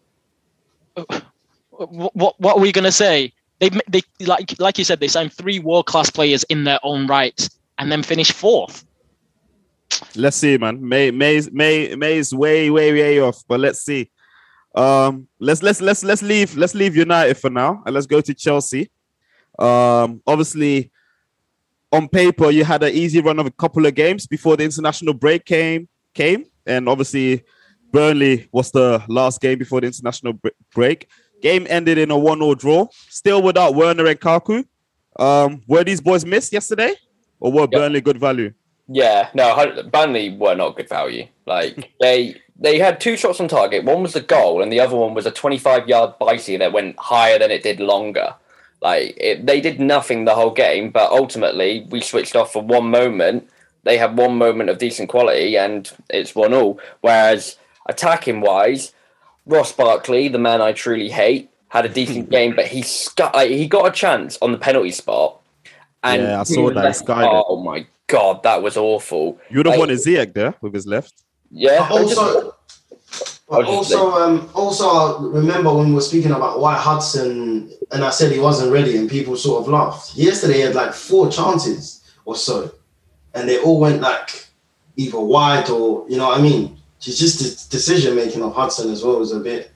what 0.96 2.16
what, 2.16 2.40
what 2.40 2.58
are 2.58 2.60
we 2.60 2.72
gonna 2.72 2.92
say? 2.92 3.32
They 3.60 3.70
they 3.88 4.02
like 4.22 4.56
like 4.60 4.78
you 4.80 4.84
said, 4.86 5.00
they 5.00 5.08
signed 5.08 5.34
three 5.34 5.60
world 5.60 5.86
class 5.86 6.10
players 6.10 6.44
in 6.46 6.64
their 6.64 6.80
own 6.84 7.06
right, 7.06 7.48
and 7.78 7.92
then 7.92 8.02
finish 8.02 8.32
fourth. 8.32 8.86
Let's 10.16 10.38
see, 10.38 10.58
man. 10.58 10.88
May 10.88 11.12
May 11.12 11.42
May 11.52 12.18
is 12.18 12.34
way 12.34 12.70
way 12.72 12.92
way 12.94 13.20
off, 13.20 13.44
but 13.48 13.60
let's 13.60 13.82
see. 13.84 14.10
Um, 14.76 15.28
let's 15.40 15.62
let's 15.62 15.82
let's 15.82 16.04
let's 16.04 16.24
leave 16.24 16.56
let's 16.58 16.74
leave 16.74 16.96
United 16.96 17.38
for 17.38 17.50
now 17.50 17.84
and 17.86 17.94
let's 17.94 18.08
go 18.08 18.22
to 18.22 18.34
Chelsea. 18.34 18.90
Um, 19.60 20.22
obviously, 20.26 20.92
on 21.92 22.08
paper 22.08 22.50
you 22.50 22.64
had 22.64 22.82
an 22.84 22.94
easy 22.94 23.22
run 23.22 23.40
of 23.40 23.46
a 23.46 23.52
couple 23.52 23.86
of 23.86 23.94
games 23.94 24.26
before 24.26 24.58
the 24.58 24.64
international 24.64 25.14
break 25.14 25.46
came 25.46 25.88
came, 26.14 26.46
and 26.66 26.90
obviously 26.90 27.44
Burnley 27.92 28.50
was 28.52 28.72
the 28.72 29.04
last 29.08 29.40
game 29.40 29.60
before 29.60 29.82
the 29.82 29.88
international 29.88 30.34
break. 30.74 31.08
Game 31.42 31.68
ended 31.70 31.98
in 31.98 32.10
a 32.10 32.18
one-all 32.18 32.56
draw. 32.56 32.88
Still 33.10 33.42
without 33.42 33.76
Werner 33.76 34.08
and 34.08 34.20
Kaku. 34.20 34.66
Um, 35.20 35.62
were 35.68 35.84
these 35.84 36.02
boys 36.02 36.26
missed 36.26 36.52
yesterday, 36.52 36.96
or 37.40 37.52
were 37.52 37.68
Yeah. 37.72 37.80
Burnley 37.80 38.02
good 38.02 38.20
value? 38.20 38.54
Yeah, 38.88 39.30
no, 39.34 39.84
Burnley 39.92 40.36
were 40.36 40.56
not 40.56 40.76
good 40.76 40.90
value. 40.90 41.28
Like 41.46 41.94
they 42.02 42.42
they 42.56 42.80
had 42.80 43.02
two 43.02 43.18
shots 43.18 43.40
on 43.40 43.48
target. 43.48 43.84
One 43.84 44.04
was 44.04 44.14
the 44.14 44.22
goal, 44.22 44.62
and 44.62 44.72
the 44.72 44.80
other 44.80 44.96
one 44.96 45.14
was 45.14 45.26
a 45.26 45.32
25 45.32 45.88
yard 45.88 46.14
bitey 46.22 46.58
that 46.60 46.72
went 46.74 46.98
higher 47.00 47.40
than 47.40 47.52
it 47.52 47.64
did 47.64 47.80
longer. 47.80 48.36
Like 48.82 49.16
it, 49.18 49.46
they 49.46 49.62
did 49.62 49.80
nothing 49.80 50.26
the 50.26 50.36
whole 50.36 50.52
game, 50.52 50.90
but 50.92 51.12
ultimately 51.12 51.88
we 51.90 52.02
switched 52.02 52.36
off 52.36 52.54
for 52.54 52.62
one 52.62 52.90
moment. 52.90 53.50
They 53.84 53.98
had 53.98 54.18
one 54.18 54.38
moment 54.38 54.70
of 54.70 54.78
decent 54.78 55.10
quality, 55.10 55.58
and 55.58 55.90
it's 56.10 56.36
one 56.36 56.54
all. 56.54 56.80
Whereas 57.02 57.58
attacking 57.88 58.42
wise, 58.42 58.94
Ross 59.46 59.72
Barkley, 59.74 60.28
the 60.30 60.38
man 60.40 60.62
I 60.62 60.72
truly 60.74 61.10
hate, 61.10 61.50
had 61.70 61.86
a 61.86 61.90
decent 61.90 62.30
game, 62.38 62.56
but 62.56 62.68
he 62.68 62.84
like, 63.34 63.50
he 63.52 63.68
got 63.68 63.88
a 63.88 63.92
chance 63.92 64.38
on 64.42 64.52
the 64.52 64.58
penalty 64.58 64.92
spot. 64.92 65.40
And 66.04 66.22
Yeah, 66.22 66.42
I 66.42 66.44
saw 66.44 66.70
that. 66.70 66.84
Left- 66.84 67.04
Oh 67.10 67.62
my 67.64 67.86
god, 68.08 68.44
that 68.44 68.62
was 68.62 68.76
awful. 68.78 69.40
You 69.50 69.58
would 69.58 69.66
have 69.66 69.74
Like- 69.74 69.80
wanted 69.80 70.00
Ziyech 70.00 70.34
there 70.34 70.54
with 70.62 70.74
his 70.74 70.86
left. 70.86 71.14
Yeah, 71.54 71.88
But 71.88 71.96
I 71.96 72.04
just- 72.04 72.18
also, 72.18 72.56
but 73.48 73.66
I 73.66 73.70
was 73.70 73.88
just 73.88 74.00
also, 74.00 74.20
um, 74.24 74.50
also, 74.56 74.86
I 74.90 75.18
remember 75.22 75.72
when 75.74 75.90
we 75.90 75.94
were 75.94 76.02
speaking 76.02 76.32
about 76.32 76.60
White 76.60 76.80
Hudson, 76.80 77.72
and 77.92 78.04
I 78.04 78.10
said 78.10 78.32
he 78.32 78.40
wasn't 78.40 78.72
ready, 78.72 78.98
and 78.98 79.10
people 79.10 79.36
sort 79.38 79.62
of 79.62 79.68
laughed. 79.70 80.16
Yesterday, 80.16 80.56
he 80.56 80.60
had 80.62 80.76
like 80.76 80.94
four 80.94 81.30
chances 81.30 82.02
or 82.26 82.36
so, 82.36 82.72
and 83.36 83.48
they 83.48 83.60
all 83.60 83.80
went 83.80 84.02
like 84.02 84.48
either 84.98 85.20
wide 85.20 85.70
or 85.70 86.06
you 86.10 86.18
know 86.18 86.28
what 86.30 86.40
I 86.40 86.42
mean. 86.42 86.78
It's 87.06 87.20
just 87.20 87.40
the 87.40 87.78
decision 87.78 88.16
making 88.16 88.42
of 88.42 88.56
Hudson 88.56 88.90
as 88.92 89.04
well 89.04 89.20
was 89.20 89.32
a 89.34 89.40
bit. 89.40 89.70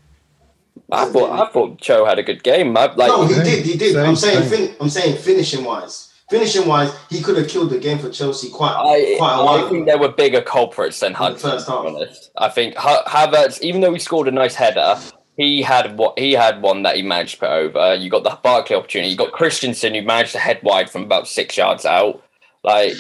I 0.92 1.06
thought 1.06 1.32
I 1.32 1.52
thought 1.52 1.80
Cho 1.82 2.06
had 2.06 2.18
a 2.18 2.24
good 2.24 2.42
game. 2.44 2.76
I, 2.78 2.86
like 2.96 3.10
no, 3.10 3.28
he 3.28 3.36
did, 3.36 3.66
he 3.66 3.78
did. 3.78 3.94
same, 3.94 4.06
I'm 4.06 4.16
saying, 4.16 4.50
fin- 4.50 4.76
I'm 4.80 4.90
saying 4.90 5.18
finishing 5.18 5.66
wise, 5.66 6.07
finishing 6.30 6.68
wise, 6.68 6.94
he 7.10 7.22
could 7.22 7.38
have 7.38 7.48
killed 7.48 7.70
the 7.70 7.80
game 7.80 8.00
for 8.00 8.10
Chelsea 8.10 8.50
quite 8.50 8.74
I, 8.76 9.16
quite 9.18 9.36
a 9.36 9.44
while. 9.46 9.66
I 9.66 9.70
think 9.70 9.86
there 9.86 9.98
were 9.98 10.10
bigger 10.12 10.42
culprits 10.42 11.00
than 11.00 11.14
the 11.14 11.18
Hudson. 11.18 11.52
first 11.52 11.66
To 11.68 11.72
be 11.72 11.78
half. 11.78 11.86
honest, 11.96 12.32
I 12.38 12.50
think 12.50 12.76
Ha- 12.76 13.04
Havertz, 13.08 13.62
even 13.62 13.82
though 13.82 13.94
he 13.94 14.00
scored 14.00 14.28
a 14.28 14.32
nice 14.32 14.56
header, 14.56 15.00
he 15.38 15.62
had 15.62 15.98
what 15.98 16.18
he 16.18 16.34
had 16.34 16.62
one 16.62 16.84
that 16.84 16.96
he 16.96 17.02
managed 17.02 17.36
to 17.36 17.40
put 17.42 17.50
over. 17.50 17.96
You 17.96 18.10
got 18.10 18.24
the 18.24 18.38
Barkley 18.44 18.76
opportunity. 18.76 19.12
You 19.12 19.18
got 19.18 19.32
Christensen 19.32 19.94
who 19.94 20.02
managed 20.02 20.32
to 20.34 20.40
head 20.40 20.60
wide 20.64 20.90
from 20.90 21.04
about 21.04 21.28
six 21.28 21.56
yards 21.58 21.86
out. 21.86 22.24
Like 22.64 22.94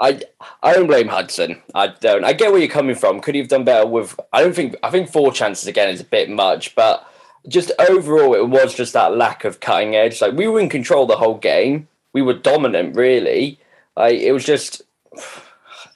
I, 0.00 0.20
I 0.62 0.72
don't 0.72 0.86
blame 0.86 1.06
Hudson. 1.08 1.60
I 1.74 1.88
don't. 1.88 2.24
I 2.24 2.32
get 2.32 2.50
where 2.50 2.60
you're 2.60 2.68
coming 2.70 2.96
from. 2.96 3.20
Could 3.20 3.34
he 3.34 3.40
have 3.42 3.50
done 3.50 3.64
better 3.64 3.86
with? 3.86 4.18
I 4.32 4.42
don't 4.42 4.54
think. 4.56 4.74
I 4.82 4.90
think 4.90 5.10
four 5.12 5.32
chances 5.32 5.68
again 5.68 5.90
is 5.90 6.00
a 6.00 6.04
bit 6.04 6.30
much, 6.30 6.74
but 6.74 7.06
just 7.46 7.70
overall, 7.78 8.34
it 8.34 8.48
was 8.48 8.74
just 8.74 8.94
that 8.94 9.16
lack 9.16 9.44
of 9.44 9.60
cutting 9.60 9.94
edge. 9.94 10.20
Like 10.20 10.32
we 10.32 10.48
were 10.48 10.58
in 10.60 10.68
control 10.70 11.06
the 11.06 11.16
whole 11.16 11.36
game. 11.38 11.86
We 12.12 12.22
were 12.22 12.34
dominant, 12.34 12.96
really. 12.96 13.60
Like 13.96 14.16
it 14.20 14.32
was 14.32 14.44
just. 14.44 14.82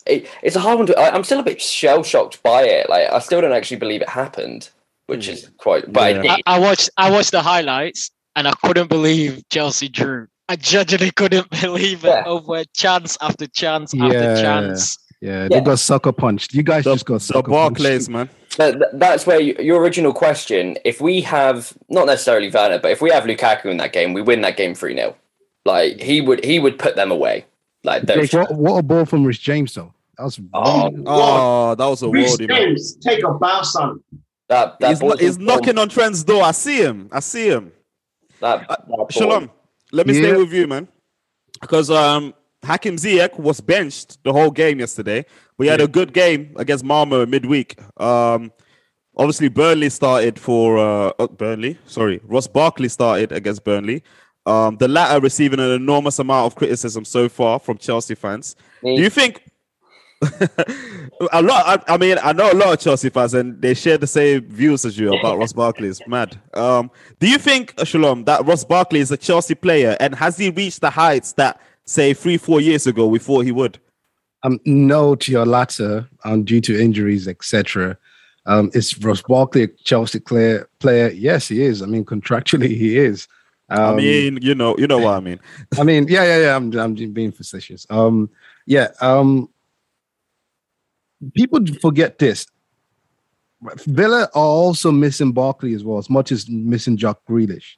It, 0.07 0.29
it's 0.43 0.55
a 0.55 0.61
hard 0.61 0.79
one 0.79 0.87
to. 0.87 0.99
I, 0.99 1.15
I'm 1.15 1.25
still 1.25 1.41
a 1.41 1.43
bit 1.43 1.61
shell 1.61 2.03
shocked 2.03 2.43
by 2.43 2.63
it. 2.63 2.89
Like 2.89 3.11
I 3.11 3.19
still 3.19 3.41
don't 3.41 3.53
actually 3.53 3.79
believe 3.79 4.03
it 4.03 4.09
happened, 4.09 4.71
which 5.07 5.27
hmm. 5.27 5.33
is 5.33 5.51
quite. 5.59 5.93
But 5.93 6.25
Yeah. 6.25 6.35
it 6.37 6.43
I, 6.47 6.57
I 6.57 6.59
watched 6.59 6.91
I 6.97 7.11
watched 7.11 7.33
the 7.33 7.43
highlights 7.43 8.11
and 8.37 8.47
I 8.47 8.53
couldn't 8.65 8.89
believe 8.89 9.43
Chelsea 9.51 9.89
drew. 9.89 10.29
I 10.49 10.57
genuinely 10.57 11.11
couldn't 11.11 11.51
believe 11.61 12.05
it 12.05 12.09
Yeah. 12.09 12.23
over 12.27 12.63
chance 12.75 13.19
after 13.21 13.47
chance 13.47 13.93
Yeah. 13.93 14.05
after 14.07 14.37
chance. 14.37 14.99
Yeah, 15.21 15.49
they 15.49 15.57
Yeah. 15.57 15.63
got 15.63 15.79
sucker 15.79 16.13
punched. 16.13 16.55
You 16.55 16.63
guys 16.63 16.85
The, 16.85 16.93
just 16.93 17.07
got 17.07 17.15
the 17.15 17.21
sucker 17.21 17.51
Barclays, 17.51 18.09
punched. 18.09 18.11
man. 18.11 18.29
That, 18.59 18.79
that- 18.79 19.01
that's 19.01 19.27
where 19.27 19.41
you, 19.41 19.57
your 19.59 19.81
original 19.81 20.13
question. 20.13 20.77
If 20.85 21.01
we 21.01 21.23
have 21.23 21.73
not 21.89 22.07
necessarily 22.07 22.51
Werner, 22.51 22.79
but 22.79 22.91
if 22.93 23.01
we 23.01 23.11
have 23.11 23.25
Lukaku 23.25 23.67
in 23.67 23.79
that 23.79 23.93
game, 23.93 24.13
we 24.13 24.23
win 24.23 24.43
that 24.43 24.57
game 24.57 24.75
three 24.75 24.95
0 24.95 25.17
Like 25.67 26.01
he 26.01 26.21
would, 26.21 26.45
he 26.45 26.59
would 26.59 26.79
put 26.79 26.97
them 26.97 27.11
away. 27.11 27.45
Like 27.85 28.03
those. 28.05 28.31
Jake, 28.31 28.49
what, 28.51 28.55
what 28.55 28.79
a 28.79 28.83
ball 28.83 29.05
from 29.05 29.25
Reece 29.25 29.39
James 29.39 29.75
though. 29.75 29.93
That 30.17 30.25
was 30.25 30.41
Oh, 30.55 30.91
Oh, 31.07 31.75
that 31.75 31.87
was 31.87 32.03
a 32.03 32.09
Reece 32.09 32.37
worldie, 32.37 32.49
man. 32.49 32.57
James, 32.69 32.97
take 32.97 33.23
a 33.25 33.33
bow, 33.35 33.63
son. 33.63 34.01
that 34.49 34.79
that 34.81 34.89
He's, 34.91 35.01
ball 35.01 35.17
he's 35.17 35.39
knocking 35.39 35.77
on 35.79 35.89
Trent's 35.89 36.25
door. 36.25 36.43
I 36.43 36.53
see 36.53 36.79
him. 36.83 37.09
I 37.13 37.21
see 37.21 37.49
him. 37.49 37.73
That, 38.41 38.67
that 38.69 38.89
ball- 38.89 39.09
Shalom. 39.11 39.51
Let 39.93 40.07
me 40.07 40.15
stay 40.15 40.37
with 40.37 40.53
you, 40.53 40.67
man. 40.67 40.89
because 41.61 41.91
um 41.91 42.33
Hakim 42.65 42.97
Ziyech 42.97 43.39
was 43.39 43.61
benched 43.61 44.23
the 44.25 44.33
whole 44.33 44.51
game 44.51 44.81
yesterday. 44.81 45.25
We 45.59 45.69
had 45.69 45.81
a 45.81 45.87
good 45.87 46.13
game 46.13 46.53
against 46.57 46.85
Malmo 46.85 47.25
midweek. 47.25 47.79
Um, 48.01 48.51
obviously 49.17 49.49
Burnley 49.49 49.89
started 49.91 50.39
for 50.39 50.77
uh, 50.79 51.13
uh, 51.19 51.29
Burnley. 51.29 51.79
Sorry, 51.87 52.21
Ross 52.25 52.47
Barkley 52.49 52.89
started 52.89 53.31
against 53.33 53.63
Burnley. 53.65 54.03
Um, 54.47 54.77
the 54.77 54.87
latter 54.87 55.21
receiving 55.21 55.59
an 55.59 55.73
enormous 55.73 56.21
amount 56.21 56.47
of 56.47 56.55
criticism 56.55 57.05
so 57.05 57.29
far 57.29 57.59
from 57.59 57.79
Chelsea 57.79 58.15
fans. 58.15 58.55
Do 58.83 58.93
you 58.93 59.11
think 59.11 59.43
a 61.33 61.43
lot? 61.43 61.85
I, 61.89 61.95
I 61.95 61.97
mean, 61.99 62.17
I 62.23 62.33
know 62.33 62.53
a 62.53 62.55
lot 62.55 62.73
of 62.73 62.79
Chelsea 62.79 63.11
fans, 63.11 63.35
and 63.35 63.61
they 63.61 63.75
share 63.75 63.99
the 63.99 64.07
same 64.07 64.43
views 64.49 64.85
as 64.85 64.97
you 64.97 65.13
about 65.13 65.39
Ross 65.39 65.53
Barkley. 65.53 65.89
It's 65.89 66.07
mad. 66.07 66.41
Um, 66.55 66.93
do 67.19 67.29
you 67.29 67.39
think, 67.39 67.75
uh, 67.77 67.85
Shalom, 67.85 68.25
that 68.25 68.47
Ross 68.47 68.65
Barkley 68.65 69.01
is 69.01 69.11
a 69.11 69.17
Chelsea 69.17 69.57
player, 69.57 69.97
and 69.99 70.15
has 70.15 70.39
he 70.39 70.51
reached 70.51 70.81
the 70.81 70.91
heights 70.91 71.33
that, 71.33 71.61
say, 71.85 72.15
three, 72.15 72.37
four 72.37 72.61
years 72.61 72.87
ago 72.87 73.07
we 73.07 73.19
thought 73.19 73.45
he 73.45 73.53
would? 73.53 73.79
Um, 74.45 74.61
no 74.65 75.17
to 75.17 75.33
your 75.33 75.45
latter, 75.45 76.09
um, 76.25 76.45
due 76.45 76.61
to 76.61 76.81
injuries, 76.81 77.27
etc. 77.27 77.99
Um, 78.47 78.71
is 78.75 78.97
Ross 78.99 79.23
Barkley 79.23 79.65
a 79.65 79.69
Chelsea 79.69 80.21
player? 80.21 80.69
Player? 80.79 81.09
Yes, 81.11 81.49
he 81.49 81.63
is. 81.63 81.83
I 81.83 81.87
mean, 81.87 82.05
contractually, 82.05 82.69
he 82.69 82.97
is. 82.97 83.27
Um, 83.69 83.81
I 83.81 83.97
mean, 83.97 84.39
you 84.43 84.55
know, 84.55 84.77
you 84.79 84.87
know 84.87 84.99
what 84.99 85.15
I 85.15 85.21
mean. 85.21 85.41
I 85.79 85.83
mean, 85.83 86.07
yeah, 86.09 86.25
yeah, 86.25 86.39
yeah. 86.39 86.57
I'm, 86.57 86.73
I'm 86.79 86.95
being 86.95 87.33
facetious. 87.33 87.87
Um, 87.91 88.31
yeah. 88.67 88.89
Um, 89.01 89.49
people 91.35 91.65
forget 91.81 92.19
this. 92.19 92.47
Villa 93.87 94.23
are 94.23 94.29
also 94.35 94.93
missing 94.93 95.33
Barkley 95.33 95.75
as 95.75 95.83
well, 95.83 95.99
as 95.99 96.11
much 96.11 96.31
as 96.31 96.49
missing 96.49 96.97
Jack 96.97 97.17
Grealish. 97.29 97.77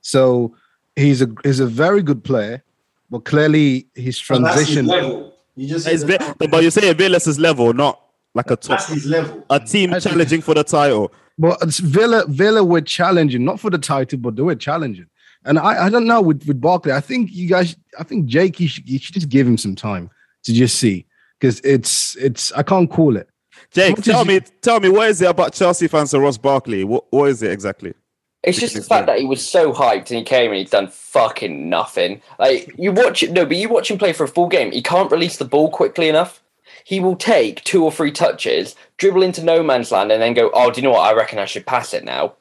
So 0.00 0.56
he's 0.96 1.22
a 1.22 1.28
he's 1.44 1.60
a 1.60 1.66
very 1.66 2.02
good 2.02 2.24
player, 2.24 2.62
but 3.10 3.24
clearly 3.24 3.86
his 3.94 4.16
So 4.18 4.38
that's 4.38 4.60
his 4.66 4.82
level. 4.82 5.34
You 5.56 5.68
just 5.68 5.86
It's 5.86 6.02
said 6.02 6.20
Vi- 6.38 6.46
but 6.48 6.62
you 6.62 6.70
say 6.70 6.92
Villa's 6.94 7.26
is 7.26 7.38
level, 7.38 7.72
not 7.72 8.00
like 8.34 8.50
a 8.50 8.56
top 8.56 8.78
that's 8.78 8.88
his 8.88 9.06
level. 9.06 9.44
a 9.50 9.60
team 9.60 9.94
challenging 10.00 10.40
for 10.40 10.54
the 10.54 10.64
title. 10.64 11.12
But 11.38 11.58
it's 11.62 11.78
Villa 11.80 12.24
Villa 12.28 12.64
were 12.64 12.80
challenging, 12.80 13.44
not 13.44 13.58
for 13.60 13.70
the 13.70 13.78
title, 13.78 14.18
but 14.18 14.36
they 14.36 14.42
were 14.42 14.54
challenging. 14.54 15.06
And 15.44 15.58
I, 15.58 15.86
I 15.86 15.90
don't 15.90 16.06
know 16.06 16.22
with, 16.22 16.46
with 16.46 16.60
Barkley. 16.60 16.92
I 16.92 17.00
think 17.00 17.30
you 17.32 17.48
guys, 17.48 17.76
I 17.98 18.02
think 18.04 18.26
Jake, 18.26 18.60
you 18.60 18.68
should, 18.68 18.88
you 18.88 18.98
should 18.98 19.14
just 19.14 19.28
give 19.28 19.46
him 19.46 19.58
some 19.58 19.74
time 19.74 20.10
to 20.44 20.52
just 20.52 20.78
see 20.78 21.06
because 21.38 21.60
it's 21.60 22.16
it's 22.16 22.52
I 22.52 22.62
can't 22.62 22.88
call 22.90 23.16
it. 23.16 23.28
Jake, 23.70 23.96
What 23.96 24.06
is 24.06 24.12
tell 24.12 24.22
it- 24.22 24.26
me, 24.28 24.40
tell 24.62 24.80
me, 24.80 24.88
what 24.88 25.08
is 25.10 25.20
it 25.22 25.28
about 25.28 25.52
Chelsea 25.54 25.88
fans 25.88 26.14
and 26.14 26.22
Ross 26.22 26.38
Barkley? 26.38 26.84
What, 26.84 27.04
what 27.10 27.28
is 27.28 27.42
it 27.42 27.50
exactly? 27.50 27.94
It's 28.42 28.58
just 28.58 28.74
the 28.74 28.82
fact 28.82 29.06
that 29.06 29.18
he 29.18 29.24
was 29.24 29.46
so 29.46 29.72
hyped 29.72 30.10
and 30.10 30.18
he 30.18 30.22
came 30.22 30.50
and 30.50 30.58
he's 30.60 30.68
done 30.70 30.88
fucking 30.88 31.70
nothing. 31.70 32.20
Like 32.38 32.72
you 32.78 32.92
watch 32.92 33.22
it, 33.22 33.32
no, 33.32 33.46
but 33.46 33.56
you 33.56 33.70
watch 33.70 33.90
him 33.90 33.96
play 33.96 34.12
for 34.12 34.24
a 34.24 34.28
full 34.28 34.48
game. 34.48 34.70
He 34.70 34.82
can't 34.82 35.10
release 35.10 35.38
the 35.38 35.46
ball 35.46 35.70
quickly 35.70 36.10
enough. 36.10 36.42
He 36.84 37.00
will 37.00 37.16
take 37.16 37.64
two 37.64 37.82
or 37.82 37.90
three 37.90 38.12
touches, 38.12 38.76
dribble 38.98 39.22
into 39.22 39.42
no 39.42 39.62
man's 39.62 39.90
land, 39.90 40.12
and 40.12 40.22
then 40.22 40.34
go, 40.34 40.50
"Oh, 40.54 40.70
do 40.70 40.80
you 40.80 40.86
know 40.86 40.92
what? 40.92 41.10
I 41.10 41.14
reckon 41.14 41.38
I 41.38 41.46
should 41.46 41.66
pass 41.66 41.92
it 41.94 42.04
now." 42.04 42.34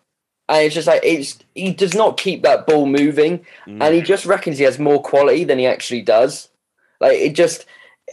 And 0.49 0.65
it's 0.65 0.75
just 0.75 0.87
like 0.87 1.01
it's 1.03 1.39
he 1.55 1.73
does 1.73 1.95
not 1.95 2.17
keep 2.17 2.43
that 2.43 2.67
ball 2.67 2.85
moving, 2.85 3.39
mm. 3.65 3.81
and 3.81 3.95
he 3.95 4.01
just 4.01 4.25
reckons 4.25 4.57
he 4.57 4.65
has 4.65 4.77
more 4.77 5.01
quality 5.01 5.45
than 5.45 5.57
he 5.59 5.65
actually 5.65 6.01
does. 6.01 6.49
Like 6.99 7.17
it 7.17 7.33
just, 7.35 7.65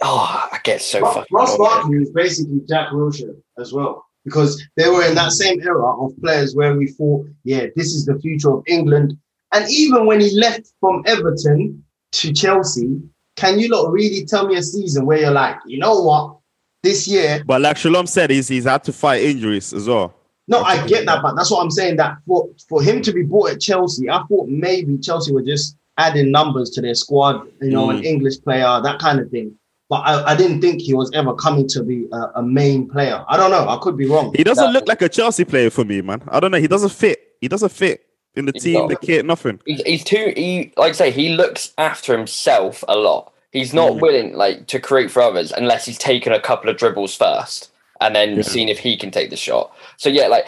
oh, 0.03 0.49
I 0.53 0.59
get 0.63 0.81
so 0.81 1.01
Ross, 1.01 1.15
fucking. 1.15 1.37
Ross 1.37 1.55
annoyed. 1.55 1.67
Barkley 1.67 1.97
is 1.99 2.11
basically 2.11 2.61
Jack 2.69 2.91
Wilshere 2.91 3.37
as 3.59 3.73
well, 3.73 4.07
because 4.25 4.63
they 4.77 4.89
were 4.89 5.05
in 5.05 5.17
that 5.17 5.33
same 5.33 5.61
era 5.61 6.01
of 6.01 6.13
players 6.23 6.55
where 6.55 6.77
we 6.77 6.87
thought, 6.87 7.27
yeah, 7.45 7.67
this 7.75 7.89
is 7.89 8.07
the 8.07 8.19
future 8.21 8.53
of 8.53 8.63
England. 8.69 9.19
And 9.53 9.69
even 9.69 10.07
when 10.07 10.21
he 10.21 10.31
left 10.39 10.73
from 10.79 11.03
Everton 11.07 11.85
to 12.13 12.33
Chelsea, 12.33 13.01
can 13.41 13.59
you 13.59 13.69
lot 13.69 13.91
really 13.91 14.25
tell 14.27 14.47
me 14.47 14.57
a 14.57 14.63
season 14.63 15.07
where 15.07 15.19
you're 15.19 15.31
like, 15.31 15.57
you 15.67 15.79
know 15.79 16.01
what, 16.03 16.37
this 16.83 17.09
year? 17.09 17.43
But 17.47 17.61
like 17.63 17.77
Shalom 17.79 18.07
said, 18.07 18.31
he's 18.31 18.49
he's 18.49 18.65
had 18.65 18.85
to 18.85 18.93
fight 18.93 19.23
injuries 19.23 19.73
as 19.73 19.89
well. 19.89 20.15
No, 20.49 20.63
I 20.63 20.85
get 20.87 21.07
that, 21.07 21.23
but 21.23 21.37
that's 21.37 21.51
what 21.51 21.63
I'm 21.63 21.71
saying. 21.71 21.97
That 21.97 22.17
for 22.27 22.49
for 22.69 22.83
him 22.83 23.03
to 23.03 23.13
be 23.13 23.23
bought 23.23 23.51
at 23.53 23.61
Chelsea, 23.61 24.11
I 24.11 24.23
thought 24.29 24.49
maybe 24.49 24.99
Chelsea 24.99 25.33
were 25.33 25.43
just 25.43 25.77
adding 25.97 26.31
numbers 26.31 26.71
to 26.71 26.81
their 26.81 26.95
squad, 26.95 27.47
you 27.61 27.71
know, 27.71 27.91
an 27.91 27.99
Mm. 27.99 28.05
English 28.05 28.41
player, 28.43 28.81
that 28.83 28.99
kind 28.99 29.21
of 29.21 29.31
thing. 29.31 29.55
But 29.89 30.01
I, 30.07 30.33
I 30.33 30.37
didn't 30.37 30.61
think 30.61 30.81
he 30.81 30.95
was 30.95 31.11
ever 31.15 31.35
coming 31.35 31.67
to 31.69 31.83
be 31.83 32.07
a, 32.13 32.21
a 32.37 32.43
main 32.43 32.89
player. 32.89 33.25
I 33.29 33.37
don't 33.37 33.51
know. 33.51 33.69
I 33.69 33.77
could 33.83 33.97
be 33.97 34.07
wrong. 34.07 34.33
He 34.37 34.45
doesn't 34.45 34.65
No. 34.65 34.71
look 34.73 34.87
like 34.89 35.03
a 35.03 35.09
Chelsea 35.09 35.45
player 35.45 35.69
for 35.71 35.85
me, 35.85 36.01
man. 36.01 36.23
I 36.29 36.41
don't 36.41 36.51
know. 36.53 36.59
He 36.61 36.69
doesn't 36.69 36.91
fit. 36.93 37.19
He 37.41 37.49
doesn't 37.49 37.71
fit 37.73 38.05
in 38.37 38.47
the 38.47 38.53
He's 38.55 38.63
team, 38.65 38.81
not. 38.81 38.89
the 38.91 38.97
kit, 38.97 39.25
nothing. 39.27 39.61
He's, 39.67 39.83
he's 39.83 40.05
too 40.05 40.33
he 40.37 40.73
like 40.77 40.91
I 40.91 40.93
say 40.93 41.11
he 41.11 41.31
looks 41.31 41.73
after 41.79 42.17
himself 42.17 42.85
a 42.89 42.97
lot. 42.97 43.33
He's 43.53 43.75
not 43.75 43.93
Mm. 43.93 44.01
willing 44.01 44.33
like 44.35 44.67
to 44.69 44.79
create 44.79 45.11
for 45.11 45.21
others 45.23 45.51
unless 45.53 45.85
he's 45.87 45.99
taken 45.99 46.33
a 46.33 46.41
couple 46.41 46.71
of 46.71 46.77
dribbles 46.77 47.17
first 47.17 47.71
and 48.01 48.15
then 48.15 48.37
Yeah. 48.37 48.43
seen 48.43 48.69
if 48.69 48.79
he 48.79 48.97
can 48.97 49.11
take 49.11 49.31
the 49.31 49.37
shot. 49.37 49.75
So 49.97 50.09
yeah, 50.09 50.29
like 50.29 50.47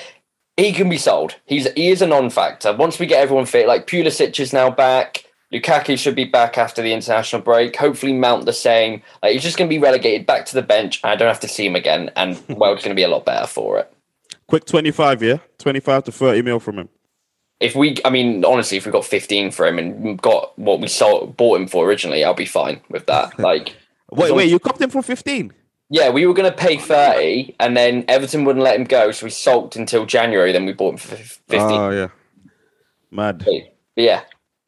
he 0.57 0.73
can 0.73 0.89
be 0.89 0.99
sold. 0.99 1.35
He's 1.47 1.71
he 1.73 1.91
is 1.91 2.03
a 2.03 2.07
non-factor. 2.07 2.73
Once 2.75 2.99
we 2.99 3.07
get 3.07 3.21
everyone 3.21 3.47
fit, 3.47 3.67
like 3.67 3.87
Pulisic 3.87 4.39
is 4.39 4.53
now 4.53 4.71
back. 4.71 5.25
Lukaku 5.53 5.99
should 5.99 6.15
be 6.15 6.25
back 6.25 6.57
after 6.57 6.81
the 6.81 6.95
international 6.95 7.43
break. 7.43 7.77
Hopefully, 7.77 8.15
Mount 8.15 8.47
the 8.47 8.55
same. 8.55 9.03
Like 9.23 9.33
he's 9.33 9.43
just 9.43 9.59
going 9.59 9.69
to 9.69 9.75
be 9.75 9.79
relegated 9.79 10.25
back 10.27 10.47
to 10.47 10.55
the 10.55 10.63
bench. 10.63 11.01
And 11.05 11.11
I 11.13 11.17
don't 11.17 11.29
have 11.29 11.41
to 11.41 11.49
see 11.49 11.67
him 11.67 11.77
again, 11.77 12.11
and 12.17 12.43
well, 12.49 12.73
it's 12.73 12.83
going 12.83 12.95
to 12.95 12.99
be 12.99 13.03
a 13.03 13.09
lot 13.09 13.27
better 13.27 13.47
for 13.47 13.79
it. 13.79 13.93
Quick 14.47 14.65
25, 14.65 15.23
yeah? 15.23 15.39
25 15.59 16.05
to 16.05 16.13
30 16.13 16.41
mil 16.43 16.59
from 16.61 16.79
him. 16.79 16.89
If 17.63 17.75
we, 17.75 17.97
I 18.05 18.11
mean, 18.11 18.45
honestly, 18.45 18.77
if 18.77 18.87
we 18.87 18.93
got 18.93 19.05
15 19.05 19.51
for 19.53 19.67
him 19.67 19.79
and 19.79 20.21
got 20.21 20.59
what 20.59 20.81
we 20.81 20.89
sold, 20.89 21.37
bought 21.37 21.61
him 21.61 21.67
for 21.69 21.87
originally, 21.87 22.25
I'll 22.25 22.35
be 22.35 22.47
fine 22.47 22.81
with 22.91 23.07
that. 23.07 23.39
Like, 23.39 23.77
Wait, 24.11 24.35
wait, 24.35 24.51
you 24.51 24.59
copped 24.59 24.81
him 24.81 24.91
for 24.91 25.03
15? 25.03 25.53
yeah, 25.89 26.09
we 26.09 26.27
were 26.27 26.33
going 26.33 26.51
to 26.51 26.57
pay 26.57 26.79
30 26.79 27.55
and 27.61 27.77
then 27.77 28.05
Everton 28.09 28.45
wouldn't 28.45 28.65
let 28.65 28.77
him 28.77 28.85
go. 28.85 29.11
So 29.13 29.27
we 29.27 29.31
sulked 29.31 29.77
until 29.77 30.07
January. 30.07 30.51
Then 30.51 30.65
we 30.65 30.73
bought 30.73 30.93
him 30.93 30.97
for 30.97 31.17
15. 31.17 31.61
Oh, 31.61 31.91
yeah. 31.91 32.09
Mad. 33.11 33.45
But 33.45 33.55
yeah. 33.97 34.23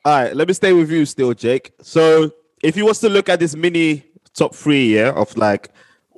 All 0.05 0.13
right, 0.23 0.37
let 0.37 0.49
me 0.49 0.55
stay 0.55 0.75
with 0.75 0.91
you 0.91 1.07
still, 1.07 1.33
Jake. 1.33 1.73
So, 1.81 2.31
if 2.63 2.77
you 2.77 2.85
was 2.85 2.99
to 3.01 3.09
look 3.09 3.31
at 3.31 3.41
this 3.41 3.57
mini 3.57 4.05
top 4.35 4.55
three, 4.55 4.97
yeah, 4.97 5.13
of 5.13 5.35
like 5.39 5.71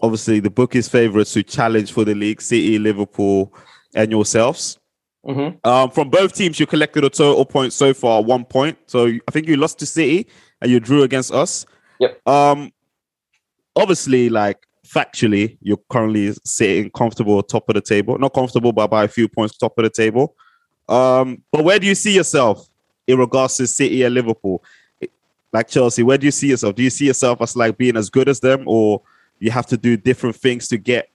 obviously 0.03 0.41
the 0.41 0.51
bookies' 0.51 0.89
favorites 0.89 1.33
who 1.33 1.45
challenge 1.45 1.93
for 1.93 2.05
the 2.05 2.14
league, 2.14 2.43
City, 2.43 2.81
Liverpool, 2.81 3.55
and 3.95 4.11
yourselves. 4.11 4.79
Hmm 5.27 5.49
Um, 5.64 5.91
from 5.91 6.09
both 6.09 6.35
teams, 6.35 6.61
you 6.61 6.66
collected 6.66 7.05
a 7.05 7.11
total 7.11 7.45
point 7.45 7.72
so 7.72 7.93
far, 7.93 8.22
one 8.22 8.45
point. 8.45 8.79
So 8.87 9.07
I 9.07 9.31
think 9.33 9.49
you 9.49 9.57
lost 9.57 9.79
to 9.81 9.87
City 9.87 10.29
and 10.61 10.70
you 10.70 10.79
drew 10.81 11.03
against 11.03 11.33
us. 11.33 11.66
Yep. 11.99 12.29
Um, 12.29 12.72
obviously, 13.74 14.29
like 14.29 14.59
factually, 14.87 15.59
you're 15.61 15.81
currently 15.91 16.33
sitting 16.45 16.91
comfortable 16.91 17.43
top 17.43 17.68
of 17.68 17.74
the 17.74 17.81
table. 17.81 18.16
Not 18.18 18.35
comfortable, 18.35 18.72
but 18.72 18.87
by 18.89 19.05
a 19.05 19.09
few 19.09 19.29
points 19.29 19.57
top 19.57 19.77
of 19.79 19.85
the 19.85 19.91
table. 19.91 20.37
Um, 20.89 21.43
but 21.51 21.64
where 21.64 21.81
do 21.81 21.87
you 21.87 21.97
see 21.97 22.14
yourself 22.14 22.68
in 23.09 23.18
regards 23.18 23.57
to 23.57 23.66
City 23.66 24.03
and 24.05 24.14
Liverpool? 24.14 24.62
Like 25.53 25.68
Chelsea, 25.68 26.03
where 26.03 26.18
do 26.18 26.27
you 26.27 26.31
see 26.31 26.49
yourself? 26.49 26.77
Do 26.77 26.83
you 26.83 26.91
see 26.91 27.07
yourself 27.07 27.41
as 27.41 27.57
like 27.57 27.79
being 27.79 27.97
as 27.97 28.11
good 28.11 28.29
as 28.29 28.41
them, 28.41 28.64
or 28.66 29.03
you 29.41 29.51
have 29.51 29.66
to 29.66 29.77
do 29.77 29.97
different 29.97 30.37
things 30.37 30.68
to 30.68 30.79
get? 30.79 31.09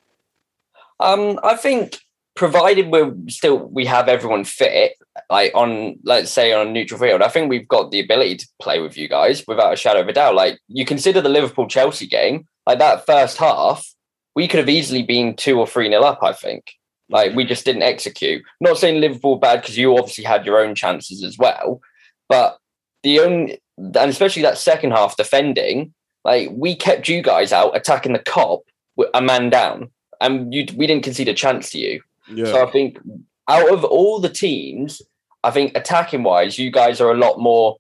Um, 1.00 1.40
I 1.44 1.56
think 1.56 2.00
provided 2.36 2.92
we're 2.92 3.14
still 3.28 3.58
we 3.58 3.86
have 3.86 4.08
everyone 4.08 4.44
fit, 4.44 4.94
like 5.30 5.52
on 5.54 5.98
let's 6.04 6.32
say 6.32 6.54
on 6.54 6.68
a 6.68 6.72
neutral 6.72 7.00
field, 7.00 7.22
I 7.22 7.28
think 7.28 7.50
we've 7.50 7.68
got 7.68 7.92
the 7.92 8.00
ability 8.00 8.38
to 8.38 8.48
play 8.62 8.80
with 8.80 8.98
you 8.98 9.08
guys 9.08 9.44
without 9.48 9.74
a 9.74 9.78
shadow 9.78 10.02
of 10.02 10.08
a 10.08 10.14
doubt. 10.14 10.36
Like 10.36 10.60
you 10.68 10.86
consider 10.86 11.22
the 11.22 11.30
Liverpool 11.30 11.68
Chelsea 11.68 12.08
game, 12.08 12.48
like 12.66 12.80
that 12.80 13.06
first 13.06 13.38
half, 13.38 13.86
we 14.36 14.48
could 14.48 14.60
have 14.60 14.70
easily 14.70 15.04
been 15.04 15.36
two 15.36 15.60
or 15.60 15.68
three 15.68 15.90
nil 15.90 16.06
up. 16.06 16.24
I 16.24 16.34
think. 16.34 16.72
Like 17.10 17.36
we 17.36 17.44
just 17.44 17.66
didn't 17.66 17.84
execute. 17.84 18.42
Not 18.62 18.78
saying 18.78 19.02
Liverpool 19.02 19.36
bad 19.36 19.62
because 19.62 19.78
you 19.78 19.98
obviously 19.98 20.24
had 20.24 20.46
your 20.46 20.60
own 20.60 20.76
chances 20.76 21.24
as 21.24 21.38
well, 21.38 21.82
but 22.30 22.58
the 23.04 23.20
only 23.20 23.60
and 23.78 24.10
especially 24.10 24.44
that 24.44 24.58
second 24.58 24.92
half 24.92 25.18
defending, 25.18 25.94
like 26.24 26.50
we 26.52 26.76
kept 26.76 27.10
you 27.10 27.22
guys 27.22 27.52
out 27.52 27.76
attacking 27.76 28.14
the 28.14 28.20
Kop 28.20 28.62
a 29.14 29.22
man 29.22 29.50
down, 29.50 29.90
and 30.20 30.54
you 30.54 30.66
we 30.76 30.88
didn't 30.88 31.04
concede 31.04 31.28
a 31.28 31.34
chance 31.34 31.70
to 31.72 31.80
you. 31.80 32.02
Yeah. 32.34 32.46
So 32.46 32.68
I 32.68 32.72
think 32.72 32.98
out 33.48 33.70
of 33.72 33.84
all 33.84 34.20
the 34.20 34.30
teams, 34.30 35.02
I 35.44 35.52
think 35.52 35.76
attacking 35.76 36.24
wise, 36.24 36.58
you 36.60 36.72
guys 36.72 37.02
are 37.02 37.12
a 37.12 37.18
lot 37.18 37.40
more. 37.40 37.78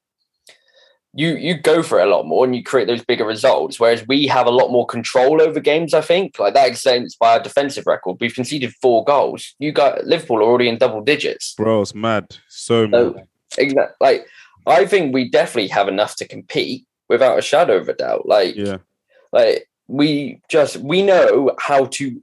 You 1.14 1.36
you 1.36 1.56
go 1.58 1.84
for 1.84 1.99
it 1.99 2.08
a 2.08 2.10
lot 2.10 2.26
more 2.26 2.45
and 2.45 2.56
you 2.56 2.64
create 2.64 2.88
those 2.88 3.04
bigger 3.04 3.26
results. 3.26 3.80
Whereas 3.80 4.08
we 4.08 4.28
have 4.28 4.47
a 4.47 4.52
lot 4.52 4.72
more 4.72 4.86
control 4.86 5.41
over 5.41 5.60
games. 5.60 5.93
I 5.93 5.99
think 5.99 6.39
like 6.39 6.54
that 6.54 6.70
extends 6.70 7.18
by 7.18 7.34
our 7.34 7.43
defensive 7.43 7.86
record. 7.86 8.18
We've 8.22 8.34
conceded 8.34 8.74
four 8.82 9.04
goals. 9.04 9.54
You 9.60 9.74
got 9.74 10.06
Liverpool 10.06 10.38
are 10.38 10.43
already 10.43 10.70
in 10.70 10.78
double 10.78 11.02
digits. 11.02 11.54
Bro, 11.56 11.82
it's 11.82 11.93
mad. 11.93 12.38
So 12.47 12.89
So 12.89 13.12
mad. 13.14 13.28
exa- 13.58 13.91
like 13.99 14.26
I 14.66 14.86
think 14.86 15.14
we 15.14 15.30
definitely 15.30 15.68
have 15.70 15.89
enough 15.89 16.16
to 16.18 16.28
compete 16.28 16.86
without 17.10 17.38
a 17.38 17.41
shadow 17.41 17.76
of 17.76 17.89
a 17.89 17.93
doubt. 17.93 18.26
Like 18.26 18.56
Yeah. 18.56 18.78
like 19.34 19.68
we 19.89 20.39
just 20.47 20.78
we 20.78 21.02
know 21.02 21.54
how 21.60 21.86
to 21.88 22.22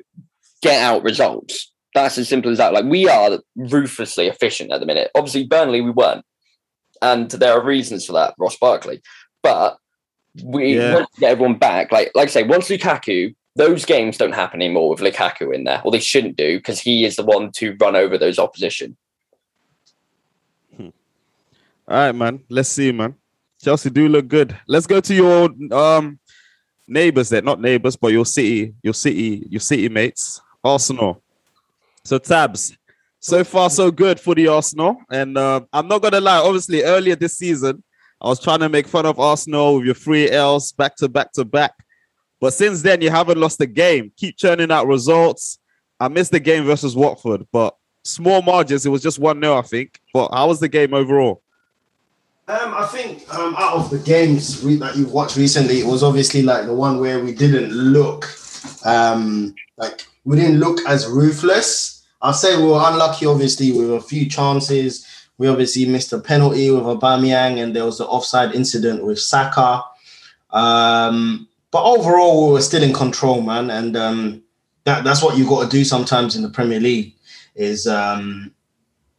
get 0.63 0.81
out 0.83 1.03
results. 1.03 1.71
That's 2.03 2.19
as 2.19 2.29
simple 2.29 2.51
as 2.51 2.59
that. 2.59 2.73
Like 2.73 2.85
we 2.85 3.09
are 3.09 3.39
ruthlessly 3.57 4.29
efficient 4.29 4.73
at 4.73 4.81
the 4.81 4.87
minute. 4.87 5.11
Obviously, 5.15 5.47
Burnley 5.47 5.81
we 5.81 5.91
weren't, 5.91 6.25
and 7.03 7.31
there 7.31 7.53
are 7.55 7.65
reasons 7.65 8.07
for 8.07 8.13
that. 8.13 8.35
Ross 8.39 8.57
Barkley, 8.57 9.03
but 9.43 9.79
we 10.45 10.77
Yeah. 10.77 10.95
want 10.95 11.13
to 11.15 11.21
get 11.21 11.31
everyone 11.31 11.59
back. 11.59 11.91
Like 11.91 12.13
like 12.15 12.29
I 12.29 12.31
say, 12.31 12.43
once 12.45 12.69
Lukaku, 12.69 13.35
those 13.57 13.85
games 13.85 14.17
don't 14.17 14.35
happen 14.35 14.63
anymore 14.63 14.91
with 14.91 15.01
Lukaku 15.01 15.53
in 15.55 15.65
there, 15.65 15.83
or 15.85 15.91
they 15.91 15.99
shouldn't 15.99 16.37
do 16.37 16.59
because 16.59 16.81
he 16.81 17.05
is 17.05 17.17
the 17.17 17.25
one 17.25 17.51
to 17.53 17.77
run 17.81 17.97
over 17.97 18.17
those 18.17 18.39
opposition. 18.39 18.97
All 20.79 20.93
right, 21.89 22.13
man. 22.15 22.45
Let's 22.51 22.69
see, 22.69 22.93
man. 22.93 23.15
Chelsea 23.63 23.91
do 23.91 24.09
look 24.09 24.29
good. 24.29 24.57
Let's 24.67 24.87
go 24.87 25.01
to 25.01 25.15
your 25.15 25.51
um 25.73 26.21
neighbors 26.87 27.29
there, 27.31 27.43
not 27.43 27.61
neighbors, 27.61 27.97
but 27.97 28.13
your 28.13 28.27
city, 28.27 28.75
your 28.83 28.95
city, 28.95 29.47
your 29.51 29.61
city 29.61 29.89
mates, 29.89 30.41
Arsenal. 30.63 31.23
So 32.09 32.17
tabs. 32.17 32.75
So 33.21 33.45
far, 33.45 33.69
so 33.69 33.91
good 33.91 34.19
for 34.19 34.35
the 34.35 34.49
Arsenal. 34.49 34.97
And 35.11 35.37
uh, 35.37 35.61
I'm 35.75 35.89
not 35.89 36.01
gonna 36.01 36.23
lie, 36.23 36.39
obviously, 36.39 36.83
earlier 36.83 37.15
this 37.15 37.37
season, 37.37 37.85
I 38.19 38.29
was 38.29 38.41
trying 38.41 38.61
to 38.61 38.71
make 38.71 38.89
fun 38.89 39.05
of 39.05 39.21
Arsenal 39.21 39.77
with 39.77 39.85
your 39.85 39.95
three 39.95 40.31
L's 40.31 40.73
back 40.73 40.97
to 40.97 41.09
back 41.11 41.33
to 41.33 41.45
back. 41.45 41.75
But 42.41 42.55
since 42.55 42.81
then, 42.81 43.03
you 43.03 43.11
haven't 43.11 43.39
lost 43.39 43.61
a 43.61 43.67
game. 43.67 44.11
Keep 44.17 44.39
churning 44.39 44.73
out 44.73 44.87
results. 44.87 45.59
I 46.01 46.09
missed 46.09 46.31
the 46.31 46.41
game 46.41 46.65
versus 46.65 46.97
Watford, 46.97 47.47
but 47.53 47.77
small 48.05 48.41
margins. 48.41 48.87
It 48.87 48.89
was 48.89 49.03
just 49.03 49.19
1 49.19 49.43
0, 49.43 49.59
I 49.59 49.61
think. 49.61 50.01
But 50.15 50.31
how 50.33 50.49
was 50.49 50.61
the 50.61 50.69
game 50.69 50.95
overall? 50.95 51.43
Um, 52.47 52.73
I 52.75 52.87
think 52.87 53.29
um, 53.35 53.55
out 53.59 53.75
of 53.75 53.91
the 53.91 53.99
games 53.99 54.65
re- 54.65 54.77
that 54.77 54.97
you've 54.97 55.13
watched 55.13 55.37
recently, 55.37 55.81
it 55.81 55.87
was 55.87 56.03
obviously 56.03 56.41
like 56.41 56.65
the 56.65 56.75
one 56.75 57.01
where 57.01 57.23
we 57.23 57.35
didn't 57.35 57.71
look, 57.71 58.25
um, 58.87 59.55
like 59.77 60.07
we 60.25 60.37
didn't 60.37 60.59
look 60.59 60.79
as 60.87 61.07
ruthless. 61.07 61.98
I'll 62.21 62.33
say 62.33 62.57
we 62.57 62.69
were 62.69 62.83
unlucky, 62.83 63.27
obviously, 63.27 63.73
with 63.73 63.93
a 63.93 64.01
few 64.01 64.29
chances. 64.29 65.07
We 65.39 65.47
obviously 65.47 65.87
missed 65.87 66.13
a 66.13 66.19
penalty 66.19 66.71
with 66.71 66.83
Aubameyang, 66.83 67.63
and 67.63 67.75
there 67.75 67.85
was 67.85 67.99
the 67.99 68.07
offside 68.07 68.55
incident 68.55 69.05
with 69.05 69.21
Saka. 69.21 69.85
Um, 70.51 71.49
but 71.71 71.85
overall, 71.85 72.49
we 72.49 72.53
were 72.55 72.61
still 72.61 72.83
in 72.83 72.93
control, 72.93 73.43
man, 73.43 73.71
and 73.71 73.97
um, 73.97 74.43
that, 74.85 75.05
that's 75.05 75.23
what 75.23 75.37
you've 75.37 75.49
got 75.49 75.65
to 75.65 75.69
do 75.69 75.85
sometimes 75.85 76.35
in 76.35 76.43
the 76.43 76.49
Premier 76.49 76.81
League. 76.81 77.15
Is 77.55 77.87
um, 77.87 78.53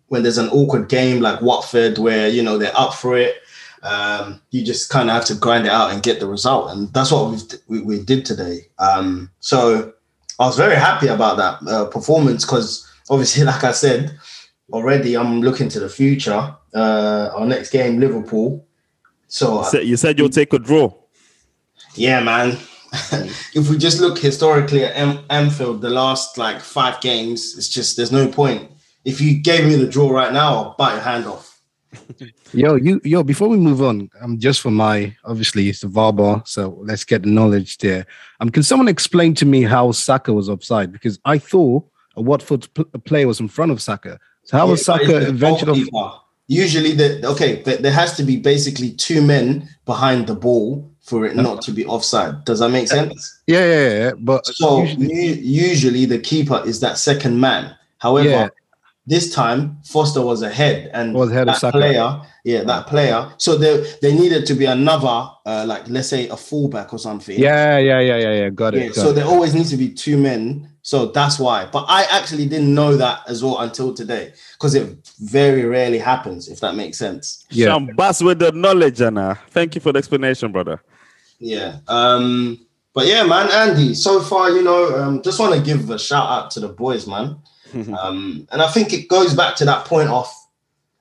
when 0.07 0.23
there's 0.23 0.37
an 0.37 0.49
awkward 0.49 0.89
game 0.89 1.21
like 1.21 1.41
Watford, 1.41 1.97
where 1.99 2.27
you 2.27 2.43
know 2.43 2.57
they're 2.57 2.77
up 2.77 2.93
for 2.93 3.17
it, 3.17 3.35
um, 3.83 4.41
you 4.51 4.65
just 4.65 4.89
kind 4.89 5.09
of 5.09 5.15
have 5.15 5.25
to 5.25 5.35
grind 5.35 5.65
it 5.65 5.71
out 5.71 5.91
and 5.91 6.03
get 6.03 6.19
the 6.19 6.27
result, 6.27 6.71
and 6.71 6.91
that's 6.93 7.11
what 7.11 7.31
we've, 7.31 7.43
we 7.67 7.81
we 7.81 8.03
did 8.03 8.25
today. 8.25 8.67
Um, 8.77 9.29
so 9.39 9.93
I 10.39 10.45
was 10.45 10.57
very 10.57 10.75
happy 10.75 11.07
about 11.07 11.37
that 11.37 11.69
uh, 11.69 11.85
performance 11.85 12.45
because 12.45 12.88
obviously, 13.09 13.43
like 13.51 13.63
I 13.63 13.71
said 13.71 14.17
already, 14.71 15.17
I'm 15.17 15.41
looking 15.41 15.69
to 15.69 15.79
the 15.79 15.89
future. 15.89 16.55
Uh, 16.73 17.31
our 17.35 17.45
next 17.45 17.71
game, 17.71 17.99
Liverpool. 17.99 18.65
So 19.27 19.59
You 19.59 19.65
said, 19.69 19.87
you 19.87 19.97
said 19.97 20.19
you'll 20.19 20.29
take 20.29 20.53
a 20.53 20.59
draw. 20.59 20.93
yeah, 21.95 22.21
man. 22.21 22.57
if 23.53 23.69
we 23.69 23.77
just 23.77 23.99
look 23.99 24.17
historically 24.17 24.83
at 24.83 24.95
Am- 24.95 25.23
Anfield, 25.29 25.81
the 25.81 25.89
last 25.89 26.37
like 26.37 26.59
five 26.59 26.99
games, 27.01 27.55
it's 27.57 27.69
just 27.69 27.97
there's 27.97 28.11
no 28.11 28.27
point. 28.27 28.71
If 29.05 29.21
you 29.21 29.41
gave 29.41 29.65
me 29.65 29.75
the 29.75 29.87
draw 29.87 30.09
right 30.09 30.33
now, 30.33 30.55
I'll 30.55 30.75
bite 30.77 30.93
your 30.93 31.01
hand 31.01 31.25
off. 31.25 31.61
Yo, 32.53 32.75
you 32.75 32.99
yo, 33.03 33.23
before 33.23 33.47
we 33.47 33.57
move 33.57 33.81
on, 33.81 34.09
um, 34.21 34.39
just 34.39 34.61
for 34.61 34.71
my 34.71 35.15
obviously 35.23 35.69
it's 35.69 35.81
the 35.81 35.87
VAR 35.87 36.11
bar, 36.13 36.41
so 36.45 36.79
let's 36.83 37.03
get 37.03 37.21
the 37.23 37.29
knowledge 37.29 37.77
there. 37.77 38.05
Um, 38.39 38.49
can 38.49 38.63
someone 38.63 38.87
explain 38.87 39.33
to 39.35 39.45
me 39.45 39.61
how 39.63 39.91
Saka 39.91 40.33
was 40.33 40.49
offside? 40.49 40.91
Because 40.91 41.19
I 41.25 41.37
thought 41.37 41.83
a 41.83 41.89
Watford 42.21 42.67
pl- 42.73 42.85
player 43.05 43.27
was 43.27 43.39
in 43.39 43.47
front 43.47 43.71
of 43.71 43.81
Saka. 43.81 44.19
So 44.43 44.57
how 44.57 44.67
was 44.67 44.87
Yeah, 44.87 44.95
it's 44.95 45.05
Saka 45.07 45.27
eventually? 45.29 45.83
goalkeeper. 45.89 46.11
Usually, 46.47 46.93
the 46.93 47.25
okay, 47.27 47.61
th- 47.61 47.79
there 47.81 47.91
has 47.91 48.17
to 48.17 48.23
be 48.23 48.37
basically 48.37 48.91
two 48.91 49.21
men 49.21 49.69
behind 49.85 50.25
the 50.27 50.33
ball 50.35 50.89
for 51.01 51.25
it 51.25 51.35
not 51.35 51.61
to 51.63 51.71
be 51.71 51.85
offside. 51.85 52.43
Does 52.45 52.59
that 52.59 52.69
make 52.69 52.87
sense? 52.87 53.39
Yeah, 53.47 53.65
yeah, 53.65 53.89
yeah. 53.99 54.11
But 54.17 54.45
So 54.47 54.83
usually- 54.83 55.39
usually 55.39 56.05
the 56.05 56.19
keeper 56.19 56.61
is 56.65 56.79
that 56.79 56.97
second 56.97 57.39
man. 57.39 57.75
However, 57.99 58.29
Yeah. 58.29 58.49
this 59.05 59.31
time 59.33 59.77
Foster 59.85 60.21
was 60.21 60.41
ahead 60.41 60.89
and 60.93 61.13
Was 61.13 61.29
ahead 61.31 61.47
of 61.49 61.53
that 61.55 61.59
Saka. 61.61 61.77
player, 61.77 62.21
yeah, 62.45 62.63
that 62.63 62.87
player. 62.87 63.27
So 63.37 63.55
there, 63.55 63.83
there 64.01 64.13
needed 64.13 64.45
to 64.47 64.53
be 64.55 64.65
another, 64.65 65.29
uh, 65.45 65.65
like 65.67 65.87
let's 65.89 66.07
say 66.07 66.27
a 66.29 66.37
fullback 66.37 66.93
or 66.93 66.99
something. 66.99 67.37
yeah, 67.39 67.77
yeah, 67.77 67.99
yeah, 67.99 68.17
yeah, 68.17 68.33
yeah. 68.33 68.49
Got 68.49 68.73
it. 68.75 68.79
Yeah, 68.81 68.87
got 68.87 68.95
so 68.95 69.09
it. 69.09 69.13
there 69.13 69.25
always 69.25 69.53
needs 69.53 69.69
to 69.71 69.77
be 69.77 69.89
two 69.89 70.17
men. 70.17 70.67
So 70.89 71.05
that's 71.05 71.37
why. 71.37 71.67
But 71.71 71.85
I 71.87 72.05
actually 72.09 72.47
didn't 72.47 72.73
know 72.73 72.97
that 72.97 73.21
as 73.27 73.43
well 73.43 73.59
until 73.59 73.93
today 73.93 74.33
because 74.53 74.73
it 74.73 74.97
very 75.19 75.63
rarely 75.63 75.99
happens, 75.99 76.47
if 76.47 76.61
that 76.61 76.73
makes 76.73 76.97
sense. 76.97 77.45
Yeah. 77.51 77.67
Shambas 77.67 78.25
with 78.25 78.39
the 78.39 78.51
knowledge, 78.53 78.99
Anna. 78.99 79.37
Thank 79.51 79.75
you 79.75 79.81
for 79.81 79.91
the 79.91 79.99
explanation, 79.99 80.51
brother. 80.51 80.81
Yeah. 81.37 81.77
Um, 81.87 82.65
but 82.95 83.05
yeah, 83.05 83.23
man, 83.23 83.51
Andy, 83.51 83.93
so 83.93 84.19
far, 84.19 84.49
you 84.49 84.63
know, 84.63 84.97
um, 84.97 85.21
just 85.21 85.39
want 85.39 85.53
to 85.53 85.61
give 85.61 85.91
a 85.91 85.99
shout 85.99 86.27
out 86.27 86.49
to 86.51 86.59
the 86.59 86.69
boys, 86.69 87.05
man. 87.05 87.37
Um, 88.01 88.47
and 88.51 88.63
I 88.63 88.67
think 88.71 88.91
it 88.91 89.07
goes 89.07 89.35
back 89.35 89.55
to 89.57 89.65
that 89.65 89.85
point 89.85 90.09
of 90.09 90.27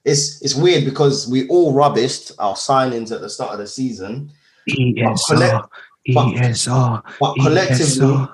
it's 0.04 0.42
it's 0.42 0.54
weird 0.54 0.84
because 0.84 1.26
we 1.26 1.48
all 1.48 1.72
rubbished 1.72 2.32
our 2.38 2.56
signings 2.56 3.10
at 3.10 3.22
the 3.22 3.30
start 3.30 3.52
of 3.52 3.58
the 3.58 3.66
season, 3.66 4.30
ESR, 4.68 5.66
but- 6.12 6.26
ESR, 6.34 7.02
but 7.18 7.34
collectively, 7.36 8.28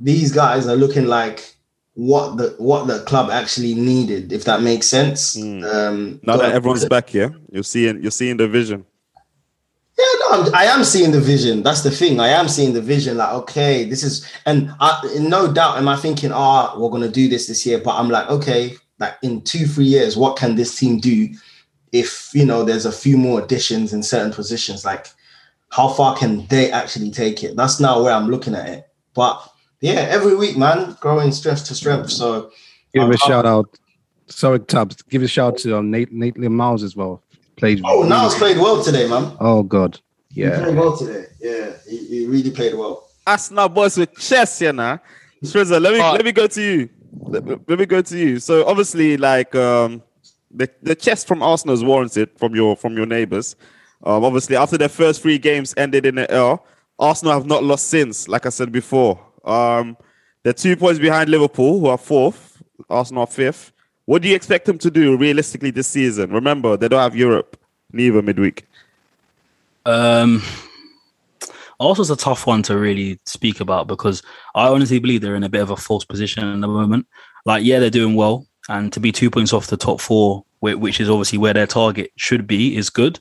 these 0.00 0.32
guys 0.32 0.66
are 0.66 0.76
looking 0.76 1.06
like 1.06 1.54
what 1.94 2.38
the 2.38 2.54
what 2.58 2.86
the 2.86 3.00
club 3.00 3.30
actually 3.30 3.74
needed, 3.74 4.32
if 4.32 4.44
that 4.44 4.62
makes 4.62 4.86
sense. 4.86 5.36
Mm. 5.36 5.64
Um, 5.64 6.20
Now 6.22 6.36
that 6.38 6.52
everyone's 6.52 6.86
back, 6.86 7.12
yeah, 7.12 7.28
you're 7.50 7.62
seeing 7.62 8.02
you're 8.02 8.10
seeing 8.10 8.36
the 8.36 8.48
vision. 8.48 8.86
Yeah, 9.98 10.06
no, 10.20 10.42
I'm, 10.42 10.54
I 10.54 10.64
am 10.64 10.84
seeing 10.84 11.10
the 11.10 11.20
vision. 11.20 11.62
That's 11.62 11.82
the 11.82 11.90
thing. 11.90 12.20
I 12.20 12.28
am 12.28 12.48
seeing 12.48 12.72
the 12.72 12.80
vision. 12.80 13.18
Like, 13.18 13.34
okay, 13.34 13.84
this 13.84 14.02
is, 14.02 14.26
and 14.46 14.72
I, 14.80 14.98
in 15.14 15.28
no 15.28 15.52
doubt, 15.52 15.76
am 15.76 15.88
I 15.88 15.96
thinking, 15.96 16.32
ah, 16.32 16.74
we're 16.78 16.88
gonna 16.88 17.10
do 17.10 17.28
this 17.28 17.46
this 17.46 17.66
year? 17.66 17.78
But 17.78 17.96
I'm 17.96 18.08
like, 18.08 18.30
okay, 18.30 18.76
like 18.98 19.16
in 19.22 19.42
two, 19.42 19.66
three 19.66 19.84
years, 19.84 20.16
what 20.16 20.38
can 20.38 20.54
this 20.54 20.78
team 20.78 21.00
do? 21.00 21.28
If 21.92 22.30
you 22.32 22.46
know, 22.46 22.64
there's 22.64 22.86
a 22.86 22.92
few 22.92 23.18
more 23.18 23.42
additions 23.42 23.92
in 23.92 24.02
certain 24.02 24.32
positions, 24.32 24.84
like 24.84 25.08
how 25.70 25.88
far 25.88 26.16
can 26.16 26.46
they 26.46 26.70
actually 26.70 27.10
take 27.10 27.44
it? 27.44 27.56
That's 27.56 27.78
now 27.78 28.02
where 28.02 28.14
I'm 28.14 28.28
looking 28.28 28.54
at 28.54 28.68
it. 28.68 28.86
But 29.12 29.46
yeah, 29.80 30.06
every 30.10 30.34
week, 30.36 30.56
man, 30.56 30.96
growing 31.00 31.32
strength 31.32 31.64
to 31.66 31.74
strength. 31.74 32.10
So 32.10 32.50
Give 32.92 33.04
Um, 33.04 33.12
a 33.12 33.16
shout 33.18 33.46
out. 33.46 33.78
Sorry, 34.26 34.58
Tubbs. 34.60 35.02
Give 35.02 35.22
a 35.22 35.28
shout 35.28 35.58
to 35.58 35.78
um, 35.78 35.90
Nate 35.90 36.12
Nate 36.12 36.36
Niles 36.38 36.82
as 36.82 36.96
well. 36.96 37.22
Played. 37.56 37.80
oh, 37.84 37.98
really- 37.98 38.08
Niles 38.08 38.34
played 38.36 38.58
well 38.58 38.82
today, 38.82 39.08
man. 39.08 39.32
Oh 39.40 39.62
God. 39.62 40.00
He 40.32 40.40
Yeah. 40.42 40.58
played 40.62 40.76
well 40.76 40.96
today. 40.96 41.26
Yeah, 41.40 41.70
he, 41.88 41.96
he 42.06 42.26
really 42.26 42.50
played 42.50 42.74
well. 42.74 43.08
Arsenal 43.26 43.68
boys 43.68 43.96
with 43.96 44.12
chess, 44.18 44.60
you 44.60 44.72
know. 44.72 44.98
Shrizza, 45.44 45.80
let 45.80 45.92
me 45.92 46.00
Alright. 46.00 46.14
let 46.14 46.24
me 46.24 46.32
go 46.32 46.46
to 46.46 46.60
you. 46.62 46.88
Let, 47.22 47.46
let 47.68 47.78
me 47.78 47.86
go 47.86 48.02
to 48.02 48.18
you. 48.18 48.38
So 48.40 48.66
obviously, 48.66 49.16
like 49.16 49.54
um, 49.54 50.02
the 50.50 50.68
the 50.82 50.94
chest 50.94 51.26
from 51.28 51.42
Arsenal 51.42 51.74
is 51.74 51.84
warranted 51.84 52.30
from 52.38 52.54
your 52.54 52.76
from 52.76 52.96
your 52.96 53.06
neighbors. 53.06 53.56
Um, 54.04 54.24
obviously, 54.24 54.56
after 54.56 54.78
their 54.78 54.88
first 54.88 55.22
three 55.22 55.38
games 55.38 55.74
ended 55.76 56.06
in 56.06 56.18
an 56.18 56.26
L, 56.30 56.64
Arsenal 56.98 57.34
have 57.34 57.46
not 57.46 57.62
lost 57.62 57.88
since. 57.88 58.26
Like 58.28 58.46
I 58.46 58.50
said 58.50 58.72
before, 58.72 59.20
um, 59.44 59.96
they're 60.42 60.52
two 60.52 60.76
points 60.76 60.98
behind 60.98 61.28
Liverpool, 61.30 61.80
who 61.80 61.86
are 61.86 61.98
fourth. 61.98 62.62
Arsenal 62.88 63.24
are 63.24 63.26
fifth. 63.26 63.72
What 64.06 64.22
do 64.22 64.28
you 64.28 64.34
expect 64.34 64.66
them 64.66 64.78
to 64.78 64.90
do 64.90 65.16
realistically 65.16 65.70
this 65.70 65.86
season? 65.86 66.32
Remember, 66.32 66.76
they 66.76 66.88
don't 66.88 67.00
have 67.00 67.14
Europe 67.14 67.56
neither 67.92 68.22
midweek. 68.22 68.66
Um, 69.86 70.42
Arsenal's 71.78 72.10
a 72.10 72.16
tough 72.16 72.46
one 72.46 72.62
to 72.64 72.76
really 72.76 73.18
speak 73.26 73.60
about 73.60 73.86
because 73.86 74.22
I 74.54 74.68
honestly 74.68 74.98
believe 74.98 75.20
they're 75.20 75.36
in 75.36 75.44
a 75.44 75.48
bit 75.48 75.62
of 75.62 75.70
a 75.70 75.76
false 75.76 76.04
position 76.04 76.44
at 76.44 76.60
the 76.60 76.68
moment. 76.68 77.06
Like, 77.46 77.64
yeah, 77.64 77.78
they're 77.78 77.90
doing 77.90 78.14
well, 78.14 78.46
and 78.68 78.92
to 78.92 79.00
be 79.00 79.12
two 79.12 79.30
points 79.30 79.52
off 79.52 79.68
the 79.68 79.76
top 79.76 80.00
four, 80.00 80.44
which 80.60 81.00
is 81.00 81.08
obviously 81.08 81.38
where 81.38 81.54
their 81.54 81.66
target 81.66 82.12
should 82.16 82.46
be, 82.46 82.76
is 82.76 82.90
good. 82.90 83.18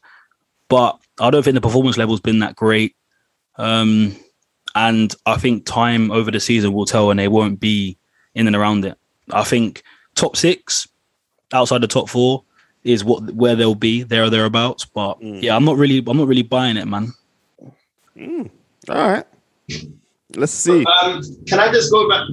But 0.68 1.00
I 1.20 1.30
don't 1.30 1.44
think 1.44 1.56
the 1.56 1.62
performance 1.62 1.98
level's 1.98 2.20
been 2.20 2.40
that 2.40 2.56
great. 2.56 2.96
Um, 3.56 4.16
and 4.76 5.14
I 5.26 5.38
think 5.38 5.66
time 5.66 6.12
over 6.12 6.32
the 6.32 6.40
season 6.40 6.74
will 6.74 6.86
tell, 6.86 7.12
and 7.12 7.20
they 7.20 7.28
won't 7.28 7.60
be 7.60 7.98
in 8.36 8.48
and 8.48 8.56
around 8.56 8.86
it. 8.86 8.98
I 9.32 9.44
think 9.44 9.84
top 10.16 10.36
six, 10.36 10.88
outside 11.54 11.82
the 11.82 11.88
top 11.88 12.10
four, 12.10 12.44
is 12.84 13.04
what 13.04 13.24
where 13.34 13.56
they'll 13.56 13.76
be 13.76 14.04
there 14.04 14.24
or 14.24 14.30
thereabouts. 14.30 14.86
But 14.86 15.20
Mm. 15.22 15.42
yeah, 15.42 15.56
I'm 15.56 15.66
not 15.66 15.78
really 15.78 16.04
I'm 16.06 16.18
not 16.18 16.28
really 16.28 16.44
buying 16.44 16.78
it, 16.78 16.86
man. 16.88 17.14
All 18.90 18.96
right, 19.10 19.26
let's 20.36 20.52
see. 20.52 20.84
Um, 21.04 21.22
can 21.48 21.60
I 21.60 21.72
just 21.72 21.92
go 21.92 22.10
back 22.10 22.24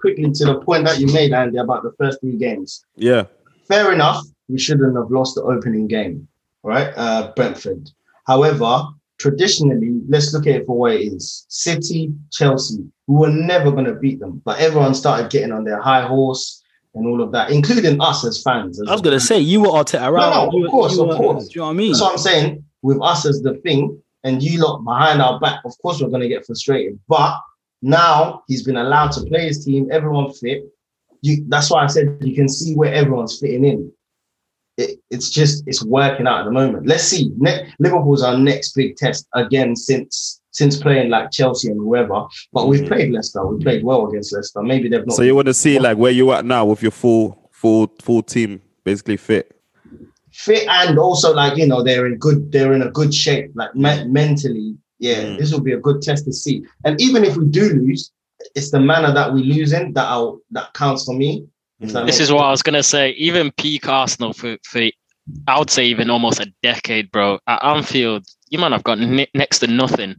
quickly 0.00 0.30
to 0.32 0.44
the 0.44 0.60
point 0.60 0.84
that 0.84 0.98
you 1.00 1.06
made, 1.12 1.32
Andy, 1.32 1.58
about 1.58 1.82
the 1.82 1.92
first 1.98 2.20
three 2.20 2.36
games? 2.36 2.84
Yeah. 2.96 3.24
Fair 3.68 3.92
enough, 3.92 4.24
we 4.48 4.58
shouldn't 4.58 4.96
have 4.96 5.10
lost 5.10 5.36
the 5.36 5.42
opening 5.42 5.86
game, 5.86 6.26
right? 6.62 6.92
Uh, 6.96 7.32
Brentford. 7.36 7.90
However, 8.26 8.84
traditionally, 9.20 10.00
let's 10.08 10.32
look 10.32 10.46
at 10.46 10.56
it 10.56 10.66
for 10.66 10.76
what 10.76 10.92
it 10.94 11.00
is. 11.12 11.44
City, 11.48 12.12
Chelsea, 12.32 12.78
we 13.06 13.16
were 13.16 13.30
never 13.30 13.70
going 13.70 13.84
to 13.84 13.94
beat 13.94 14.18
them, 14.18 14.40
but 14.44 14.58
everyone 14.58 14.94
started 14.94 15.30
getting 15.30 15.52
on 15.52 15.62
their 15.62 15.80
high 15.80 16.06
horse 16.06 16.62
and 16.94 17.06
all 17.06 17.22
of 17.22 17.30
that, 17.32 17.50
including 17.50 18.00
us 18.00 18.24
as 18.24 18.42
fans. 18.42 18.80
as 18.80 18.88
I 18.88 18.92
was 18.92 19.00
gonna 19.02 19.20
say 19.20 19.38
you 19.38 19.60
were 19.60 19.68
Arteta 19.68 20.10
No, 20.12 20.30
no, 20.30 20.46
of 20.48 20.54
You 20.54 20.62
were- 20.62 20.68
course, 20.68 20.98
of 20.98 21.06
were- 21.06 21.14
course. 21.14 21.46
Do 21.48 21.50
you 21.54 21.60
know 21.60 21.66
what 21.66 21.70
I 21.72 21.76
mean? 21.76 21.92
That's 21.92 22.00
what 22.00 22.12
I'm 22.12 22.18
saying. 22.18 22.64
With 22.82 22.98
us 23.02 23.26
as 23.26 23.42
the 23.42 23.54
thing, 23.64 23.96
and 24.24 24.42
you 24.42 24.58
lot 24.60 24.82
behind 24.84 25.22
our 25.22 25.38
back, 25.38 25.60
of 25.64 25.72
course 25.82 26.00
we're 26.02 26.08
gonna 26.08 26.26
get 26.26 26.44
frustrated. 26.46 26.98
But 27.08 27.34
now 27.82 28.42
he's 28.48 28.64
been 28.64 28.76
allowed 28.76 29.12
to 29.12 29.20
play 29.26 29.46
his 29.46 29.64
team, 29.64 29.88
everyone 29.92 30.32
fit. 30.32 30.64
You 31.22 31.44
that's 31.48 31.70
why 31.70 31.84
I 31.84 31.86
said 31.86 32.16
you 32.22 32.34
can 32.34 32.48
see 32.48 32.74
where 32.74 32.92
everyone's 32.92 33.38
fitting 33.38 33.64
in. 33.64 33.92
It, 34.80 34.98
it's 35.10 35.28
just 35.30 35.64
it's 35.66 35.84
working 35.84 36.26
out 36.26 36.40
at 36.40 36.44
the 36.46 36.50
moment. 36.52 36.86
Let's 36.86 37.04
see. 37.04 37.30
Ne- 37.36 37.72
Liverpool's 37.78 38.22
our 38.22 38.36
next 38.38 38.72
big 38.74 38.96
test 38.96 39.26
again 39.34 39.76
since 39.76 40.40
since 40.52 40.76
playing 40.80 41.10
like 41.10 41.30
Chelsea 41.30 41.68
and 41.70 41.78
whoever. 41.78 42.24
But 42.52 42.66
we've 42.68 42.80
Mhm. 42.80 42.88
played 42.88 43.12
Leicester. 43.12 43.46
We 43.46 43.62
played 43.62 43.84
well 43.84 44.08
against 44.08 44.32
Leicester. 44.32 44.62
Maybe 44.62 44.88
they've 44.88 45.06
not. 45.06 45.16
So 45.16 45.22
you 45.22 45.34
want 45.34 45.46
to 45.48 45.54
see 45.54 45.78
like 45.78 45.98
where 45.98 46.10
you 46.12 46.32
at 46.32 46.44
now 46.44 46.64
with 46.64 46.82
your 46.82 46.90
full 46.92 47.50
full 47.52 47.92
full 48.00 48.22
team 48.22 48.60
basically 48.84 49.16
fit. 49.18 49.46
fit 50.32 50.66
and 50.68 50.98
also 50.98 51.34
like 51.34 51.56
you 51.58 51.66
know 51.66 51.82
they're 51.82 52.06
in 52.06 52.16
good 52.16 52.50
they're 52.52 52.72
in 52.72 52.82
a 52.82 52.90
good 52.90 53.12
shape 53.12 53.50
like 53.60 53.74
me- 53.74 54.04
mentally 54.20 54.74
yeah 55.00 55.22
Mm. 55.24 55.38
this 55.38 55.52
will 55.52 55.60
be 55.70 55.72
a 55.72 55.82
good 55.86 56.00
test 56.00 56.24
to 56.26 56.32
see 56.32 56.62
and 56.84 56.94
even 57.00 57.24
if 57.24 57.36
we 57.36 57.44
do 57.46 57.64
lose 57.80 58.12
it's 58.54 58.70
the 58.70 58.78
manner 58.80 59.12
that 59.12 59.34
we 59.34 59.42
lose 59.42 59.72
in 59.78 59.92
that 59.96 60.06
I'll, 60.14 60.38
that 60.52 60.72
counts 60.72 61.04
for 61.04 61.14
me 61.22 61.30
This 61.80 62.20
is 62.20 62.30
what 62.30 62.44
I 62.44 62.50
was 62.50 62.62
gonna 62.62 62.82
say. 62.82 63.10
Even 63.12 63.50
peak 63.52 63.88
Arsenal 63.88 64.32
for, 64.32 64.58
for 64.64 64.82
I 65.46 65.58
would 65.58 65.70
say 65.70 65.86
even 65.86 66.10
almost 66.10 66.40
a 66.40 66.52
decade, 66.62 67.10
bro. 67.10 67.38
At 67.46 67.64
Anfield, 67.64 68.26
you 68.50 68.58
might 68.58 68.72
have 68.72 68.84
got 68.84 68.98
ne- 68.98 69.30
next 69.34 69.60
to 69.60 69.66
nothing, 69.66 70.16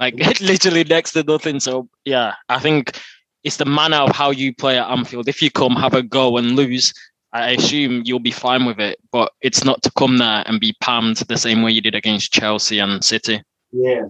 like 0.00 0.14
literally 0.40 0.84
next 0.84 1.12
to 1.12 1.22
nothing. 1.22 1.60
So 1.60 1.88
yeah, 2.04 2.34
I 2.48 2.58
think 2.58 2.98
it's 3.44 3.58
the 3.58 3.64
manner 3.64 3.98
of 3.98 4.10
how 4.10 4.30
you 4.30 4.54
play 4.54 4.78
at 4.78 4.90
Anfield. 4.90 5.28
If 5.28 5.40
you 5.40 5.50
come, 5.50 5.76
have 5.76 5.94
a 5.94 6.02
go 6.02 6.36
and 6.36 6.56
lose, 6.56 6.92
I 7.32 7.50
assume 7.50 8.02
you'll 8.04 8.18
be 8.18 8.32
fine 8.32 8.64
with 8.64 8.80
it. 8.80 8.98
But 9.12 9.32
it's 9.40 9.64
not 9.64 9.82
to 9.82 9.92
come 9.96 10.18
there 10.18 10.42
and 10.46 10.58
be 10.60 10.74
palmed 10.80 11.18
the 11.18 11.36
same 11.36 11.62
way 11.62 11.70
you 11.70 11.80
did 11.80 11.94
against 11.94 12.32
Chelsea 12.32 12.80
and 12.80 13.04
City. 13.04 13.40
yeah 13.70 14.02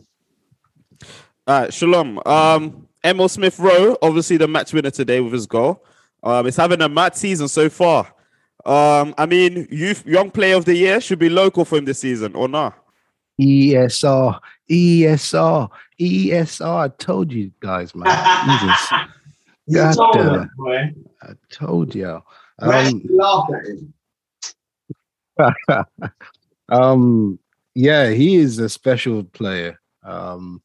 All 1.46 1.60
right, 1.60 1.74
Shalom. 1.74 2.20
Um, 2.24 2.88
Emile 3.04 3.28
Smith 3.28 3.58
Rowe, 3.58 3.98
obviously 4.00 4.38
the 4.38 4.48
match 4.48 4.72
winner 4.72 4.90
today 4.90 5.20
with 5.20 5.34
his 5.34 5.46
goal. 5.46 5.84
Um, 6.24 6.46
it's 6.46 6.56
having 6.56 6.82
a 6.82 6.88
mad 6.88 7.14
season 7.14 7.46
so 7.48 7.68
far. 7.68 8.12
Um, 8.64 9.14
I 9.18 9.26
mean, 9.26 9.68
youth 9.70 10.04
young 10.06 10.30
player 10.30 10.56
of 10.56 10.64
the 10.64 10.74
year 10.74 11.00
should 11.00 11.18
be 11.18 11.28
local 11.28 11.64
for 11.64 11.76
him 11.76 11.84
this 11.84 12.00
season, 12.00 12.34
or 12.34 12.48
not? 12.48 12.76
ESR, 13.40 14.40
ESR, 14.70 15.68
ESR. 16.00 16.84
I 16.84 16.88
told 16.96 17.30
you 17.30 17.52
guys, 17.60 17.94
man. 17.94 18.06
Jesus. 18.60 18.92
you 19.66 19.76
God 19.76 19.94
told 19.94 20.14
damn 20.14 20.26
them, 20.26 20.42
it. 20.42 20.50
boy. 20.56 20.94
I 21.22 21.32
told 21.50 21.94
you. 21.94 22.22
Um, 22.58 23.02
laugh 23.10 23.48
at 23.54 23.66
him 23.66 23.94
um, 26.68 27.38
yeah, 27.74 28.10
he 28.10 28.36
is 28.36 28.58
a 28.58 28.68
special 28.68 29.24
player. 29.24 29.80
Um, 30.02 30.62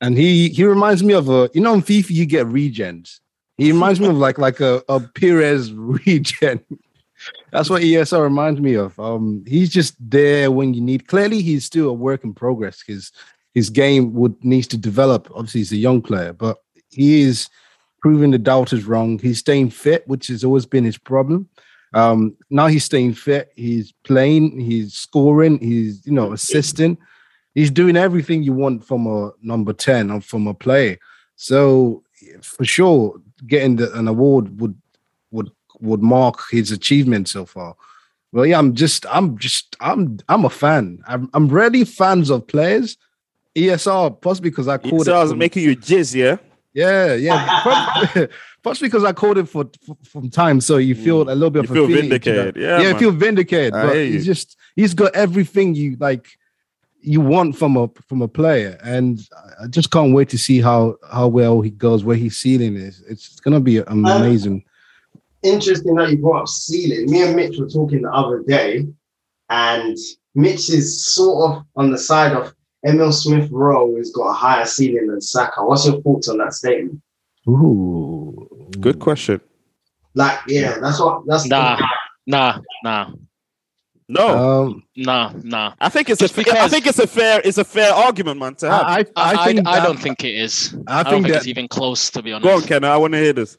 and 0.00 0.16
he 0.16 0.48
he 0.50 0.64
reminds 0.64 1.02
me 1.02 1.14
of 1.14 1.28
a 1.28 1.50
you 1.54 1.60
know 1.60 1.74
in 1.74 1.82
FIFA 1.82 2.10
you 2.10 2.26
get 2.26 2.46
regens. 2.46 3.20
He 3.56 3.72
reminds 3.72 4.00
me 4.00 4.08
of 4.08 4.16
like 4.16 4.38
like 4.38 4.60
a, 4.60 4.82
a 4.88 5.00
Perez 5.00 5.72
regen. 5.74 6.60
That's 7.50 7.70
what 7.70 7.82
ESR 7.82 8.22
reminds 8.22 8.60
me 8.60 8.74
of. 8.74 8.98
Um, 9.00 9.42
he's 9.46 9.70
just 9.70 9.96
there 9.98 10.50
when 10.50 10.74
you 10.74 10.80
need. 10.80 11.08
Clearly, 11.08 11.40
he's 11.40 11.64
still 11.64 11.88
a 11.88 11.92
work 11.92 12.24
in 12.24 12.34
progress. 12.34 12.82
His 12.86 13.12
his 13.54 13.70
game 13.70 14.12
would 14.14 14.42
needs 14.44 14.66
to 14.68 14.76
develop. 14.76 15.28
Obviously, 15.34 15.60
he's 15.60 15.72
a 15.72 15.76
young 15.76 16.02
player, 16.02 16.32
but 16.32 16.58
he 16.90 17.22
is 17.22 17.48
proving 18.02 18.30
the 18.30 18.38
doubters 18.38 18.84
wrong. 18.84 19.18
He's 19.18 19.38
staying 19.38 19.70
fit, 19.70 20.06
which 20.06 20.26
has 20.26 20.44
always 20.44 20.66
been 20.66 20.84
his 20.84 20.98
problem. 20.98 21.48
Um, 21.94 22.36
now 22.50 22.66
he's 22.66 22.84
staying 22.84 23.14
fit. 23.14 23.50
He's 23.56 23.92
playing. 24.04 24.60
He's 24.60 24.92
scoring. 24.94 25.58
He's 25.58 26.06
you 26.06 26.12
know 26.12 26.32
assisting. 26.32 26.98
He's 27.54 27.70
doing 27.70 27.96
everything 27.96 28.42
you 28.42 28.52
want 28.52 28.84
from 28.84 29.06
a 29.06 29.32
number 29.40 29.72
ten 29.72 30.10
or 30.10 30.20
from 30.20 30.46
a 30.46 30.52
player. 30.52 30.98
So 31.36 32.02
for 32.42 32.64
sure, 32.64 33.20
getting 33.46 33.76
the, 33.76 33.92
an 33.98 34.08
award 34.08 34.60
would 34.60 34.76
would 35.30 35.50
would 35.80 36.02
mark 36.02 36.40
his 36.50 36.70
achievement 36.70 37.28
so 37.28 37.44
far. 37.44 37.74
Well, 38.32 38.44
yeah, 38.46 38.58
I'm 38.58 38.74
just, 38.74 39.06
I'm 39.10 39.38
just, 39.38 39.76
I'm, 39.80 40.18
I'm 40.28 40.44
a 40.44 40.50
fan. 40.50 40.98
I'm, 41.06 41.30
I'm 41.32 41.48
really 41.48 41.84
fans 41.84 42.28
of 42.30 42.46
players. 42.46 42.96
ESR, 43.54 44.20
possibly 44.20 44.50
because 44.50 44.68
I 44.68 44.76
called 44.78 45.04
So 45.06 45.14
I 45.16 45.20
was 45.22 45.30
it. 45.30 45.32
from- 45.32 45.38
making 45.38 45.62
you 45.62 45.76
jizz, 45.76 46.14
yeah. 46.14 46.36
yeah, 46.74 47.14
yeah. 47.14 48.26
Possibly 48.62 48.88
because 48.88 49.04
I 49.04 49.12
called 49.12 49.38
it 49.38 49.48
for, 49.48 49.64
for 49.86 49.96
from 50.04 50.28
time, 50.28 50.60
so 50.60 50.76
you 50.76 50.94
feel 50.94 51.22
a 51.22 51.32
little 51.34 51.50
bit 51.50 51.64
Mm. 51.64 51.74
You 51.74 51.82
of 51.84 51.88
feel 51.90 51.98
a 51.98 52.02
feeling 52.02 52.10
to 52.10 52.18
that. 52.18 52.24
vindicated. 52.34 52.56
Yeah, 52.56 52.68
yeah, 52.78 52.78
man. 52.84 52.92
you 52.92 52.98
feel 52.98 53.10
vindicated. 53.12 53.74
I 53.74 53.86
but 53.86 53.96
he's 53.96 54.26
just 54.26 54.56
he's 54.74 54.92
got 54.92 55.14
everything 55.14 55.74
you 55.74 55.96
like 55.98 56.26
you 57.06 57.20
want 57.20 57.56
from 57.56 57.76
a 57.76 57.88
from 58.08 58.20
a 58.20 58.28
player, 58.28 58.76
and 58.82 59.20
I- 59.36 59.64
I 59.64 59.66
just 59.68 59.90
can't 59.90 60.12
wait 60.12 60.28
to 60.30 60.38
see 60.38 60.60
how 60.60 60.96
how 61.10 61.28
well 61.28 61.60
he 61.60 61.70
goes, 61.70 62.04
where 62.04 62.16
his 62.16 62.36
ceiling 62.38 62.74
is. 62.76 63.00
It's 63.08 63.38
gonna 63.40 63.60
be 63.60 63.80
um, 63.80 64.04
amazing. 64.04 64.64
interesting 65.42 65.94
that 65.94 66.10
you 66.10 66.18
brought 66.18 66.42
up 66.42 66.48
ceiling. 66.48 67.08
Me 67.10 67.22
and 67.22 67.36
Mitch 67.36 67.56
were 67.58 67.68
talking 67.68 68.02
the 68.02 68.10
other 68.12 68.42
day, 68.42 68.86
and 69.50 69.96
Mitch 70.34 70.68
is 70.70 71.06
sort 71.14 71.36
of 71.52 71.64
on 71.76 71.90
the 71.92 71.98
side 71.98 72.32
of 72.32 72.52
Emile 72.84 73.12
Smith 73.12 73.48
Rowe 73.52 73.96
has 73.96 74.10
got 74.10 74.28
a 74.30 74.32
higher 74.32 74.64
ceiling 74.66 75.06
than 75.06 75.20
Saka. 75.20 75.64
What's 75.64 75.86
your 75.86 76.00
thoughts 76.02 76.28
on 76.28 76.38
that 76.38 76.52
statement? 76.54 77.00
Ooh, 77.48 78.48
Good 78.80 78.98
question. 78.98 79.40
Like, 80.14 80.38
yeah, 80.48 80.78
that's 80.80 80.98
what 81.00 81.22
that's 81.26 81.44
the- 81.44 81.50
Nah, 81.50 81.78
nah, 82.26 82.58
nah, 82.82 83.10
No, 84.08 84.64
Um, 84.66 84.82
nah, 84.96 85.32
nah. 85.42 85.72
I 85.80 85.88
think 85.88 86.08
it's 86.10 86.20
just 86.20 86.36
a. 86.36 86.40
I 86.40 86.44
because- 86.44 86.70
think 86.70 86.86
it's 86.86 86.98
a 87.00 87.06
fair. 87.08 87.40
It's 87.44 87.58
a 87.58 87.64
fair 87.64 87.92
argument, 87.92 88.38
man. 88.38 88.54
To 88.56 88.70
have. 88.70 88.82
I, 88.82 88.98
I, 89.00 89.04
I, 89.16 89.42
I 89.42 89.44
think 89.46 89.66
I, 89.66 89.76
that- 89.80 89.84
don't 89.86 89.98
think 89.98 90.22
it 90.22 90.34
is. 90.34 90.76
I 90.86 91.00
I, 91.00 91.02
don't 91.02 91.12
think 91.12 91.24
think 91.24 91.32
that 91.32 91.36
it's 91.38 91.46
even 91.48 91.66
close, 91.68 92.10
to 92.10 92.22
be 92.22 92.32
honest. 92.32 92.44
Go 92.48 92.54
on, 92.56 92.62
Ken. 92.62 92.84
I 92.84 92.96
want 92.96 93.14
to 93.14 93.18
hear 93.18 93.32
this. 93.32 93.56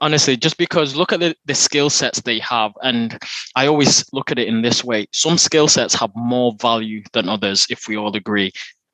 honestly 0.00 0.36
just 0.36 0.56
because 0.58 0.94
look 0.94 1.12
at 1.12 1.18
the, 1.18 1.34
the 1.46 1.54
skill 1.56 1.90
sets 1.90 2.20
they 2.20 2.38
have 2.38 2.70
and 2.84 3.18
i 3.56 3.66
always 3.66 4.04
look 4.12 4.30
at 4.30 4.38
it 4.38 4.46
in 4.46 4.62
this 4.62 4.84
way 4.84 5.04
some 5.12 5.36
skill 5.36 5.66
sets 5.66 5.92
have 5.92 6.12
more 6.14 6.52
value 6.60 7.02
than 7.14 7.28
others 7.28 7.66
if 7.68 7.88
we 7.88 7.96
all 7.96 8.14
agree 8.14 8.52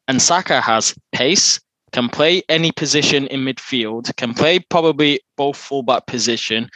and 0.08 0.22
saka 0.22 0.62
has 0.62 0.94
pace 1.12 1.60
can 1.92 2.08
play 2.08 2.42
any 2.48 2.72
position 2.72 3.26
in 3.26 3.40
midfield 3.44 4.16
can 4.16 4.32
play 4.32 4.58
probably 4.58 5.20
both 5.36 5.58
fullback 5.58 6.06
position 6.06 6.70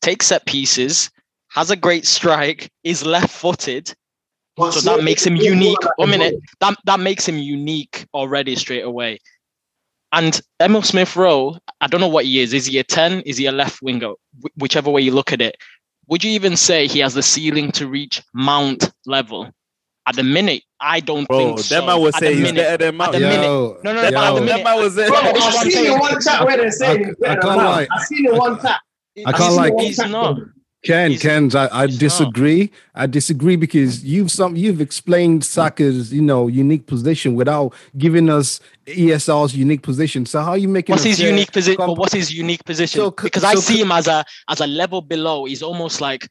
take 0.00 0.24
set 0.24 0.44
pieces 0.44 1.08
has 1.54 1.70
a 1.70 1.76
great 1.76 2.06
strike 2.06 2.70
is 2.84 3.04
left-footed 3.04 3.94
But 4.56 4.72
so 4.72 4.80
that 4.96 5.04
makes 5.04 5.24
him 5.26 5.36
unique 5.36 5.78
one 5.96 6.10
minute 6.10 6.34
that, 6.60 6.76
that 6.84 7.00
makes 7.00 7.26
him 7.28 7.38
unique 7.38 8.06
already 8.14 8.56
straight 8.56 8.82
away 8.84 9.18
and 10.14 10.40
Emile 10.60 10.82
Smith 10.82 11.16
Rowe, 11.16 11.56
I 11.80 11.86
don't 11.86 12.00
know 12.02 12.06
what 12.08 12.26
he 12.26 12.40
is. 12.40 12.52
Is 12.52 12.66
he 12.66 12.78
a 12.78 12.84
10? 12.84 13.22
Is 13.22 13.38
he 13.38 13.46
a 13.46 13.52
left 13.52 13.80
winger? 13.80 14.10
Wh- 14.42 14.58
whichever 14.60 14.90
way 14.90 15.00
you 15.00 15.10
look 15.10 15.32
at 15.32 15.40
it. 15.40 15.56
Would 16.08 16.22
you 16.22 16.30
even 16.32 16.54
say 16.54 16.86
he 16.86 16.98
has 16.98 17.14
the 17.14 17.22
ceiling 17.22 17.72
to 17.72 17.88
reach 17.88 18.22
Mount 18.34 18.92
level? 19.06 19.50
At 20.06 20.16
the 20.16 20.22
minute, 20.22 20.64
I 20.80 21.00
don't 21.00 21.26
Bro, 21.26 21.38
think 21.38 21.56
that 21.56 21.62
so. 21.64 21.86
man 21.86 22.00
would 22.02 22.14
At 22.14 22.20
say 22.20 22.28
the 22.34 22.34
he's 22.34 22.52
minute- 22.52 22.56
better 22.62 22.76
than 22.90 23.00
at 23.00 23.12
the 23.12 23.20
Yeah. 23.20 23.28
minute- 23.30 23.44
Yo, 23.46 23.78
No, 23.84 23.92
no, 23.94 24.00
yo, 24.02 24.06
at 24.06 24.10
the 24.10 24.18
That 24.40 24.44
minute, 24.44 24.64
man 24.64 24.76
was 24.82 24.94
there. 24.96 25.08
Bro, 25.08 25.16
I've 25.16 25.34
I'm 25.36 25.52
seen 25.62 25.70
saying. 25.72 25.92
it 25.96 25.98
one 26.00 26.20
tap 26.20 26.44
where 26.46 26.56
they're 26.58 26.70
saying 26.72 27.04
I- 27.04 27.06
he's 27.06 27.16
better 27.16 27.30
I 27.30 27.34
can't 27.42 27.56
Mount. 27.56 27.68
lie. 27.70 27.86
I've 27.96 28.02
seen 28.06 28.26
it 28.26 28.34
one 28.34 28.58
tap. 28.60 28.80
I 29.24 29.32
can't 29.32 29.36
seen 29.44 29.56
lie. 29.56 29.66
it 29.68 29.74
one 29.74 29.84
He's 29.86 29.98
not. 29.98 30.36
Ken, 30.84 31.10
He's- 31.10 31.22
Ken, 31.22 31.48
I, 31.54 31.82
I 31.82 31.86
disagree. 31.86 32.70
I 32.94 33.06
disagree 33.06 33.54
because 33.56 34.04
you've 34.04 34.30
some 34.32 34.56
you've 34.56 34.80
explained 34.80 35.44
Saka's 35.44 36.12
you 36.12 36.22
know 36.22 36.48
unique 36.48 36.86
position 36.86 37.34
without 37.36 37.72
giving 37.96 38.28
us 38.28 38.58
ESR's 38.86 39.54
unique 39.56 39.82
position. 39.82 40.26
So 40.26 40.40
how 40.42 40.50
are 40.50 40.58
you 40.58 40.68
making? 40.68 40.92
What's 40.94 41.04
his 41.04 41.20
unique 41.20 41.52
position? 41.52 41.76
comp- 41.76 41.98
what's 41.98 42.12
his 42.12 42.32
unique 42.34 42.64
position? 42.64 43.00
So 43.00 43.10
because 43.12 43.44
I 43.44 43.54
see 43.54 43.80
him 43.80 43.92
as 43.92 44.08
a 44.08 44.24
as 44.48 44.60
a 44.60 44.66
level 44.66 45.02
below. 45.02 45.44
He's 45.44 45.62
almost 45.62 46.00
like 46.00 46.28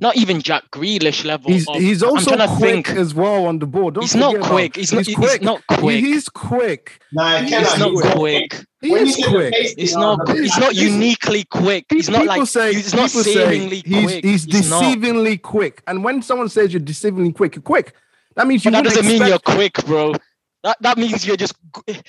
not 0.00 0.16
even 0.16 0.42
Jack 0.42 0.64
Grealish 0.72 1.24
level. 1.24 1.50
He's 1.52 1.68
of- 1.68 1.76
he's 1.76 2.02
I'm 2.02 2.10
also 2.10 2.34
trying 2.36 2.48
to 2.48 2.54
quick 2.56 2.86
think. 2.86 2.98
as 2.98 3.14
well 3.14 3.46
on 3.46 3.58
the 3.60 3.66
board. 3.66 3.94
Don't 3.94 4.02
He's 4.04 4.14
not 4.16 4.32
forget 4.32 4.40
about- 4.46 4.50
quick. 4.50 4.76
He's 4.76 4.92
not- 4.92 5.06
he's 5.06 5.40
not 5.42 5.62
He- 5.70 5.76
quick. 5.76 6.04
he's 6.04 6.28
quick. 6.28 7.00
Nah, 7.12 7.38
He's 7.38 7.50
not 7.78 7.90
he's 7.90 8.00
quick. 8.12 8.64
He 8.80 8.92
is 8.92 9.16
quick. 9.28 9.52
pace 9.54 9.74
He's 9.78 9.94
not. 9.96 10.28
I 10.28 10.32
was 10.32 10.40
He's 10.40 10.58
not 10.58 10.74
uniquely 10.74 11.44
quick. 11.44 11.86
He's 11.90 12.10
not 12.10 12.22
people 12.22 12.38
like. 12.38 12.48
say 12.48 12.74
he's 12.74 12.92
not 12.94 13.10
seemingly 13.10 13.82
quick. 13.82 14.24
he's 14.24 14.44
He's 14.44 14.68
not. 14.68 14.82
deceivingly 14.82 15.40
quick. 15.40 15.82
And 15.86 16.02
when 16.04 16.22
someone 16.22 16.48
says 16.48 16.72
you're 16.72 16.80
deceivingly 16.82 17.34
quick, 17.34 17.54
you're 17.54 17.62
quick. 17.62 17.94
That 18.36 18.46
means 18.48 18.64
you 18.64 18.72
But 18.72 18.82
that 18.82 18.84
wouldn't 18.90 19.04
doesn't 19.06 19.18
mean 19.20 19.28
you're 19.28 19.38
quick, 19.38 19.74
bro. 19.86 20.14
That 20.64 20.76
that 20.80 20.98
means 20.98 21.26
you're 21.26 21.36
just. 21.36 21.54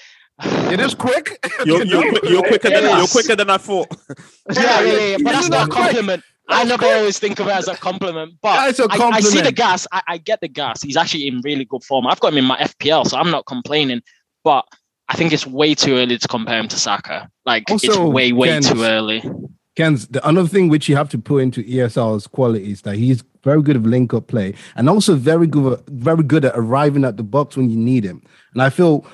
It 0.43 0.81
is 0.81 0.93
quick. 0.95 1.39
You're, 1.65 1.85
you're, 1.85 2.09
quick- 2.09 2.23
you're 2.25 2.41
quicker 2.43 2.69
than 2.69 2.97
you're 2.97 3.07
quicker 3.07 3.35
than 3.37 3.49
I 3.49 3.57
thought. 3.57 3.87
Yeah, 4.51 4.81
yeah, 4.81 4.81
yeah. 4.81 4.99
yeah. 5.11 5.17
But 5.23 5.31
that's 5.31 5.47
not 5.49 5.55
a 5.55 5.59
not 5.61 5.69
quick. 5.69 5.83
compliment. 5.85 6.23
I 6.47 6.63
That's 6.63 6.81
never 6.81 6.95
always 6.95 7.17
think 7.17 7.39
of 7.39 7.47
it 7.47 7.55
as 7.55 7.67
a 7.67 7.75
compliment, 7.75 8.35
but 8.41 8.49
I 8.49 8.67
a 8.69 8.87
I, 8.89 9.09
I 9.09 9.19
see 9.19 9.41
the 9.41 9.51
gas. 9.51 9.87
I, 9.91 10.01
I 10.07 10.17
get 10.17 10.41
the 10.41 10.47
gas. 10.47 10.81
He's 10.81 10.97
actually 10.97 11.27
in 11.27 11.41
really 11.41 11.65
good 11.65 11.83
form. 11.83 12.05
I've 12.05 12.19
got 12.19 12.33
him 12.33 12.37
in 12.37 12.45
my 12.45 12.57
FPL, 12.57 13.07
so 13.07 13.17
I'm 13.17 13.31
not 13.31 13.45
complaining. 13.45 14.01
But 14.43 14.65
I 15.09 15.15
think 15.15 15.33
it's 15.33 15.47
way 15.47 15.73
too 15.73 15.95
early 15.95 16.17
to 16.17 16.27
compare 16.27 16.59
him 16.59 16.67
to 16.67 16.77
Saka. 16.77 17.29
Like 17.45 17.63
it's 17.69 17.97
way, 17.97 18.31
way 18.31 18.47
Ken, 18.49 18.61
too 18.61 18.83
early. 18.83 19.23
Ken's 19.75 20.07
the 20.07 20.27
another 20.27 20.47
thing 20.47 20.69
which 20.69 20.87
you 20.87 20.95
have 20.95 21.09
to 21.09 21.17
put 21.17 21.39
into 21.39 21.63
ESR's 21.63 22.27
quality 22.27 22.71
is 22.71 22.81
that 22.83 22.95
he's 22.95 23.23
very 23.43 23.61
good 23.61 23.75
at 23.75 23.83
link 23.83 24.13
up 24.13 24.27
play 24.27 24.53
and 24.75 24.89
also 24.89 25.15
very 25.15 25.47
good, 25.47 25.81
very 25.87 26.23
good 26.23 26.45
at 26.45 26.53
arriving 26.55 27.05
at 27.05 27.17
the 27.17 27.23
box 27.23 27.57
when 27.57 27.69
you 27.69 27.77
need 27.77 28.03
him. 28.03 28.21
And 28.53 28.61
I 28.61 28.69
feel 28.69 29.05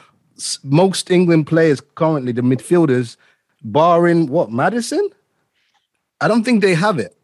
most 0.64 1.12
England 1.12 1.48
players 1.48 1.82
currently, 1.96 2.32
the 2.32 2.42
midfielders, 2.42 3.18
barring 3.64 4.28
what 4.28 4.50
Maddison, 4.50 5.08
I 6.20 6.28
don't 6.28 6.44
think 6.44 6.62
they 6.62 6.76
have 6.76 7.00
it. 7.00 7.16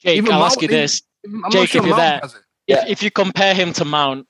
Jake, 0.00 0.16
Even 0.18 0.32
I'll 0.32 0.40
Mount 0.40 0.52
ask 0.52 0.62
you 0.62 0.68
this: 0.68 1.02
I'm 1.24 1.40
not 1.40 1.52
Jake, 1.52 1.70
sure 1.70 1.82
if 1.82 1.86
you're 1.86 1.96
Mount 1.96 1.96
there, 1.96 2.20
has. 2.20 2.36
Yeah. 2.66 2.82
if, 2.84 2.90
if 2.90 3.02
you 3.02 3.10
compare 3.10 3.54
him 3.54 3.72
to 3.74 3.84
Mount, 3.84 4.26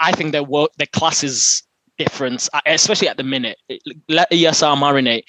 I 0.00 0.12
think 0.12 0.32
their 0.32 0.42
work, 0.42 0.70
their 0.78 0.88
classes 0.88 1.62
difference, 1.98 2.48
uh, 2.52 2.60
especially 2.66 3.08
at 3.08 3.16
the 3.16 3.22
minute. 3.22 3.58
It- 3.68 3.82
Let 4.08 4.30
ESR 4.30 4.76
marinate, 4.76 5.24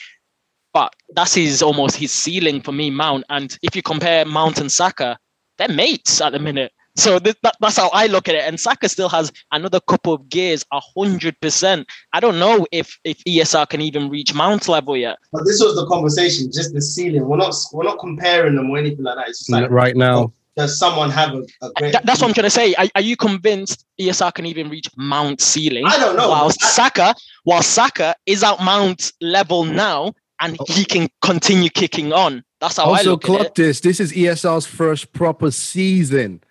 but 0.74 0.94
that's 1.14 1.34
his 1.36 1.62
almost 1.62 1.96
his 1.96 2.12
ceiling 2.12 2.62
for 2.62 2.72
me, 2.72 2.90
Mount. 2.90 3.24
And 3.30 3.58
if 3.62 3.76
you 3.76 3.82
compare 3.82 4.26
Mount 4.26 4.60
and 4.60 4.72
Saka, 4.72 5.18
they're 5.58 5.68
mates 5.70 6.22
at 6.22 6.34
the 6.34 6.40
minute. 6.40 6.72
So 6.98 7.20
th- 7.20 7.36
that, 7.43 7.56
that's 7.62 7.78
how 7.78 7.89
I 7.93 8.08
look 8.08 8.28
at 8.28 8.36
it. 8.36 8.43
And 8.43 8.60
Saka 8.60 8.89
still 8.89 9.10
has 9.10 9.32
another 9.52 9.80
couple 9.80 10.14
of 10.14 10.28
gears, 10.30 10.66
a 10.72 10.80
hundred 10.80 11.39
percent. 11.39 11.88
I 12.14 12.20
don't 12.20 12.39
know 12.39 12.66
if 12.72 13.00
if 13.04 13.24
ESR 13.24 13.70
can 13.70 13.82
even 13.82 14.10
reach 14.10 14.34
Mount 14.34 14.68
level 14.68 14.98
yet. 14.98 15.18
But 15.32 15.45
this 15.45 15.62
was 15.62 15.76
the 15.76 15.86
conversation, 15.86 16.52
just 16.52 16.74
the 16.74 16.82
ceiling. 16.82 17.28
We're 17.28 17.38
not 17.38 17.54
we're 17.72 17.84
not 17.84 18.00
comparing 18.00 18.56
them 18.56 18.70
or 18.72 18.78
anything 18.78 19.04
like 19.04 19.16
that. 19.18 19.30
It's 19.30 19.39
just 19.39 19.52
like 19.52 19.70
right 19.70 19.95
now. 19.95 20.34
does 20.56 20.80
someone 20.80 21.12
have 21.12 21.36
a, 21.36 21.43
a 21.62 21.72
great 21.76 21.93
That- 21.93 22.06
that's 22.06 22.20
what 22.22 22.30
I'm 22.30 22.34
trying 22.34 22.45
to 22.45 22.50
say. 22.50 22.74
Are, 22.76 22.88
are 22.95 23.02
you 23.02 23.16
convinced 23.16 23.86
ESR 24.00 24.34
can 24.34 24.48
even 24.48 24.70
reach 24.70 24.89
Mount 24.98 25.39
ceiling? 25.39 25.86
I 25.86 26.00
don't 26.00 26.16
know. 26.16 26.30
While 26.30 26.48
I- 26.48 26.66
Saka, 26.66 27.14
while 27.43 27.62
Saka 27.62 28.16
is 28.26 28.43
at 28.43 28.60
Mount 28.60 29.14
level 29.22 29.66
now, 29.66 30.14
and 30.39 30.58
oh. 30.60 30.66
he 30.68 30.84
can 30.86 31.10
continue 31.22 31.70
kicking 31.70 32.12
on. 32.14 32.43
That's 32.60 32.78
how 32.78 32.86
I 32.86 32.98
Also, 32.98 33.12
look 33.12 33.26
at 33.26 33.30
it. 33.30 33.38
clock 33.38 33.56
this. 33.56 33.80
This 33.82 34.00
is 34.00 34.12
ESR's 34.14 34.66
first 34.66 35.14
proper 35.14 35.52
season. 35.52 36.41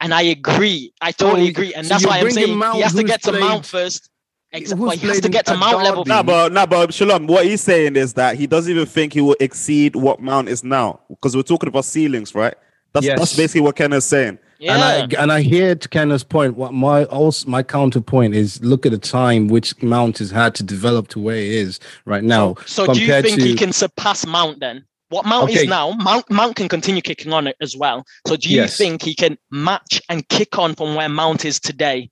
And 0.00 0.14
I 0.14 0.22
agree. 0.22 0.92
I 1.00 1.12
totally 1.12 1.46
So- 1.46 1.50
agree. 1.50 1.74
And 1.74 1.86
so 1.86 1.90
that's 1.94 2.02
you're 2.02 2.10
why 2.10 2.18
I'm 2.20 2.30
saying 2.30 2.56
Mount, 2.56 2.76
he 2.76 2.82
has 2.82 2.94
to 2.94 3.04
get 3.04 3.22
to 3.22 3.30
played- 3.30 3.40
Mount 3.40 3.66
first. 3.66 4.08
Exactly. 4.52 4.84
Well, 4.84 4.96
he 4.96 5.06
has 5.06 5.20
to 5.20 5.28
get 5.28 5.46
to 5.46 5.52
at 5.52 5.58
Mount 5.58 5.84
level. 5.84 6.02
Derby? 6.02 6.08
Nah, 6.16 6.22
but 6.24 6.52
nah, 6.52 6.66
but 6.66 6.92
Shalom, 6.92 7.28
what 7.28 7.46
he's 7.46 7.60
saying 7.60 7.94
is 7.94 8.14
that 8.14 8.36
he 8.36 8.48
doesn't 8.48 8.72
even 8.72 8.84
think 8.86 9.12
he 9.12 9.20
will 9.20 9.36
exceed 9.38 9.94
what 9.94 10.20
Mount 10.20 10.48
is 10.48 10.64
now 10.64 10.98
because 11.08 11.36
we're 11.36 11.42
talking 11.42 11.68
about 11.68 11.84
ceilings, 11.84 12.34
right? 12.34 12.54
That's 12.92 13.06
that's 13.06 13.36
basically 13.36 13.60
what 13.60 13.76
Ken 13.76 13.92
is 13.92 14.04
saying. 14.04 14.40
Yeah. 14.58 14.74
And 14.74 14.82
I 15.16 15.22
and 15.22 15.32
I 15.32 15.40
hear 15.42 15.76
to 15.76 15.88
Kenneth's 15.88 16.24
point. 16.24 16.56
What 16.56 16.74
my 16.74 17.04
also 17.04 17.48
my 17.48 17.62
counterpoint 17.62 18.34
is: 18.34 18.62
look 18.64 18.84
at 18.84 18.90
the 18.92 18.98
time 18.98 19.46
which 19.46 19.80
Mount 19.82 20.18
has 20.18 20.32
had 20.32 20.56
to 20.56 20.64
develop 20.64 21.06
to 21.08 21.20
where 21.20 21.36
he 21.36 21.56
is 21.56 21.78
right 22.04 22.24
now. 22.24 22.56
so 22.66 22.92
do 22.92 23.00
you 23.00 23.22
think 23.22 23.38
to, 23.38 23.46
he 23.46 23.54
can 23.54 23.72
surpass 23.72 24.26
Mount 24.26 24.58
then? 24.58 24.84
What 25.10 25.26
Mount 25.26 25.50
Okay. 25.50 25.64
is 25.64 25.68
now, 25.68 25.90
Mount 25.92 26.30
Mount 26.30 26.56
can 26.56 26.68
continue 26.68 27.02
kicking 27.02 27.32
on 27.32 27.46
it 27.48 27.56
as 27.60 27.76
well. 27.76 28.04
So 28.26 28.36
do 28.36 28.48
you 28.48 28.56
Yes. 28.62 28.76
think 28.76 29.02
he 29.02 29.14
can 29.14 29.36
match 29.50 30.00
and 30.08 30.26
kick 30.28 30.58
on 30.58 30.74
from 30.76 30.94
where 30.94 31.08
Mount 31.08 31.44
is 31.44 31.60
today? 31.60 32.10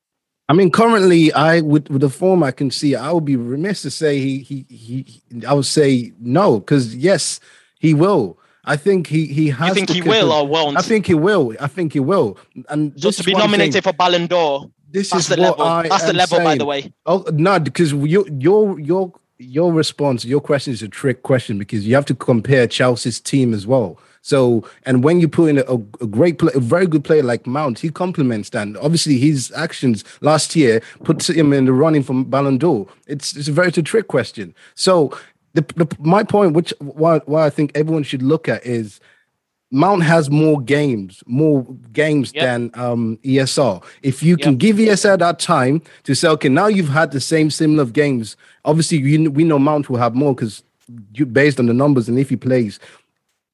I 0.49 0.53
mean, 0.55 0.70
currently, 0.70 1.32
I 1.32 1.61
with 1.61 1.88
with 1.90 2.01
the 2.01 2.09
form 2.11 2.42
I 2.42 2.51
can 2.51 2.70
see, 2.70 2.94
I 2.96 3.12
would 3.12 3.24
be 3.24 3.36
remiss 3.36 3.82
to 3.82 3.90
say 3.90 4.18
he 4.18 4.38
he 4.40 4.66
he. 4.68 5.22
I 5.46 5.55
would 5.55 5.66
say 5.66 6.12
no, 6.20 6.59
because 6.59 6.96
yes, 6.96 7.38
he 7.78 7.94
will. 7.94 8.38
I 8.64 8.76
think 8.76 9.07
he 9.07 9.26
he 9.26 9.49
has. 9.51 9.68
You 9.68 9.74
think 9.74 9.90
he 9.90 10.03
will 10.03 10.32
or 10.32 10.46
won't? 10.46 10.76
I 10.78 10.82
think 10.82 11.07
he 11.07 11.14
will. 11.14 11.55
I 11.61 11.68
think 11.68 11.92
he 11.92 12.01
will. 12.01 12.36
And 12.68 12.92
so 13.01 13.11
to 13.11 13.22
be 13.22 13.32
one 13.32 13.42
thing. 13.42 13.51
nominated 13.51 13.84
for 13.84 13.92
Ballon 13.92 14.26
d'Or, 14.26 14.70
This 14.90 15.11
that's 15.11 15.24
is 15.30 15.36
the 15.36 15.42
what 15.42 15.59
level. 15.59 15.66
I 15.66 15.88
That's 15.88 16.05
the 16.07 16.12
level, 16.14 16.38
by 16.40 16.57
the 16.57 16.64
way. 16.66 16.92
Oh 17.07 17.24
no, 17.32 17.61
because 17.61 17.92
your 17.92 18.26
your 18.28 18.80
your 18.80 19.12
your 19.39 19.72
response, 19.72 20.24
your 20.24 20.41
question 20.41 20.72
is 20.72 20.82
a 20.82 20.89
trick 20.89 21.22
question 21.22 21.59
because 21.59 21.86
you 21.86 21.95
have 21.95 22.07
to 22.07 22.14
compare 22.14 22.66
Chelsea's 22.66 23.20
team 23.20 23.55
as 23.55 23.66
well. 23.66 23.99
So, 24.20 24.68
and 24.84 25.05
when 25.05 25.20
you 25.20 25.28
put 25.28 25.49
in 25.49 25.59
a, 25.59 25.74
a 26.03 26.07
great 26.07 26.39
play, 26.39 26.53
a 26.55 26.61
very 26.61 26.86
good 26.86 27.05
player 27.05 27.22
like 27.22 27.47
Mount, 27.47 27.78
he 27.78 27.89
complements 27.89 28.51
that. 28.51 28.62
And 28.62 28.76
obviously, 28.78 29.16
his 29.16 29.53
actions 29.53 30.05
last 30.20 30.57
year 30.57 30.82
puts 31.05 31.30
him 31.30 31.53
in 31.53 31.66
the 31.66 31.72
running 31.72 32.03
for 32.03 32.24
Ballon 32.24 32.59
d'Or. 32.59 32.89
It's 33.07 33.36
it's 33.36 33.49
a 33.49 33.53
very 33.53 33.68
it's 33.68 33.78
a 33.78 33.82
trick 33.82 34.09
question. 34.09 34.55
So, 34.74 35.16
the, 35.55 35.62
the 35.76 35.97
my 36.01 36.24
point, 36.24 36.55
which 36.55 36.74
why 36.80 37.18
why 37.26 37.47
I 37.47 37.51
think 37.51 37.72
everyone 37.74 38.03
should 38.03 38.22
look 38.22 38.49
at 38.49 38.66
is 38.66 39.01
Mount 39.71 40.03
has 40.03 40.31
more 40.31 40.61
games, 40.61 41.23
more 41.27 41.62
games 41.93 42.33
Yep. 42.35 42.43
than 42.45 42.71
um, 42.83 43.19
ESR. 43.23 43.83
If 44.03 44.23
you 44.23 44.37
can 44.39 44.57
give 44.57 44.77
ESR 44.77 45.19
that 45.19 45.39
time 45.39 45.83
to 46.05 46.14
say, 46.14 46.29
okay, 46.29 46.49
now 46.49 46.69
you've 46.69 46.89
had 46.89 47.11
the 47.11 47.21
same 47.21 47.51
similar 47.51 47.85
games. 47.85 48.37
Obviously, 48.64 48.99
you, 48.99 49.31
we 49.31 49.45
know 49.45 49.59
Mount 49.59 49.91
will 49.91 49.99
have 49.99 50.14
more 50.14 50.35
because 50.35 50.62
based 51.33 51.61
on 51.61 51.66
the 51.66 51.75
numbers 51.75 52.09
and 52.09 52.19
if 52.19 52.31
he 52.31 52.37
plays. 52.37 52.81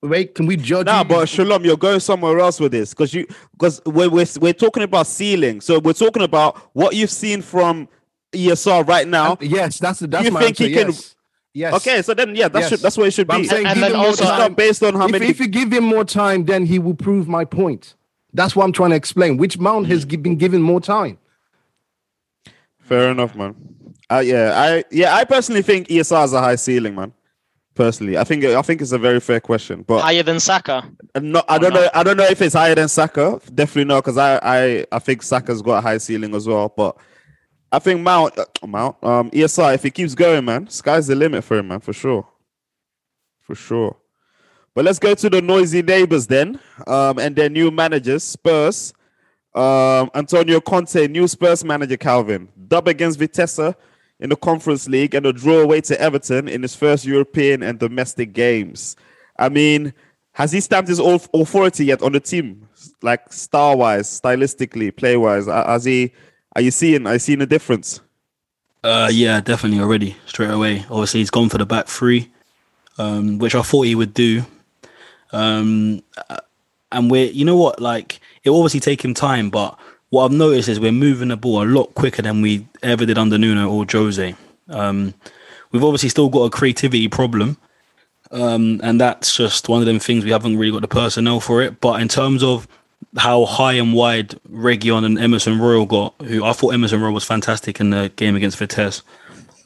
Wait, 0.03 0.35
can 0.37 0.47
we 0.47 0.57
judge? 0.57 0.87
Nah, 0.87 0.99
you- 1.01 1.05
but 1.09 1.29
Shalom, 1.29 1.65
you're 1.65 1.77
going 1.77 1.99
somewhere 1.99 2.39
else 2.39 2.61
with 2.61 2.71
this 2.73 2.91
because 2.91 3.13
you 3.13 3.27
because 3.53 3.81
we're, 3.87 4.09
we're 4.11 4.27
we're 4.41 4.53
talking 4.53 4.83
about 4.85 5.07
ceiling. 5.09 5.61
So 5.63 5.81
we're 5.81 5.95
talking 5.95 6.23
about 6.23 6.59
what 6.75 6.95
you've 6.95 7.11
seen 7.11 7.43
from 7.43 7.89
ESR 8.33 8.87
right 8.87 9.09
now. 9.09 9.37
yes, 9.41 9.79
that's 9.79 10.01
that's 10.01 10.27
you 10.27 10.31
my 10.31 10.41
think 10.41 10.61
answer. 10.61 10.65
he 10.69 10.75
can- 10.75 10.89
yes. 10.89 11.17
Yes. 11.57 11.73
Okay, 11.75 12.03
so 12.03 12.15
then 12.15 12.35
yeah, 12.35 12.49
that's 12.49 12.65
Yes. 12.65 12.71
should, 12.71 12.81
that's 12.81 12.97
what 12.99 13.07
it 13.07 13.13
should 13.13 13.29
But 13.29 13.37
I'm 13.37 13.43
be. 13.43 13.49
saying 13.49 13.67
And 13.67 13.75
give 13.77 13.83
then 13.83 13.93
him 13.93 14.01
also- 14.01 14.23
it's 14.25 14.31
time. 14.31 14.39
not 14.41 14.57
based 14.57 14.83
on 14.83 14.95
how 14.95 15.05
if, 15.07 15.13
many. 15.13 15.27
if 15.29 15.39
you 15.39 15.47
give 15.47 15.73
him 15.73 15.85
more 15.85 16.05
time, 16.05 16.45
then 16.47 16.67
he 16.67 16.79
will 16.81 16.95
prove 16.95 17.29
my 17.29 17.45
point. 17.45 17.95
That's 18.33 18.57
what 18.57 18.65
I'm 18.65 18.73
trying 18.73 18.91
to 18.91 18.97
explain. 18.97 19.37
Which 19.37 19.59
Mount 19.59 19.87
has 19.87 20.05
been 20.05 20.37
given 20.37 20.61
more 20.61 20.81
time? 20.81 21.19
Fair 22.81 23.11
enough, 23.11 23.35
man. 23.35 23.55
Uh, 24.11 24.19
yeah, 24.25 24.53
I 24.55 24.85
yeah, 24.91 25.15
I 25.15 25.25
personally 25.25 25.63
think 25.63 25.89
ESR 25.89 26.21
has 26.21 26.33
a 26.33 26.41
high 26.41 26.57
ceiling, 26.57 26.95
man. 26.95 27.13
Personally, 27.75 28.19
I 28.19 28.25
think 28.25 28.45
I 28.45 28.61
think 28.63 28.83
it's 28.83 28.93
a 28.93 28.99
very 28.99 29.19
fair 29.21 29.41
question, 29.41 29.83
but 29.87 30.01
Higher 30.03 30.23
than 30.23 30.39
Saka. 30.41 30.85
I'm 31.15 31.35
I 31.49 31.59
don't 31.59 31.73
not? 31.73 31.81
know. 31.81 31.89
I 31.95 32.03
don't 32.03 32.17
know 32.17 32.25
if 32.25 32.43
it's 32.43 32.55
higher 32.55 32.75
than 32.75 32.89
Saka. 32.89 33.41
Definitely 33.55 33.85
not, 33.87 34.05
because 34.05 34.19
I, 34.19 34.39
I 34.43 34.87
I 34.93 34.99
think 34.99 35.23
Saka's 35.23 35.63
got 35.63 35.79
a 35.79 35.81
high 35.81 35.99
ceiling 35.99 36.35
as 36.35 36.47
well. 36.47 36.73
But 36.77 36.97
I 37.75 37.79
think 37.81 38.01
Mount 38.01 38.39
uh, 38.39 38.45
Mount 38.67 38.97
um 39.03 39.31
ESR 39.31 39.75
if 39.75 39.83
he 39.83 39.91
keeps 39.91 40.15
going, 40.15 40.45
man, 40.45 40.69
sky's 40.69 41.07
the 41.07 41.15
limit 41.15 41.43
for 41.45 41.59
him, 41.59 41.69
man, 41.69 41.81
for 41.81 41.93
sure, 41.93 42.27
for 43.41 43.55
sure. 43.55 43.97
But 44.75 44.85
let's 44.85 44.99
go 44.99 45.15
to 45.15 45.31
the 45.31 45.41
noisy 45.41 45.83
neighbors 45.83 46.27
then, 46.27 46.59
um, 46.87 47.19
and 47.19 47.35
their 47.35 47.49
new 47.49 47.71
managers, 47.71 48.23
Spurs. 48.25 48.93
Um, 49.55 50.11
Antonio 50.17 50.61
Conte, 50.61 51.07
new 51.07 51.29
Spurs 51.29 51.65
manager, 51.65 51.97
Calvin, 51.97 52.49
dub 52.67 52.89
against 52.89 53.21
Vitesse 53.21 53.75
in 54.19 54.31
the 54.31 54.37
Conference 54.37 54.89
League 54.89 55.15
and 55.15 55.25
a 55.27 55.33
draw 55.33 55.61
away 55.61 55.81
to 55.83 56.01
Everton 56.01 56.49
in 56.49 56.63
his 56.63 56.75
first 56.75 57.05
European 57.05 57.63
and 57.63 57.79
domestic 57.79 58.33
games. 58.33 58.97
I 59.39 59.49
mean, 59.49 59.95
has 60.33 60.51
he 60.51 60.61
stamped 60.61 60.89
his 60.89 60.99
authority 60.99 61.85
yet 61.85 62.03
on 62.03 62.11
the 62.11 62.19
team, 62.19 62.69
like 63.01 63.33
star 63.33 63.77
wise, 63.77 64.21
stylistically, 64.21 64.95
play 64.97 65.17
wise? 65.17 65.47
Has 65.47 65.85
he? 65.85 66.13
Are 66.55 66.63
you 66.63 66.71
seeing? 66.71 67.07
You 67.07 67.19
seeing 67.19 67.41
a 67.43 67.47
difference? 67.47 68.01
Uh, 68.83 69.09
yeah, 69.11 69.41
definitely 69.41 69.81
already 69.81 70.17
straight 70.27 70.51
away. 70.51 70.85
Obviously, 70.91 71.21
he's 71.21 71.31
gone 71.31 71.49
for 71.49 71.59
the 71.59 71.67
back 71.67 71.87
three, 71.87 72.31
um, 72.99 73.39
which 73.39 73.55
I 73.55 73.63
thought 73.63 73.83
he 73.83 73.95
would 73.95 74.15
do. 74.15 74.45
Um, 75.33 76.03
and 76.93 77.11
we're, 77.11 77.31
you 77.31 77.45
know 77.45 77.57
what, 77.57 77.81
like 77.81 78.21
it 78.45 78.51
obviously 78.51 78.81
take 78.81 79.05
him 79.05 79.15
time, 79.15 79.51
but 79.51 79.79
what 80.11 80.27
I've 80.27 80.33
noticed 80.33 80.69
is 80.69 80.79
we're 80.79 80.93
moving 80.93 81.29
the 81.29 81.37
ball 81.37 81.63
a 81.63 81.67
lot 81.67 81.95
quicker 81.95 82.23
than 82.23 82.41
we 82.41 82.67
ever 82.83 83.05
did 83.05 83.19
under 83.19 83.37
Nuno 83.37 83.69
or 83.69 83.85
Jose. 83.91 84.35
Um, 84.69 85.15
we've 85.73 85.83
obviously 85.83 86.09
still 86.09 86.29
got 86.29 86.43
a 86.43 86.51
creativity 86.51 87.09
problem, 87.09 87.57
um, 88.31 88.81
and 88.85 89.01
that's 89.01 89.37
just 89.37 89.69
one 89.69 89.81
of 89.81 89.87
them 89.87 89.99
things 89.99 90.25
we 90.25 90.31
haven't 90.31 90.57
really 90.57 90.73
got 90.73 90.83
the 90.83 90.89
personnel 90.89 91.41
for 91.41 91.63
it. 91.63 91.81
But 91.81 92.01
in 92.01 92.09
terms 92.09 92.45
of 92.45 92.69
how 93.17 93.45
high 93.45 93.75
and 93.75 93.95
wide 93.95 94.31
Reguilón 94.51 95.05
and 95.05 95.19
Emerson 95.19 95.61
Royal 95.61 95.87
got, 95.87 96.15
who 96.23 96.45
I 96.45 96.53
thought 96.53 96.75
Emerson 96.75 97.01
Royal 97.01 97.15
was 97.15 97.25
fantastic 97.25 97.81
in 97.81 97.91
the 97.91 98.13
game 98.17 98.37
against 98.37 98.59
Vitesse. 98.59 99.03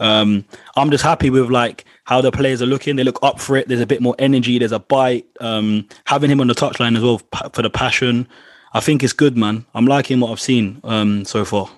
Um, 0.01 0.45
I'm 0.77 0.91
just 0.91 1.05
happy 1.05 1.31
with 1.31 1.51
like 1.51 1.85
how 2.05 2.21
the 2.21 2.31
players 2.31 2.63
are 2.63 2.67
looking. 2.67 2.97
They 2.97 3.05
look 3.05 3.19
up 3.23 3.41
for 3.41 3.57
it. 3.57 3.69
There's 3.69 3.81
a 3.81 3.87
bit 3.87 4.01
more 4.01 4.15
energy. 4.19 4.59
There's 4.59 4.73
a 4.73 4.79
bite. 4.79 5.27
Um, 5.41 5.89
having 6.05 6.31
him 6.31 6.41
on 6.41 6.47
the 6.47 6.55
touchline 6.55 6.97
as 6.97 7.03
well 7.03 7.21
for 7.53 7.63
the 7.63 7.71
passion. 7.71 8.29
I 8.75 8.81
think 8.81 9.03
it's 9.03 9.13
good, 9.13 9.37
man. 9.37 9.65
I'm 9.75 9.87
liking 9.87 10.21
what 10.21 10.31
I've 10.31 10.41
seen 10.41 10.81
um, 10.85 11.25
so 11.25 11.45
far. 11.45 11.69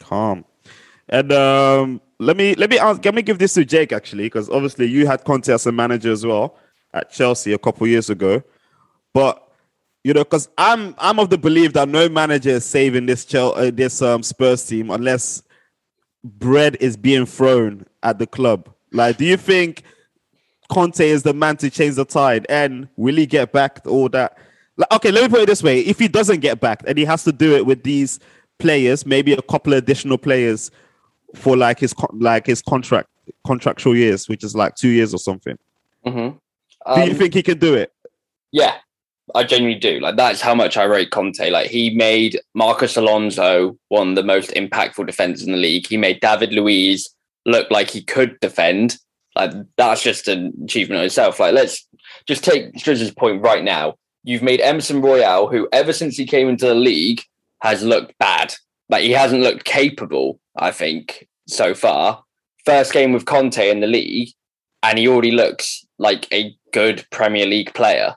Calm. 0.00 0.44
And 1.08 1.32
um, 1.32 2.00
let 2.18 2.36
me 2.36 2.54
let 2.54 2.70
me 2.70 2.78
ask, 2.78 3.04
let 3.04 3.14
me 3.14 3.22
give 3.22 3.38
this 3.38 3.54
to 3.54 3.64
Jake 3.64 3.92
actually, 3.92 4.24
because 4.24 4.48
obviously 4.48 4.86
you 4.86 5.06
had 5.06 5.24
Conte 5.24 5.52
as 5.52 5.66
a 5.66 5.72
manager 5.72 6.10
as 6.10 6.24
well 6.24 6.56
at 6.92 7.12
Chelsea 7.12 7.52
a 7.52 7.58
couple 7.58 7.86
years 7.86 8.10
ago. 8.10 8.42
But 9.12 9.43
you 10.04 10.12
know, 10.12 10.22
because 10.22 10.48
I'm 10.58 10.94
I'm 10.98 11.18
of 11.18 11.30
the 11.30 11.38
belief 11.38 11.72
that 11.72 11.88
no 11.88 12.08
manager 12.08 12.50
is 12.50 12.64
saving 12.64 13.06
this 13.06 13.24
Chel- 13.24 13.54
uh, 13.56 13.70
this 13.70 14.00
um, 14.02 14.22
Spurs 14.22 14.64
team 14.66 14.90
unless 14.90 15.42
bread 16.22 16.76
is 16.80 16.96
being 16.96 17.26
thrown 17.26 17.86
at 18.02 18.18
the 18.18 18.26
club. 18.26 18.68
Like, 18.92 19.16
do 19.16 19.24
you 19.24 19.36
think 19.38 19.82
Conte 20.70 21.00
is 21.00 21.22
the 21.22 21.32
man 21.32 21.56
to 21.58 21.70
change 21.70 21.96
the 21.96 22.04
tide? 22.04 22.46
And 22.48 22.88
will 22.96 23.16
he 23.16 23.26
get 23.26 23.52
back 23.52 23.80
all 23.86 24.08
that? 24.10 24.38
Like, 24.76 24.92
okay, 24.92 25.10
let 25.10 25.22
me 25.24 25.28
put 25.28 25.42
it 25.42 25.46
this 25.46 25.62
way: 25.62 25.80
if 25.80 25.98
he 25.98 26.06
doesn't 26.06 26.40
get 26.40 26.60
back, 26.60 26.82
and 26.86 26.98
he 26.98 27.04
has 27.06 27.24
to 27.24 27.32
do 27.32 27.56
it 27.56 27.64
with 27.64 27.82
these 27.82 28.20
players, 28.58 29.06
maybe 29.06 29.32
a 29.32 29.42
couple 29.42 29.72
of 29.72 29.78
additional 29.78 30.18
players 30.18 30.70
for 31.34 31.56
like 31.56 31.80
his 31.80 31.94
like 32.12 32.46
his 32.46 32.60
contract 32.60 33.08
contractual 33.46 33.96
years, 33.96 34.28
which 34.28 34.44
is 34.44 34.54
like 34.54 34.74
two 34.74 34.88
years 34.90 35.14
or 35.14 35.18
something. 35.18 35.56
hmm 36.04 36.10
Do 36.12 36.36
you 37.00 37.10
Um, 37.10 37.14
think 37.14 37.32
he 37.32 37.42
can 37.42 37.58
do 37.58 37.74
it? 37.74 37.90
Yeah, 38.52 38.76
I 39.34 39.42
genuinely 39.42 39.80
do. 39.80 39.98
Like 39.98 40.16
that's 40.16 40.40
how 40.40 40.54
much 40.54 40.76
I 40.76 40.84
rate 40.84 41.10
Conte. 41.10 41.50
Like 41.50 41.68
he 41.68 41.90
made 41.94 42.40
Marcos 42.54 42.96
Alonso 42.96 43.76
one 43.88 44.10
of 44.10 44.14
the 44.14 44.22
most 44.22 44.50
impactful 44.50 45.06
defenders 45.06 45.42
in 45.42 45.52
the 45.52 45.58
league. 45.58 45.86
He 45.86 45.96
made 45.96 46.20
David 46.20 46.52
Luiz 46.52 47.10
look 47.44 47.70
like 47.70 47.90
he 47.90 48.02
could 48.02 48.38
defend. 48.40 48.96
Like 49.34 49.52
that's 49.76 50.02
just 50.02 50.28
an 50.28 50.52
achievement 50.62 51.00
in 51.00 51.06
itself. 51.06 51.40
Like 51.40 51.54
let's 51.54 51.86
just 52.26 52.44
take 52.44 52.78
Strizz's 52.78 53.10
point 53.10 53.42
right 53.42 53.64
now. 53.64 53.94
You've 54.22 54.42
made 54.42 54.60
Emerson 54.60 55.02
Royal, 55.02 55.48
who 55.48 55.68
ever 55.72 55.92
since 55.92 56.16
he 56.16 56.26
came 56.26 56.48
into 56.48 56.66
the 56.66 56.74
league 56.74 57.22
has 57.60 57.82
looked 57.82 58.16
bad. 58.18 58.54
Like 58.88 59.02
he 59.02 59.10
hasn't 59.10 59.42
looked 59.42 59.64
capable. 59.64 60.38
I 60.56 60.70
think 60.70 61.26
so 61.48 61.74
far. 61.74 62.22
First 62.64 62.92
game 62.92 63.12
with 63.12 63.26
Conte 63.26 63.68
in 63.68 63.80
the 63.80 63.86
league, 63.86 64.30
and 64.82 64.96
he 64.96 65.08
already 65.08 65.32
looks 65.32 65.84
like 65.98 66.32
a 66.32 66.56
good 66.72 67.04
Premier 67.10 67.46
League 67.46 67.74
player 67.74 68.14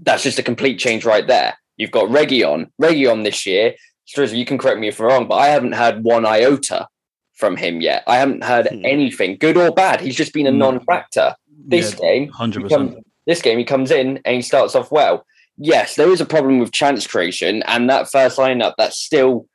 that's 0.00 0.22
just 0.22 0.38
a 0.38 0.42
complete 0.42 0.78
change 0.78 1.04
right 1.04 1.26
there. 1.26 1.58
You've 1.76 1.90
got 1.90 2.08
Reguilón. 2.08 2.70
Reguilón 2.80 3.24
this 3.24 3.46
year, 3.46 3.74
Strizzy, 4.08 4.36
you 4.38 4.44
can 4.44 4.58
correct 4.58 4.80
me 4.80 4.88
if 4.88 5.00
I'm 5.00 5.06
wrong, 5.06 5.28
but 5.28 5.36
I 5.36 5.48
haven't 5.48 5.72
had 5.72 6.02
one 6.02 6.24
iota 6.26 6.88
from 7.34 7.56
him 7.56 7.80
yet. 7.80 8.02
I 8.06 8.16
haven't 8.16 8.42
heard 8.44 8.66
Hmm. 8.68 8.84
anything, 8.84 9.36
good 9.38 9.56
or 9.56 9.70
bad. 9.72 10.00
He's 10.00 10.16
just 10.16 10.32
been 10.32 10.46
a 10.46 10.50
Hmm. 10.50 10.58
non-factor. 10.58 11.34
This 11.66 11.94
game, 11.94 12.28
hundred 12.30 12.64
he 12.64 12.68
come- 12.68 12.88
percent. 12.88 13.06
this 13.26 13.42
game, 13.42 13.58
he 13.58 13.64
comes 13.64 13.90
in 13.90 14.20
and 14.24 14.36
he 14.36 14.42
starts 14.42 14.74
off 14.74 14.90
well. 14.90 15.24
Yes, 15.58 15.96
there 15.96 16.10
is 16.10 16.20
a 16.20 16.24
problem 16.26 16.58
with 16.60 16.72
chance 16.72 17.06
creation, 17.06 17.62
and 17.64 17.90
that 17.90 18.10
first 18.10 18.38
lineup 18.38 18.74
that 18.78 18.94
still 18.94 19.46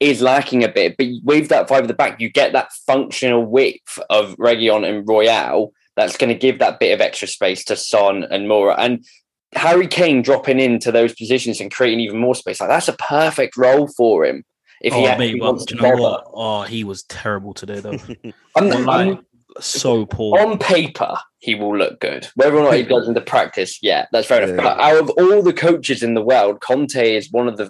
is 0.00 0.22
lacking 0.22 0.64
a 0.64 0.68
bit. 0.68 0.96
But 0.96 1.06
with 1.22 1.48
that 1.50 1.68
five 1.68 1.82
at 1.82 1.88
the 1.88 1.94
back, 1.94 2.20
you 2.20 2.30
get 2.30 2.52
that 2.54 2.72
functional 2.86 3.44
width 3.44 3.98
of 4.08 4.34
Reguilón 4.36 4.88
and 4.88 5.06
Royal 5.06 5.72
that's 5.96 6.16
going 6.16 6.30
to 6.32 6.38
give 6.38 6.58
that 6.58 6.80
bit 6.80 6.92
of 6.92 7.00
extra 7.02 7.28
space 7.28 7.62
to 7.66 7.76
Son 7.76 8.24
and 8.30 8.48
Moura. 8.48 8.74
And 8.78 9.04
Harry 9.54 9.86
Kane 9.86 10.22
dropping 10.22 10.60
into 10.60 10.92
those 10.92 11.14
positions 11.14 11.60
and 11.60 11.70
creating 11.72 12.00
even 12.00 12.18
more 12.18 12.34
space, 12.34 12.60
like 12.60 12.68
that's 12.68 12.88
a 12.88 12.94
perfect 12.94 13.56
role 13.56 13.88
for 13.88 14.24
him. 14.24 14.44
If 14.80 14.94
he 14.94 15.00
oh, 15.00 15.06
actually 15.08 15.32
mate, 15.34 15.40
well, 15.40 15.50
wants 15.50 15.66
do 15.66 15.76
to 15.76 15.82
you 15.82 15.88
know 15.96 16.02
what? 16.02 16.24
Oh, 16.32 16.62
he 16.62 16.84
was 16.84 17.02
terrible 17.04 17.52
today, 17.52 17.80
though. 17.80 17.90
I'm- 18.56 18.68
Well, 18.68 18.80
like, 18.80 18.88
I'm- 18.88 19.26
so 19.58 20.06
poor. 20.06 20.38
on 20.38 20.58
paper, 20.58 21.16
he 21.38 21.56
will 21.56 21.76
look 21.76 22.00
good. 22.00 22.28
Whether 22.36 22.56
or 22.56 22.62
not 22.62 22.74
he 22.74 22.84
does 22.84 23.08
in 23.08 23.14
the 23.14 23.20
practice, 23.20 23.78
yeah, 23.82 24.06
that's 24.12 24.28
fair 24.28 24.42
enough. 24.42 24.56
Yeah. 24.56 24.62
But 24.62 24.80
out 24.80 25.00
of 25.00 25.10
all 25.10 25.42
the 25.42 25.52
coaches 25.52 26.02
in 26.02 26.14
the 26.14 26.22
world, 26.22 26.60
Conte 26.60 27.16
is 27.16 27.30
one 27.32 27.48
of 27.48 27.56
the 27.56 27.68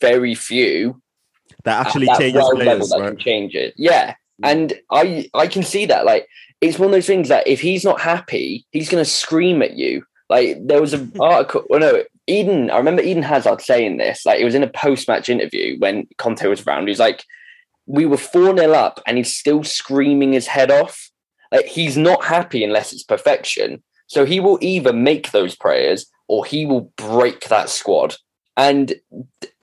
very 0.00 0.34
few 0.34 1.02
That 1.64 1.84
actually 1.84 2.06
that 2.06 2.18
changes 2.18 2.40
world 2.42 2.58
level 2.58 2.64
players, 2.64 2.88
that 2.90 2.96
can 2.96 3.06
right? 3.06 3.18
change 3.18 3.54
it. 3.54 3.74
Yeah, 3.76 4.10
mm. 4.10 4.14
and 4.44 4.72
I 4.90 5.28
I 5.34 5.48
can 5.48 5.64
see 5.64 5.84
that. 5.86 6.06
Like 6.06 6.28
it's 6.60 6.78
one 6.78 6.86
of 6.86 6.92
those 6.92 7.06
things 7.06 7.28
that 7.28 7.46
if 7.46 7.60
he's 7.60 7.84
not 7.84 8.00
happy, 8.00 8.64
he's 8.70 8.88
going 8.88 9.02
to 9.04 9.10
scream 9.10 9.62
at 9.62 9.76
you. 9.76 10.04
Like 10.30 10.56
there 10.66 10.80
was 10.80 10.94
an 10.94 11.12
article. 11.20 11.64
Well, 11.68 11.80
no, 11.80 12.04
Eden. 12.26 12.70
I 12.70 12.78
remember 12.78 13.02
Eden 13.02 13.22
Hazard 13.22 13.60
saying 13.60 13.98
this. 13.98 14.24
Like 14.24 14.40
it 14.40 14.44
was 14.44 14.54
in 14.54 14.62
a 14.62 14.68
post 14.68 15.08
match 15.08 15.28
interview 15.28 15.78
when 15.78 16.06
Conte 16.16 16.46
was 16.46 16.66
around. 16.66 16.88
He's 16.88 16.98
like, 16.98 17.24
"We 17.86 18.06
were 18.06 18.16
four 18.16 18.56
0 18.56 18.72
up, 18.72 19.00
and 19.06 19.18
he's 19.18 19.34
still 19.34 19.62
screaming 19.62 20.32
his 20.32 20.46
head 20.46 20.70
off. 20.70 21.10
Like 21.52 21.66
he's 21.66 21.98
not 21.98 22.24
happy 22.24 22.64
unless 22.64 22.92
it's 22.92 23.02
perfection. 23.02 23.82
So 24.06 24.24
he 24.24 24.40
will 24.40 24.58
either 24.62 24.92
make 24.92 25.30
those 25.30 25.54
prayers 25.54 26.06
or 26.26 26.46
he 26.46 26.64
will 26.64 26.92
break 26.96 27.48
that 27.48 27.68
squad, 27.68 28.16
and 28.56 28.94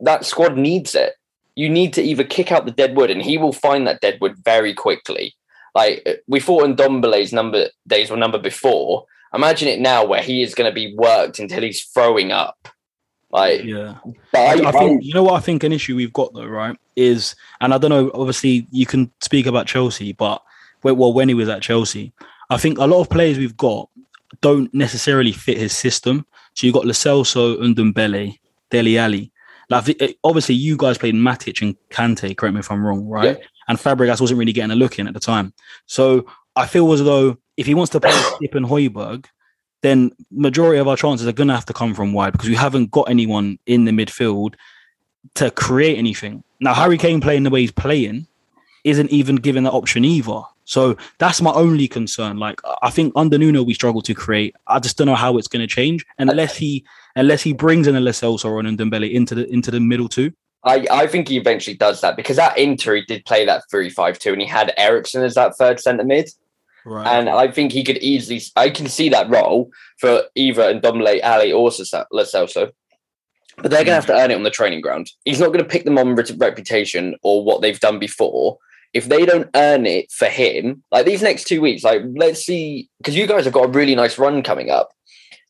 that 0.01 0.25
squad 0.25 0.57
needs 0.57 0.93
it 0.93 1.13
you 1.57 1.67
need 1.67 1.91
to 1.91 2.03
either 2.03 2.23
kick 2.23 2.51
out 2.51 2.65
the 2.65 2.71
dead 2.71 2.95
wood 2.95 3.09
and 3.09 3.19
he 3.19 3.35
will 3.35 3.51
find 3.51 3.87
that 3.87 3.99
dead 3.99 4.19
wood 4.21 4.35
very 4.45 4.75
quickly. 4.75 5.35
Like 5.73 6.23
we 6.27 6.39
thought 6.39 6.63
in 6.63 6.75
Ndombele's 6.75 7.33
number 7.33 7.69
days 7.87 8.11
or 8.11 8.15
number 8.15 8.37
before. 8.37 9.05
Imagine 9.33 9.67
it 9.67 9.79
now 9.79 10.05
where 10.05 10.21
he 10.21 10.41
is 10.41 10.55
going 10.55 10.69
to 10.69 10.75
be 10.75 10.95
worked 10.95 11.39
until 11.39 11.61
he's 11.61 11.83
throwing 11.83 12.31
up. 12.31 12.67
Like, 13.29 13.63
Yeah. 13.63 13.95
but 14.31 14.39
I, 14.39 14.69
I, 14.69 14.71
think 14.71 15.03
you 15.03 15.13
know 15.13 15.23
what 15.23 15.35
I 15.35 15.39
think 15.39 15.63
an 15.63 15.73
issue 15.73 15.95
we've 15.95 16.13
got 16.13 16.33
though, 16.33 16.45
right? 16.45 16.77
Is 16.95 17.35
and 17.59 17.73
I 17.73 17.77
don't 17.77 17.89
know. 17.89 18.09
Obviously, 18.13 18.67
you 18.71 18.85
can 18.85 19.11
speak 19.19 19.45
about 19.45 19.67
Chelsea, 19.67 20.13
but 20.13 20.41
well, 20.83 21.13
when 21.13 21.27
he 21.27 21.33
was 21.33 21.49
at 21.49 21.61
Chelsea, 21.61 22.13
I 22.49 22.57
think 22.57 22.77
a 22.77 22.85
lot 22.85 23.01
of 23.01 23.09
players 23.09 23.37
we've 23.37 23.57
got 23.57 23.89
don't 24.41 24.73
necessarily 24.73 25.31
fit 25.31 25.57
his 25.57 25.75
system. 25.75 26.25
So 26.53 26.65
you 26.65 26.73
got 26.73 26.85
Lo 26.85 26.93
Celso, 26.93 27.57
Ndombele, 27.59 28.39
Dele 28.69 28.97
Alli. 28.97 29.31
Like 29.69 30.01
eh, 30.01 30.13
obviously, 30.23 30.55
you 30.55 30.77
guys 30.77 30.97
played 30.97 31.15
Matic 31.15 31.61
and 31.61 31.75
Kante. 31.89 32.35
Correct 32.35 32.53
me 32.53 32.59
if 32.59 32.71
I'm 32.71 32.85
wrong, 32.85 33.05
right? 33.07 33.37
And 33.67 33.77
Fabregas 33.77 34.21
wasn't 34.21 34.39
really 34.39 34.53
getting 34.53 34.71
a 34.71 34.75
look 34.75 34.97
in 34.97 35.07
at 35.07 35.13
the 35.13 35.19
time. 35.19 35.53
So 35.85 36.25
I 36.55 36.65
feel 36.65 36.91
as 36.93 37.03
though 37.03 37.37
if 37.57 37.65
he 37.65 37.73
wants 37.73 37.91
to 37.91 37.99
play 37.99 38.11
Skipp 38.11 38.55
and 38.55 38.65
Højbjerg, 38.65 39.25
then 39.81 40.11
majority 40.31 40.79
of 40.79 40.87
our 40.87 40.97
chances 40.97 41.27
are 41.27 41.33
going 41.33 41.47
to 41.49 41.55
have 41.55 41.65
to 41.65 41.73
come 41.73 41.93
from 41.93 42.13
wide 42.13 42.31
because 42.31 42.49
we 42.49 42.55
haven't 42.55 42.91
got 42.91 43.09
anyone 43.09 43.59
in 43.65 43.85
the 43.85 43.91
midfield 43.91 44.55
to 45.35 45.51
create 45.51 45.97
anything. 45.97 46.43
Now, 46.59 46.73
Harry 46.73 46.97
Kane 46.97 47.21
playing 47.21 47.43
the 47.43 47.49
way 47.49 47.61
he's 47.61 47.71
playing 47.71 48.27
isn't 48.83 49.11
even 49.11 49.35
given 49.35 49.63
that 49.65 49.73
option 49.73 50.05
either. 50.05 50.41
So 50.67 50.97
that's 51.17 51.41
my 51.41 51.51
only 51.53 51.87
concern. 51.87 52.37
Like 52.37 52.59
I 52.81 52.89
think 52.89 53.13
under 53.15 53.37
Nuno 53.37 53.63
we 53.63 53.73
struggle 53.73 54.01
to 54.01 54.13
create. 54.13 54.55
I 54.67 54.79
just 54.79 54.97
don't 54.97 55.07
know 55.07 55.15
how 55.15 55.37
it's 55.37 55.47
going 55.47 55.65
to 55.65 55.73
change 55.73 56.05
unless 56.17 56.57
he 56.57 56.83
unless 57.15 57.41
he 57.41 57.53
brings 57.53 57.87
in 57.87 57.95
a 57.95 58.01
Lo 58.01 58.11
or 58.43 58.59
an 58.59 58.77
Ndombele 58.77 59.11
into 59.11 59.33
the 59.33 59.51
into 59.51 59.71
the 59.71 59.79
middle 59.79 60.09
too. 60.09 60.33
I, 60.63 60.85
I 60.91 61.07
think 61.07 61.29
he 61.29 61.37
eventually 61.37 61.77
does 61.77 62.01
that 62.01 62.17
because 62.17 62.37
at 62.37 62.57
Inter 62.57 62.95
he 62.95 63.01
did 63.03 63.23
play 63.25 63.45
that 63.45 63.63
3-5-2 63.71 64.33
and 64.33 64.41
he 64.41 64.47
had 64.47 64.73
Eriksen 64.75 65.23
as 65.23 65.35
that 65.35 65.55
third 65.55 65.79
centre 65.79 66.03
mid. 66.03 66.29
Right. 66.87 67.05
And 67.05 67.27
I 67.27 67.51
think 67.51 67.73
he 67.73 67.83
could 67.83 67.97
easily, 67.97 68.41
I 68.55 68.69
can 68.69 68.87
see 68.87 69.09
that 69.09 69.29
role 69.29 69.69
for 69.99 70.23
either 70.35 70.79
Ndombele, 70.79 71.19
Alli, 71.19 71.51
or 71.51 71.69
Lo. 72.11 72.71
But 73.57 73.71
they're 73.71 73.83
going 73.83 73.87
to 73.87 73.93
have 73.93 74.05
to 74.05 74.13
earn 74.13 74.31
it 74.31 74.35
on 74.35 74.43
the 74.43 74.49
training 74.49 74.79
ground. 74.79 75.11
He's 75.25 75.41
not 75.41 75.47
going 75.47 75.59
to 75.59 75.65
pick 75.65 75.83
them 75.83 75.97
on 75.97 76.15
reputation 76.15 77.15
or 77.23 77.43
what 77.43 77.61
they've 77.61 77.79
done 77.79 77.99
before. 77.99 78.57
If 78.93 79.09
they 79.09 79.25
don't 79.25 79.49
earn 79.53 79.85
it 79.85 80.11
for 80.11 80.27
him, 80.27 80.83
like 80.91 81.05
these 81.05 81.21
next 81.21 81.45
two 81.45 81.59
weeks, 81.59 81.83
like 81.83 82.03
let's 82.15 82.45
see, 82.45 82.89
because 82.99 83.17
you 83.17 83.27
guys 83.27 83.43
have 83.43 83.53
got 83.53 83.65
a 83.65 83.71
really 83.71 83.95
nice 83.95 84.17
run 84.17 84.41
coming 84.41 84.69
up. 84.69 84.91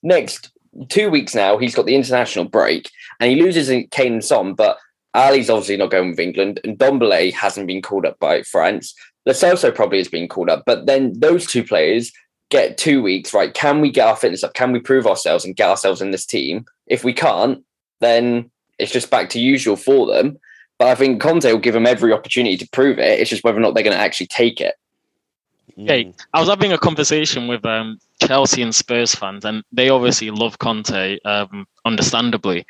Next 0.02 0.50
two 0.90 1.12
weeks 1.12 1.36
now, 1.36 1.60
he's 1.60 1.76
got 1.76 1.86
the 1.86 1.96
international 1.96 2.46
break 2.46 2.90
and 3.20 3.30
he 3.30 3.40
loses 3.40 3.70
in 3.70 3.88
Kane 3.90 4.14
and 4.14 4.26
Son, 4.26 4.56
but 4.56 4.80
Alli's 5.14 5.50
obviously 5.50 5.78
not 5.78 5.92
going 5.92 6.12
with 6.12 6.20
England, 6.20 6.60
and 6.64 6.78
Ndombele 6.78 7.34
hasn't 7.34 7.68
been 7.68 7.82
called 7.82 8.06
up 8.06 8.20
by 8.20 8.44
France. 8.44 8.94
Lo 9.28 9.34
Celso 9.34 9.76
probably 9.76 9.98
has 9.98 10.08
been 10.08 10.30
called 10.30 10.50
up, 10.50 10.64
but 10.66 10.86
then 10.86 11.12
those 11.20 11.46
two 11.46 11.62
players 11.62 12.14
get 12.50 12.78
two 12.78 13.02
weeks, 13.02 13.34
right? 13.34 13.54
Can 13.54 13.82
we 13.82 13.92
get 13.92 14.08
our 14.08 14.16
fitness 14.16 14.42
up? 14.42 14.54
Can 14.54 14.72
we 14.72 14.80
prove 14.80 15.06
ourselves 15.06 15.44
and 15.44 15.54
get 15.54 15.70
ourselves 15.70 16.02
in 16.02 16.12
this 16.12 16.26
team? 16.26 16.66
If 16.86 17.04
we 17.04 17.12
can't, 17.12 17.62
then 18.00 18.50
it's 18.80 18.92
just 18.92 19.12
back 19.12 19.30
to 19.32 19.40
usual 19.40 19.76
for 19.76 20.08
them. 20.08 20.40
But 20.80 20.88
I 20.88 20.96
think 20.96 21.22
Conte 21.22 21.52
will 21.52 21.60
give 21.60 21.74
them 21.74 21.86
every 21.86 22.14
opportunity 22.14 22.56
to 22.56 22.70
prove 22.70 23.00
it. 23.00 23.20
It's 23.20 23.30
just 23.30 23.44
whether 23.44 23.58
or 23.58 23.60
not 23.60 23.74
they're 23.74 23.84
going 23.84 23.98
to 23.98 24.02
actually 24.02 24.28
take 24.28 24.62
it. 24.62 24.76
Hey, 25.76 26.14
I 26.34 26.40
was 26.40 26.48
having 26.48 26.72
a 26.72 26.78
conversation 26.78 27.50
with 27.50 27.66
um, 27.66 28.00
Chelsea 28.22 28.62
and 28.62 28.74
Spurs 28.74 29.14
fans, 29.14 29.44
and 29.44 29.62
they 29.74 29.90
obviously 29.90 30.32
love 30.32 30.58
Conte, 30.60 31.20
um, 31.26 31.68
understandably. 31.84 32.66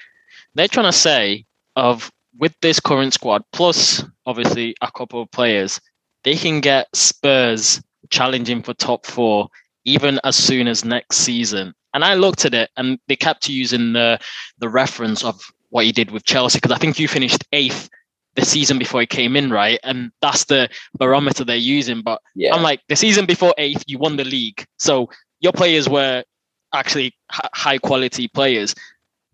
They're 0.55 0.67
trying 0.67 0.91
to 0.91 0.97
say 0.97 1.45
of 1.75 2.11
with 2.39 2.55
this 2.61 2.79
current 2.79 3.13
squad, 3.13 3.43
plus 3.51 4.03
obviously 4.25 4.75
a 4.81 4.91
couple 4.91 5.21
of 5.21 5.29
players, 5.29 5.79
they 6.27 6.35
can 6.35 6.59
get 6.59 6.93
Spurs 6.93 7.81
challenging 8.09 8.61
for 8.61 8.73
top 8.73 9.05
four 9.05 9.47
even 9.85 10.19
as 10.25 10.35
soon 10.35 10.67
as 10.67 10.83
next 10.83 11.19
season. 11.19 11.73
And 11.93 12.03
I 12.03 12.15
looked 12.15 12.43
at 12.43 12.53
it, 12.53 12.69
and 12.75 12.99
they 13.07 13.15
kept 13.15 13.47
using 13.47 13.93
the 13.93 14.19
the 14.57 14.67
reference 14.67 15.23
of 15.23 15.39
what 15.69 15.85
he 15.85 15.93
did 15.93 16.11
with 16.11 16.25
Chelsea 16.25 16.57
because 16.57 16.73
I 16.75 16.79
think 16.79 16.99
you 16.99 17.07
finished 17.07 17.45
eighth 17.53 17.89
the 18.35 18.43
season 18.43 18.77
before 18.77 18.99
he 18.99 19.07
came 19.07 19.37
in, 19.37 19.51
right? 19.51 19.79
And 19.83 20.11
that's 20.21 20.43
the 20.43 20.67
barometer 20.97 21.45
they're 21.45 21.55
using. 21.77 22.01
But 22.01 22.21
Yeah. 22.35 22.53
I'm 22.53 22.61
like, 22.61 22.81
the 22.89 22.97
season 22.97 23.25
before 23.25 23.53
eighth, 23.57 23.85
you 23.87 23.97
won 23.97 24.17
the 24.17 24.25
league. 24.25 24.65
So 24.79 25.09
your 25.39 25.53
players 25.53 25.87
were 25.87 26.25
actually 26.73 27.15
h- 27.33 27.51
high 27.53 27.77
quality 27.77 28.27
players. 28.27 28.75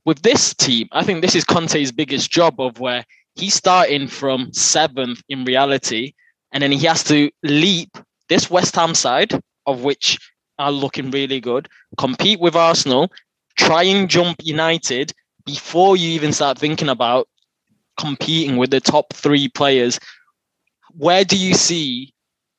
With 0.06 0.22
this 0.22 0.54
team, 0.54 0.88
I 0.92 1.04
think 1.04 1.22
this 1.24 1.34
is 1.34 1.44
Conte's 1.44 1.92
biggest 1.92 2.30
job 2.30 2.62
of 2.62 2.80
where 2.80 3.04
he's 3.34 3.56
starting 3.56 4.08
from 4.08 4.54
seventh 4.54 5.24
in 5.28 5.44
reality, 5.44 6.14
and 6.54 6.64
then 6.64 6.72
he 6.72 6.86
has 6.86 7.04
to 7.06 7.30
leap 7.44 7.98
this 8.30 8.50
West 8.50 8.76
Ham 8.76 8.96
side, 8.96 9.34
of 9.66 9.84
which 9.84 10.20
are 10.60 10.72
looking 10.72 11.12
really 11.12 11.42
good, 11.42 11.68
compete 11.98 12.40
with 12.40 12.56
Arsenal, 12.56 13.12
try 13.58 13.84
and 13.84 14.10
jump 14.10 14.38
United 14.44 15.12
before 15.46 15.98
you 15.98 16.10
even 16.10 16.32
start 16.32 16.58
thinking 16.58 16.90
about 16.90 17.28
competing 17.98 18.58
with 18.58 18.70
the 18.70 18.80
top 18.80 19.14
three 19.14 19.50
players. 19.50 20.00
Where 20.96 21.26
do 21.26 21.38
you 21.38 21.54
see 21.56 22.14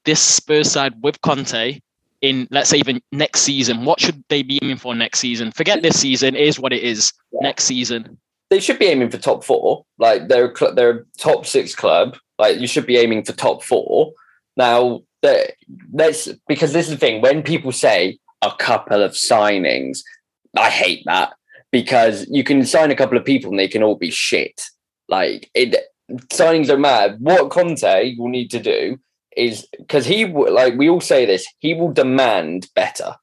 this 0.05 0.21
Spurs 0.21 0.73
side 0.73 0.95
with 1.03 1.21
Conte 1.23 1.81
in, 2.21 2.49
let's 2.51 2.71
say, 2.71 2.79
even 2.79 3.01
next 3.13 3.43
season? 3.43 3.85
What 3.85 4.01
should 4.01 4.23
they 4.29 4.43
be 4.43 4.59
aiming 4.63 4.77
for 4.77 4.95
next 4.95 5.21
season? 5.21 5.53
Forget 5.53 5.83
this 5.83 5.99
season, 5.99 6.35
it 6.35 6.43
is 6.43 6.59
what 6.59 6.73
it 6.73 6.83
is. 6.83 7.13
Next 7.33 7.65
season. 7.65 8.19
They 8.51 8.61
should 8.61 8.79
be 8.79 8.87
aiming 8.87 9.11
for 9.11 9.19
top 9.19 9.45
four. 9.45 9.85
Like 9.99 10.29
they're 10.29 10.55
cl- 10.55 10.75
they're 10.75 10.91
a 10.91 11.05
top 11.19 11.47
six 11.47 11.75
club. 11.75 12.17
Like 12.39 12.59
you 12.59 12.67
should 12.67 12.87
be 12.87 12.97
aiming 12.97 13.25
for 13.25 13.33
top 13.33 13.63
four. 13.63 14.13
Now, 14.57 15.03
let's 15.93 16.29
because 16.49 16.73
this 16.73 16.87
is 16.87 16.93
the 16.93 16.99
thing. 16.99 17.23
When 17.23 17.43
people 17.43 17.73
say, 17.73 18.19
a 18.45 18.55
couple 18.59 19.03
of 19.03 19.13
signings. 19.13 20.01
I 20.57 20.71
hate 20.71 21.03
that 21.07 21.35
because 21.73 22.27
you 22.31 22.45
can 22.45 22.65
sign 22.65 22.91
a 22.91 22.97
couple 22.97 23.19
of 23.19 23.25
people 23.25 23.51
and 23.51 23.59
they 23.59 23.69
can 23.69 23.83
all 23.83 23.97
be 23.97 24.11
shit. 24.11 24.63
Like 25.09 25.51
it, 25.55 25.75
signings 26.33 26.69
don't 26.69 26.81
matter. 26.81 27.17
What 27.19 27.51
Conte 27.51 28.15
will 28.17 28.29
need 28.29 28.51
to 28.51 28.61
do 28.61 28.99
is 29.37 29.67
because 29.79 30.07
he 30.07 30.27
like 30.27 30.75
we 30.77 30.89
all 30.89 31.01
say 31.01 31.27
this, 31.27 31.47
he 31.59 31.75
will 31.75 31.93
demand 31.93 32.69
better, 32.75 33.17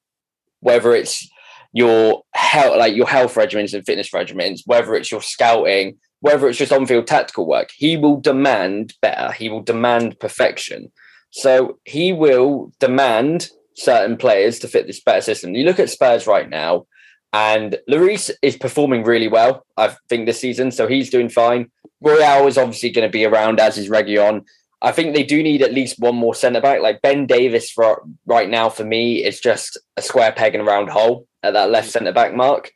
whether 0.59 0.93
it's 0.93 1.29
your 1.73 2.23
health, 2.33 2.77
like 2.77 2.95
your 2.95 3.07
health 3.07 3.35
regimens 3.35 3.73
and 3.73 3.85
fitness 3.85 4.11
regimens, 4.11 4.61
whether 4.65 4.93
it's 4.95 5.11
your 5.11 5.21
scouting, 5.21 5.97
whether 6.19 6.47
it's 6.47 6.57
just 6.57 6.71
on-field 6.71 7.07
tactical 7.07 7.47
work. 7.47 7.69
He 7.75 7.97
will 7.97 8.17
demand 8.19 8.93
better. 9.01 9.31
He 9.31 9.49
will 9.49 9.61
demand 9.61 10.19
perfection. 10.19 10.91
So 11.31 11.79
he 11.85 12.13
will 12.13 12.73
demand 12.79 13.49
certain 13.75 14.17
players 14.17 14.59
to 14.59 14.67
fit 14.67 14.85
this 14.85 15.01
better 15.01 15.21
system. 15.21 15.55
You 15.55 15.63
look 15.63 15.79
at 15.79 15.89
Spurs 15.89 16.27
right 16.27 16.49
now, 16.49 16.87
and 17.33 17.77
Lloris 17.89 18.29
is 18.41 18.57
performing 18.57 19.03
really 19.03 19.29
well, 19.29 19.65
I 19.77 19.95
think, 20.09 20.25
this 20.25 20.41
season. 20.41 20.71
So 20.71 20.87
he's 20.87 21.09
doing 21.09 21.29
fine. 21.29 21.71
Royal 22.01 22.47
is 22.47 22.57
obviously 22.57 22.89
going 22.89 23.07
to 23.07 23.11
be 23.11 23.25
around, 23.25 23.61
as 23.61 23.77
is 23.77 23.89
Reguilón. 23.89 24.43
I 24.81 24.91
think 24.91 25.15
they 25.15 25.23
do 25.23 25.41
need 25.41 25.61
at 25.61 25.73
least 25.73 25.99
one 25.99 26.15
more 26.15 26.35
centre 26.35 26.59
back. 26.59 26.81
Like 26.81 27.01
Ben 27.01 27.25
Davies, 27.27 27.69
for 27.69 28.03
right 28.25 28.49
now, 28.49 28.67
for 28.67 28.83
me, 28.83 29.23
is 29.23 29.39
just 29.39 29.79
a 29.95 30.01
square 30.01 30.33
peg 30.33 30.55
in 30.55 30.61
a 30.61 30.65
round 30.65 30.89
hole 30.89 31.27
at 31.43 31.53
that 31.53 31.71
left 31.71 31.89
centre 31.89 32.11
back 32.11 32.35
mark. 32.35 32.71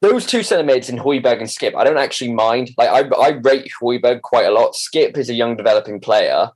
Those 0.00 0.26
two 0.26 0.42
centre 0.42 0.64
mids 0.64 0.88
in 0.88 0.98
Højbjerg 0.98 1.38
and 1.38 1.48
Skipp, 1.48 1.74
I 1.74 1.84
don't 1.84 1.96
actually 1.96 2.32
mind. 2.32 2.70
Like 2.76 2.90
I, 2.90 3.08
I 3.16 3.28
rate 3.30 3.70
Højbjerg 3.80 4.22
quite 4.22 4.46
a 4.46 4.50
lot. 4.50 4.74
Skipp 4.74 5.16
is 5.16 5.30
a 5.30 5.34
young 5.34 5.56
developing 5.56 6.00
player, 6.00 6.50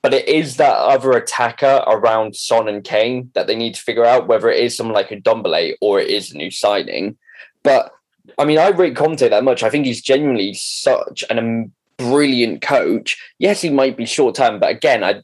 but 0.00 0.14
it 0.14 0.26
is 0.28 0.56
that 0.56 0.76
other 0.76 1.12
attacker 1.12 1.82
around 1.86 2.36
Son 2.36 2.68
and 2.68 2.82
Kane 2.82 3.30
that 3.34 3.46
they 3.46 3.56
need 3.56 3.74
to 3.74 3.82
figure 3.82 4.04
out 4.04 4.26
whether 4.26 4.48
it 4.50 4.60
is 4.60 4.76
someone 4.76 4.94
like 4.94 5.10
a 5.10 5.20
Ndombele 5.20 5.74
or 5.80 6.00
it 6.00 6.08
is 6.08 6.32
a 6.32 6.36
new 6.36 6.50
signing. 6.50 7.18
But 7.62 7.92
I 8.38 8.44
mean, 8.44 8.58
I 8.58 8.68
rate 8.68 8.96
Conte 8.96 9.28
that 9.28 9.44
much. 9.44 9.62
I 9.62 9.70
think 9.70 9.86
he's 9.86 10.02
genuinely 10.02 10.54
such 10.54 11.24
an 11.28 11.38
um, 11.38 11.72
brilliant 11.96 12.62
coach. 12.62 13.16
Yes, 13.38 13.60
he 13.60 13.70
might 13.70 13.96
be 13.96 14.06
short 14.06 14.34
term, 14.34 14.60
but 14.60 14.70
again, 14.70 15.04
I 15.04 15.22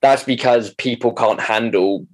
that's 0.00 0.24
because 0.24 0.74
people 0.74 1.12
can't 1.12 1.40
handle 1.40 2.06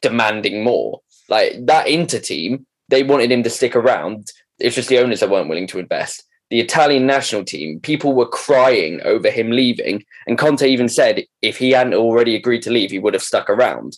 demanding 0.00 0.64
more. 0.64 1.00
Like 1.34 1.66
that 1.66 1.88
Inter 1.88 2.20
team, 2.20 2.64
they 2.90 3.02
wanted 3.02 3.32
him 3.32 3.42
to 3.42 3.50
stick 3.50 3.74
around. 3.74 4.30
It's 4.60 4.76
just 4.76 4.88
the 4.88 5.00
owners 5.00 5.18
that 5.18 5.30
weren't 5.30 5.48
willing 5.48 5.66
to 5.66 5.80
invest. 5.80 6.22
The 6.50 6.60
Italian 6.60 7.06
national 7.08 7.44
team, 7.44 7.80
people 7.80 8.14
were 8.14 8.28
crying 8.28 9.00
over 9.02 9.28
him 9.30 9.50
leaving, 9.50 10.04
and 10.28 10.38
Conte 10.38 10.64
even 10.64 10.88
said 10.88 11.24
if 11.42 11.58
he 11.58 11.72
hadn't 11.72 11.94
already 11.94 12.36
agreed 12.36 12.62
to 12.62 12.70
leave, 12.70 12.92
he 12.92 13.00
would 13.00 13.14
have 13.14 13.22
stuck 13.24 13.50
around. 13.50 13.96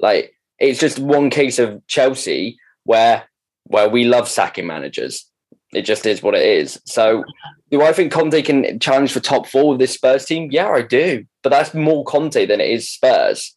Like 0.00 0.34
it's 0.58 0.80
just 0.80 0.98
one 0.98 1.30
case 1.30 1.60
of 1.60 1.86
Chelsea 1.86 2.58
where 2.82 3.28
where 3.62 3.88
we 3.88 4.02
love 4.02 4.28
sacking 4.28 4.66
managers. 4.66 5.24
It 5.72 5.82
just 5.82 6.04
is 6.04 6.20
what 6.20 6.34
it 6.34 6.44
is. 6.44 6.80
So, 6.84 7.22
do 7.70 7.82
I 7.82 7.92
think 7.92 8.10
Conte 8.10 8.42
can 8.42 8.80
challenge 8.80 9.12
for 9.12 9.20
top 9.20 9.46
four 9.46 9.68
with 9.68 9.78
this 9.78 9.94
Spurs 9.94 10.24
team? 10.24 10.48
Yeah, 10.50 10.68
I 10.68 10.82
do. 10.82 11.26
But 11.44 11.50
that's 11.50 11.74
more 11.74 12.04
Conte 12.04 12.44
than 12.44 12.60
it 12.60 12.70
is 12.70 12.90
Spurs. 12.90 13.56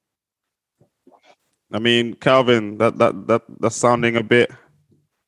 I 1.76 1.80
mean, 1.80 2.16
Calvin, 2.16 2.78
that 2.78 2.98
that 2.98 3.28
that 3.28 3.42
that's 3.60 3.76
sounding 3.76 4.16
a 4.16 4.24
bit 4.24 4.52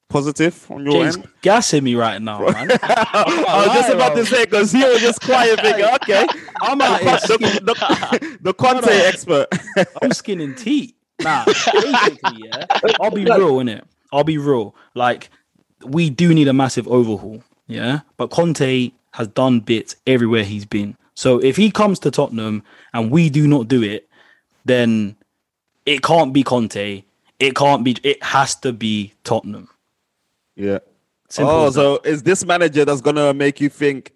positive 0.10 0.70
on 0.72 0.86
your 0.86 1.04
James 1.04 1.18
end. 1.18 1.28
gassing 1.42 1.84
me 1.84 1.96
right 1.96 2.22
now, 2.22 2.40
man. 2.48 2.72
I 2.82 3.64
was 3.68 3.76
just 3.76 3.90
about 3.90 4.16
to 4.16 4.26
say 4.26 4.46
because 4.46 4.72
he 4.72 4.84
was 4.84 5.02
just 5.02 5.22
quiet, 5.22 5.60
thinking, 5.62 5.86
okay, 5.86 6.28
I'm 6.62 6.82
out 6.82 7.02
here 7.02 7.12
the, 7.12 7.62
the, 7.64 8.38
the 8.42 8.54
Conte 8.54 8.88
expert. 8.90 9.48
I'm 10.02 10.14
skinning 10.14 10.56
teeth. 10.56 10.94
Nah, 11.22 11.46
basically, 11.46 12.46
yeah. 12.46 12.66
I'll 13.02 13.12
be 13.12 13.26
real, 13.26 13.58
innit? 13.58 13.82
I'll 14.14 14.24
be 14.24 14.38
real. 14.38 14.76
Like, 14.94 15.30
we 15.84 16.10
do 16.10 16.34
need 16.34 16.48
a 16.48 16.54
massive 16.54 16.88
overhaul, 16.88 17.44
yeah. 17.68 18.02
But 18.18 18.30
Conte 18.30 18.92
has 19.14 19.28
done 19.30 19.60
bits 19.60 19.96
everywhere 20.06 20.44
he's 20.44 20.66
been. 20.66 20.96
So 21.16 21.40
if 21.40 21.58
he 21.58 21.72
comes 21.72 21.98
to 22.00 22.12
Tottenham 22.12 22.64
and 22.94 23.10
we 23.10 23.32
do 23.32 23.48
not 23.48 23.68
do 23.68 23.82
it, 23.82 24.08
then 24.66 25.16
it 25.88 26.04
can't 26.04 26.34
be 26.34 26.44
Conte. 26.44 27.04
It 27.40 27.56
can't 27.56 27.84
be. 27.84 27.96
It 28.04 28.22
has 28.22 28.56
to 28.58 28.74
be 28.74 29.14
Tottenham. 29.24 29.70
yeah. 30.56 30.80
Simple 31.30 31.54
oh, 31.54 31.70
so 31.72 32.00
is 32.06 32.24
this 32.24 32.46
manager 32.46 32.86
that's 32.86 33.02
gonna 33.02 33.34
make 33.34 33.60
you 33.60 33.68
think 33.68 34.14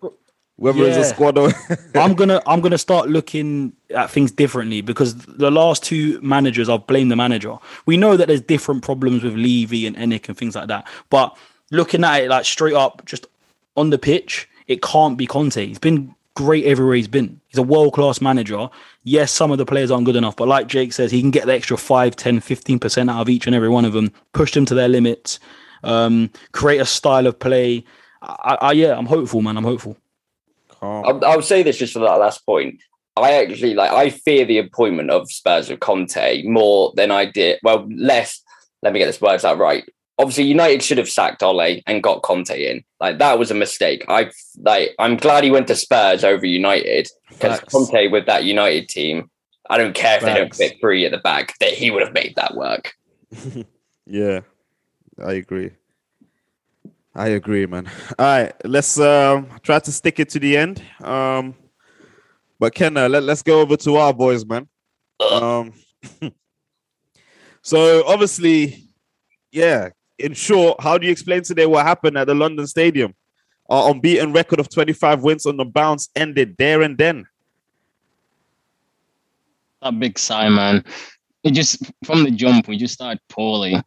whether 0.56 0.84
it's 0.86 0.96
a 0.96 1.04
squad 1.04 1.38
or 1.38 1.52
I'm 1.96 2.14
gonna 2.14 2.42
I'm 2.48 2.62
gonna 2.62 2.78
start 2.78 3.10
looking 3.10 3.74
at 3.94 4.10
things 4.10 4.32
differently 4.32 4.80
because 4.80 5.16
the 5.16 5.52
last 5.52 5.84
two 5.84 6.22
managers 6.22 6.70
I've 6.70 6.88
blamed 6.88 7.12
the 7.12 7.18
manager. 7.18 7.58
We 7.86 7.98
know 7.98 8.16
that 8.16 8.30
there's 8.30 8.42
different 8.42 8.84
problems 8.84 9.24
with 9.24 9.34
Levy 9.36 9.88
and 9.88 9.98
ENIC 9.98 10.30
and 10.30 10.38
things 10.38 10.56
like 10.56 10.68
that, 10.70 10.88
but 11.10 11.38
looking 11.72 12.06
at 12.06 12.24
it 12.24 12.30
like 12.30 12.46
straight 12.46 12.76
up, 12.76 13.06
just 13.06 13.28
on 13.76 13.90
the 13.90 13.98
pitch, 13.98 14.48
it 14.68 14.82
can't 14.82 15.18
be 15.18 15.26
Conte. 15.26 15.66
He's 15.66 15.80
been 15.80 16.16
great 16.36 16.66
everywhere 16.66 16.96
he's 16.96 17.08
been. 17.08 17.42
He's 17.50 17.58
a 17.58 17.64
world 17.64 17.94
class 17.94 18.22
manager. 18.22 18.70
Yes, 19.04 19.32
some 19.32 19.52
of 19.52 19.58
the 19.58 19.66
players 19.66 19.90
aren't 19.90 20.06
good 20.06 20.16
enough, 20.16 20.36
but 20.36 20.48
like 20.48 20.68
Jake 20.68 20.94
says, 20.94 21.12
he 21.12 21.22
can 21.22 21.32
get 21.32 21.48
the 21.48 21.54
extra 21.54 21.78
5, 21.78 22.16
10, 22.16 22.40
15% 22.40 23.10
out 23.10 23.22
of 23.22 23.30
each 23.30 23.48
and 23.48 23.56
every 23.56 23.70
one 23.70 23.86
of 23.86 23.94
them, 23.94 24.12
push 24.34 24.54
them 24.54 24.66
to 24.66 24.76
their 24.76 24.88
limits, 24.88 25.40
um, 25.84 26.30
create 26.52 26.80
a 26.80 26.86
style 26.86 27.26
of 27.26 27.40
play. 27.40 27.84
I, 28.22 28.58
I, 28.62 28.72
yeah, 28.74 28.96
I'm 28.96 29.08
hopeful, 29.08 29.42
man. 29.42 29.58
I'm 29.58 29.64
hopeful. 29.64 29.98
I'll, 30.82 31.24
I'll 31.26 31.42
say 31.42 31.64
this 31.64 31.78
just 31.78 31.94
for 31.94 32.00
that 32.00 32.20
last 32.20 32.46
point. 32.46 32.82
I 33.18 33.34
actually 33.34 33.74
like 33.74 33.92
I 33.92 34.10
fear 34.10 34.46
the 34.46 34.60
appointment 34.60 35.10
of 35.10 35.32
Spurs 35.32 35.70
with 35.70 35.80
Conte 35.80 36.44
more 36.44 36.94
than 36.96 37.12
I 37.12 37.26
did. 37.26 37.60
Well, 37.62 37.88
less. 37.94 38.42
Let 38.82 38.94
me 38.94 39.00
get 39.00 39.06
this 39.06 39.22
words 39.22 39.46
out 39.46 39.58
right. 39.58 39.84
Obviously, 40.22 40.44
United 40.46 40.84
should 40.84 40.98
have 41.00 41.10
sacked 41.10 41.44
Ole 41.44 41.82
and 41.88 42.04
got 42.04 42.22
Conte 42.22 42.56
in. 42.56 42.84
Like 43.00 43.18
that 43.18 43.40
was 43.40 43.52
a 43.52 43.56
mistake. 43.56 44.06
I 44.08 44.32
like. 44.58 44.96
I'm 45.00 45.18
glad 45.18 45.44
he 45.44 45.52
went 45.52 45.68
to 45.68 45.76
Spurs 45.76 46.24
over 46.24 46.46
United 46.46 47.10
because 47.30 47.60
Conte 47.62 48.08
with 48.08 48.28
that 48.28 48.46
United 48.46 48.88
team. 48.88 49.30
I 49.70 49.78
don't 49.78 49.96
care 49.96 50.18
if 50.18 50.24
they 50.24 50.34
don't 50.34 50.46
Facts. 50.46 50.58
fit 50.58 50.78
three 50.80 51.06
at 51.06 51.12
the 51.12 51.18
back. 51.18 51.58
That 51.60 51.74
he 51.74 51.92
would 51.92 52.04
have 52.04 52.14
made 52.14 52.36
that 52.36 52.56
work. 52.56 52.94
Yeah, 54.06 54.42
I 55.24 55.34
agree. 55.34 55.72
I 57.16 57.30
agree, 57.30 57.66
man. 57.66 57.88
All 58.20 58.26
right, 58.26 58.54
let's 58.66 59.00
um 59.00 59.48
try 59.64 59.80
to 59.80 59.92
stick 59.92 60.20
it 60.20 60.30
to 60.30 60.40
the 60.40 60.58
end. 60.58 60.84
Um, 61.02 61.56
but 62.60 62.74
Kenna, 62.74 63.08
let, 63.10 63.24
let's 63.24 63.42
go 63.42 63.62
over 63.62 63.78
to 63.78 63.96
our 63.96 64.14
boys, 64.14 64.46
man. 64.46 64.68
Um, 65.20 65.74
so 67.62 68.06
obviously, 68.06 68.90
yeah. 69.52 69.90
In 70.22 70.34
short, 70.34 70.80
how 70.82 70.98
do 70.98 71.06
you 71.06 71.12
explain 71.12 71.42
today 71.42 71.66
what 71.66 71.86
happened 71.86 72.18
at 72.18 72.28
the 72.28 72.36
London 72.36 72.68
Stadium? 72.68 73.16
Our 73.70 73.92
unbeaten 73.92 74.34
record 74.34 74.60
of 74.60 74.70
25 74.70 75.24
wins 75.24 75.46
on 75.46 75.58
the 75.58 75.66
bounce 75.66 76.10
ended 76.16 76.56
there 76.58 76.82
and 76.82 76.98
then. 76.98 77.26
that 79.82 80.00
big 80.00 80.20
sigh, 80.20 80.50
man. 80.50 80.84
It 81.44 81.52
just 81.52 81.92
from 82.06 82.24
the 82.24 82.32
jump, 82.32 82.68
we 82.68 82.78
just 82.78 82.94
started 82.94 83.20
poorly. 83.30 83.82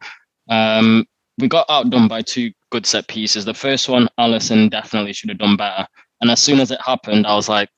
Um, 0.49 1.05
we 1.37 1.47
got 1.47 1.69
outdone 1.69 2.07
by 2.09 2.21
two 2.21 2.51
good 2.69 2.85
set 2.85 3.07
pieces. 3.07 3.45
The 3.45 3.53
first 3.53 3.87
one, 3.87 4.09
Alisson 4.19 4.69
definitely 4.69 5.13
should 5.13 5.29
have 5.29 5.37
done 5.37 5.55
better. 5.55 5.87
And 6.19 6.29
as 6.29 6.41
soon 6.41 6.59
as 6.59 6.71
it 6.71 6.81
happened, 6.81 7.25
I 7.25 7.35
was 7.35 7.47
like, 7.47 7.69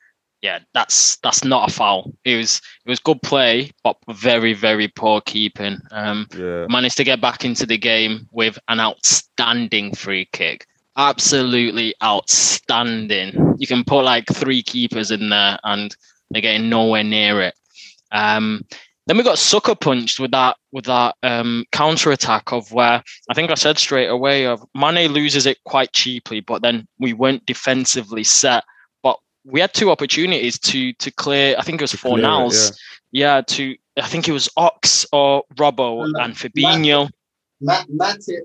yeah, 0.42 0.60
that's 0.74 1.18
that's 1.18 1.44
not 1.44 1.70
a 1.70 1.74
foul. 1.74 2.14
It 2.24 2.36
was 2.38 2.62
it 2.86 2.90
was 2.90 3.00
good 3.00 3.22
play, 3.22 3.72
but 3.84 3.98
very 4.10 4.54
very 4.54 4.88
poor 4.88 5.22
keeping. 5.22 5.80
Um, 5.92 6.28
Yeah. 6.38 6.68
managed 6.70 6.98
to 6.98 7.04
get 7.04 7.22
back 7.22 7.44
into 7.44 7.66
the 7.66 7.78
game 7.78 8.28
with 8.32 8.60
an 8.68 8.80
outstanding 8.80 9.96
free 9.96 10.28
kick. 10.32 10.68
Absolutely 10.96 11.94
outstanding. 12.04 13.56
You 13.58 13.68
can 13.68 13.84
put 13.84 14.04
like 14.04 14.26
three 14.28 14.62
keepers 14.64 15.12
in 15.12 15.30
there 15.30 15.60
and 15.64 15.96
they're 16.30 16.42
getting 16.42 16.70
nowhere 16.70 17.04
near 17.04 17.42
it. 17.42 17.56
Um, 18.12 18.64
then 19.08 19.18
we 19.18 19.24
got 19.24 19.38
sucker 19.38 19.76
punched 19.76 20.20
with 20.20 20.32
that 20.32 20.58
with 20.72 20.86
that 20.86 21.16
um, 21.24 21.66
counter 21.72 22.12
attack 22.12 22.52
of 22.52 22.72
where 22.74 23.02
I 23.30 23.34
think 23.34 23.50
I 23.52 23.56
said 23.56 23.78
straight 23.80 24.08
away 24.08 24.46
of 24.46 24.64
Mane 24.76 25.12
loses 25.12 25.46
it 25.46 25.58
quite 25.64 25.94
cheaply, 25.94 26.42
but 26.42 26.62
then 26.62 26.88
we 27.00 27.14
weren't 27.14 27.46
defensively 27.46 28.24
set. 28.24 28.64
But 29.48 29.54
we 29.54 29.62
had 29.62 29.74
two 29.74 29.90
opportunities 29.90 30.60
to 30.60 30.94
to 30.94 31.12
clear. 31.12 31.56
I 31.58 31.62
think 31.62 31.82
it 31.82 31.84
was 31.84 31.94
four 31.94 32.14
clear 32.14 32.26
it, 32.26 32.28
nows. 32.28 32.80
Yeah, 33.12 33.42
to 33.42 33.76
I 33.98 34.08
think 34.08 34.28
it 34.28 34.34
was 34.34 34.50
Ox 34.58 35.06
or 35.14 35.44
Robbo 35.56 36.12
No, 36.12 36.20
and 36.20 36.36
Fabinho. 36.36 37.10
Matt, 37.62 37.88
Matip 37.88 38.42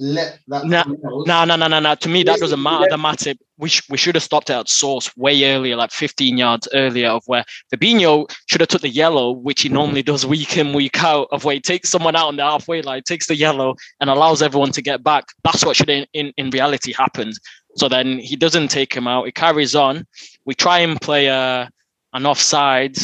let 0.00 0.40
that. 0.48 0.64
No, 0.64 1.44
no, 1.44 1.56
no, 1.56 1.66
no, 1.68 1.78
no. 1.78 1.94
To 1.94 2.08
me, 2.08 2.22
that 2.22 2.32
Yes, 2.32 2.40
doesn't 2.40 2.62
matter. 2.62 2.86
The 2.88 2.96
Matip, 2.96 3.38
we, 3.58 3.68
sh- 3.68 3.88
we 3.90 3.98
should 3.98 4.14
have 4.14 4.24
stopped 4.24 4.48
it 4.48 4.54
at 4.54 4.68
source 4.68 5.14
way 5.14 5.44
earlier, 5.44 5.76
like 5.76 5.90
15 5.90 6.38
yards 6.38 6.66
earlier, 6.72 7.08
of 7.08 7.22
where 7.26 7.44
Fabinho 7.72 8.26
should 8.46 8.62
have 8.62 8.68
took 8.68 8.80
the 8.80 8.88
yellow, 8.88 9.30
which 9.30 9.60
he 9.60 9.68
mm-hmm. 9.68 9.74
normally 9.74 10.02
does 10.02 10.24
week 10.24 10.56
in, 10.56 10.72
week 10.72 11.04
out, 11.04 11.28
of 11.32 11.44
where 11.44 11.54
he 11.54 11.60
takes 11.60 11.90
someone 11.90 12.16
out 12.16 12.28
on 12.28 12.36
the 12.36 12.42
halfway 12.42 12.80
line, 12.80 13.02
takes 13.02 13.28
the 13.28 13.36
yellow, 13.36 13.76
and 14.00 14.08
allows 14.08 14.40
everyone 14.40 14.72
to 14.72 14.80
get 14.80 15.04
back. 15.04 15.26
That's 15.44 15.64
what 15.64 15.76
should 15.76 15.90
in, 15.90 16.06
in, 16.14 16.32
in 16.38 16.48
reality 16.48 16.94
happen. 16.94 17.32
So 17.76 17.88
then 17.88 18.18
he 18.18 18.36
doesn't 18.36 18.68
take 18.68 18.92
him 18.92 19.06
out. 19.06 19.26
He 19.26 19.32
carries 19.32 19.74
on. 19.74 20.06
We 20.44 20.54
try 20.54 20.80
and 20.80 21.00
play 21.00 21.26
a, 21.26 21.70
an 22.12 22.26
offside 22.26 22.96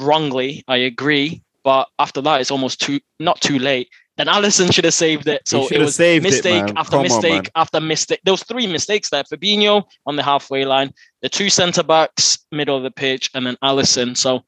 wrongly. 0.00 0.64
I 0.68 0.76
agree. 0.78 1.42
but 1.64 1.88
after 1.98 2.20
that, 2.20 2.40
it's 2.40 2.50
almost 2.50 2.80
too 2.80 3.00
not 3.18 3.40
too 3.40 3.58
late. 3.58 3.88
Then 4.16 4.28
Alisson 4.28 4.72
should 4.72 4.84
have 4.84 4.94
saved 4.94 5.26
it. 5.26 5.48
So 5.48 5.66
it 5.68 5.78
was 5.78 5.96
saved 5.96 6.24
it, 6.24 6.30
mistake 6.30 6.72
after 6.76 6.98
Come 6.98 7.02
mistake 7.02 7.32
man. 7.32 7.50
after 7.56 7.80
mistake. 7.80 8.20
There 8.24 8.32
was 8.32 8.44
three 8.44 8.68
mistakes 8.68 9.10
there. 9.10 9.24
Fabinho 9.24 9.82
on 10.06 10.14
the 10.14 10.22
halfway 10.22 10.64
line, 10.64 10.92
the 11.22 11.28
two 11.28 11.50
centre 11.50 11.82
backs 11.82 12.38
middle 12.52 12.76
of 12.76 12.84
the 12.84 12.92
pitch, 12.92 13.30
and 13.34 13.44
then 13.46 13.56
Alisson. 13.64 14.16
So 14.16 14.44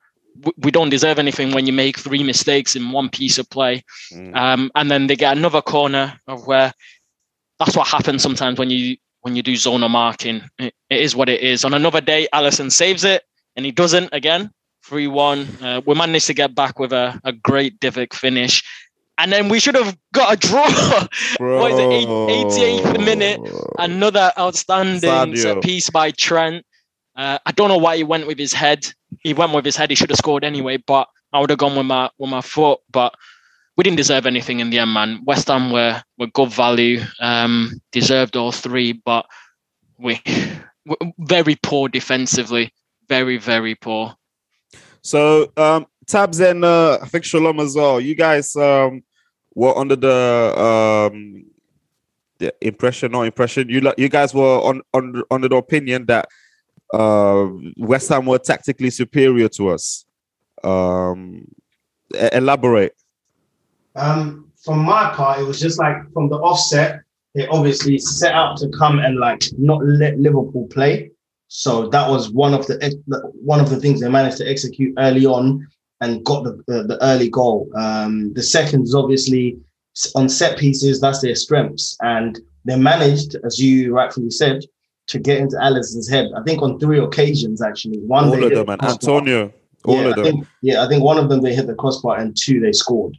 we 0.59 0.70
don't 0.70 0.91
deserve 0.91 1.18
anything 1.18 1.53
when 1.53 1.66
you 1.66 1.72
make 1.72 1.99
three 1.99 2.22
mistakes 2.22 2.77
in 2.77 2.93
one 2.93 3.09
piece 3.09 3.39
of 3.39 3.49
play. 3.51 3.83
Mm. 4.12 4.37
Um, 4.37 4.70
and 4.74 4.91
then 4.91 5.07
they 5.09 5.16
get 5.16 5.37
another 5.37 5.62
corner 5.62 6.20
of 6.29 6.47
where 6.47 6.72
that's 7.59 7.74
what 7.74 7.89
happens 7.89 8.22
sometimes 8.22 8.59
when 8.59 8.70
you 8.70 8.97
when 9.27 9.35
you 9.35 9.43
do 9.43 9.55
zonal 9.55 9.91
marking. 9.91 10.41
It, 10.57 10.72
it 10.89 11.01
is 11.01 11.16
what 11.16 11.29
it 11.29 11.41
is. 11.41 11.64
On 11.64 11.74
another 11.74 12.01
day, 12.01 12.29
Alisson 12.33 12.70
saves 12.70 13.03
it, 13.03 13.24
and 13.57 13.66
he 13.66 13.72
doesn't 13.72 14.11
again. 14.12 14.53
Three 14.85 15.09
one. 15.09 15.49
Uh, 15.61 15.81
we 15.85 15.97
managed 15.97 16.29
to 16.29 16.35
get 16.35 16.55
back 16.55 16.79
with 16.79 16.93
a, 16.93 17.20
a 17.24 17.33
great 17.33 17.81
Divock 17.81 18.14
finish, 18.14 18.62
and 19.18 19.33
then 19.33 19.49
we 19.49 19.59
should 19.59 19.74
have 19.74 19.99
got 20.14 20.35
a 20.35 20.37
draw. 20.37 20.62
what 21.41 21.72
is 21.72 21.79
it? 21.81 21.91
Eight, 21.91 22.07
88th 22.07 23.05
minute. 23.05 23.41
Another 23.81 24.31
outstanding 24.39 25.35
set 25.35 25.61
piece 25.61 25.91
by 25.91 26.12
Trent. 26.12 26.64
Uh, 27.16 27.39
I 27.45 27.51
don't 27.51 27.68
know 27.68 27.79
why 27.79 27.97
he 27.97 28.05
went 28.05 28.29
with 28.29 28.39
his 28.39 28.53
head. 28.53 28.87
He 29.24 29.35
went 29.35 29.53
with 29.53 29.64
his 29.64 29.74
head. 29.74 29.91
He 29.91 29.97
should 29.97 30.11
have 30.11 30.18
scored 30.18 30.45
anyway, 30.45 30.77
but 30.77 31.09
I 31.33 31.41
would 31.41 31.51
have 31.51 31.59
gone 31.59 31.74
with 31.74 31.87
my 31.87 32.11
with 32.16 32.31
my 32.31 32.43
foot. 32.43 32.79
But 32.93 33.12
we 33.77 33.85
didn't 33.85 33.99
deserve 33.99 34.27
anything 34.27 34.61
in 34.61 34.70
the 34.70 34.79
end, 34.79 34.93
man. 34.93 35.22
West 35.24 35.49
Ham 35.49 35.70
were 35.70 36.03
were 36.18 36.29
good 36.29 36.51
value, 36.51 37.01
um, 37.20 37.81
deserved 37.93 38.37
all 38.37 38.53
three, 38.53 38.93
but 38.93 39.27
we 39.99 40.20
were 40.87 40.97
very 41.18 41.57
poor 41.62 41.89
defensively, 41.89 42.72
very 43.09 43.37
very 43.37 43.74
poor. 43.74 44.14
So 45.03 45.53
um 45.57 45.87
Tabs 46.07 46.41
and 46.41 46.64
uh 46.64 46.99
I 47.03 47.07
think 47.07 47.24
Shalom 47.24 47.61
as 47.61 47.77
well. 47.77 48.01
You 48.01 48.14
guys 48.14 48.57
um 48.57 49.03
were 49.55 49.77
under 49.77 49.97
the 49.97 50.59
um 50.59 51.45
the 52.39 52.55
impression 52.61 53.14
or 53.14 53.24
impression 53.24 53.68
you 53.68 53.81
you 53.97 54.09
guys 54.09 54.35
were 54.35 54.61
on 54.61 54.83
on 54.93 55.22
under 55.31 55.49
the 55.49 55.57
opinion 55.57 56.07
that 56.07 56.29
uh 56.95 57.47
West 57.77 58.09
Ham 58.09 58.27
were 58.27 58.39
tactically 58.39 58.91
superior 58.91 59.49
to 59.51 59.68
us. 59.68 60.05
Um 60.64 61.47
elaborate. 62.33 62.95
Um, 63.97 64.51
from 64.64 64.80
my 64.80 65.11
part, 65.14 65.40
it 65.40 65.44
was 65.44 65.61
just 65.61 65.78
like 65.78 65.97
from 66.12 66.28
the 66.28 66.36
offset, 66.36 67.01
they 67.34 67.47
obviously 67.49 67.99
set 67.99 68.32
out 68.32 68.57
to 68.59 68.68
come 68.70 68.99
and 68.99 69.18
like 69.18 69.42
not 69.59 69.84
let 69.84 70.18
Liverpool 70.18 70.66
play. 70.68 71.11
So 71.49 71.88
that 71.88 72.09
was 72.09 72.30
one 72.30 72.55
of 72.55 72.66
the 72.66 72.78
ex- 72.82 72.94
one 73.34 73.61
of 73.61 73.70
the 73.70 73.76
things 73.76 74.01
they 74.01 74.09
managed 74.09 74.38
to 74.38 74.51
execute 74.51 74.94
early 74.99 75.26
on 75.26 75.66
and 76.01 76.24
got 76.24 76.44
the 76.44 76.62
the, 76.66 76.82
the 76.84 76.99
early 77.03 77.28
goal. 77.28 77.70
Um, 77.76 78.32
the 78.34 78.42
second 78.42 78.82
is 78.84 78.94
obviously 78.94 79.59
on 80.14 80.28
set 80.28 80.59
pieces. 80.59 81.01
That's 81.01 81.20
their 81.20 81.34
strengths, 81.34 81.97
and 82.01 82.38
they 82.64 82.76
managed, 82.76 83.36
as 83.44 83.61
you 83.61 83.94
rightfully 83.94 84.30
said, 84.30 84.64
to 85.09 85.18
get 85.18 85.38
into 85.38 85.57
Alisson's 85.57 86.09
head. 86.09 86.26
I 86.36 86.42
think 86.42 86.62
on 86.62 86.80
three 86.80 86.99
occasions 86.99 87.62
actually. 87.62 87.99
One 88.01 88.24
All 88.28 88.42
of 88.44 88.51
them 88.51 88.68
and. 88.68 88.82
Antonio. 88.82 89.53
All 89.84 89.94
yeah, 90.03 90.07
of 90.07 90.12
I 90.12 90.14
them. 90.16 90.24
think, 90.24 90.47
yeah, 90.62 90.84
I 90.84 90.88
think 90.88 91.05
one 91.05 91.16
of 91.16 91.28
them 91.28 91.42
they 91.42 91.55
hit 91.55 91.68
the 91.68 91.74
crossbar 91.74 92.18
and 92.18 92.36
two 92.36 92.59
they 92.59 92.72
scored. 92.72 93.16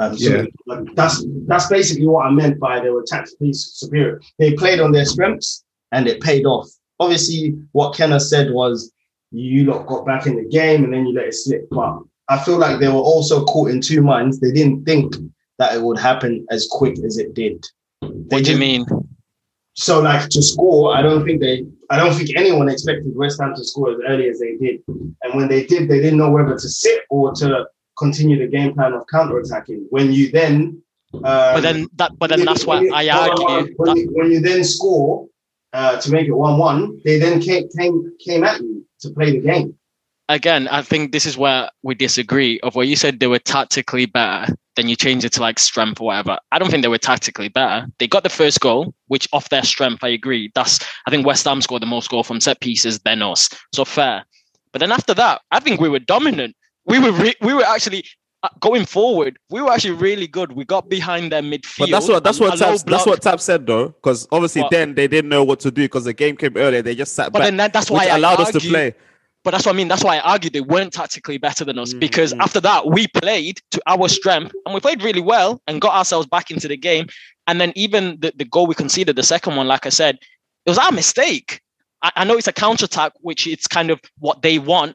Um, 0.00 0.16
so 0.16 0.34
Yeah. 0.34 0.44
like, 0.66 0.94
that's 0.94 1.24
that's 1.46 1.68
basically 1.68 2.06
what 2.06 2.26
I 2.26 2.30
meant 2.30 2.58
by 2.58 2.80
they 2.80 2.90
were 2.90 3.04
tactically 3.06 3.52
superior. 3.52 4.20
They 4.38 4.54
played 4.54 4.80
on 4.80 4.92
their 4.92 5.04
strengths 5.04 5.62
and 5.92 6.08
it 6.08 6.20
paid 6.22 6.46
off. 6.46 6.68
Obviously, 6.98 7.54
what 7.72 7.94
Kenna 7.94 8.18
said 8.18 8.50
was 8.50 8.92
you 9.30 9.64
lot 9.64 9.86
got 9.86 10.06
back 10.06 10.26
in 10.26 10.36
the 10.36 10.48
game 10.48 10.84
and 10.84 10.92
then 10.92 11.06
you 11.06 11.14
let 11.14 11.26
it 11.26 11.34
slip. 11.34 11.68
But 11.70 12.00
I 12.28 12.38
feel 12.38 12.58
like 12.58 12.80
they 12.80 12.88
were 12.88 12.94
also 12.94 13.44
caught 13.44 13.70
in 13.70 13.80
two 13.80 14.02
minds. 14.02 14.40
They 14.40 14.52
didn't 14.52 14.84
think 14.84 15.14
that 15.58 15.74
it 15.74 15.82
would 15.82 15.98
happen 15.98 16.46
as 16.50 16.66
quick 16.70 16.98
as 17.04 17.18
it 17.18 17.34
did. 17.34 17.64
What 18.00 18.44
do 18.44 18.52
you 18.52 18.58
mean? 18.58 18.86
So 19.74 20.00
like 20.00 20.28
to 20.30 20.42
score, 20.42 20.94
I 20.96 21.02
don't 21.02 21.24
think 21.24 21.40
they 21.42 21.66
I 21.90 21.96
don't 21.98 22.14
think 22.14 22.30
anyone 22.36 22.68
expected 22.70 23.14
West 23.14 23.40
Ham 23.40 23.54
to 23.54 23.64
score 23.64 23.90
as 23.92 23.98
early 24.08 24.28
as 24.28 24.38
they 24.38 24.56
did. 24.56 24.80
And 24.88 25.34
when 25.34 25.48
they 25.48 25.66
did, 25.66 25.88
they 25.88 26.00
didn't 26.00 26.18
know 26.18 26.30
whether 26.30 26.54
to 26.54 26.68
sit 26.68 27.02
or 27.10 27.32
to 27.34 27.66
continue 28.02 28.36
the 28.38 28.50
game 28.56 28.72
plan 28.74 28.92
of 28.94 29.02
counter-attacking. 29.14 29.86
When 29.90 30.06
you 30.12 30.30
then 30.30 30.82
um, 31.14 31.20
But 31.22 31.60
then 31.60 31.88
that, 32.00 32.10
but 32.18 32.30
then 32.30 32.44
that's 32.44 32.64
why 32.66 32.78
I 32.94 33.06
hold 33.08 33.30
on, 33.30 33.36
hold 33.36 33.50
on. 33.50 33.56
argue. 33.58 33.74
when, 33.76 33.96
you, 33.96 34.06
when 34.12 34.30
you 34.32 34.40
then 34.40 34.62
score 34.64 35.26
uh, 35.72 36.00
to 36.00 36.10
make 36.10 36.26
it 36.26 36.32
one-one, 36.32 37.00
they 37.04 37.18
then 37.18 37.40
came 37.40 37.68
came 37.76 37.94
came 38.24 38.44
at 38.44 38.60
you 38.60 38.86
to 39.00 39.10
play 39.10 39.32
the 39.32 39.40
game. 39.40 39.68
again, 40.30 40.68
I 40.68 40.82
think 40.82 41.12
this 41.12 41.26
is 41.26 41.36
where 41.36 41.70
we 41.82 41.94
disagree. 41.94 42.60
Of 42.60 42.74
where 42.74 42.86
you 42.86 42.96
said 42.96 43.18
they 43.18 43.26
were 43.26 43.40
tactically 43.40 44.06
better, 44.06 44.54
then 44.76 44.88
you 44.88 44.96
change 44.96 45.24
it 45.24 45.32
to 45.34 45.40
like 45.40 45.58
strength 45.58 46.00
or 46.00 46.06
whatever. 46.06 46.38
I 46.52 46.58
don't 46.58 46.70
think 46.70 46.82
they 46.82 46.88
were 46.88 46.98
tactically 46.98 47.48
better. 47.48 47.86
They 47.98 48.06
got 48.06 48.22
the 48.22 48.28
first 48.30 48.60
goal, 48.60 48.94
which 49.08 49.28
off 49.32 49.48
their 49.48 49.64
strength, 49.64 50.02
I 50.02 50.08
agree. 50.08 50.50
That's 50.54 50.78
I 51.06 51.10
think 51.10 51.26
West 51.26 51.44
Ham 51.46 51.60
scored 51.60 51.82
the 51.82 51.86
most 51.86 52.10
goal 52.10 52.22
from 52.22 52.40
set 52.40 52.60
pieces 52.60 53.00
than 53.00 53.22
us, 53.22 53.48
so 53.74 53.84
fair. 53.84 54.24
But 54.72 54.78
then 54.78 54.92
after 54.92 55.14
that, 55.14 55.42
I 55.50 55.60
think 55.60 55.80
we 55.80 55.88
were 55.88 55.98
dominant. 55.98 56.54
We 56.90 56.98
were 56.98 57.12
re- 57.12 57.36
we 57.40 57.54
were 57.54 57.64
actually 57.64 58.04
uh, 58.42 58.48
going 58.60 58.84
forward. 58.84 59.38
We 59.50 59.62
were 59.62 59.70
actually 59.70 59.92
really 59.94 60.26
good. 60.26 60.52
We 60.52 60.64
got 60.64 60.88
behind 60.88 61.30
their 61.32 61.42
midfield. 61.42 61.78
But 61.78 61.90
that's 61.90 62.08
what 62.08 62.24
that's 62.24 62.40
what 62.40 62.54
a 62.54 62.58
Tab, 62.58 62.78
that's 62.86 63.06
what 63.06 63.22
Tab 63.22 63.40
said 63.40 63.66
though, 63.66 63.88
because 63.88 64.26
obviously 64.32 64.62
What? 64.62 64.70
then 64.72 64.94
they 64.94 65.06
didn't 65.06 65.28
know 65.30 65.44
what 65.44 65.60
to 65.60 65.70
do 65.70 65.82
because 65.82 66.04
the 66.04 66.12
game 66.12 66.36
came 66.36 66.56
earlier. 66.56 66.82
They 66.82 66.94
just 66.94 67.14
sat 67.14 67.32
But 67.32 67.38
back, 67.40 67.46
then 67.46 67.56
that, 67.58 67.72
that's 67.72 67.90
why 67.90 68.04
which 68.04 68.12
I 68.12 68.16
allowed 68.16 68.40
us 68.40 68.50
to 68.52 68.60
play. 68.60 68.94
But 69.42 69.52
that's 69.52 69.64
what 69.64 69.74
I 69.74 69.76
mean. 69.76 69.88
That's 69.88 70.04
why 70.04 70.16
I 70.18 70.20
argued 70.32 70.52
they 70.52 70.60
weren't 70.60 70.92
tactically 70.92 71.38
better 71.38 71.64
than 71.64 71.78
us 71.78 71.94
because 71.94 72.34
Mhm. 72.34 72.40
after 72.42 72.60
that 72.60 72.86
we 72.88 73.06
played 73.08 73.60
to 73.70 73.80
our 73.86 74.06
strength 74.08 74.52
and 74.66 74.74
we 74.74 74.80
played 74.80 75.02
really 75.02 75.22
well 75.22 75.62
and 75.66 75.80
got 75.80 75.94
ourselves 75.94 76.26
back 76.26 76.50
into 76.50 76.68
the 76.68 76.76
game. 76.76 77.06
And 77.46 77.58
then 77.60 77.72
even 77.74 78.18
the, 78.20 78.32
the 78.36 78.44
goal 78.44 78.66
we 78.66 78.74
conceded, 78.74 79.16
the 79.16 79.22
second 79.22 79.56
one, 79.56 79.66
like 79.66 79.86
I 79.86 79.88
said, 79.88 80.18
it 80.66 80.70
was 80.70 80.76
our 80.76 80.92
mistake. 80.92 81.62
I, 82.02 82.10
I 82.16 82.24
know 82.24 82.36
it's 82.36 82.48
a 82.48 82.52
counter 82.52 82.84
attack, 82.84 83.12
which 83.20 83.46
it's 83.46 83.66
kind 83.66 83.90
of 83.90 83.98
what 84.18 84.42
they 84.42 84.58
want, 84.58 84.94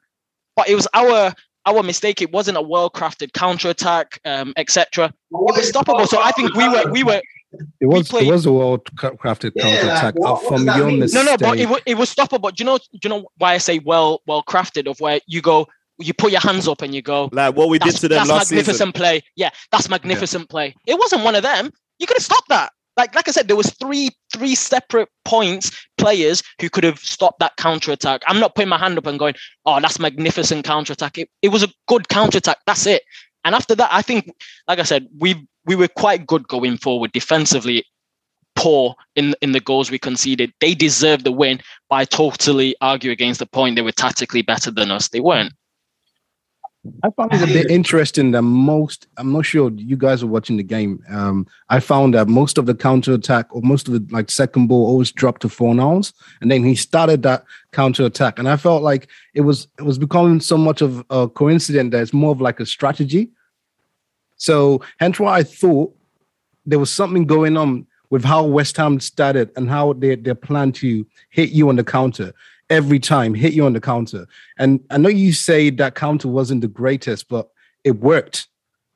but 0.55 0.69
it 0.69 0.75
was 0.75 0.87
our 0.93 1.33
our 1.65 1.83
mistake. 1.83 2.21
It 2.21 2.31
wasn't 2.31 2.57
a 2.57 2.61
well 2.61 2.89
crafted 2.89 3.33
counter 3.33 3.69
attack, 3.69 4.19
um, 4.25 4.53
etc. 4.57 5.05
It 5.05 5.13
was 5.31 5.71
stoppable. 5.71 6.07
So 6.07 6.21
I 6.21 6.31
think 6.31 6.53
we 6.55 6.67
were 6.69 6.91
we 6.91 7.03
were 7.03 7.21
It 7.79 7.85
was 7.87 8.09
played- 8.09 8.27
it 8.27 8.31
was 8.31 8.45
a 8.45 8.51
well 8.51 8.77
crafted 8.77 9.51
Yeah, 9.55 9.63
counter 9.63 9.87
attack 9.87 10.03
like, 10.03 10.15
what- 10.15 10.43
what 10.43 10.47
from 10.57 10.65
your 10.65 10.87
mean? 10.87 10.99
mistake. 10.99 11.23
No, 11.25 11.31
no, 11.31 11.37
but 11.37 11.57
it, 11.59 11.69
wa- 11.69 11.79
it 11.85 11.97
was 11.97 12.13
stoppable. 12.13 12.53
Do 12.53 12.63
you 12.63 12.65
know? 12.65 12.77
Do 12.77 12.99
you 13.03 13.09
know 13.09 13.27
why 13.37 13.53
I 13.53 13.57
say 13.59 13.79
well, 13.79 14.21
well 14.27 14.43
crafted? 14.43 14.87
Of 14.89 14.99
where 14.99 15.19
you 15.27 15.41
go, 15.41 15.67
you 15.97 16.13
put 16.13 16.31
your 16.31 16.41
hands 16.41 16.67
up 16.67 16.81
and 16.81 16.93
you 16.93 17.01
go. 17.01 17.29
Like 17.31 17.55
what 17.55 17.69
we 17.69 17.79
did 17.79 17.89
That's, 17.89 18.01
to 18.01 18.07
them 18.09 18.17
that's 18.19 18.29
last 18.29 18.51
magnificent 18.51 18.75
season. 18.75 18.91
play. 18.91 19.21
Yeah, 19.35 19.49
that's 19.71 19.89
magnificent 19.89 20.49
play. 20.49 20.75
It 20.85 20.97
wasn't 20.99 21.23
one 21.23 21.35
of 21.35 21.43
them. 21.43 21.71
You 21.99 22.07
could 22.07 22.17
have 22.17 22.23
stopped 22.23 22.49
that. 22.49 22.71
Like, 22.97 23.13
like 23.13 23.27
I 23.27 23.31
said, 23.31 23.47
there 23.49 23.57
was 23.57 23.71
three 23.73 24.09
three 24.33 24.55
separate 24.55 25.09
points 25.25 25.71
players 26.05 26.43
who 26.61 26.69
could 26.69 26.83
have 26.83 26.99
stopped 26.99 27.39
that 27.39 27.57
counter 27.57 27.91
attack. 27.91 28.21
I'm 28.27 28.39
not 28.39 28.53
putting 28.53 28.69
my 28.69 28.77
hand 28.77 28.97
up 28.99 29.07
and 29.07 29.17
going, 29.17 29.33
"Oh, 29.65 29.79
that's 29.81 29.99
magnificent 29.99 30.63
counter 30.63 30.93
attack." 30.93 31.17
It, 31.17 31.29
it 31.41 31.49
was 31.49 31.63
a 31.63 31.73
good 31.87 32.09
counter 32.09 32.37
attack. 32.37 32.59
That's 32.67 32.85
it. 32.85 33.01
And 33.43 33.55
after 33.55 33.75
that, 33.75 33.89
I 33.91 34.01
think, 34.03 34.31
like 34.67 34.79
I 34.79 34.83
said, 34.83 35.07
we 35.17 35.47
we 35.65 35.75
were 35.75 35.87
quite 35.87 36.27
good 36.27 36.47
going 36.47 36.77
forward 36.77 37.11
defensively. 37.11 37.83
Poor 38.55 38.95
in 39.15 39.35
in 39.41 39.51
the 39.51 39.59
goals 39.59 39.89
we 39.89 39.99
conceded. 39.99 40.53
They 40.61 40.75
deserved 40.75 41.23
the 41.25 41.31
win, 41.31 41.59
but 41.89 41.95
I 41.95 42.05
totally 42.05 42.75
argue 42.81 43.11
against 43.11 43.39
the 43.39 43.47
point 43.47 43.75
they 43.75 43.81
were 43.81 43.91
tactically 44.03 44.43
better 44.43 44.71
than 44.71 44.91
us. 44.91 45.09
They 45.09 45.19
weren't. 45.19 45.53
I 47.03 47.09
found 47.11 47.33
it 47.33 47.41
a 47.41 47.47
bit 47.47 47.71
interesting 47.71 48.31
that 48.31 48.41
most, 48.41 49.07
I'm 49.17 49.31
not 49.31 49.45
sure 49.45 49.71
you 49.71 49.95
guys 49.95 50.21
are 50.21 50.27
watching 50.27 50.57
the 50.57 50.63
game. 50.63 51.03
Um, 51.09 51.47
I 51.69 51.79
found 51.79 52.13
that 52.13 52.27
most 52.27 52.57
of 52.57 52.65
the 52.65 52.75
counter 52.75 53.13
attack 53.13 53.47
or 53.49 53.61
most 53.61 53.87
of 53.87 53.93
the 53.93 54.13
like 54.13 54.29
second 54.29 54.67
ball 54.67 54.85
always 54.85 55.11
dropped 55.11 55.41
to 55.41 55.47
Fornals. 55.47 56.13
And 56.41 56.51
then 56.51 56.63
he 56.63 56.75
started 56.75 57.23
that 57.23 57.45
counter 57.71 58.05
attack. 58.05 58.39
And 58.39 58.47
I 58.47 58.57
felt 58.57 58.83
like 58.83 59.07
it 59.33 59.41
was 59.41 59.67
it 59.79 59.83
was 59.83 59.97
becoming 59.97 60.39
so 60.39 60.57
much 60.57 60.81
of 60.81 61.03
a 61.09 61.27
coincidence 61.27 61.91
that 61.91 62.01
it's 62.01 62.13
more 62.13 62.31
of 62.31 62.41
like 62.41 62.59
a 62.59 62.65
strategy. 62.65 63.31
So 64.37 64.81
hence 64.99 65.19
why 65.19 65.37
I 65.37 65.43
thought 65.43 65.95
there 66.65 66.79
was 66.79 66.91
something 66.91 67.25
going 67.25 67.57
on 67.57 67.87
with 68.09 68.23
how 68.23 68.45
West 68.45 68.77
Ham 68.77 68.99
started 68.99 69.51
and 69.55 69.69
how 69.69 69.93
they, 69.93 70.15
they 70.15 70.33
plan 70.33 70.71
to 70.73 71.05
hit 71.29 71.49
you 71.49 71.69
on 71.69 71.75
the 71.75 71.83
counter 71.83 72.33
every 72.69 72.99
time, 72.99 73.33
hit 73.33 73.53
you 73.53 73.65
on 73.65 73.73
the 73.73 73.81
counter. 73.81 74.27
And 74.57 74.79
I 74.89 74.97
know 74.97 75.09
you 75.09 75.33
say 75.33 75.69
that 75.71 75.95
counter 75.95 76.27
wasn't 76.27 76.61
the 76.61 76.67
greatest, 76.67 77.29
but 77.29 77.49
it 77.83 77.99
worked. 77.99 78.47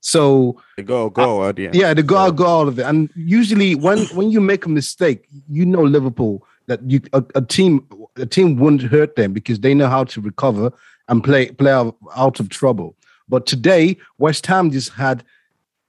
So 0.01 0.61
Go 0.83 1.09
go 1.09 1.47
at 1.47 1.57
the 1.57 1.67
end. 1.67 1.75
yeah, 1.75 1.93
the 1.93 2.03
go 2.03 2.17
out, 2.17 2.35
go 2.35 2.61
out 2.61 2.67
of 2.67 2.79
it. 2.79 2.83
And 2.83 3.09
usually 3.15 3.75
when 3.75 3.99
when 4.07 4.31
you 4.31 4.39
make 4.39 4.65
a 4.65 4.69
mistake, 4.69 5.27
you 5.49 5.65
know 5.65 5.83
Liverpool 5.83 6.45
that 6.67 6.79
you 6.89 7.01
a, 7.11 7.23
a 7.35 7.41
team 7.41 7.85
a 8.15 8.25
team 8.25 8.55
wouldn't 8.55 8.83
hurt 8.83 9.15
them 9.15 9.33
because 9.33 9.59
they 9.59 9.73
know 9.73 9.87
how 9.87 10.05
to 10.05 10.21
recover 10.21 10.71
and 11.09 11.23
play 11.23 11.51
play 11.51 11.71
out, 11.71 11.97
out 12.15 12.39
of 12.39 12.47
trouble. 12.47 12.95
But 13.27 13.45
today, 13.45 13.97
West 14.17 14.45
Ham 14.47 14.71
just 14.71 14.93
had 14.93 15.23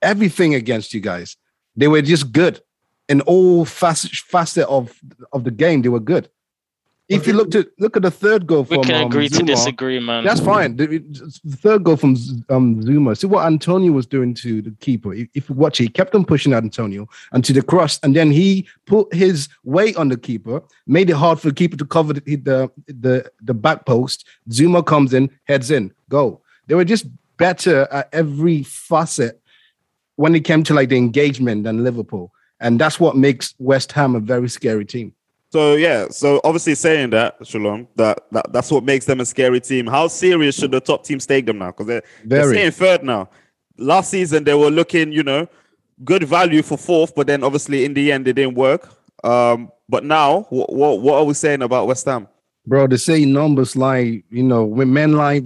everything 0.03 0.55
against 0.55 0.93
you 0.93 1.01
guys. 1.01 1.37
They 1.77 1.87
were 1.89 2.03
just 2.03 2.33
good 2.33 2.61
in 3.09 3.21
all 3.23 3.65
facet 3.65 4.11
facet 4.13 4.67
of 4.67 4.99
of 5.33 5.45
the 5.45 5.53
game. 5.53 5.83
They 5.83 5.89
were 5.89 6.01
good. 6.01 6.29
If 7.11 7.27
you 7.27 7.33
look 7.33 7.53
at 7.57 7.67
look 7.81 7.97
at 7.97 8.03
the 8.03 8.11
third 8.11 8.47
goal 8.47 8.63
We 8.63 8.77
from 8.77 8.85
can 8.85 8.95
um, 8.95 9.09
agree 9.09 9.29
to 9.29 9.35
Zouma, 9.35 9.47
disagree, 9.47 9.99
man. 9.99 10.23
That's 10.23 10.41
fine. 10.41 10.77
The, 10.77 10.87
the 11.45 11.57
third 11.57 11.83
goal 11.83 11.97
from 11.97 12.11
um, 12.49 12.81
Zouma. 12.83 13.19
See 13.19 13.27
what 13.27 13.47
Antonio 13.47 13.91
was 13.91 14.07
doing 14.07 14.33
to 14.35 14.63
the 14.63 14.71
keeper. 14.79 15.13
If 15.13 15.29
if 15.35 15.49
you 15.49 15.57
watch, 15.57 15.79
he 15.79 15.89
kept 15.89 16.15
on 16.15 16.25
pushing 16.25 16.55
Antonio 16.55 17.09
and 17.33 17.45
to 17.45 17.53
the 17.53 17.63
cross, 17.63 17.99
and 18.05 18.15
then 18.15 18.31
he 18.31 18.69
put 18.87 19.13
his 19.13 19.49
weight 19.65 19.97
on 19.97 20.09
the 20.09 20.17
keeper, 20.17 20.63
made 20.87 21.11
it 21.11 21.17
hard 21.17 21.41
for 21.41 21.49
the 21.49 21.55
keeper 21.55 21.77
to 21.77 21.85
cover 21.85 22.13
the 22.13 22.37
the 22.37 22.71
the, 22.87 23.31
the 23.43 23.55
back 23.55 23.87
post. 23.87 24.25
Zouma 24.49 24.87
comes 24.87 25.13
in, 25.13 25.31
heads 25.45 25.73
in, 25.73 25.93
go. 26.09 26.41
They 26.69 26.77
were 26.77 26.85
just 26.85 27.07
better 27.39 27.89
at 27.91 28.09
every 28.13 28.63
facet 28.63 29.43
when 30.15 30.37
it 30.37 30.45
came 30.45 30.63
to 30.63 30.75
like 30.75 30.91
the 30.91 30.97
engagement 30.97 31.65
than 31.65 31.83
Liverpool, 31.83 32.33
and 32.61 32.81
that's 32.81 33.01
what 33.01 33.17
makes 33.17 33.55
West 33.59 33.91
Ham 33.93 34.15
a 34.15 34.21
very 34.21 34.49
scary 34.49 34.85
team. 34.85 35.13
So 35.53 35.75
yeah, 35.75 36.09
so 36.11 36.41
obviously 36.45 36.77
saying 36.77 37.11
that, 37.11 37.37
Shalom, 37.45 37.89
that, 37.97 38.21
that 38.31 38.53
that's 38.53 38.71
what 38.71 38.85
makes 38.85 39.05
them 39.05 39.21
a 39.21 39.27
scary 39.27 39.61
team. 39.61 39.87
How 39.87 40.07
serious 40.07 40.55
should 40.55 40.71
the 40.71 40.81
top 40.81 41.05
teams 41.05 41.27
take 41.27 41.45
them 41.45 41.59
now? 41.59 41.73
Because 41.73 41.87
they're, 41.87 42.03
they're 42.25 42.49
staying 42.53 42.71
third 42.71 43.03
now. 43.03 43.29
Last 43.77 44.11
season 44.11 44.45
they 44.45 44.55
were 44.55 44.71
looking, 44.71 45.11
you 45.11 45.25
know, 45.25 45.49
good 46.05 46.23
value 46.23 46.63
for 46.63 46.79
fourth, 46.79 47.17
but 47.17 47.27
then 47.27 47.43
obviously 47.43 47.85
in 47.85 47.95
the 47.95 48.13
end 48.13 48.29
it 48.29 48.35
didn't 48.35 48.55
work. 48.55 48.89
Um, 49.25 49.73
but 49.89 50.05
now, 50.05 50.43
what 50.51 50.73
what, 50.73 51.01
what 51.01 51.15
are 51.17 51.25
we 51.25 51.35
saying 51.35 51.63
about 51.63 51.89
West 51.89 52.05
Ham? 52.07 52.29
Bro, 52.67 52.87
they 52.89 52.97
say 52.97 53.25
numbers 53.25 53.75
lie. 53.75 54.23
You 54.31 54.43
know, 54.45 54.65
when 54.65 54.93
men 54.93 55.15
lie, 55.15 55.41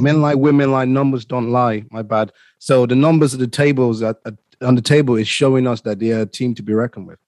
men 0.00 0.20
lie, 0.20 0.34
women 0.34 0.72
lie. 0.72 0.84
Numbers 0.84 1.24
don't 1.24 1.50
lie. 1.50 1.84
My 1.92 2.02
bad. 2.02 2.32
So 2.58 2.86
the 2.86 2.96
numbers 2.96 3.34
of 3.34 3.40
the 3.40 3.46
tables 3.46 4.02
at, 4.02 4.16
at, 4.26 4.34
on 4.62 4.74
the 4.74 4.82
table 4.82 5.14
is 5.14 5.28
showing 5.28 5.68
us 5.68 5.82
that 5.82 6.00
they 6.00 6.10
are 6.10 6.22
a 6.22 6.26
team 6.26 6.56
to 6.56 6.62
be 6.62 6.74
reckoned 6.74 7.06
with. 7.06 7.18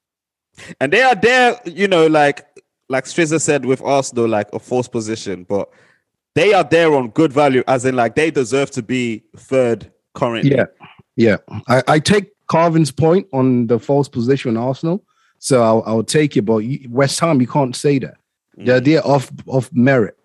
And 0.81 0.93
they 0.93 1.03
are 1.03 1.15
there, 1.15 1.61
you 1.65 1.89
know, 1.89 2.07
like 2.07 2.47
like 2.89 3.05
Strizza 3.05 3.41
said 3.41 3.65
with 3.65 3.83
Arsenal, 3.83 4.29
like 4.29 4.49
a 4.53 4.59
false 4.59 4.89
position, 4.89 5.45
but 5.45 5.69
they 6.35 6.53
are 6.55 6.65
there 6.65 6.95
on 6.95 7.09
good 7.11 7.33
value, 7.33 7.65
as 7.67 7.85
in 7.85 7.97
like 7.97 8.15
they 8.15 8.31
deserve 8.31 8.71
to 8.73 8.83
be 8.83 9.23
third 9.37 9.91
currently. 10.15 10.57
Yeah, 10.57 10.67
yeah. 11.17 11.37
I, 11.69 11.83
I 11.89 11.99
take 11.99 12.33
Calvin's 12.49 12.93
point 12.93 13.27
on 13.33 13.67
the 13.67 13.79
false 13.79 14.09
position 14.09 14.51
in 14.51 14.57
Arsenal, 14.57 15.03
so 15.39 15.63
I'll, 15.63 15.83
I'll 15.87 16.05
take 16.05 16.37
it. 16.37 16.43
But 16.43 16.59
you, 16.59 16.89
West 16.91 17.19
Ham, 17.21 17.41
you 17.41 17.47
can't 17.47 17.75
say 17.75 17.99
that. 18.01 18.19
They're 18.57 18.81
there 18.81 19.07
off 19.07 19.31
of 19.49 19.75
merit. 19.75 20.17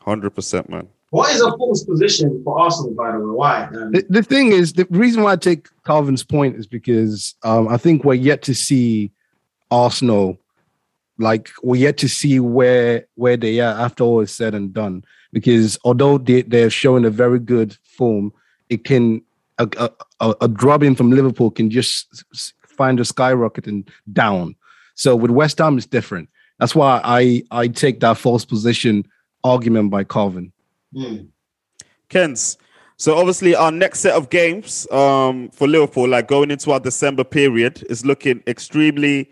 Hundred 0.00 0.30
percent, 0.30 0.68
man. 0.68 0.88
What 1.10 1.32
is 1.32 1.40
a 1.40 1.56
false 1.56 1.84
position 1.84 2.42
for 2.42 2.58
Arsenal, 2.58 2.92
by 2.92 3.12
the 3.12 3.20
way? 3.20 3.34
Why? 3.36 3.64
Um, 3.66 3.92
The, 3.92 4.04
the 4.10 4.22
thing 4.22 4.50
is, 4.50 4.72
the 4.72 4.86
reason 4.90 5.22
why 5.22 5.32
I 5.32 5.36
take 5.36 5.68
Calvin's 5.86 6.24
point 6.24 6.56
is 6.56 6.66
because 6.66 7.36
um, 7.44 7.68
I 7.68 7.76
think 7.76 8.04
we're 8.04 8.14
yet 8.14 8.42
to 8.42 8.54
see 8.54 9.12
Arsenal, 9.74 10.38
like 11.18 11.50
we're 11.62 11.80
yet 11.80 11.96
to 11.98 12.08
see 12.08 12.38
where 12.40 13.06
where 13.16 13.36
they 13.36 13.60
are 13.60 13.74
after 13.84 14.04
all 14.04 14.20
is 14.20 14.32
said 14.32 14.54
and 14.54 14.72
done. 14.72 15.04
Because 15.32 15.78
although 15.84 16.16
they, 16.18 16.42
they're 16.42 16.70
showing 16.70 17.04
a 17.04 17.10
very 17.10 17.40
good 17.40 17.76
form, 17.82 18.32
it 18.68 18.84
can 18.84 19.20
a, 19.58 19.66
a, 19.76 19.90
a, 20.20 20.34
a 20.42 20.48
drubbing 20.48 20.94
from 20.96 21.10
Liverpool 21.10 21.50
can 21.50 21.70
just 21.70 22.06
s- 22.12 22.24
s- 22.32 22.52
find 22.78 23.00
a 23.00 23.02
skyrocketing 23.02 23.88
down. 24.12 24.54
So 24.94 25.16
with 25.16 25.30
West 25.32 25.58
Ham, 25.58 25.76
it's 25.76 25.86
different. 25.86 26.28
That's 26.58 26.74
why 26.74 27.00
I 27.02 27.42
I 27.50 27.68
take 27.68 27.98
that 28.00 28.16
false 28.18 28.44
position 28.44 29.04
argument 29.42 29.90
by 29.90 30.04
Calvin. 30.04 30.52
hmm. 30.92 31.16
Kens. 32.08 32.56
So 32.96 33.16
obviously 33.16 33.56
our 33.56 33.72
next 33.72 34.00
set 34.00 34.14
of 34.14 34.30
games 34.30 34.86
um, 34.92 35.50
for 35.50 35.66
Liverpool, 35.66 36.08
like 36.08 36.28
going 36.28 36.50
into 36.52 36.70
our 36.70 36.80
December 36.80 37.24
period, 37.24 37.84
is 37.90 38.04
looking 38.06 38.40
extremely 38.46 39.30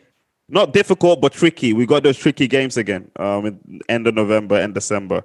not 0.49 0.73
difficult 0.73 1.21
but 1.21 1.33
tricky. 1.33 1.73
We 1.73 1.87
got 1.87 2.03
those 2.03 2.19
tricky 2.19 2.47
games 2.47 2.77
again 2.77 3.11
um, 3.17 3.59
end 3.89 4.07
of 4.07 4.15
November 4.15 4.61
and 4.61 4.75
December. 4.75 5.25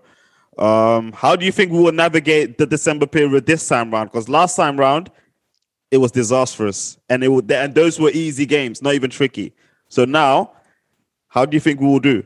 Um, 0.58 1.12
how 1.12 1.36
do 1.36 1.46
you 1.46 1.52
think 1.52 1.72
we 1.72 1.80
will 1.80 1.92
navigate 1.92 2.58
the 2.58 2.66
December 2.66 3.06
period 3.06 3.46
this 3.46 3.68
time 3.68 3.92
round? 3.92 4.12
Because 4.12 4.28
last 4.28 4.56
time 4.56 4.78
round 4.78 5.12
it 5.92 5.98
was 5.98 6.12
disastrous, 6.12 6.98
and 7.10 7.24
it 7.24 7.30
would, 7.30 7.50
and 7.52 7.74
those 7.74 8.00
were 8.00 8.12
easy 8.12 8.46
games, 8.46 8.82
not 8.82 8.94
even 8.94 9.10
tricky. 9.10 9.54
So 9.90 10.04
now, 10.06 10.52
how 11.30 11.46
do 11.46 11.56
you 11.56 11.62
think 11.62 11.80
we 11.80 11.88
will 11.88 12.00
do? 12.00 12.24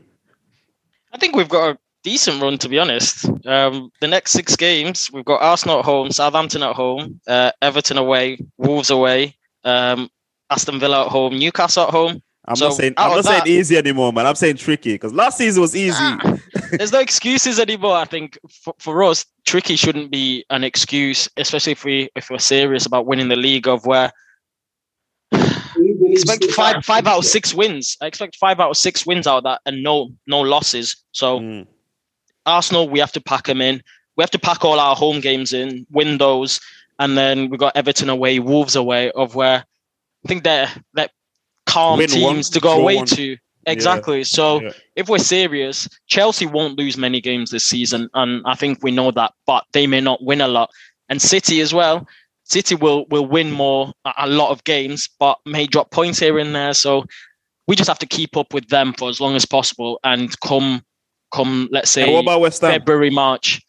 I 1.12 1.18
think 1.18 1.36
we've 1.36 1.48
got 1.48 1.74
a 1.74 1.78
decent 2.02 2.42
run, 2.42 2.58
to 2.58 2.68
be 2.68 2.78
honest. 2.78 3.26
Um, 3.46 3.92
the 4.00 4.08
next 4.08 4.32
six 4.32 4.56
games, 4.56 5.10
we've 5.12 5.24
got 5.24 5.42
Arsenal 5.42 5.78
at 5.78 5.84
home, 5.84 6.10
Southampton 6.10 6.62
at 6.62 6.74
home, 6.74 7.20
uh, 7.28 7.52
Everton 7.60 7.98
away, 7.98 8.38
Wolves 8.56 8.90
away, 8.90 9.36
um, 9.64 10.10
Aston 10.50 10.80
Villa 10.80 11.04
at 11.04 11.12
home, 11.12 11.38
Newcastle 11.38 11.84
at 11.84 11.90
home. 11.90 12.20
I'm 12.46 12.56
So, 12.56 12.68
not 12.68 12.74
saying 12.74 12.94
I'm 12.96 13.10
of 13.10 13.16
not 13.16 13.24
saying 13.24 13.42
easy 13.46 13.76
anymore, 13.76 14.12
man. 14.12 14.26
I'm 14.26 14.34
saying 14.34 14.56
tricky 14.56 14.94
because 14.94 15.12
last 15.12 15.38
season 15.38 15.60
was 15.60 15.76
easy. 15.76 15.96
Ah, 15.98 16.38
There's 16.72 16.92
no 16.92 16.98
excuses 17.00 17.60
anymore. 17.60 17.96
I 17.96 18.04
think 18.04 18.38
for, 18.50 18.74
for 18.78 19.02
us, 19.04 19.24
tricky 19.44 19.76
shouldn't 19.76 20.10
be 20.10 20.44
an 20.50 20.64
excuse, 20.64 21.28
especially 21.36 21.72
if 21.72 21.84
we 21.84 22.08
if 22.16 22.30
we're 22.30 22.38
serious 22.38 22.84
about 22.84 23.06
winning 23.06 23.28
the 23.28 23.36
league. 23.36 23.68
Of 23.68 23.86
where 23.86 24.10
expect 26.12 26.44
five 26.52 26.84
five 26.84 27.06
out 27.06 27.18
of 27.18 27.24
six 27.24 27.54
wins. 27.54 27.96
I 28.00 28.06
expect 28.06 28.36
five 28.36 28.60
out 28.60 28.70
of 28.70 28.76
six 28.76 29.06
wins 29.06 29.26
out 29.26 29.38
of 29.38 29.44
that, 29.44 29.60
and 29.66 29.82
no 29.82 30.10
no 30.26 30.40
losses. 30.40 30.96
So 31.12 31.40
Mm. 31.40 31.66
Arsenal, 32.44 32.88
we 32.88 32.98
have 32.98 33.12
to 33.12 33.20
pack 33.20 33.44
them 33.44 33.60
in. 33.60 33.82
We 34.16 34.22
have 34.22 34.30
to 34.32 34.38
pack 34.38 34.64
all 34.64 34.80
our 34.80 34.96
home 34.96 35.20
games 35.20 35.52
in, 35.52 35.86
win 35.90 36.18
those, 36.18 36.60
and 36.98 37.16
then 37.16 37.50
we 37.50 37.56
got 37.56 37.76
Everton 37.76 38.08
away, 38.10 38.40
Wolves 38.40 38.74
away. 38.76 39.10
Of 39.12 39.34
where 39.34 39.64
I 40.24 40.28
think 40.28 40.42
they're 40.44 40.68
they're 40.94 41.08
calm 41.66 41.98
Win 41.98 42.10
one, 42.10 42.34
teams 42.34 42.50
to 42.50 42.60
go 42.60 42.80
away 42.80 42.96
one. 42.96 43.06
to. 43.06 43.36
Exactly. 43.66 44.24
So 44.24 44.60
Yeah. 44.60 44.72
if 44.96 45.08
we're 45.08 45.18
serious, 45.18 45.88
Chelsea 46.08 46.46
won't 46.46 46.76
lose 46.76 46.96
many 46.96 47.20
games 47.20 47.50
this 47.50 47.64
season, 47.64 48.08
and 48.14 48.42
I 48.44 48.54
think 48.56 48.80
we 48.82 48.90
know 48.90 49.10
that. 49.12 49.32
But 49.46 49.64
they 49.72 49.86
may 49.86 50.00
not 50.00 50.22
win 50.22 50.40
a 50.40 50.48
lot, 50.48 50.70
and 51.08 51.22
City 51.22 51.60
as 51.60 51.72
well. 51.72 52.06
City 52.44 52.74
will 52.74 53.06
will 53.08 53.24
win 53.26 53.52
more 53.52 53.92
a 54.04 54.12
a 54.18 54.26
lot 54.26 54.50
of 54.50 54.64
games, 54.64 55.08
but 55.18 55.38
may 55.46 55.66
drop 55.66 55.90
points 55.92 56.18
here 56.18 56.38
and 56.38 56.54
there. 56.54 56.74
So 56.74 57.04
we 57.68 57.76
just 57.76 57.88
have 57.88 58.00
to 58.00 58.06
keep 58.06 58.36
up 58.36 58.52
with 58.52 58.68
them 58.68 58.92
for 58.94 59.08
as 59.08 59.20
long 59.20 59.36
as 59.36 59.46
possible, 59.46 60.00
and 60.02 60.38
come 60.40 60.82
come 61.32 61.68
let's 61.70 61.90
say 61.90 62.02
And 62.02 62.12
what 62.14 62.20
about 62.24 62.40
West 62.40 62.60
Ham? 62.62 62.72
February 62.72 63.10
March, 63.10 63.62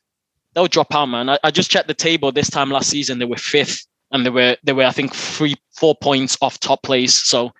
they'll 0.53 0.67
drop 0.67 0.93
out, 0.95 1.05
man. 1.05 1.29
I, 1.29 1.37
I 1.43 1.51
just 1.51 1.69
checked 1.69 1.87
the 1.87 1.93
table 1.93 2.31
this 2.31 2.49
time 2.49 2.71
last 2.71 2.89
season; 2.89 3.19
they 3.19 3.25
were 3.25 3.37
fifth, 3.37 3.85
and 4.11 4.25
they 4.25 4.31
were 4.31 4.57
they 4.63 4.73
were 4.73 4.85
I 4.85 4.91
think 4.91 5.13
three 5.13 5.55
four 5.77 5.93
points 5.95 6.35
off 6.41 6.59
top 6.59 6.81
place. 6.81 7.13
So 7.13 7.53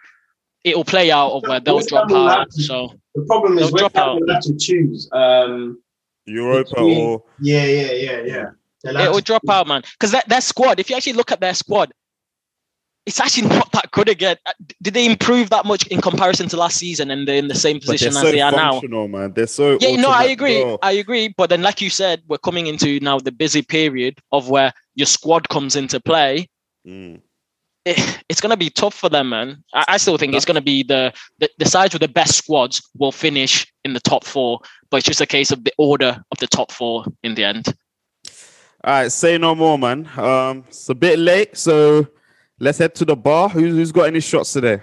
it'll 0.64 0.86
play 0.86 1.12
out 1.12 1.32
of 1.32 1.44
where 1.44 1.60
they'll 1.60 1.80
drop 1.82 2.12
out. 2.12 2.50
to- 2.52 2.62
So 2.64 2.94
The 3.16 3.24
problem 3.26 3.58
is 3.58 3.66
They'll 3.66 3.72
West 3.74 3.80
drop 3.82 3.96
Ham 3.96 4.04
out. 4.10 4.20
will 4.22 4.34
have 4.34 4.44
to 4.44 4.56
choose. 4.58 5.10
Um, 5.12 5.80
Europa 6.26 6.70
Between- 6.76 6.98
or 6.98 7.24
yeah, 7.42 7.66
yeah, 7.66 7.92
yeah, 7.92 8.22
yeah. 8.26 8.46
It 9.06 9.10
will 9.10 9.18
to- 9.18 9.22
drop 9.22 9.42
out, 9.50 9.68
man. 9.68 9.82
Because 9.94 10.12
that, 10.12 10.28
their 10.30 10.42
squad, 10.42 10.80
if 10.80 10.90
you 10.90 10.96
actually 10.96 11.14
look 11.14 11.32
at 11.32 11.40
their 11.42 11.54
squad, 11.54 11.92
it's 13.06 13.20
actually 13.20 13.50
not 13.50 13.70
that 13.74 13.92
good 13.92 14.08
again. 14.08 14.38
Uh, 14.46 14.54
Did 14.82 14.94
they 14.94 15.06
improve 15.06 15.50
that 15.50 15.66
much 15.66 15.86
in 15.88 16.00
comparison 16.00 16.48
to 16.50 16.56
last 16.58 16.78
season 16.78 17.12
and 17.12 17.28
they're 17.28 17.36
in 17.36 17.50
the 17.50 17.56
same 17.56 17.78
but 17.78 17.88
they're 17.88 17.94
position 17.96 18.14
so 18.14 18.32
they 18.32 18.40
are 18.40 18.52
now? 18.52 18.72
functional, 18.74 19.10
man. 19.10 19.34
They're 19.34 19.48
so 19.48 19.78
Yeah, 19.82 19.98
no, 19.98 20.08
I 20.10 20.24
agree. 20.26 20.64
Oh, 20.64 20.80
I 20.82 20.94
agree. 20.94 21.28
But 21.36 21.50
then, 21.50 21.62
like 21.62 21.82
you 21.82 21.90
said, 21.90 22.22
we're 22.30 22.38
coming 22.38 22.68
into 22.68 23.02
now 23.02 23.20
the 23.20 23.34
busy 23.34 23.62
period 23.62 24.20
of 24.32 24.50
where 24.50 24.72
your 24.96 25.06
squad 25.08 25.50
comes 25.50 25.76
into 25.76 26.00
play. 26.00 26.48
mm. 26.88 27.20
It, 27.86 28.24
it's 28.30 28.40
going 28.40 28.52
to 28.52 28.58
be 28.58 28.70
tough 28.70 28.94
for 28.94 29.10
them, 29.10 29.30
man. 29.30 29.64
I, 29.74 29.86
I 29.90 29.98
still 29.98 30.18
think 30.18 30.34
it's 30.34 30.46
going 30.46 30.56
to 30.56 30.62
be 30.62 30.84
the, 30.84 31.14
the 31.40 31.50
the 31.58 31.66
sides 31.66 31.94
with 31.94 32.02
the 32.02 32.08
best 32.08 32.38
squads 32.38 32.82
will 32.98 33.12
finish 33.12 33.72
in 33.84 33.94
the 33.94 34.00
top 34.00 34.24
four, 34.24 34.60
but 34.90 34.98
it's 34.98 35.08
just 35.08 35.22
a 35.22 35.26
case 35.26 35.52
of 35.52 35.64
the 35.64 35.74
order 35.78 36.24
of 36.32 36.38
the 36.38 36.48
top 36.48 36.72
four 36.72 37.06
in 37.24 37.36
the 37.36 37.44
end. 37.44 37.74
All 38.86 38.94
right, 38.94 39.12
say 39.12 39.38
no 39.38 39.56
more, 39.56 39.78
man. 39.78 40.10
Um, 40.18 40.66
it's 40.68 40.90
a 40.90 40.96
bit 40.96 41.20
late, 41.20 41.58
so 41.58 42.08
let's 42.60 42.78
head 42.78 42.96
to 42.96 43.06
the 43.06 43.16
bar. 43.16 43.50
Who's 43.50 43.74
who's 43.74 43.92
got 43.92 44.08
any 44.08 44.20
shots 44.20 44.54
today? 44.54 44.82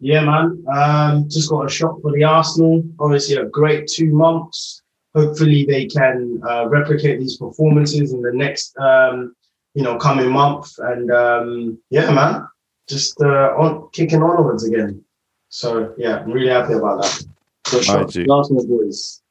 Yeah, 0.00 0.24
man. 0.24 0.64
Um, 0.74 1.28
just 1.28 1.50
got 1.50 1.66
a 1.66 1.68
shot 1.68 2.00
for 2.02 2.12
the 2.12 2.24
Arsenal. 2.24 2.82
Obviously, 2.98 3.36
a 3.36 3.44
great 3.44 3.86
two 3.86 4.12
months. 4.12 4.82
Hopefully, 5.14 5.64
they 5.68 5.86
can 5.86 6.40
uh, 6.48 6.68
replicate 6.68 7.20
these 7.20 7.36
performances 7.36 8.12
in 8.12 8.20
the 8.20 8.32
next, 8.32 8.76
um, 8.78 9.34
you 9.74 9.82
know, 9.82 9.96
coming 9.96 10.30
month. 10.30 10.78
And 10.78 11.10
um, 11.10 11.78
yeah, 11.90 12.10
man, 12.10 12.46
just 12.88 13.20
uh, 13.20 13.54
on 13.56 13.88
kicking 13.92 14.22
onwards 14.22 14.64
again. 14.64 15.04
So 15.48 15.94
yeah, 15.98 16.20
I'm 16.20 16.32
really 16.32 16.48
happy 16.50 16.74
about 16.74 17.02
that. 17.02 17.24
So 17.66 17.80
shot 17.80 17.96
Alright, 17.96 18.10
to 18.10 18.26
Arsenal 18.30 18.66
boys. 18.66 19.22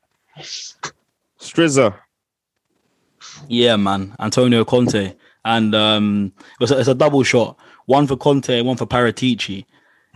Strizza. 1.40 1.96
Yeah, 3.48 3.76
man, 3.76 4.16
Antonio 4.20 4.64
Conte, 4.64 5.14
and 5.44 5.76
um, 5.76 6.32
it 6.38 6.60
was 6.60 6.72
a, 6.72 6.80
it's 6.80 6.88
a 6.88 6.96
double 6.96 7.24
shot, 7.24 7.58
one 7.86 8.08
for 8.08 8.16
Conte, 8.16 8.62
one 8.62 8.78
for 8.78 8.86
Paratici. 8.86 9.66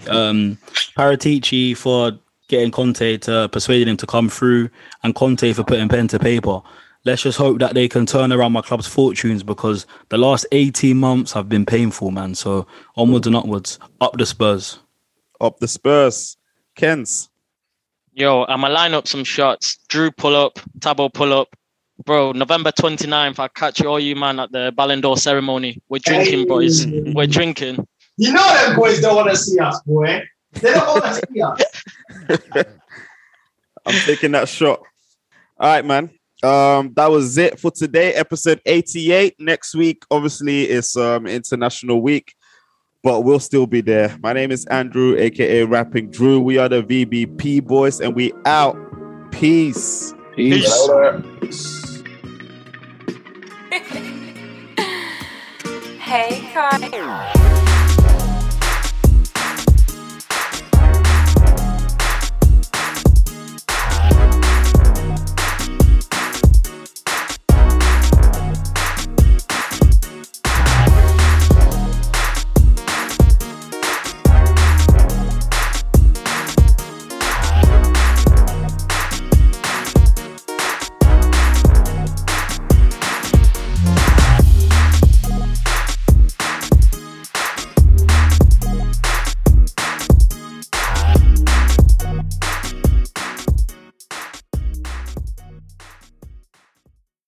Um, 0.08 0.58
Paratici 0.98 1.76
for 1.76 2.14
getting 2.48 2.72
Conte 2.72 3.18
to 3.18 3.49
persuading 3.49 3.90
him 3.90 3.98
to 3.98 4.08
come 4.08 4.30
through, 4.30 4.70
and 5.04 5.16
Conte 5.16 5.52
for 5.54 5.64
putting 5.64 5.90
pen 5.90 6.08
to 6.10 6.20
paper. 6.20 6.62
Let's 7.08 7.22
just 7.22 7.38
hope 7.38 7.60
that 7.60 7.74
they 7.74 7.88
can 7.88 8.06
turn 8.06 8.34
around 8.34 8.52
my 8.52 8.62
club's 8.62 8.86
fortunes 8.86 9.42
because 9.42 9.86
the 10.10 10.18
last 10.18 10.46
18 10.52 10.98
months 10.98 11.32
have 11.32 11.48
been 11.48 11.66
painful, 11.66 12.12
man. 12.12 12.36
So 12.36 12.68
onwards 12.98 13.26
and 13.26 13.34
upwards, 13.34 13.80
up 14.02 14.18
the 14.18 14.26
Spurs. 14.26 14.80
Up 15.40 15.58
the 15.60 15.70
Spurs. 15.70 16.36
Kens. 16.76 17.30
Yo, 18.12 18.44
I'ma 18.50 18.68
line 18.68 18.94
up 18.94 19.08
some 19.08 19.24
shots. 19.24 19.78
Drew 19.88 20.12
pull 20.12 20.36
up, 20.36 20.60
Tabo 20.80 21.12
pull 21.14 21.32
up. 21.32 21.56
Bro, 22.04 22.34
November 22.34 22.74
29th, 22.74 23.40
I'll 23.40 23.48
catch 23.48 23.82
all 23.84 24.02
you 24.02 24.18
man 24.18 24.42
at 24.42 24.52
the 24.52 24.74
Ballon 24.76 25.00
d'Or 25.00 25.16
ceremony. 25.16 25.82
We're 25.88 26.00
drinking, 26.00 26.40
Hey. 26.40 26.46
boys. 26.46 26.86
We're 26.88 27.26
drinking. 27.28 27.88
You 28.18 28.34
know 28.34 28.66
them 28.66 28.76
boys 28.76 29.00
don't 29.00 29.16
want 29.16 29.30
to 29.30 29.38
see 29.38 29.58
us, 29.60 29.80
boy. 29.86 30.24
They 30.52 30.74
don't 30.74 30.88
want 30.88 31.06
to 31.06 31.22
see 31.32 31.42
us. 31.42 32.66
I'm 33.86 33.96
taking 34.06 34.34
that 34.34 34.50
shot. 34.50 34.82
All 35.58 35.70
right, 35.72 35.86
man. 35.86 36.10
Um, 36.43 36.93
that 36.95 37.09
was 37.09 37.38
it 37.38 37.59
for 37.59 37.72
today, 37.72 38.14
episode 38.14 38.61
88. 38.65 39.35
Next 39.39 39.73
week, 39.76 40.03
obviously, 40.11 40.64
it's 40.64 40.95
um 40.95 41.26
International 41.26 42.01
Week, 42.01 42.34
but 43.03 43.22
we'll 43.22 43.39
still 43.39 43.65
be 43.65 43.81
there. 43.81 44.15
My 44.22 44.34
name 44.34 44.51
is 44.51 44.65
Andrew, 44.68 45.15
aka 45.18 45.64
Rapping 45.64 46.11
Drew. 46.11 46.39
We 46.39 46.57
are 46.57 46.69
the 46.69 46.84
VBP 46.84 47.65
boys, 47.65 47.99
and 48.01 48.15
we 48.15 48.34
out. 48.45 48.77
Peace. 49.31 50.14
Peace. 50.35 50.88
Later. 50.88 51.23
Hey, 56.07 56.49
Kai. 56.53 57.73